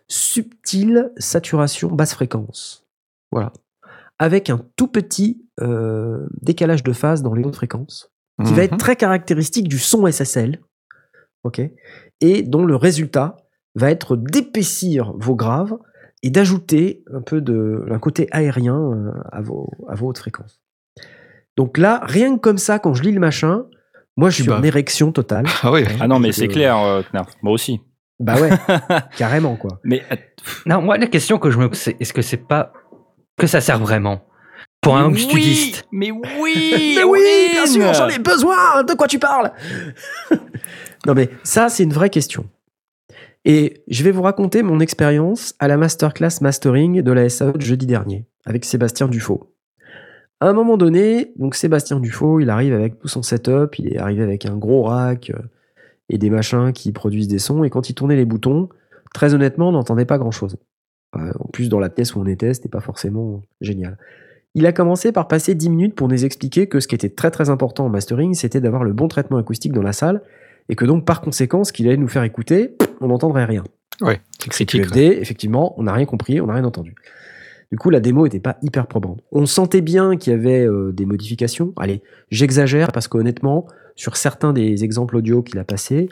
subtile 0.08 1.10
saturation 1.16 1.88
basse 1.88 2.14
fréquence. 2.14 2.84
Voilà. 3.30 3.52
Avec 4.18 4.50
un 4.50 4.60
tout 4.76 4.88
petit 4.88 5.44
euh, 5.60 6.26
décalage 6.40 6.82
de 6.82 6.92
phase 6.92 7.22
dans 7.22 7.34
les 7.34 7.44
hautes 7.44 7.56
fréquences, 7.56 8.10
qui 8.44 8.52
va 8.54 8.64
être 8.64 8.72
Mhm. 8.72 8.78
très 8.78 8.96
caractéristique 8.96 9.68
du 9.68 9.78
son 9.78 10.06
SSL, 10.06 10.60
ok, 11.44 11.60
et 12.20 12.42
dont 12.42 12.64
le 12.64 12.76
résultat 12.76 13.36
va 13.74 13.90
être 13.90 14.16
d'épaissir 14.16 15.12
vos 15.16 15.34
graves 15.36 15.78
et 16.22 16.30
d'ajouter 16.30 17.02
un 17.12 17.20
peu 17.20 17.40
de 17.40 17.84
un 17.90 17.98
côté 17.98 18.28
aérien 18.30 18.76
euh, 18.76 19.10
à 19.32 19.40
vos, 19.40 19.70
à 19.88 19.94
vos 19.94 20.08
hautes 20.08 20.18
fréquences. 20.18 20.60
Donc 21.56 21.78
là, 21.78 22.00
rien 22.04 22.34
que 22.36 22.40
comme 22.40 22.58
ça, 22.58 22.78
quand 22.78 22.94
je 22.94 23.02
lis 23.02 23.12
le 23.12 23.20
machin, 23.20 23.64
Moi, 24.16 24.28
je 24.30 24.36
suis 24.36 24.44
Bah. 24.44 24.58
en 24.58 24.62
érection 24.62 25.10
totale. 25.12 25.46
Ah 25.62 25.72
oui. 25.72 25.84
Ah 26.00 26.06
non, 26.06 26.18
mais 26.18 26.32
c'est 26.32 26.48
clair, 26.48 26.76
euh, 26.78 27.02
Knarf. 27.12 27.32
Moi 27.42 27.52
aussi. 27.52 27.80
Bah 28.20 28.36
ouais, 28.40 28.50
carrément 29.16 29.56
quoi. 29.56 29.80
Mais 29.84 30.02
euh, 30.12 30.16
Non, 30.66 30.80
moi, 30.82 30.96
la 30.98 31.06
question 31.06 31.38
que 31.38 31.50
je 31.50 31.58
me 31.58 31.68
pose, 31.68 31.78
c'est 31.78 31.96
est-ce 32.00 32.12
que 32.12 32.22
c'est 32.22 32.36
pas. 32.36 32.72
que 33.38 33.46
ça 33.46 33.60
sert 33.60 33.78
vraiment? 33.78 34.22
Pour 34.80 34.96
un 34.96 35.14
studiste 35.14 35.84
Mais 35.92 36.10
oui 36.10 36.94
Mais 36.96 37.04
oui, 37.04 37.20
bien 37.52 37.66
sûr, 37.66 37.92
j'en 37.94 38.08
ai 38.08 38.18
besoin. 38.18 38.82
De 38.84 38.94
quoi 38.94 39.06
tu 39.08 39.18
parles? 39.18 39.52
Non 41.06 41.14
mais 41.14 41.30
ça, 41.42 41.68
c'est 41.68 41.82
une 41.84 41.92
vraie 41.92 42.10
question. 42.10 42.48
Et 43.44 43.82
je 43.88 44.04
vais 44.04 44.12
vous 44.12 44.22
raconter 44.22 44.62
mon 44.62 44.78
expérience 44.80 45.54
à 45.58 45.66
la 45.68 45.76
masterclass 45.76 46.40
mastering 46.40 47.02
de 47.02 47.12
la 47.12 47.28
SAE 47.28 47.52
de 47.52 47.60
jeudi 47.60 47.86
dernier 47.86 48.26
avec 48.44 48.64
Sébastien 48.64 49.08
Dufaux. 49.08 49.52
À 50.40 50.48
un 50.48 50.52
moment 50.52 50.76
donné, 50.76 51.32
donc 51.36 51.54
Sébastien 51.54 52.00
Dufaux, 52.00 52.40
il 52.40 52.50
arrive 52.50 52.74
avec 52.74 52.98
tout 52.98 53.08
son 53.08 53.22
setup, 53.22 53.78
il 53.78 53.92
est 53.92 53.98
arrivé 53.98 54.22
avec 54.22 54.46
un 54.46 54.56
gros 54.56 54.82
rack 54.82 55.30
euh, 55.30 55.38
et 56.08 56.18
des 56.18 56.30
machins 56.30 56.72
qui 56.72 56.92
produisent 56.92 57.28
des 57.28 57.38
sons. 57.38 57.62
Et 57.64 57.70
quand 57.70 57.88
il 57.88 57.94
tournait 57.94 58.16
les 58.16 58.24
boutons, 58.24 58.68
très 59.14 59.34
honnêtement, 59.34 59.68
on 59.68 59.72
n'entendait 59.72 60.04
pas 60.04 60.18
grand-chose. 60.18 60.56
Euh, 61.16 61.32
en 61.38 61.48
plus, 61.48 61.68
dans 61.68 61.78
la 61.78 61.90
pièce 61.90 62.14
où 62.14 62.20
on 62.20 62.26
était, 62.26 62.54
c'était 62.54 62.68
pas 62.68 62.80
forcément 62.80 63.42
génial. 63.60 63.98
Il 64.54 64.66
a 64.66 64.72
commencé 64.72 65.12
par 65.12 65.28
passer 65.28 65.54
10 65.54 65.70
minutes 65.70 65.94
pour 65.94 66.08
nous 66.08 66.24
expliquer 66.24 66.66
que 66.66 66.80
ce 66.80 66.88
qui 66.88 66.94
était 66.94 67.08
très 67.08 67.30
très 67.30 67.48
important 67.48 67.86
en 67.86 67.88
mastering, 67.88 68.34
c'était 68.34 68.60
d'avoir 68.60 68.84
le 68.84 68.92
bon 68.92 69.08
traitement 69.08 69.38
acoustique 69.38 69.72
dans 69.72 69.82
la 69.82 69.92
salle, 69.92 70.22
et 70.68 70.74
que 70.76 70.84
donc 70.84 71.04
par 71.04 71.20
conséquent, 71.20 71.64
ce 71.64 71.72
qu'il 71.72 71.86
allait 71.88 71.96
nous 71.96 72.08
faire 72.08 72.22
écouter, 72.22 72.76
on 73.00 73.08
n'entendrait 73.08 73.44
rien. 73.44 73.64
Ouais, 74.00 74.20
c'est 74.40 74.48
critique. 74.50 74.82
QFD, 74.82 74.98
effectivement, 75.20 75.74
on 75.78 75.84
n'a 75.84 75.92
rien 75.92 76.06
compris, 76.06 76.40
on 76.40 76.46
n'a 76.46 76.54
rien 76.54 76.64
entendu. 76.64 76.94
Du 77.70 77.78
coup, 77.78 77.88
la 77.90 78.00
démo 78.00 78.24
n'était 78.24 78.40
pas 78.40 78.58
hyper 78.62 78.86
probante. 78.86 79.22
On 79.32 79.46
sentait 79.46 79.80
bien 79.80 80.16
qu'il 80.16 80.32
y 80.32 80.36
avait 80.36 80.66
euh, 80.66 80.92
des 80.92 81.06
modifications. 81.06 81.72
Allez, 81.78 82.02
j'exagère 82.30 82.92
parce 82.92 83.08
qu'honnêtement, 83.08 83.66
sur 83.96 84.16
certains 84.16 84.52
des 84.52 84.84
exemples 84.84 85.16
audio 85.16 85.42
qu'il 85.42 85.58
a 85.58 85.64
passés, 85.64 86.08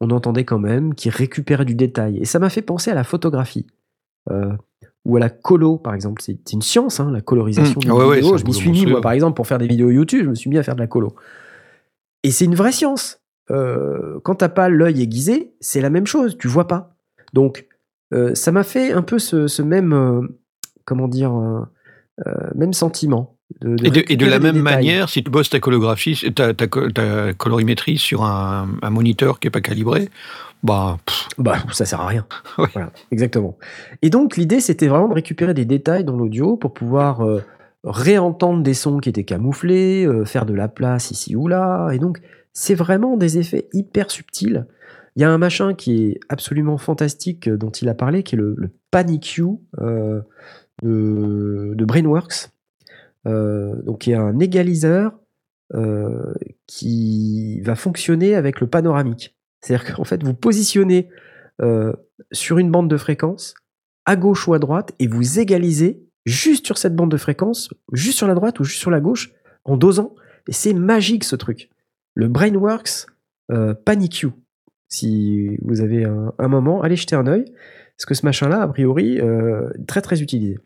on 0.00 0.10
entendait 0.10 0.44
quand 0.44 0.58
même 0.58 0.94
qu'il 0.94 1.12
récupérait 1.12 1.64
du 1.64 1.76
détail. 1.76 2.18
Et 2.18 2.24
ça 2.24 2.40
m'a 2.40 2.50
fait 2.50 2.62
penser 2.62 2.90
à 2.90 2.94
la 2.94 3.04
photographie. 3.04 3.66
Euh, 4.30 4.52
ou 5.04 5.16
à 5.16 5.20
la 5.20 5.28
colo, 5.28 5.76
par 5.76 5.94
exemple. 5.94 6.22
C'est 6.22 6.52
une 6.52 6.62
science, 6.62 6.98
hein, 6.98 7.10
la 7.12 7.20
colorisation 7.20 7.78
Mmh. 7.78 7.82
d'une 7.82 7.92
ouais, 7.92 8.04
ouais, 8.06 8.14
vidéo. 8.16 8.28
c'est 8.30 8.34
un 8.34 8.38
je 8.38 8.44
m'y 8.46 8.54
suis 8.54 8.70
mis, 8.70 8.86
moi, 8.86 9.00
par 9.00 9.12
exemple, 9.12 9.36
pour 9.36 9.46
faire 9.46 9.58
des 9.58 9.66
vidéos 9.66 9.90
YouTube, 9.90 10.24
je 10.24 10.30
me 10.30 10.34
suis 10.34 10.48
mis 10.50 10.58
à 10.58 10.62
faire 10.62 10.74
de 10.74 10.80
la 10.80 10.86
colo. 10.86 11.14
Et 12.22 12.30
c'est 12.30 12.46
une 12.46 12.54
vraie 12.54 12.72
science. 12.72 13.20
Euh, 13.50 14.18
quand 14.24 14.36
t'as 14.36 14.48
pas 14.48 14.68
l'œil 14.68 15.02
aiguisé, 15.02 15.54
c'est 15.60 15.80
la 15.80 15.90
même 15.90 16.06
chose, 16.06 16.36
tu 16.38 16.48
vois 16.48 16.66
pas. 16.66 16.96
Donc, 17.32 17.66
euh, 18.12 18.34
ça 18.34 18.52
m'a 18.52 18.62
fait 18.64 18.92
un 18.92 19.02
peu 19.02 19.18
ce, 19.18 19.46
ce 19.48 19.62
même, 19.62 19.92
euh, 19.92 20.20
comment 20.84 21.08
dire, 21.08 21.32
euh, 21.34 21.64
même 22.54 22.72
sentiment. 22.72 23.36
De, 23.60 23.76
de 23.76 23.86
Et 23.86 23.90
de, 23.90 23.98
et 23.98 24.16
de 24.16 24.24
récupérer 24.24 24.30
la 24.30 24.38
même 24.38 24.54
détails. 24.54 24.62
manière, 24.76 25.08
si 25.10 25.22
tu 25.22 25.30
bosses 25.30 25.50
ta 25.50 25.60
colographie, 25.60 26.32
ta, 26.34 26.54
ta, 26.54 26.66
co- 26.66 26.90
ta 26.90 27.34
colorimétrie 27.34 27.98
sur 27.98 28.24
un, 28.24 28.68
un 28.80 28.90
moniteur 28.90 29.38
qui 29.38 29.48
est 29.48 29.50
pas 29.50 29.60
calibré, 29.60 30.08
bah, 30.62 30.96
pff, 31.04 31.28
Bah, 31.36 31.58
ça 31.72 31.84
sert 31.84 32.00
à 32.00 32.06
rien. 32.06 32.26
Ouais. 32.58 32.68
Voilà, 32.72 32.90
exactement. 33.10 33.58
Et 34.00 34.08
donc, 34.08 34.36
l'idée, 34.38 34.60
c'était 34.60 34.86
vraiment 34.88 35.08
de 35.08 35.14
récupérer 35.14 35.52
des 35.52 35.66
détails 35.66 36.04
dans 36.04 36.16
l'audio 36.16 36.56
pour 36.56 36.72
pouvoir 36.72 37.20
euh, 37.20 37.42
réentendre 37.84 38.62
des 38.62 38.74
sons 38.74 38.98
qui 38.98 39.10
étaient 39.10 39.24
camouflés, 39.24 40.06
euh, 40.06 40.24
faire 40.24 40.46
de 40.46 40.54
la 40.54 40.68
place 40.68 41.10
ici 41.10 41.36
ou 41.36 41.46
là. 41.46 41.90
Et 41.92 41.98
donc, 41.98 42.20
c'est 42.54 42.74
vraiment 42.74 43.16
des 43.16 43.38
effets 43.38 43.68
hyper 43.72 44.10
subtils. 44.10 44.66
Il 45.16 45.22
y 45.22 45.24
a 45.24 45.30
un 45.30 45.38
machin 45.38 45.74
qui 45.74 46.04
est 46.04 46.20
absolument 46.28 46.78
fantastique 46.78 47.48
euh, 47.48 47.56
dont 47.56 47.70
il 47.70 47.88
a 47.88 47.94
parlé, 47.94 48.22
qui 48.22 48.34
est 48.34 48.38
le, 48.38 48.54
le 48.56 48.70
Panic 48.90 49.34
You 49.34 49.60
euh, 49.80 50.20
de, 50.82 51.84
Brainworks. 51.84 52.50
Euh, 53.26 53.82
donc, 53.82 54.02
qui 54.02 54.12
est 54.12 54.16
un 54.16 54.38
égaliseur 54.38 55.18
euh, 55.74 56.32
qui 56.68 57.60
va 57.62 57.74
fonctionner 57.74 58.36
avec 58.36 58.60
le 58.60 58.68
panoramique. 58.68 59.36
C'est-à-dire 59.60 59.96
qu'en 59.96 60.04
fait, 60.04 60.22
vous 60.22 60.34
positionnez 60.34 61.08
sur 62.32 62.58
une 62.58 62.70
bande 62.70 62.88
de 62.88 62.96
fréquence, 62.96 63.54
à 64.04 64.16
gauche 64.16 64.46
ou 64.46 64.54
à 64.54 64.58
droite, 64.58 64.92
et 64.98 65.06
vous 65.06 65.38
égalisez 65.38 66.04
juste 66.26 66.66
sur 66.66 66.78
cette 66.78 66.94
bande 66.94 67.10
de 67.10 67.16
fréquence, 67.16 67.72
juste 67.92 68.18
sur 68.18 68.26
la 68.26 68.34
droite 68.34 68.60
ou 68.60 68.64
juste 68.64 68.80
sur 68.80 68.90
la 68.90 69.00
gauche, 69.00 69.32
en 69.64 69.76
dosant. 69.76 70.14
Et 70.48 70.52
c'est 70.52 70.74
magique 70.74 71.24
ce 71.24 71.36
truc. 71.36 71.70
Le 72.14 72.28
Brainworks 72.28 73.06
euh, 73.50 73.74
Panic 73.74 74.20
You. 74.20 74.32
Si 74.88 75.56
vous 75.62 75.80
avez 75.80 76.04
un, 76.04 76.32
un 76.38 76.48
moment, 76.48 76.82
allez 76.82 76.96
jeter 76.96 77.16
un 77.16 77.26
œil. 77.26 77.44
Parce 77.96 78.06
que 78.06 78.14
ce 78.14 78.26
machin-là, 78.26 78.60
a 78.60 78.68
priori, 78.68 79.20
euh, 79.20 79.70
très 79.86 80.02
très 80.02 80.20
utilisé 80.20 80.58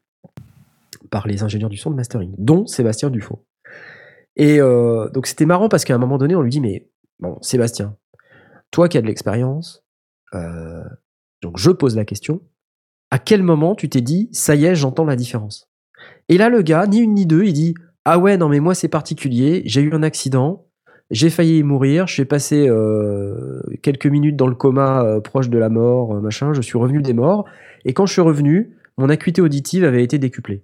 par 1.10 1.26
les 1.26 1.42
ingénieurs 1.42 1.70
du 1.70 1.76
son 1.76 1.90
de 1.90 1.96
mastering, 1.96 2.34
dont 2.38 2.66
Sébastien 2.66 3.10
Dufaux. 3.10 3.44
Et 4.36 4.60
euh, 4.60 5.08
donc 5.10 5.26
c'était 5.26 5.46
marrant 5.46 5.68
parce 5.68 5.84
qu'à 5.84 5.94
un 5.94 5.98
moment 5.98 6.18
donné, 6.18 6.34
on 6.34 6.42
lui 6.42 6.50
dit 6.50 6.60
Mais 6.60 6.88
bon, 7.18 7.38
Sébastien, 7.42 7.96
toi 8.70 8.88
qui 8.88 8.96
as 8.96 9.02
de 9.02 9.06
l'expérience, 9.06 9.84
euh, 10.34 10.84
donc 11.42 11.58
je 11.58 11.70
pose 11.70 11.96
la 11.96 12.04
question 12.04 12.42
à 13.10 13.18
quel 13.18 13.42
moment 13.42 13.74
tu 13.74 13.88
t'es 13.88 14.02
dit 14.02 14.28
ça 14.32 14.54
y 14.54 14.66
est, 14.66 14.74
j'entends 14.74 15.04
la 15.04 15.16
différence? 15.16 15.70
Et 16.28 16.36
là, 16.36 16.50
le 16.50 16.62
gars, 16.62 16.86
ni 16.86 16.98
une 16.98 17.14
ni 17.14 17.26
deux, 17.26 17.44
il 17.44 17.52
dit 17.52 17.74
ah 18.04 18.18
ouais, 18.18 18.36
non 18.36 18.48
mais 18.48 18.60
moi 18.60 18.74
c'est 18.74 18.88
particulier, 18.88 19.62
j'ai 19.66 19.82
eu 19.82 19.92
un 19.92 20.02
accident, 20.02 20.66
j'ai 21.10 21.30
failli 21.30 21.62
mourir, 21.62 22.06
je 22.06 22.14
suis 22.14 22.24
passé 22.24 22.66
euh, 22.68 23.60
quelques 23.82 24.06
minutes 24.06 24.36
dans 24.36 24.46
le 24.46 24.54
coma 24.54 25.02
euh, 25.02 25.20
proche 25.20 25.48
de 25.48 25.58
la 25.58 25.68
mort, 25.68 26.14
euh, 26.14 26.20
machin, 26.20 26.52
je 26.52 26.60
suis 26.60 26.78
revenu 26.78 27.00
des 27.00 27.14
morts, 27.14 27.46
et 27.84 27.94
quand 27.94 28.06
je 28.06 28.12
suis 28.12 28.22
revenu, 28.22 28.76
mon 28.98 29.08
acuité 29.08 29.40
auditive 29.40 29.84
avait 29.84 30.02
été 30.02 30.18
décuplée. 30.18 30.62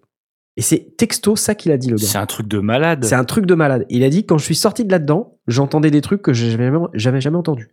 Et 0.57 0.63
c'est 0.63 0.97
texto 0.97 1.35
ça 1.35 1.55
qu'il 1.55 1.73
a 1.73 1.77
dit 1.77 1.89
le 1.89 1.97
gars. 1.97 2.07
c'est 2.07 2.19
un 2.19 2.27
truc 2.27 2.47
de 2.47 2.59
malade. 2.59 3.05
C'est 3.05 3.17
un 3.17 3.25
truc 3.25 3.47
de 3.47 3.55
malade. 3.55 3.87
Il 3.89 4.05
a 4.05 4.09
dit 4.09 4.25
quand 4.25 4.39
je 4.39 4.45
suis 4.45 4.55
sorti 4.55 4.85
de 4.85 4.91
là-dedans, 4.93 5.39
j'entendais 5.49 5.91
des 5.91 6.01
trucs 6.01 6.23
que 6.23 6.33
j'avais 6.33 6.71
jamais, 6.95 7.21
jamais 7.21 7.37
entendus. 7.37 7.73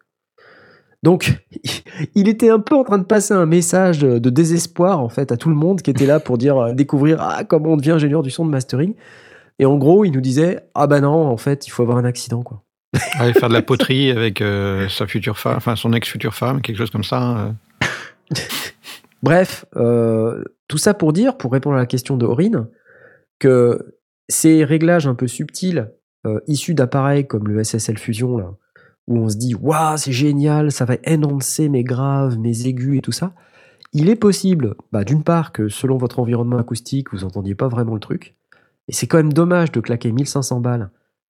Donc, 1.04 1.44
il 2.16 2.28
était 2.28 2.50
un 2.50 2.60
peu 2.60 2.76
en 2.76 2.84
train 2.84 2.98
de 2.98 3.04
passer 3.04 3.36
un 3.36 3.46
message 3.46 4.00
de 4.00 4.30
désespoir 4.30 5.00
en 5.00 5.10
fait 5.10 5.32
à 5.32 5.38
tout 5.38 5.50
le 5.50 5.56
monde 5.56 5.82
qui 5.82 5.92
était 5.92 6.08
là 6.08 6.20
pour 6.20 6.40
dire 6.40 6.74
découvrir 6.74 7.18
ah 7.22 7.44
comment 7.44 7.74
on 7.74 7.78
devient 7.78 7.92
ingénieur 7.92 8.24
du 8.24 8.32
son 8.32 8.46
de 8.46 8.52
mastering. 8.52 8.96
Et 9.62 9.66
en 9.66 9.78
gros, 9.78 10.04
il 10.06 10.12
nous 10.12 10.22
disait 10.22 10.60
ah 10.74 10.88
bah 10.88 11.02
non 11.02 11.28
en 11.28 11.38
fait 11.38 11.68
il 11.68 11.70
faut 11.70 11.84
avoir 11.84 12.00
un 12.00 12.04
accident 12.04 12.42
quoi. 12.42 12.64
faire 12.96 13.48
de 13.48 13.54
la 13.54 13.62
poterie 13.62 14.10
avec 14.10 14.42
euh, 14.42 14.90
sa 14.90 15.06
future 15.06 15.38
femme, 15.38 15.56
enfin 15.56 15.76
son 15.76 15.94
ex-future 15.94 16.34
femme, 16.34 16.62
quelque 16.62 16.78
chose 16.78 16.90
comme 16.90 17.04
ça. 17.04 17.38
euh. 17.38 18.36
Bref, 19.24 19.66
euh, 19.76 20.44
tout 20.68 20.80
ça 20.80 20.96
pour 20.96 21.14
dire, 21.14 21.38
pour 21.38 21.52
répondre 21.52 21.76
à 21.76 21.80
la 21.80 21.86
question 21.86 22.18
de 22.18 22.26
Aurine, 22.26 22.70
que 23.38 23.98
ces 24.28 24.66
réglages 24.66 25.06
un 25.06 25.14
peu 25.14 25.28
subtils 25.28 25.92
issus 26.48 26.74
d'appareils 26.74 27.28
comme 27.28 27.48
le 27.48 27.64
SSL 27.64 28.00
Fusion, 28.00 28.38
là, 28.38 28.56
où 29.06 29.18
on 29.20 29.30
se 29.30 29.38
dit 29.38 29.54
Waouh, 29.54 29.98
c'est 29.98 30.12
génial, 30.12 30.72
ça 30.72 30.86
va 30.86 30.96
enhancer 31.08 31.70
mes 31.70 31.84
graves, 31.84 32.40
mes 32.40 32.66
aigus 32.66 32.98
et 32.98 33.02
tout 33.02 33.12
ça, 33.12 33.34
il 33.94 34.10
est 34.10 34.16
possible, 34.16 34.74
bah, 34.92 35.04
d'une 35.04 35.24
part, 35.24 35.52
que 35.52 35.70
selon 35.70 35.98
votre 35.98 36.18
environnement 36.18 36.58
acoustique, 36.58 37.12
vous 37.12 37.24
entendiez 37.24 37.54
pas 37.54 37.68
vraiment 37.68 37.94
le 37.94 38.00
truc, 38.00 38.36
et 38.92 38.94
c'est 38.94 39.08
quand 39.08 39.18
même 39.18 39.32
dommage 39.34 39.72
de 39.72 39.80
claquer 39.80 40.12
1500 40.12 40.60
balles 40.60 40.92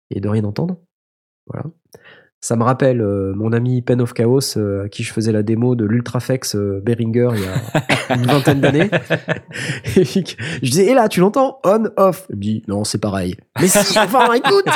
et 0.10 0.22
de 0.22 0.30
rien 0.30 0.45
entendre. 0.45 0.78
Voilà. 1.45 1.66
Ça 2.41 2.55
me 2.55 2.64
rappelle 2.64 3.01
euh, 3.01 3.34
mon 3.36 3.51
ami 3.51 3.82
Pen 3.82 3.99
of 3.99 4.14
Chaos, 4.14 4.57
euh, 4.57 4.86
à 4.86 4.88
qui 4.88 5.03
je 5.03 5.12
faisais 5.12 5.34
la 5.34 5.43
démo 5.43 5.76
de 5.76 5.84
l'Ultraflex 5.84 6.55
euh, 6.55 6.80
Behringer 6.82 7.32
il 7.36 7.41
y 7.41 7.45
a 7.45 8.16
une 8.16 8.26
vingtaine 8.26 8.62
d'années. 8.62 8.89
Et 9.97 10.05
puis 10.05 10.24
que 10.24 10.32
je 10.64 10.70
disais, 10.72 10.86
et 10.86 10.93
là, 10.93 11.10
tu 11.10 11.20
l'entends? 11.20 11.60
On, 11.66 11.84
off. 11.97 12.28
Il 12.30 12.38
me 12.38 12.41
dit, 12.41 12.64
non, 12.70 12.86
c'est 12.86 12.97
pareil. 12.97 13.36
Mais 13.60 13.68
si, 13.68 13.99
enfin, 13.99 14.32
écoute 14.34 14.68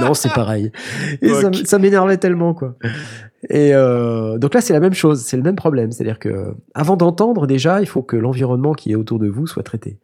Non, 0.00 0.14
c'est 0.14 0.32
pareil. 0.32 0.70
Et 1.20 1.30
ça, 1.30 1.48
m- 1.48 1.54
ça 1.54 1.80
m'énervait 1.80 2.18
tellement, 2.18 2.54
quoi. 2.54 2.76
Et 3.50 3.74
euh, 3.74 4.38
donc 4.38 4.54
là, 4.54 4.60
c'est 4.60 4.72
la 4.72 4.80
même 4.80 4.94
chose, 4.94 5.20
c'est 5.22 5.36
le 5.36 5.42
même 5.42 5.56
problème. 5.56 5.90
C'est-à-dire 5.90 6.20
que 6.20 6.54
avant 6.74 6.96
d'entendre, 6.96 7.48
déjà, 7.48 7.80
il 7.80 7.86
faut 7.88 8.02
que 8.02 8.16
l'environnement 8.16 8.72
qui 8.72 8.92
est 8.92 8.96
autour 8.96 9.18
de 9.18 9.26
vous 9.28 9.48
soit 9.48 9.64
traité. 9.64 9.98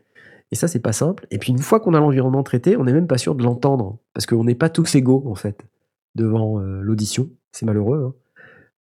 Et 0.53 0.57
ça, 0.57 0.66
c'est 0.68 0.80
pas 0.80 0.92
simple. 0.92 1.26
Et 1.30 1.38
puis, 1.38 1.53
une 1.53 1.59
fois 1.59 1.78
qu'on 1.80 1.94
a 1.94 2.01
l'environnement 2.01 2.42
traité, 2.42 2.76
on 2.76 2.84
n'est 2.84 2.92
même 2.92 3.07
pas 3.07 3.18
sûr 3.18 3.34
de 3.34 3.42
l'entendre. 3.42 3.98
Parce 4.14 4.26
qu'on 4.26 4.42
n'est 4.44 4.55
pas 4.57 4.68
tous 4.68 4.94
égaux, 4.96 5.22
en 5.26 5.34
fait, 5.36 5.59
devant 6.16 6.61
euh, 6.61 6.80
l'audition. 6.82 7.28
C'est 7.53 7.66
malheureux. 7.66 8.05
hein. 8.05 8.14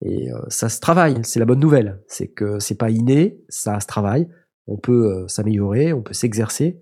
Et 0.01 0.31
euh, 0.31 0.39
ça 0.47 0.69
se 0.69 0.79
travaille. 0.79 1.19
C'est 1.23 1.39
la 1.39 1.45
bonne 1.45 1.59
nouvelle. 1.59 2.01
C'est 2.07 2.27
que 2.27 2.57
c'est 2.59 2.77
pas 2.77 2.89
inné, 2.89 3.39
ça 3.49 3.79
se 3.79 3.85
travaille. 3.87 4.27
On 4.65 4.77
peut 4.77 5.11
euh, 5.11 5.27
s'améliorer, 5.27 5.93
on 5.93 6.01
peut 6.01 6.13
s'exercer. 6.13 6.79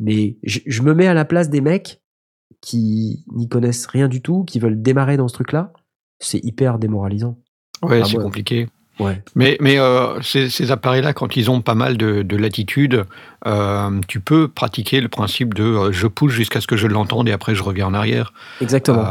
Mais 0.00 0.36
je, 0.42 0.60
je 0.66 0.82
me 0.82 0.92
mets 0.94 1.06
à 1.06 1.14
la 1.14 1.24
place 1.24 1.48
des 1.50 1.60
mecs 1.60 2.02
qui 2.60 3.24
n'y 3.32 3.48
connaissent 3.48 3.86
rien 3.86 4.08
du 4.08 4.20
tout, 4.22 4.44
qui 4.44 4.58
veulent 4.58 4.82
démarrer 4.82 5.16
dans 5.16 5.28
ce 5.28 5.34
truc-là. 5.34 5.72
C'est 6.20 6.42
hyper 6.44 6.78
démoralisant. 6.78 7.38
Ouais, 7.82 8.00
Ah 8.02 8.06
c'est 8.06 8.16
ouais. 8.16 8.24
compliqué. 8.24 8.68
Ouais. 8.98 9.22
Mais, 9.34 9.56
mais 9.60 9.78
euh, 9.78 10.20
ces, 10.22 10.50
ces 10.50 10.70
appareils-là, 10.70 11.12
quand 11.12 11.36
ils 11.36 11.50
ont 11.50 11.60
pas 11.60 11.74
mal 11.74 11.96
de, 11.96 12.22
de 12.22 12.36
latitude, 12.36 13.04
euh, 13.46 14.00
tu 14.08 14.20
peux 14.20 14.48
pratiquer 14.48 15.00
le 15.00 15.08
principe 15.08 15.54
de 15.54 15.62
euh, 15.62 15.92
je 15.92 16.06
pousse 16.06 16.32
jusqu'à 16.32 16.60
ce 16.60 16.66
que 16.66 16.76
je 16.76 16.86
l'entende 16.86 17.28
et 17.28 17.32
après 17.32 17.54
je 17.54 17.62
reviens 17.62 17.86
en 17.86 17.94
arrière. 17.94 18.32
Exactement. 18.60 19.04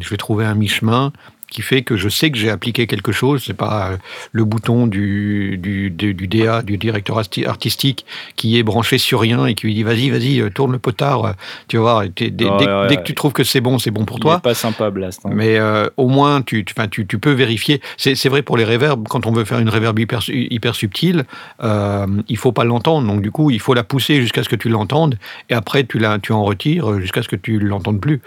Je 0.00 0.08
vais 0.08 0.16
trouver 0.16 0.44
un 0.44 0.54
mi-chemin. 0.54 1.12
Qui 1.50 1.62
fait 1.62 1.82
que 1.82 1.96
je 1.96 2.08
sais 2.08 2.30
que 2.30 2.38
j'ai 2.38 2.50
appliqué 2.50 2.86
quelque 2.86 3.12
chose. 3.12 3.42
C'est 3.46 3.54
pas 3.56 3.90
euh, 3.92 3.96
le 4.32 4.44
bouton 4.44 4.86
du, 4.86 5.58
du, 5.58 5.90
du, 5.90 6.14
du 6.14 6.26
DA, 6.28 6.62
du 6.62 6.76
directeur 6.78 7.18
arti- 7.20 7.44
artistique, 7.46 8.06
qui 8.36 8.58
est 8.58 8.62
branché 8.62 8.98
sur 8.98 9.20
rien 9.20 9.46
et 9.46 9.54
qui 9.54 9.66
lui 9.66 9.74
dit 9.74 9.82
vas-y, 9.82 10.10
vas-y, 10.10 10.40
euh, 10.40 10.50
tourne 10.50 10.72
le 10.72 10.78
potard. 10.78 11.34
Tu 11.68 11.76
vas 11.76 11.82
voir, 11.82 12.02
t'es- 12.14 12.30
dès, 12.30 12.44
Ouais, 12.48 12.56
dès- 12.58 12.66
ouais, 12.66 12.86
dès 12.88 12.96
que 12.96 13.02
tu 13.02 13.14
trouves 13.14 13.32
que 13.32 13.44
c'est 13.44 13.60
bon, 13.60 13.78
c'est 13.78 13.90
bon 13.90 14.04
pour 14.04 14.18
Il 14.18 14.22
toi. 14.22 14.38
pas 14.40 14.54
sympa, 14.54 14.90
Blast. 14.90 15.20
hein. 15.26 15.30
Mais 15.32 15.58
euh, 15.58 15.88
au 15.96 16.08
moins, 16.08 16.40
tu, 16.42 16.64
tu, 16.64 16.74
tu, 16.90 17.06
tu 17.06 17.18
peux 17.18 17.32
vérifier. 17.32 17.80
C'est 17.96 18.28
vrai 18.28 18.42
pour 18.42 18.56
les 18.56 18.64
réverbes, 18.64 19.06
quand 19.08 19.26
on 19.26 19.32
veut 19.32 19.44
faire 19.44 19.58
une 19.58 19.68
réverb 19.68 19.98
hyper, 19.98 20.20
hyper 20.28 20.74
subtile, 20.74 21.24
euh, 21.62 22.06
il 22.28 22.36
faut 22.36 22.52
pas 22.52 22.64
l'entendre. 22.64 23.06
Donc, 23.06 23.22
du 23.22 23.30
coup, 23.30 23.50
il 23.50 23.60
faut 23.60 23.74
la 23.74 23.82
pousser 23.84 24.20
jusqu'à 24.20 24.42
ce 24.42 24.48
que 24.48 24.56
tu 24.56 24.68
l'entendes. 24.68 25.18
Et 25.48 25.54
après, 25.54 25.84
tu, 25.84 25.98
la, 25.98 26.18
tu 26.18 26.32
en 26.32 26.44
retires 26.44 27.00
jusqu'à 27.00 27.22
ce 27.22 27.28
que 27.28 27.36
tu 27.36 27.58
l'entendes 27.58 28.00
plus. 28.00 28.20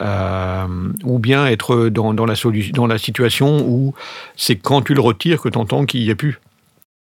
Euh, 0.00 0.66
ou 1.04 1.18
bien 1.18 1.46
être 1.46 1.88
dans, 1.88 2.14
dans, 2.14 2.26
la 2.26 2.34
dans 2.70 2.86
la 2.86 2.98
situation 2.98 3.66
où 3.66 3.94
c'est 4.36 4.56
quand 4.56 4.82
tu 4.82 4.94
le 4.94 5.00
retires 5.00 5.40
que 5.40 5.48
tu 5.48 5.58
entends 5.58 5.84
qu'il 5.86 6.02
n'y 6.04 6.10
a 6.10 6.14
plus. 6.14 6.38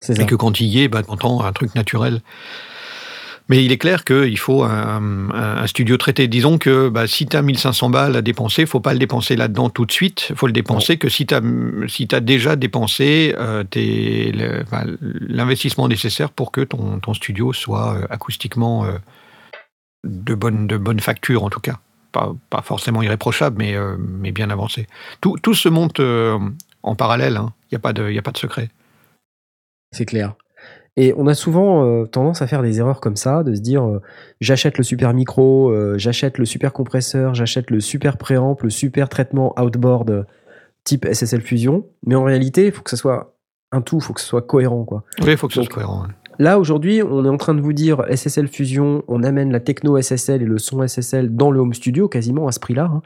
C'est 0.01 0.15
ça. 0.15 0.23
Et 0.23 0.25
que 0.25 0.35
quand 0.35 0.59
il 0.59 0.67
y 0.67 0.81
est, 0.83 0.87
bah, 0.87 1.03
tu 1.03 1.09
entends 1.11 1.43
un 1.43 1.53
truc 1.53 1.73
naturel. 1.75 2.21
Mais 3.47 3.63
il 3.63 3.71
est 3.71 3.77
clair 3.77 4.03
qu'il 4.05 4.39
faut 4.39 4.63
un, 4.63 5.29
un- 5.31 5.57
un 5.61 5.67
studio 5.67 5.97
traité. 5.97 6.27
Disons 6.27 6.57
que 6.57 6.89
bah, 6.89 7.05
si 7.05 7.27
tu 7.27 7.37
as 7.37 7.43
1500 7.43 7.91
balles 7.91 8.15
à 8.15 8.23
dépenser, 8.23 8.63
il 8.63 8.67
faut 8.67 8.79
pas 8.79 8.93
le 8.93 8.97
dépenser 8.99 9.35
là-dedans 9.35 9.69
tout 9.69 9.85
de 9.85 9.91
suite. 9.91 10.27
Il 10.31 10.35
faut 10.35 10.47
le 10.47 10.53
dépenser 10.53 10.97
que 10.97 11.09
si 11.09 11.27
tu 11.27 11.35
as, 11.35 11.41
si 11.87 12.07
as 12.11 12.21
déjà 12.21 12.55
dépensé 12.55 13.35
euh, 13.37 13.63
enfin, 14.63 14.85
l'investissement 15.11 15.87
nécessaire 15.87 16.31
pour 16.31 16.51
que 16.51 16.61
ton, 16.61 16.99
ton 16.99 17.13
studio 17.13 17.53
soit 17.53 17.95
euh, 17.95 18.07
acoustiquement 18.09 18.85
euh, 18.85 18.93
de, 20.03 20.33
bonne, 20.33 20.65
de 20.65 20.77
bonne 20.77 20.99
facture, 20.99 21.43
en 21.43 21.51
tout 21.51 21.59
cas. 21.59 21.79
Pas, 22.15 22.33
pas 22.49 22.61
forcément 22.61 23.01
irréprochable, 23.01 23.57
mais, 23.59 23.75
euh, 23.75 23.97
mais 23.99 24.31
bien 24.31 24.49
avancé. 24.49 24.87
Tout, 25.19 25.35
tout 25.41 25.53
se 25.53 25.67
monte 25.67 25.99
euh, 25.99 26.39
en 26.81 26.95
parallèle. 26.95 27.35
hein. 27.35 27.51
Il 27.69 27.75
n'y 27.75 27.77
a, 27.77 27.79
pas 27.79 27.91
de- 27.91 28.09
y 28.09 28.17
a 28.17 28.21
pas 28.21 28.31
de 28.31 28.37
secret. 28.37 28.69
C'est 29.91 30.05
clair. 30.05 30.35
Et 30.97 31.13
on 31.17 31.27
a 31.27 31.33
souvent 31.33 31.83
euh, 31.83 32.05
tendance 32.05 32.41
à 32.41 32.47
faire 32.47 32.61
des 32.61 32.79
erreurs 32.79 33.01
comme 33.01 33.17
ça, 33.17 33.43
de 33.43 33.53
se 33.53 33.59
dire 33.59 33.83
euh, 33.85 34.01
j'achète 34.39 34.77
le 34.77 34.83
super 34.85 35.13
micro, 35.13 35.71
euh, 35.71 35.97
j'achète 35.97 36.37
le 36.37 36.45
super 36.45 36.71
compresseur, 36.71 37.33
j'achète 37.35 37.69
le 37.69 37.81
super 37.81 38.17
préamp, 38.17 38.55
le 38.63 38.69
super 38.69 39.09
traitement 39.09 39.53
outboard 39.59 40.25
type 40.85 41.05
SSL 41.05 41.41
Fusion. 41.41 41.85
Mais 42.05 42.15
en 42.15 42.23
réalité, 42.23 42.67
il 42.67 42.71
faut 42.71 42.81
que 42.81 42.91
ça 42.91 42.95
soit 42.97 43.35
un 43.73 43.81
tout, 43.81 43.97
il 43.97 44.03
faut 44.03 44.13
que 44.13 44.21
ce 44.21 44.27
soit 44.27 44.41
cohérent. 44.43 44.85
Quoi. 44.85 45.03
Oui, 45.21 45.31
il 45.31 45.37
faut 45.37 45.49
que 45.49 45.53
ce 45.53 45.63
soit 45.63 45.73
cohérent. 45.73 46.05
hein. 46.05 46.13
Là, 46.39 46.59
aujourd'hui, 46.59 47.01
on 47.03 47.23
est 47.25 47.29
en 47.29 47.37
train 47.37 47.53
de 47.53 47.61
vous 47.61 47.73
dire 47.73 48.03
SSL 48.09 48.47
Fusion, 48.47 49.03
on 49.07 49.23
amène 49.23 49.51
la 49.51 49.59
techno 49.59 49.99
SSL 50.01 50.41
et 50.41 50.45
le 50.45 50.57
son 50.57 50.85
SSL 50.85 51.35
dans 51.35 51.51
le 51.51 51.59
home 51.59 51.73
studio, 51.73 52.07
quasiment 52.07 52.47
à 52.47 52.51
ce 52.51 52.59
prix-là. 52.59 52.89
hein. 52.93 53.01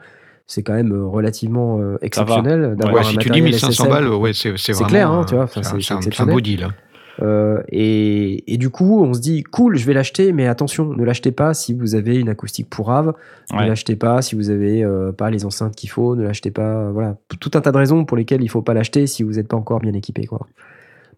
C'est 0.46 0.64
quand 0.64 0.74
même 0.74 0.92
euh, 0.92 1.04
relativement 1.06 1.78
euh, 1.80 1.96
exceptionnel 2.02 2.74
d'avoir 2.76 2.94
Ouais, 2.94 3.00
un 3.00 3.04
si 3.04 3.10
tu 3.18 3.28
dis 3.30 3.40
matériel 3.40 3.44
1500 3.52 3.70
SSL. 3.84 3.88
balles, 3.88 4.08
ouais, 4.08 4.32
c'est 4.32 4.50
vraiment. 4.72 4.88
clair, 4.88 5.10
hein, 5.12 5.20
euh, 5.20 5.24
tu 5.24 5.34
vois, 5.36 5.44
enfin, 5.44 5.62
c'est 5.62 6.20
un- 6.20 6.26
beau 6.26 6.40
deal. 6.40 6.64
hein. 6.64 6.74
Euh, 7.22 7.62
et, 7.68 8.52
et 8.52 8.56
du 8.56 8.70
coup, 8.70 9.00
on 9.04 9.12
se 9.14 9.20
dit, 9.20 9.42
cool, 9.44 9.76
je 9.76 9.84
vais 9.86 9.92
l'acheter, 9.92 10.32
mais 10.32 10.46
attention, 10.48 10.86
ne 10.86 11.04
l'achetez 11.04 11.32
pas 11.32 11.52
si 11.54 11.74
vous 11.74 11.94
avez 11.94 12.16
une 12.16 12.30
acoustique 12.30 12.68
pourrave, 12.70 13.12
Ouais. 13.52 13.62
ne 13.62 13.68
l'achetez 13.68 13.94
pas 13.94 14.22
si 14.22 14.34
vous 14.34 14.48
avez 14.50 14.82
euh, 14.82 15.12
pas 15.12 15.30
les 15.30 15.44
enceintes 15.44 15.76
qu'il 15.76 15.90
faut, 15.90 16.16
ne 16.16 16.22
l'achetez 16.24 16.50
pas, 16.50 16.62
euh, 16.86 16.90
voilà, 16.92 17.16
tout 17.38 17.50
un 17.54 17.60
tas 17.60 17.70
de 17.72 17.76
raisons 17.76 18.04
pour 18.04 18.16
lesquelles 18.16 18.42
il 18.42 18.48
faut 18.48 18.62
pas 18.62 18.74
l'acheter 18.74 19.06
si 19.06 19.22
vous 19.22 19.32
n'êtes 19.32 19.48
pas 19.48 19.56
encore 19.58 19.80
bien 19.80 19.92
équipé, 19.92 20.26
quoi. 20.26 20.46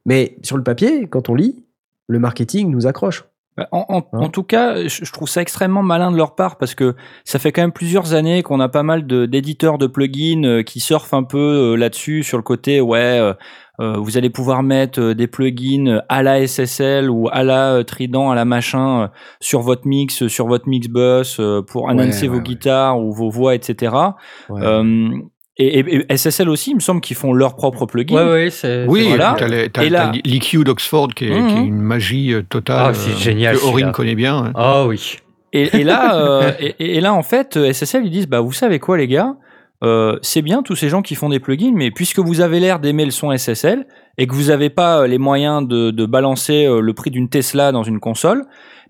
Mais 0.04 0.36
sur 0.42 0.56
le 0.56 0.62
papier, 0.64 1.06
quand 1.06 1.28
on 1.30 1.34
lit, 1.36 1.62
le 2.08 2.18
marketing 2.18 2.70
nous 2.70 2.86
accroche. 2.86 3.24
Bah, 3.56 3.68
En, 3.70 3.84
en- 3.88 3.98
Hein 4.12 4.18
en 4.20 4.28
tout 4.28 4.44
cas, 4.44 4.86
je, 4.86 5.12
trouve 5.12 5.28
ça 5.28 5.42
extrêmement 5.42 5.82
malin 5.82 6.10
de 6.10 6.16
leur 6.16 6.34
part 6.34 6.56
parce 6.56 6.74
que 6.74 6.94
ça 7.24 7.38
fait 7.38 7.52
quand 7.52 7.60
même 7.60 7.72
plusieurs 7.72 8.14
années 8.14 8.42
qu'on 8.42 8.60
a 8.60 8.68
pas 8.68 8.82
mal 8.82 9.06
d'éditeurs 9.06 9.76
de, 9.76 9.86
plugins 9.86 10.44
euh, 10.44 10.62
qui 10.62 10.80
surfent 10.80 11.12
un 11.12 11.22
peu 11.22 11.38
euh, 11.72 11.76
là-dessus 11.76 12.22
sur 12.22 12.38
le 12.38 12.42
côté 12.42 12.80
ouais. 12.80 13.34
euh, 13.80 13.96
vous 13.98 14.16
allez 14.16 14.30
pouvoir 14.30 14.62
mettre 14.62 15.12
des 15.12 15.26
plugins 15.26 16.02
à 16.08 16.22
la 16.22 16.46
SSL 16.46 17.10
ou 17.10 17.28
à 17.30 17.42
la 17.42 17.82
Trident, 17.84 18.30
à 18.30 18.34
la 18.34 18.44
machin 18.44 19.10
sur 19.40 19.60
votre 19.60 19.86
mix, 19.86 20.28
sur 20.28 20.46
votre 20.46 20.68
mix 20.68 20.88
bus 20.88 21.40
pour 21.66 21.90
annoncer 21.90 22.22
ouais, 22.22 22.28
vos 22.28 22.36
ouais. 22.36 22.42
guitares 22.42 23.00
ou 23.00 23.12
vos 23.12 23.28
voix, 23.28 23.54
etc. 23.54 23.94
Ouais. 24.48 24.62
Euh, 24.62 25.10
et, 25.58 25.78
et- 25.80 25.96
et 26.10 26.16
SSL 26.16 26.48
aussi, 26.48 26.70
il 26.70 26.76
me 26.76 26.80
semble 26.80 27.00
qu'ils 27.00 27.16
font 27.16 27.32
leurs 27.32 27.54
propres 27.56 27.86
plugins. 27.86 28.14
Ouais, 28.26 28.32
ouais, 28.32 28.50
c'est. 28.50 28.86
Oui, 28.86 29.04
voilà. 29.08 29.34
tu 29.38 29.44
as, 29.44 29.84
Et 29.84 29.88
là- 29.90 30.12
l'EQ 30.24 30.64
d'Oxford 30.64 31.08
qui, 31.14 31.26
est- 31.26 31.40
Mhm. 31.40 31.48
qui 31.48 31.54
est 31.56 31.66
une 31.66 31.80
magie 31.80 32.32
euh, 32.32 32.42
totale. 32.42 32.86
Ah, 32.90 32.94
c'est 32.94 33.12
euh, 33.12 33.16
génial, 33.16 33.56
Que 33.56 33.60
Aurine 33.62 33.72
celui-là. 33.72 33.92
connaît 33.92 34.14
bien. 34.14 34.36
hein. 34.46 34.52
Ah 34.54 34.86
oui. 34.86 35.16
Et, 35.52 35.68
et 35.80 35.84
là, 35.84 36.16
euh, 36.16 36.52
et, 36.58 36.96
et 36.96 37.00
là, 37.02 37.12
en 37.12 37.22
fait, 37.22 37.56
SSL, 37.58 38.06
ils 38.06 38.10
disent, 38.10 38.26
bah, 38.28 38.40
vous 38.40 38.52
savez 38.52 38.78
quoi, 38.78 38.96
les 38.96 39.06
gars 39.08 39.34
Euh, 39.84 40.16
C'est 40.22 40.42
bien 40.42 40.62
tous 40.62 40.76
ces 40.76 40.88
gens 40.88 41.02
qui 41.02 41.16
font 41.16 41.28
des 41.28 41.40
plugins, 41.40 41.72
mais 41.74 41.90
puisque 41.90 42.20
vous 42.20 42.40
avez 42.40 42.60
l'air 42.60 42.78
d'aimer 42.78 43.04
le 43.04 43.10
son 43.10 43.32
SSL 43.36 43.84
et 44.16 44.28
que 44.28 44.32
vous 44.34 44.44
n'avez 44.44 44.70
pas 44.70 45.08
les 45.08 45.18
moyens 45.18 45.66
de, 45.66 45.90
de 45.90 46.06
balancer 46.06 46.68
le 46.70 46.92
prix 46.94 47.10
d'une 47.10 47.28
Tesla 47.28 47.72
dans 47.72 47.82
une 47.82 47.98
console, 47.98 48.44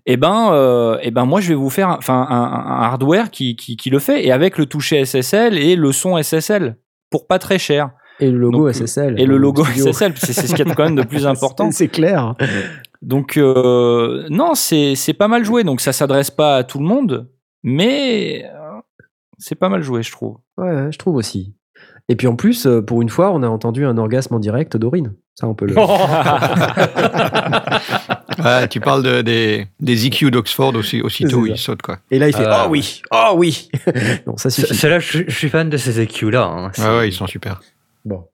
eh 0.07 0.16
ben, 0.16 0.50
euh, 0.53 0.98
eh 1.03 1.11
ben, 1.11 1.24
moi, 1.24 1.40
je 1.40 1.48
vais 1.48 1.55
vous 1.55 1.70
faire, 1.70 1.88
un- 1.90 1.98
enfin, 1.98 2.26
un, 2.28 2.42
un 2.42 2.82
hardware 2.82 3.30
qui, 3.30 3.57
qui, 3.57 3.76
qui 3.76 3.90
le 3.90 3.98
fait 3.98 4.24
et 4.26 4.32
avec 4.32 4.59
le 4.59 4.66
toucher 4.66 5.05
SSL 5.05 5.59
et 5.59 5.76
le 5.76 5.92
son 5.92 6.20
SSL 6.20 6.76
pour 7.11 7.26
pas 7.26 7.38
très 7.38 7.59
cher 7.59 7.90
Et 8.20 8.30
le 8.30 8.38
logo 8.38 8.66
donc, 8.66 8.74
SSL. 8.74 9.20
et 9.20 9.26
le 9.26 9.36
logo 9.36 9.64
studio. 9.64 9.92
SSL, 9.92 10.14
c'est 10.16 10.32
c'est 10.32 10.46
ce 10.46 10.55
qui 10.55 10.62
est 10.62 10.74
quand 10.74 10.84
même 10.84 10.96
de 10.96 11.03
plus 11.05 11.26
important. 11.34 11.70
C'est 11.70 11.88
clair. 11.88 12.34
Donc 13.03 13.36
euh, 13.36 14.26
non, 14.30 14.55
c'est 14.55 15.14
pas 15.16 15.28
mal 15.28 15.44
joué. 15.44 15.64
Donc 15.64 15.80
ça 15.80 15.92
s'adresse 15.92 16.30
pas 16.30 16.57
à 16.57 16.64
tout 16.64 16.78
le 16.78 16.84
monde, 16.86 17.28
mais 17.62 18.44
euh, 18.44 18.80
c'est 19.38 19.55
pas 19.57 19.68
mal 19.68 19.82
joué, 19.82 20.03
je 20.03 20.12
trouve. 20.12 20.38
Ouais, 20.57 20.90
je 20.90 20.98
trouve 20.98 21.16
aussi. 21.16 21.55
Et 22.09 22.16
puis 22.16 22.26
en 22.26 22.36
plus, 22.36 22.66
pour 22.86 23.03
une 23.03 23.09
fois, 23.09 23.30
on 23.32 23.42
a 23.42 23.48
entendu 23.48 23.84
un 23.86 23.96
orgasme 23.98 24.34
en 24.34 24.38
direct 24.40 24.76
d'Aurine. 24.76 25.14
Ça, 25.34 25.46
on 25.46 25.55
peut 25.55 25.66
le. 25.66 25.74
Ouais, 28.45 28.68
tu 28.68 28.80
parles 28.80 29.03
de- 29.03 29.22
des, 29.22 29.66
des 29.80 30.07
EQ 30.07 30.30
d'Oxford 30.30 30.74
aussi, 30.74 31.01
aussitôt, 31.01 31.47
ils 31.47 31.57
sautent. 31.59 31.82
Quoi. 31.82 31.99
Et 32.11 32.18
là, 32.18 32.28
il 32.28 32.34
fait 32.36 32.45
Ah. 32.47 32.64
Oh 32.66 32.70
oui, 32.70 33.03
oh 33.11 33.32
oui. 33.36 33.68
non, 34.26 34.36
ça 34.36 34.51
C'est 34.51 34.66
suffit. 34.66 34.80
que 34.80 34.99
je, 35.01 35.18
je 35.28 35.34
suis 35.36 35.49
fan 35.49 35.68
de 35.70 35.76
ces 35.76 36.01
EQ 36.01 36.30
là. 36.30 36.45
hein. 36.45 36.70
Ouais, 36.78 36.99
ouais, 36.99 37.09
ils 37.09 37.12
sont 37.12 37.26
super. 37.26 37.61
Bon, 38.05 38.24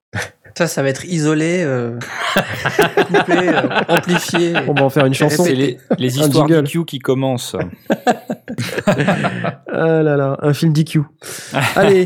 Ça, 0.56 0.66
ça 0.66 0.82
va 0.82 0.88
être 0.88 1.04
isolé, 1.04 1.62
euh, 1.62 1.98
coupé, 3.06 3.48
euh, 3.48 3.68
amplifié. 3.88 4.54
on 4.66 4.72
va 4.74 4.82
en 4.84 4.90
faire 4.90 5.04
une 5.06 5.14
chanson. 5.14 5.44
C'est 5.44 5.54
les, 5.54 5.78
les 5.98 6.18
histoires 6.18 6.46
d'IQ 6.46 6.84
qui 6.84 6.98
commencent. 6.98 7.54
Ah 9.70 10.02
là 10.02 10.16
là, 10.16 10.36
un 10.42 10.52
film 10.52 10.72
d'IQ. 10.72 11.02
Allez. 11.76 12.04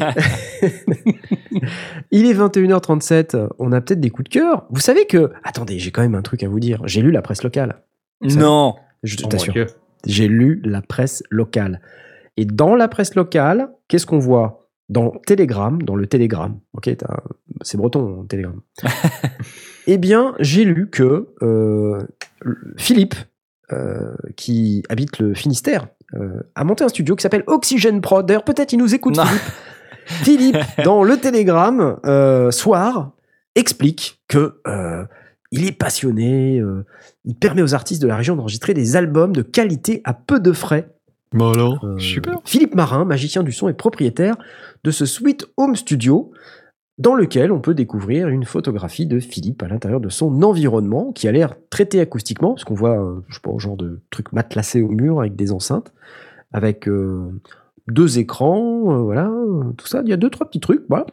Il 2.10 2.26
est 2.26 2.34
21h37. 2.34 3.48
On 3.58 3.72
a 3.72 3.80
peut-être 3.80 4.00
des 4.00 4.10
coups 4.10 4.28
de 4.28 4.34
cœur. 4.34 4.64
Vous 4.70 4.80
savez 4.80 5.06
que. 5.06 5.30
Attendez, 5.44 5.78
j'ai 5.78 5.90
quand 5.90 6.02
même 6.02 6.14
un 6.14 6.22
truc 6.22 6.42
à 6.42 6.48
vous 6.48 6.60
dire. 6.60 6.80
J'ai 6.84 7.00
lu 7.00 7.10
la 7.10 7.22
presse 7.22 7.42
locale. 7.42 7.76
Non. 8.22 8.74
Je 9.02 9.16
Oh 9.24 9.28
t'assure. 9.28 9.66
J'ai 10.06 10.28
lu 10.28 10.60
la 10.64 10.82
presse 10.82 11.22
locale. 11.30 11.80
Et 12.36 12.44
dans 12.44 12.74
la 12.74 12.88
presse 12.88 13.14
locale, 13.14 13.70
qu'est-ce 13.88 14.06
qu'on 14.06 14.18
voit? 14.18 14.68
Dans 14.88 15.10
Telegram, 15.26 15.80
dans 15.80 15.94
le 15.96 16.06
Telegram, 16.06 16.58
ok, 16.74 16.96
t'as- 16.98 17.22
c'est 17.62 17.78
breton, 17.78 18.24
Telegram. 18.28 18.60
eh 19.86 19.96
bien, 19.96 20.34
j'ai 20.38 20.64
lu 20.64 20.90
que 20.90 21.28
euh, 21.42 21.98
Philippe, 22.76 23.14
euh, 23.72 24.14
qui 24.36 24.82
habite 24.90 25.18
le 25.18 25.32
Finistère, 25.34 25.86
euh, 26.14 26.42
a 26.54 26.64
monté 26.64 26.84
un 26.84 26.88
studio 26.88 27.16
qui 27.16 27.22
s'appelle 27.22 27.44
Oxygen 27.46 28.00
Prod. 28.02 28.26
D'ailleurs, 28.26 28.44
peut-être 28.44 28.72
il 28.72 28.78
nous 28.78 28.94
écoute, 28.94 29.16
Non. 29.16 29.24
Philippe. 29.24 29.42
Philippe, 30.04 30.56
dans 30.84 31.04
le 31.04 31.16
Telegram, 31.16 31.98
euh, 32.04 32.50
soir, 32.50 33.12
explique 33.54 34.20
que 34.28 34.60
euh, 34.66 35.04
il 35.52 35.66
est 35.66 35.72
passionné, 35.72 36.58
euh, 36.58 36.84
il 37.24 37.34
permet 37.36 37.62
aux 37.62 37.74
artistes 37.74 38.02
de 38.02 38.08
la 38.08 38.16
région 38.16 38.34
d'enregistrer 38.34 38.74
des 38.74 38.96
albums 38.96 39.32
de 39.32 39.42
qualité 39.42 40.00
à 40.04 40.14
peu 40.14 40.40
de 40.40 40.52
frais. 40.52 40.88
Bon 41.32 41.52
alors, 41.52 41.82
Euh, 41.84 41.98
super. 41.98 42.40
Philippe 42.44 42.74
Marin, 42.74 43.04
magicien 43.04 43.42
du 43.42 43.52
son 43.52 43.68
et 43.68 43.74
propriétaire 43.74 44.34
de 44.82 44.90
ce 44.90 45.06
Sweet 45.06 45.46
Home 45.56 45.76
Studio, 45.76 46.32
dans 46.98 47.14
lequel 47.14 47.52
on 47.52 47.60
peut 47.60 47.74
découvrir 47.74 48.28
une 48.28 48.44
photographie 48.44 49.06
de 49.06 49.18
Philippe 49.18 49.62
à 49.62 49.68
l'intérieur 49.68 50.00
de 50.00 50.08
son 50.08 50.42
environnement, 50.42 51.12
qui 51.12 51.28
a 51.28 51.32
l'air 51.32 51.54
traité 51.70 52.00
acoustiquement, 52.00 52.52
parce 52.52 52.64
qu'on 52.64 52.74
voit, 52.74 53.02
euh, 53.02 53.20
je 53.28 53.34
sais 53.34 53.40
pas, 53.40 53.50
un 53.50 53.58
genre 53.58 53.76
de 53.76 54.00
truc 54.10 54.32
matelassé 54.32 54.82
au 54.82 54.88
mur 54.88 55.20
avec 55.20 55.36
des 55.36 55.52
enceintes, 55.52 55.92
avec 56.52 56.88
euh, 56.88 57.30
deux 57.88 58.18
écrans, 58.18 58.92
euh, 58.92 59.02
voilà, 59.02 59.30
tout 59.76 59.86
ça. 59.86 60.02
Il 60.04 60.08
y 60.08 60.12
a 60.12 60.18
deux, 60.18 60.30
trois 60.30 60.46
petits 60.46 60.60
trucs, 60.60 60.84
voilà. 60.88 61.06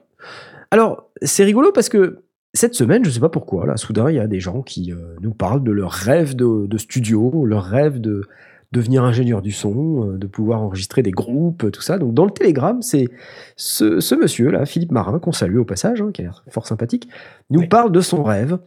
Alors, 0.71 1.09
c'est 1.21 1.43
rigolo 1.45 1.71
parce 1.71 1.89
que 1.89 2.23
cette 2.53 2.73
semaine, 2.73 3.05
je 3.05 3.09
sais 3.09 3.19
pas 3.19 3.29
pourquoi, 3.29 3.65
là, 3.65 3.77
soudain, 3.77 4.09
il 4.09 4.15
y 4.15 4.19
a 4.19 4.27
des 4.27 4.39
gens 4.39 4.61
qui 4.61 4.91
euh, 4.91 5.15
nous 5.21 5.33
parlent 5.33 5.63
de 5.63 5.71
leur 5.71 5.91
rêve 5.91 6.35
de, 6.35 6.65
de 6.65 6.77
studio, 6.77 7.45
leur 7.45 7.63
rêve 7.63 7.99
de 7.99 8.23
devenir 8.71 9.03
ingénieur 9.03 9.41
du 9.41 9.51
son, 9.51 10.13
euh, 10.13 10.17
de 10.17 10.25
pouvoir 10.25 10.61
enregistrer 10.61 11.03
des 11.03 11.11
groupes, 11.11 11.71
tout 11.71 11.81
ça. 11.81 11.99
Donc 11.99 12.13
dans 12.13 12.25
le 12.25 12.31
Telegram, 12.31 12.81
c'est 12.81 13.07
ce, 13.55 13.99
ce 13.99 14.15
monsieur-là, 14.15 14.65
Philippe 14.65 14.91
Marin, 14.91 15.19
qu'on 15.19 15.31
salue 15.31 15.57
au 15.57 15.65
passage, 15.65 16.01
hein, 16.01 16.09
qui 16.11 16.21
a 16.21 16.25
l'air 16.25 16.43
fort 16.49 16.65
sympathique, 16.65 17.07
nous 17.51 17.67
parle 17.67 17.91
de 17.91 18.01
son 18.01 18.23
rêve. 18.23 18.57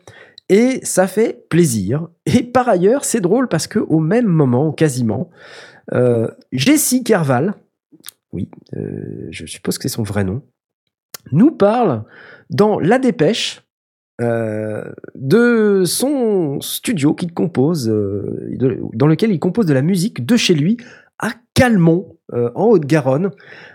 Et 0.49 0.81
ça 0.85 1.07
fait 1.07 1.49
plaisir. 1.49 2.09
Et 2.27 2.43
par 2.43 2.69
ailleurs, 2.69 3.05
c'est 3.05 3.21
drôle 3.21 3.49
parce 3.49 3.67
que 3.67 3.79
au 3.79 4.01
même 4.01 4.27
moment, 4.27 4.73
quasiment, 4.73 5.31
euh, 5.93 6.29
Jessie 6.53 7.05
Kerval, 7.05 7.55
oui, 8.33 8.49
je 9.31 9.45
suppose 9.45 9.77
que 9.77 9.83
c'est 9.83 9.95
son 9.95 10.03
vrai 10.03 10.25
nom, 10.25 10.43
nous 11.33 11.51
parle 11.51 12.05
dans 12.51 12.81
La 12.81 12.99
Dépêche 12.99 13.63
euh, 14.23 14.85
de 15.15 15.83
son 15.85 16.61
studio 16.61 17.15
qu'il 17.15 17.33
compose, 17.35 17.89
euh, 17.91 18.23
de- 18.57 18.79
dans 18.95 19.07
lequel 19.07 19.31
il 19.33 19.39
compose 19.41 19.67
de 19.67 19.75
la 19.75 19.83
musique 19.83 20.25
de 20.25 20.37
chez 20.37 20.55
lui 20.55 20.77
à 21.19 21.31
Calmont, 21.55 22.17
euh, 22.33 22.51
en 22.55 22.67
Haute-Garonne. 22.67 23.31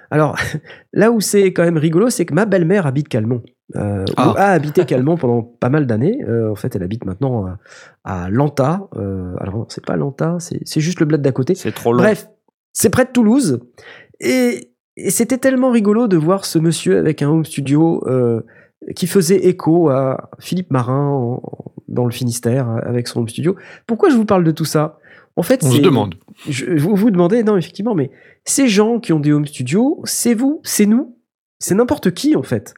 Alors, 0.09 0.35
là 0.93 1.11
où 1.11 1.19
c'est 1.21 1.53
quand 1.53 1.63
même 1.63 1.77
rigolo, 1.77 2.09
c'est 2.09 2.25
que 2.25 2.33
ma 2.33 2.45
belle-mère 2.45 2.87
habite 2.87 3.07
Calmont. 3.09 3.43
euh, 3.75 4.05
Ah. 4.17 4.29
ou 4.29 4.33
a 4.37 4.45
habité 4.45 4.85
Calmont 4.87 5.17
pendant 5.17 5.43
pas 5.43 5.69
mal 5.69 5.85
d'années. 5.85 6.17
Euh, 6.27 6.49
en 6.51 6.55
fait, 6.55 6.75
elle 6.75 6.83
habite 6.83 7.05
maintenant 7.05 7.45
à, 7.45 7.57
à 8.25 8.29
Lanta. 8.29 8.87
Euh, 8.95 9.33
alors, 9.39 9.65
c'est 9.69 9.85
pas 9.85 9.95
Lanta, 9.97 10.37
c'est 10.39 10.81
juste 10.81 10.99
le 11.01 11.05
bled 11.05 11.21
d'à 11.21 11.31
côté. 11.33 11.53
C'est 11.55 11.73
trop 11.73 11.91
long. 11.93 11.99
Bref, 11.99 12.27
c'est 12.73 12.89
près 12.89 13.05
de 13.05 13.11
Toulouse. 13.11 13.59
Et, 14.19 14.71
et 14.95 15.09
c'était 15.11 15.37
tellement 15.37 15.69
rigolo 15.71 16.07
de 16.07 16.17
voir 16.17 16.45
ce 16.45 16.57
monsieur 16.59 16.97
avec 16.97 17.21
un 17.21 17.29
home 17.29 17.45
studio 17.45 18.03
qui 18.95 19.07
faisait 19.07 19.47
écho 19.47 19.89
à 19.89 20.29
Philippe 20.39 20.71
Marin 20.71 21.07
en- 21.09 21.41
dans 21.87 22.05
le 22.05 22.11
Finistère 22.11 22.69
avec 22.83 23.07
son 23.07 23.21
home 23.21 23.29
studio. 23.29 23.55
Pourquoi 23.85 24.09
je 24.09 24.15
vous 24.15 24.25
parle 24.25 24.43
de 24.43 24.51
tout 24.51 24.65
ça? 24.65 24.99
En 25.35 25.43
fait, 25.43 25.63
On 25.63 25.69
se 25.69 25.75
c'est- 25.77 25.81
demande. 25.81 26.15
je- 26.49 26.65
vous 26.77 26.95
vous 26.95 27.11
demandez, 27.11 27.43
non, 27.43 27.57
effectivement, 27.57 27.95
mais 27.95 28.11
ces 28.43 28.67
gens 28.67 28.99
qui 28.99 29.13
ont 29.13 29.19
des 29.19 29.31
home 29.31 29.45
studios, 29.45 30.01
c'est 30.03 30.33
vous, 30.33 30.61
c'est 30.63 30.85
nous, 30.85 31.15
c'est 31.59 31.75
n'importe 31.75 32.11
qui 32.13 32.35
en 32.35 32.43
fait. 32.43 32.73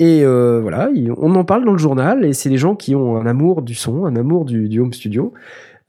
Et 0.00 0.22
euh, 0.24 0.60
voilà, 0.60 0.90
il- 0.94 1.12
on 1.12 1.34
en 1.34 1.44
parle 1.44 1.64
dans 1.64 1.72
le 1.72 1.78
journal, 1.78 2.24
et 2.24 2.32
c'est 2.32 2.48
les 2.48 2.56
gens 2.56 2.76
qui 2.76 2.94
ont 2.94 3.16
un 3.16 3.26
amour 3.26 3.62
du 3.62 3.74
son, 3.74 4.04
un 4.06 4.16
amour 4.16 4.44
du, 4.44 4.68
du 4.68 4.80
home 4.80 4.92
studio, 4.92 5.32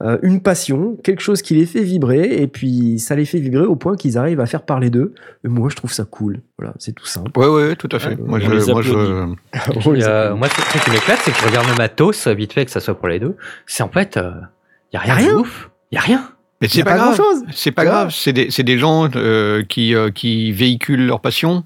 euh, 0.02 0.18
une 0.22 0.40
passion, 0.40 0.96
quelque 1.04 1.20
chose 1.20 1.42
qui 1.42 1.54
les 1.54 1.66
fait 1.66 1.82
vibrer, 1.82 2.40
et 2.40 2.46
puis 2.46 2.98
ça 2.98 3.14
les 3.14 3.24
fait 3.24 3.38
vibrer 3.38 3.64
au 3.64 3.76
point 3.76 3.96
qu'ils 3.96 4.16
arrivent 4.16 4.40
à 4.40 4.46
faire 4.46 4.62
parler 4.62 4.88
d'eux. 4.88 5.14
Et 5.44 5.48
moi, 5.48 5.68
je 5.70 5.76
trouve 5.76 5.92
ça 5.92 6.04
cool. 6.04 6.40
Voilà, 6.58 6.74
c'est 6.78 6.94
tout 6.94 7.06
simple. 7.06 7.38
Ouais, 7.38 7.48
ouais, 7.48 7.76
tout 7.76 7.88
à 7.92 7.98
fait. 7.98 8.16
Moi, 8.16 8.40
je, 8.40 8.50
les 8.50 8.72
moi, 8.72 8.82
je, 8.82 8.94
euh, 8.96 9.26
applaudit. 9.52 10.04
moi, 10.36 10.48
ce 10.48 10.84
qui 10.84 10.90
m'éclate, 10.90 11.18
c'est 11.22 11.32
que 11.32 11.38
je 11.38 11.46
regarde 11.46 11.68
le 11.68 11.76
matos, 11.76 12.26
euh, 12.26 12.34
vite 12.34 12.52
fait, 12.52 12.64
que 12.64 12.70
ça 12.70 12.80
soit 12.80 12.94
pour 12.94 13.08
les 13.08 13.18
deux. 13.18 13.36
C'est 13.66 13.82
en 13.82 13.90
fait, 13.90 14.18
il 14.18 14.96
y 14.96 14.96
a 14.96 15.00
rien, 15.00 15.14
Y 15.14 15.16
a 15.16 15.20
rien. 15.20 15.32
de 15.34 15.38
ouf. 15.38 15.70
Il 15.90 15.96
y 15.96 15.98
a 15.98 16.02
rien. 16.02 16.28
mais 16.60 16.68
c'est 16.68 16.84
pas, 16.84 16.92
pas 16.92 16.96
grave. 16.96 17.20
C'est 17.52 17.72
pas 17.72 17.84
grave. 17.84 18.10
C'est 18.10 18.32
des, 18.32 18.50
c'est 18.50 18.62
des 18.62 18.78
gens 18.78 19.08
euh, 19.16 19.62
qui, 19.64 19.94
euh, 19.94 20.10
qui 20.10 20.52
véhiculent 20.52 21.06
leur 21.06 21.20
passion. 21.20 21.64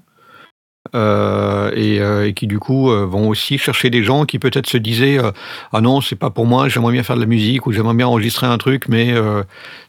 Euh, 0.93 1.71
et, 1.73 1.99
euh, 1.99 2.27
et 2.27 2.33
qui 2.33 2.45
du 2.45 2.59
coup 2.59 2.91
euh, 2.91 3.05
vont 3.05 3.27
aussi 3.27 3.57
chercher 3.57 3.89
des 3.89 4.03
gens 4.03 4.25
qui 4.25 4.37
peut-être 4.37 4.67
se 4.67 4.77
disaient 4.77 5.17
ah 5.73 5.81
non 5.81 5.99
c'est 5.99 6.15
pas 6.15 6.29
pour 6.29 6.45
moi 6.45 6.69
j'aimerais 6.69 6.93
bien 6.93 7.01
faire 7.01 7.15
de 7.15 7.21
la 7.21 7.27
musique 7.27 7.65
ou 7.65 7.71
j'aimerais 7.71 7.95
bien 7.95 8.07
enregistrer 8.07 8.45
un 8.45 8.59
truc 8.59 8.87
mais 8.87 9.13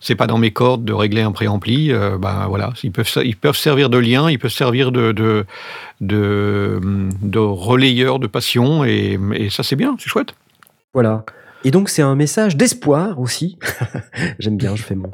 c'est 0.01 0.15
pas 0.15 0.27
dans 0.27 0.39
mes 0.39 0.53
cordes 0.53 0.85
de 0.85 0.93
régler 0.93 1.23
un 1.23 1.33
préampli. 1.33 1.93
Ben 1.93 2.47
voilà. 2.49 2.73
Ils 2.83 2.93
peuvent 2.93 3.11
ils 3.25 3.37
peuvent 3.37 3.57
servir 3.57 3.91
de 3.91 3.99
lien 3.99 4.31
ils 4.31 4.39
peuvent 4.39 4.51
servir 4.51 4.91
de 4.91 5.13
de 5.13 5.45
de, 6.01 6.81
de 7.23 7.39
relayeur 7.39 8.19
de 8.19 8.27
passion 8.27 8.85
et, 8.85 9.19
et 9.35 9.51
ça 9.51 9.63
c'est 9.63 9.77
bien 9.77 9.97
c'est 9.99 10.09
chouette. 10.09 10.35
Voilà. 10.95 11.25
Et 11.67 11.73
donc 11.73 11.89
c'est 11.89 12.01
un 12.01 12.15
message 12.15 12.57
d'espoir 12.57 13.19
aussi. 13.19 13.59
J'aime 14.39 14.57
bien, 14.57 14.77
je 14.77 14.85
fais 14.85 14.95
mon. 14.95 15.11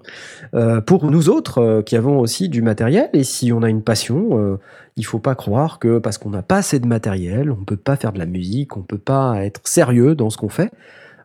Euh, 0.53 0.83
pour 0.83 1.11
nous 1.11 1.31
autres 1.31 1.63
euh, 1.63 1.83
qui 1.83 1.97
avons 1.97 2.19
aussi 2.19 2.51
du 2.51 2.61
matériel, 2.61 3.09
et 3.15 3.25
si 3.25 3.55
on 3.55 3.63
a 3.63 3.71
une 3.71 3.83
passion, 3.83 4.39
euh, 4.39 4.59
il 4.97 5.07
faut 5.07 5.19
pas 5.19 5.35
croire 5.35 5.79
que 5.79 5.99
parce 5.99 6.19
qu'on 6.19 6.29
n'a 6.29 6.43
pas 6.43 6.57
assez 6.57 6.79
de 6.79 6.87
matériel, 6.87 7.51
on 7.51 7.65
peut 7.65 7.79
pas 7.79 7.97
faire 7.97 8.13
de 8.13 8.19
la 8.19 8.27
musique, 8.27 8.77
on 8.77 8.83
peut 8.83 8.99
pas 8.99 9.43
être 9.43 9.63
sérieux 9.65 10.15
dans 10.15 10.29
ce 10.29 10.37
qu'on 10.37 10.51
fait. 10.51 10.71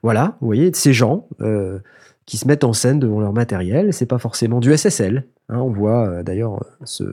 Voilà, 0.02 0.38
vous 0.40 0.48
voyez, 0.48 0.72
ces 0.74 0.94
gens 0.94 1.28
euh, 1.41 1.80
qui 2.26 2.38
se 2.38 2.48
mettent 2.48 2.64
en 2.64 2.72
scène 2.72 2.98
devant 2.98 3.20
leur 3.20 3.34
matériel, 3.34 3.91
c'est 3.91 4.06
pas 4.06 4.20
forcément 4.20 4.62
du 4.62 4.78
SSL. 4.78 5.26
hein. 5.49 5.58
on 5.60 5.72
voit 5.72 6.24
d'ailleurs 6.24 6.64
ce, 6.86 7.04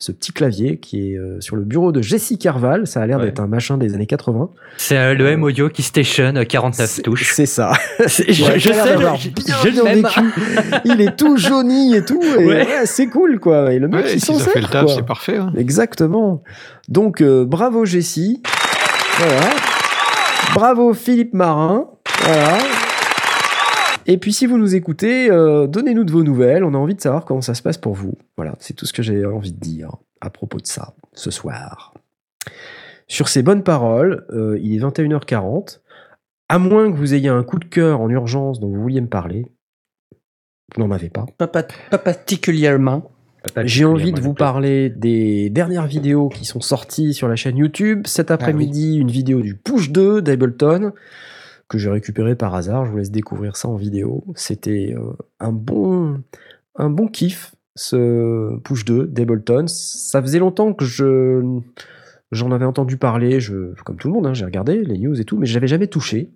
ce 0.00 0.12
petit 0.12 0.32
clavier 0.32 0.76
qui 0.78 1.12
est 1.12 1.16
euh, 1.18 1.40
sur 1.40 1.56
le 1.56 1.62
bureau 1.62 1.92
de 1.92 2.02
Jessie 2.02 2.36
Carval. 2.36 2.86
Ça 2.86 3.00
a 3.00 3.06
l'air 3.06 3.18
Ouais. 3.18 3.26
d'être 3.26 3.40
un 3.40 3.46
machin 3.46 3.78
des 3.78 3.94
années 3.94 4.06
80. 4.06 4.50
C'est 4.76 4.98
euh, 4.98 5.14
le 5.14 5.28
M-Audio 5.28 5.68
qui 5.70 5.82
station 5.82 6.34
euh, 6.36 6.44
49 6.44 6.90
C'est- 6.90 7.02
touches. 7.02 7.32
C'est 7.32 7.46
ça. 7.46 7.72
Je, 8.00 8.04
Ouais, 8.44 8.58
je 8.58 8.72
sais, 8.72 8.92
je, 8.92 8.98
bien, 8.98 9.14
je 9.16 9.68
bien 9.70 9.84
l'aime. 9.84 10.02
vécu. 10.02 10.20
Il 10.84 11.00
est 11.00 11.16
tout 11.16 11.36
jauni 11.36 11.94
et 11.94 12.04
tout. 12.04 12.20
Et 12.22 12.44
Ouais. 12.44 12.66
ouais, 12.66 12.86
c'est 12.86 13.06
cool, 13.06 13.38
quoi. 13.38 13.72
Et 13.72 13.78
le 13.78 13.88
mec, 13.88 14.04
Ouais, 14.04 14.14
il 14.14 14.20
s'en 14.20 14.38
sert, 14.38 14.52
c'est 14.88 15.06
parfait 15.06 15.36
hein. 15.38 15.52
Exactement. 15.56 16.42
Donc, 16.88 17.20
euh, 17.22 17.44
bravo 17.44 17.84
Jessie. 17.84 18.42
Voilà. 19.18 19.50
Bravo 20.54 20.92
Philippe 20.92 21.34
Marin. 21.34 21.86
Voilà. 22.24 22.58
Et 24.06 24.18
puis, 24.18 24.32
si 24.32 24.46
vous 24.46 24.58
nous 24.58 24.74
écoutez, 24.74 25.30
euh, 25.30 25.66
donnez-nous 25.66 26.04
de 26.04 26.12
vos 26.12 26.22
nouvelles. 26.22 26.64
On 26.64 26.74
a 26.74 26.78
envie 26.78 26.94
de 26.94 27.00
savoir 27.00 27.24
comment 27.24 27.40
ça 27.40 27.54
se 27.54 27.62
passe 27.62 27.78
pour 27.78 27.94
vous. 27.94 28.14
Voilà, 28.36 28.54
c'est 28.58 28.74
tout 28.74 28.86
ce 28.86 28.92
que 28.92 29.02
j'ai 29.02 29.24
envie 29.24 29.52
de 29.52 29.60
dire 29.60 29.90
à 30.20 30.30
propos 30.30 30.58
de 30.60 30.66
ça 30.66 30.94
ce 31.12 31.30
soir. 31.30 31.94
Sur 33.08 33.28
ces 33.28 33.42
bonnes 33.42 33.62
paroles, 33.62 34.26
euh, 34.30 34.58
il 34.62 34.74
est 34.74 34.78
21h40. 34.78 35.80
À 36.48 36.58
moins 36.58 36.90
que 36.92 36.96
vous 36.96 37.14
ayez 37.14 37.28
un 37.28 37.42
coup 37.42 37.58
de 37.58 37.64
cœur 37.64 38.00
en 38.00 38.08
urgence 38.10 38.60
dont 38.60 38.68
vous 38.68 38.82
vouliez 38.82 39.00
me 39.00 39.08
parler, 39.08 39.46
vous 40.76 40.82
n'en 40.82 40.90
avez 40.90 41.08
pas. 41.08 41.24
Pas, 41.38 41.46
pas- 41.46 41.64
pas 41.90 41.98
particulièrement. 41.98 43.10
J'ai 43.64 43.84
envie 43.84 44.12
de 44.12 44.20
vous 44.20 44.32
parler 44.34 44.88
des 44.88 45.50
dernières 45.50 45.86
vidéos 45.86 46.30
qui 46.30 46.44
sont 46.46 46.60
sorties 46.60 47.12
sur 47.12 47.28
la 47.28 47.36
chaîne 47.36 47.58
YouTube. 47.58 48.06
Cet 48.06 48.30
après-midi, 48.30 48.96
une 48.96 49.10
vidéo 49.10 49.42
du 49.42 49.54
Push 49.54 49.90
2 49.90 50.22
d'Ableton 50.22 50.92
que 51.74 51.80
j'ai 51.80 51.90
récupéré 51.90 52.36
par 52.36 52.54
hasard. 52.54 52.86
Je 52.86 52.90
vous 52.90 52.98
laisse 52.98 53.10
découvrir 53.10 53.56
ça 53.56 53.68
en 53.68 53.76
vidéo. 53.76 54.24
C'était 54.36 54.94
euh, 54.96 55.12
un 55.40 55.52
bon, 55.52 56.22
un 56.76 56.88
bon 56.88 57.08
kiff 57.08 57.54
ce 57.74 58.56
Push 58.60 58.84
2 58.84 59.06
d'Ableton. 59.06 59.66
Ça 59.66 60.22
faisait 60.22 60.38
longtemps 60.38 60.72
que 60.72 60.84
je 60.84 61.60
j'en 62.30 62.52
avais 62.52 62.64
entendu 62.64 62.96
parler. 62.96 63.40
Je, 63.40 63.74
comme 63.84 63.96
tout 63.96 64.08
le 64.08 64.14
monde, 64.14 64.26
hein, 64.26 64.34
j'ai 64.34 64.44
regardé 64.44 64.84
les 64.84 64.98
news 64.98 65.20
et 65.20 65.24
tout, 65.24 65.36
mais 65.36 65.46
je 65.46 65.54
n'avais 65.54 65.66
jamais 65.66 65.88
touché. 65.88 66.30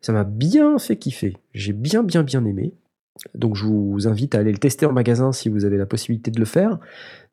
Ça 0.00 0.12
m'a 0.12 0.24
bien 0.24 0.78
fait 0.78 0.96
kiffer. 0.96 1.36
J'ai 1.52 1.72
bien, 1.72 2.04
bien, 2.04 2.22
bien 2.22 2.44
aimé. 2.44 2.72
Donc 3.34 3.56
je 3.56 3.64
vous 3.64 4.06
invite 4.06 4.34
à 4.34 4.38
aller 4.38 4.52
le 4.52 4.58
tester 4.58 4.86
en 4.86 4.92
magasin 4.92 5.32
si 5.32 5.48
vous 5.48 5.64
avez 5.64 5.76
la 5.76 5.86
possibilité 5.86 6.30
de 6.30 6.38
le 6.38 6.44
faire. 6.44 6.78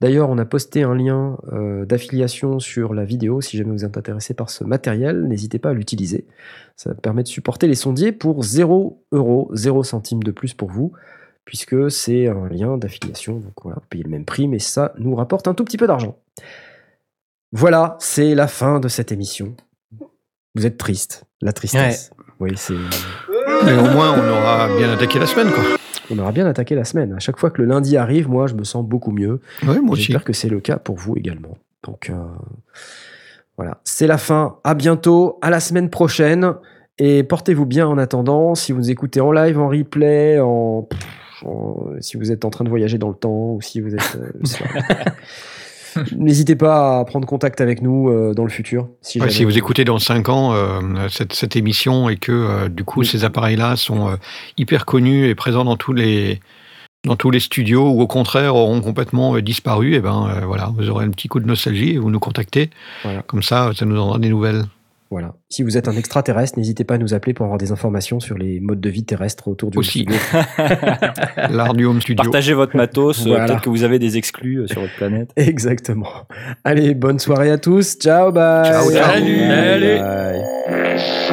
D'ailleurs, 0.02 0.30
on 0.30 0.38
a 0.38 0.46
posté 0.46 0.84
un 0.84 0.96
lien 0.96 1.38
euh, 1.54 1.86
d'affiliation 1.86 2.60
sur 2.60 2.94
la 2.94 3.06
vidéo. 3.06 3.42
Si 3.42 3.58
jamais 3.58 3.72
vous 3.72 3.86
êtes 3.86 3.98
intéressé 3.98 4.34
par 4.34 4.50
ce 4.50 4.64
matériel, 4.64 5.28
n'hésitez 5.28 5.60
pas 5.60 5.70
à 5.70 5.74
l'utiliser. 5.74 6.26
Ça 6.76 6.94
permet 6.94 7.24
de 7.24 7.28
supporter 7.28 7.68
les 7.68 7.76
sondiers 7.76 8.12
pour 8.12 8.44
0 8.44 9.04
euros, 9.12 9.50
0 9.54 9.84
centimes 9.84 10.24
de 10.24 10.32
plus 10.32 10.54
pour 10.54 10.70
vous, 10.70 10.94
puisque 11.46 11.90
c'est 11.92 12.28
un 12.28 12.50
lien 12.50 12.78
d'affiliation. 12.78 13.40
Donc 13.40 13.54
voilà, 13.64 13.78
vous 13.82 13.88
payez 13.90 14.04
le 14.04 14.10
même 14.10 14.26
prix, 14.26 14.48
mais 14.48 14.60
ça 14.60 14.94
nous 14.98 15.16
rapporte 15.16 15.48
un 15.48 15.54
tout 15.54 15.64
petit 15.64 15.78
peu 15.78 15.88
d'argent. 15.88 16.18
Voilà, 17.52 17.96
c'est 18.00 18.36
la 18.36 18.48
fin 18.48 18.80
de 18.80 18.88
cette 18.88 19.12
émission. 19.12 19.56
Vous 20.56 20.66
êtes 20.66 20.78
triste, 20.78 21.26
la 21.42 21.54
tristesse. 21.54 22.12
Oui, 22.40 22.52
c'est. 22.56 22.74
Mais 23.64 23.74
au 23.78 23.92
moins 23.92 24.14
on 24.18 24.30
aura 24.32 24.68
bien 24.78 24.92
attaqué 24.92 25.20
la 25.20 25.26
semaine 25.28 25.52
quoi 25.52 25.64
On 26.12 26.20
aura 26.20 26.32
bien 26.32 26.46
attaqué 26.46 26.76
la 26.76 26.84
semaine. 26.86 27.14
À 27.14 27.20
chaque 27.20 27.38
fois 27.40 27.50
que 27.50 27.62
le 27.62 27.68
lundi 27.68 27.98
arrive, 27.98 28.30
moi, 28.30 28.48
je 28.48 28.54
me 28.54 28.64
sens 28.64 28.86
beaucoup 28.86 29.12
mieux. 29.12 29.40
ouais 29.68 29.80
moi 29.80 29.94
aussi 29.94 30.04
J'espère 30.04 30.24
que 30.24 30.34
c'est 30.34 30.50
le 30.50 30.60
cas 30.60 30.78
pour 30.78 30.96
vous 30.96 31.16
également. 31.18 31.58
Donc 31.84 32.10
euh, 32.10 32.14
voilà, 33.58 33.80
c'est 33.84 34.08
la 34.08 34.18
fin. 34.18 34.58
À 34.64 34.74
bientôt, 34.76 35.38
à 35.42 35.50
la 35.50 35.60
semaine 35.60 35.90
prochaine. 35.90 36.54
Et 36.98 37.24
portez-vous 37.24 37.66
bien 37.66 37.88
en 37.88 37.98
attendant. 37.98 38.56
Si 38.56 38.72
vous 38.72 38.90
écoutez 38.90 39.20
en 39.20 39.32
live, 39.32 39.60
en 39.60 39.68
replay, 39.68 40.40
en, 40.40 40.88
en- 41.44 41.76
si 42.00 42.16
vous 42.18 42.32
êtes 42.32 42.46
en 42.46 42.50
train 42.50 42.64
de 42.64 42.70
voyager 42.70 42.98
dans 42.98 43.10
le 43.10 43.16
temps 43.16 43.52
ou 43.54 43.60
si 43.62 43.82
vous 43.82 43.94
êtes. 43.96 44.18
euh. 44.18 44.32
N'hésitez 46.18 46.56
pas 46.56 47.00
à 47.00 47.06
prendre 47.06 47.28
contact 47.28 47.62
avec 47.62 47.82
nous 47.82 48.10
euh, 48.10 48.34
dans 48.34 48.44
le 48.44 48.50
futur. 48.50 48.90
Si, 49.02 49.18
Ouais, 49.20 49.26
jamais 49.26 49.32
si 49.32 49.44
vous 49.46 49.58
écoutez 49.58 49.84
dans 49.86 50.00
5 50.00 50.30
ans 50.30 50.54
euh, 50.54 50.80
cette, 51.10 51.34
cette 51.34 51.56
émission 51.56 52.10
et 52.10 52.18
que 52.18 52.32
euh, 52.32 52.70
du 52.70 52.84
coup 52.84 53.02
Oui. 53.02 53.06
ces 53.06 53.24
appareils-là 53.24 53.76
sont 53.76 54.18
hyper 54.58 54.86
connus 54.86 55.28
et 55.28 55.36
présents 55.36 55.66
dans 55.66 55.78
tous 55.78 55.94
les 55.94 56.40
dans 57.06 57.16
tous 57.16 57.32
les 57.32 57.40
studios 57.40 57.88
ou 57.90 58.02
au 58.02 58.08
contraire 58.08 58.56
auront 58.56 58.82
complètement 58.82 59.38
disparu, 59.40 59.94
et 59.94 60.00
ben 60.00 60.28
euh, 60.28 60.46
voilà, 60.46 60.72
vous 60.76 60.90
aurez 60.90 61.06
un 61.06 61.12
petit 61.12 61.28
coup 61.28 61.40
de 61.40 61.46
nostalgie 61.46 61.92
et 61.92 61.98
vous 61.98 62.10
nous 62.10 62.20
contactez. 62.20 62.70
Voilà. 63.04 63.22
Comme 63.22 63.44
ça, 63.44 63.72
ça 63.76 63.86
nous 63.86 63.96
donnera 63.96 64.20
des 64.20 64.30
nouvelles. 64.30 64.64
Voilà. 65.12 65.36
Si 65.50 65.62
vous 65.64 65.78
êtes 65.78 65.88
un 65.88 65.96
extraterrestre, 65.96 66.58
n'hésitez 66.58 66.84
pas 66.84 66.96
à 66.96 66.98
nous 66.98 67.14
appeler 67.14 67.34
pour 67.34 67.46
avoir 67.46 67.58
des 67.60 67.72
informations 67.72 68.20
sur 68.20 68.38
les 68.38 68.60
modes 68.60 68.82
de 68.82 68.90
vie 68.90 69.06
terrestres 69.06 69.48
autour 69.48 69.70
du 69.72 69.78
Aussi. 69.78 70.00
studio. 70.00 70.16
L'art 71.50 71.74
du 71.76 71.86
home 71.86 72.02
studio. 72.02 72.24
Partagez 72.24 72.54
votre 72.54 72.76
matos. 72.76 73.22
euh, 73.22 73.30
Voilà. 73.30 73.46
Peut-être 73.46 73.62
que 73.62 73.70
vous 73.70 73.84
avez 73.84 74.00
des 74.00 74.18
exclus 74.18 74.58
euh, 74.62 74.68
sur 74.68 74.82
votre 74.82 74.96
planète. 74.96 75.30
Exactement. 75.36 76.10
Allez, 76.64 76.96
bonne 76.96 77.20
soirée 77.20 77.52
à 77.52 77.58
tous. 77.58 77.98
Ciao, 78.00 78.32
bye. 78.32 78.66
Ciao. 78.66 78.90
Salut. 78.92 79.48
Bye. 79.48 80.42
Salut. 80.68 81.25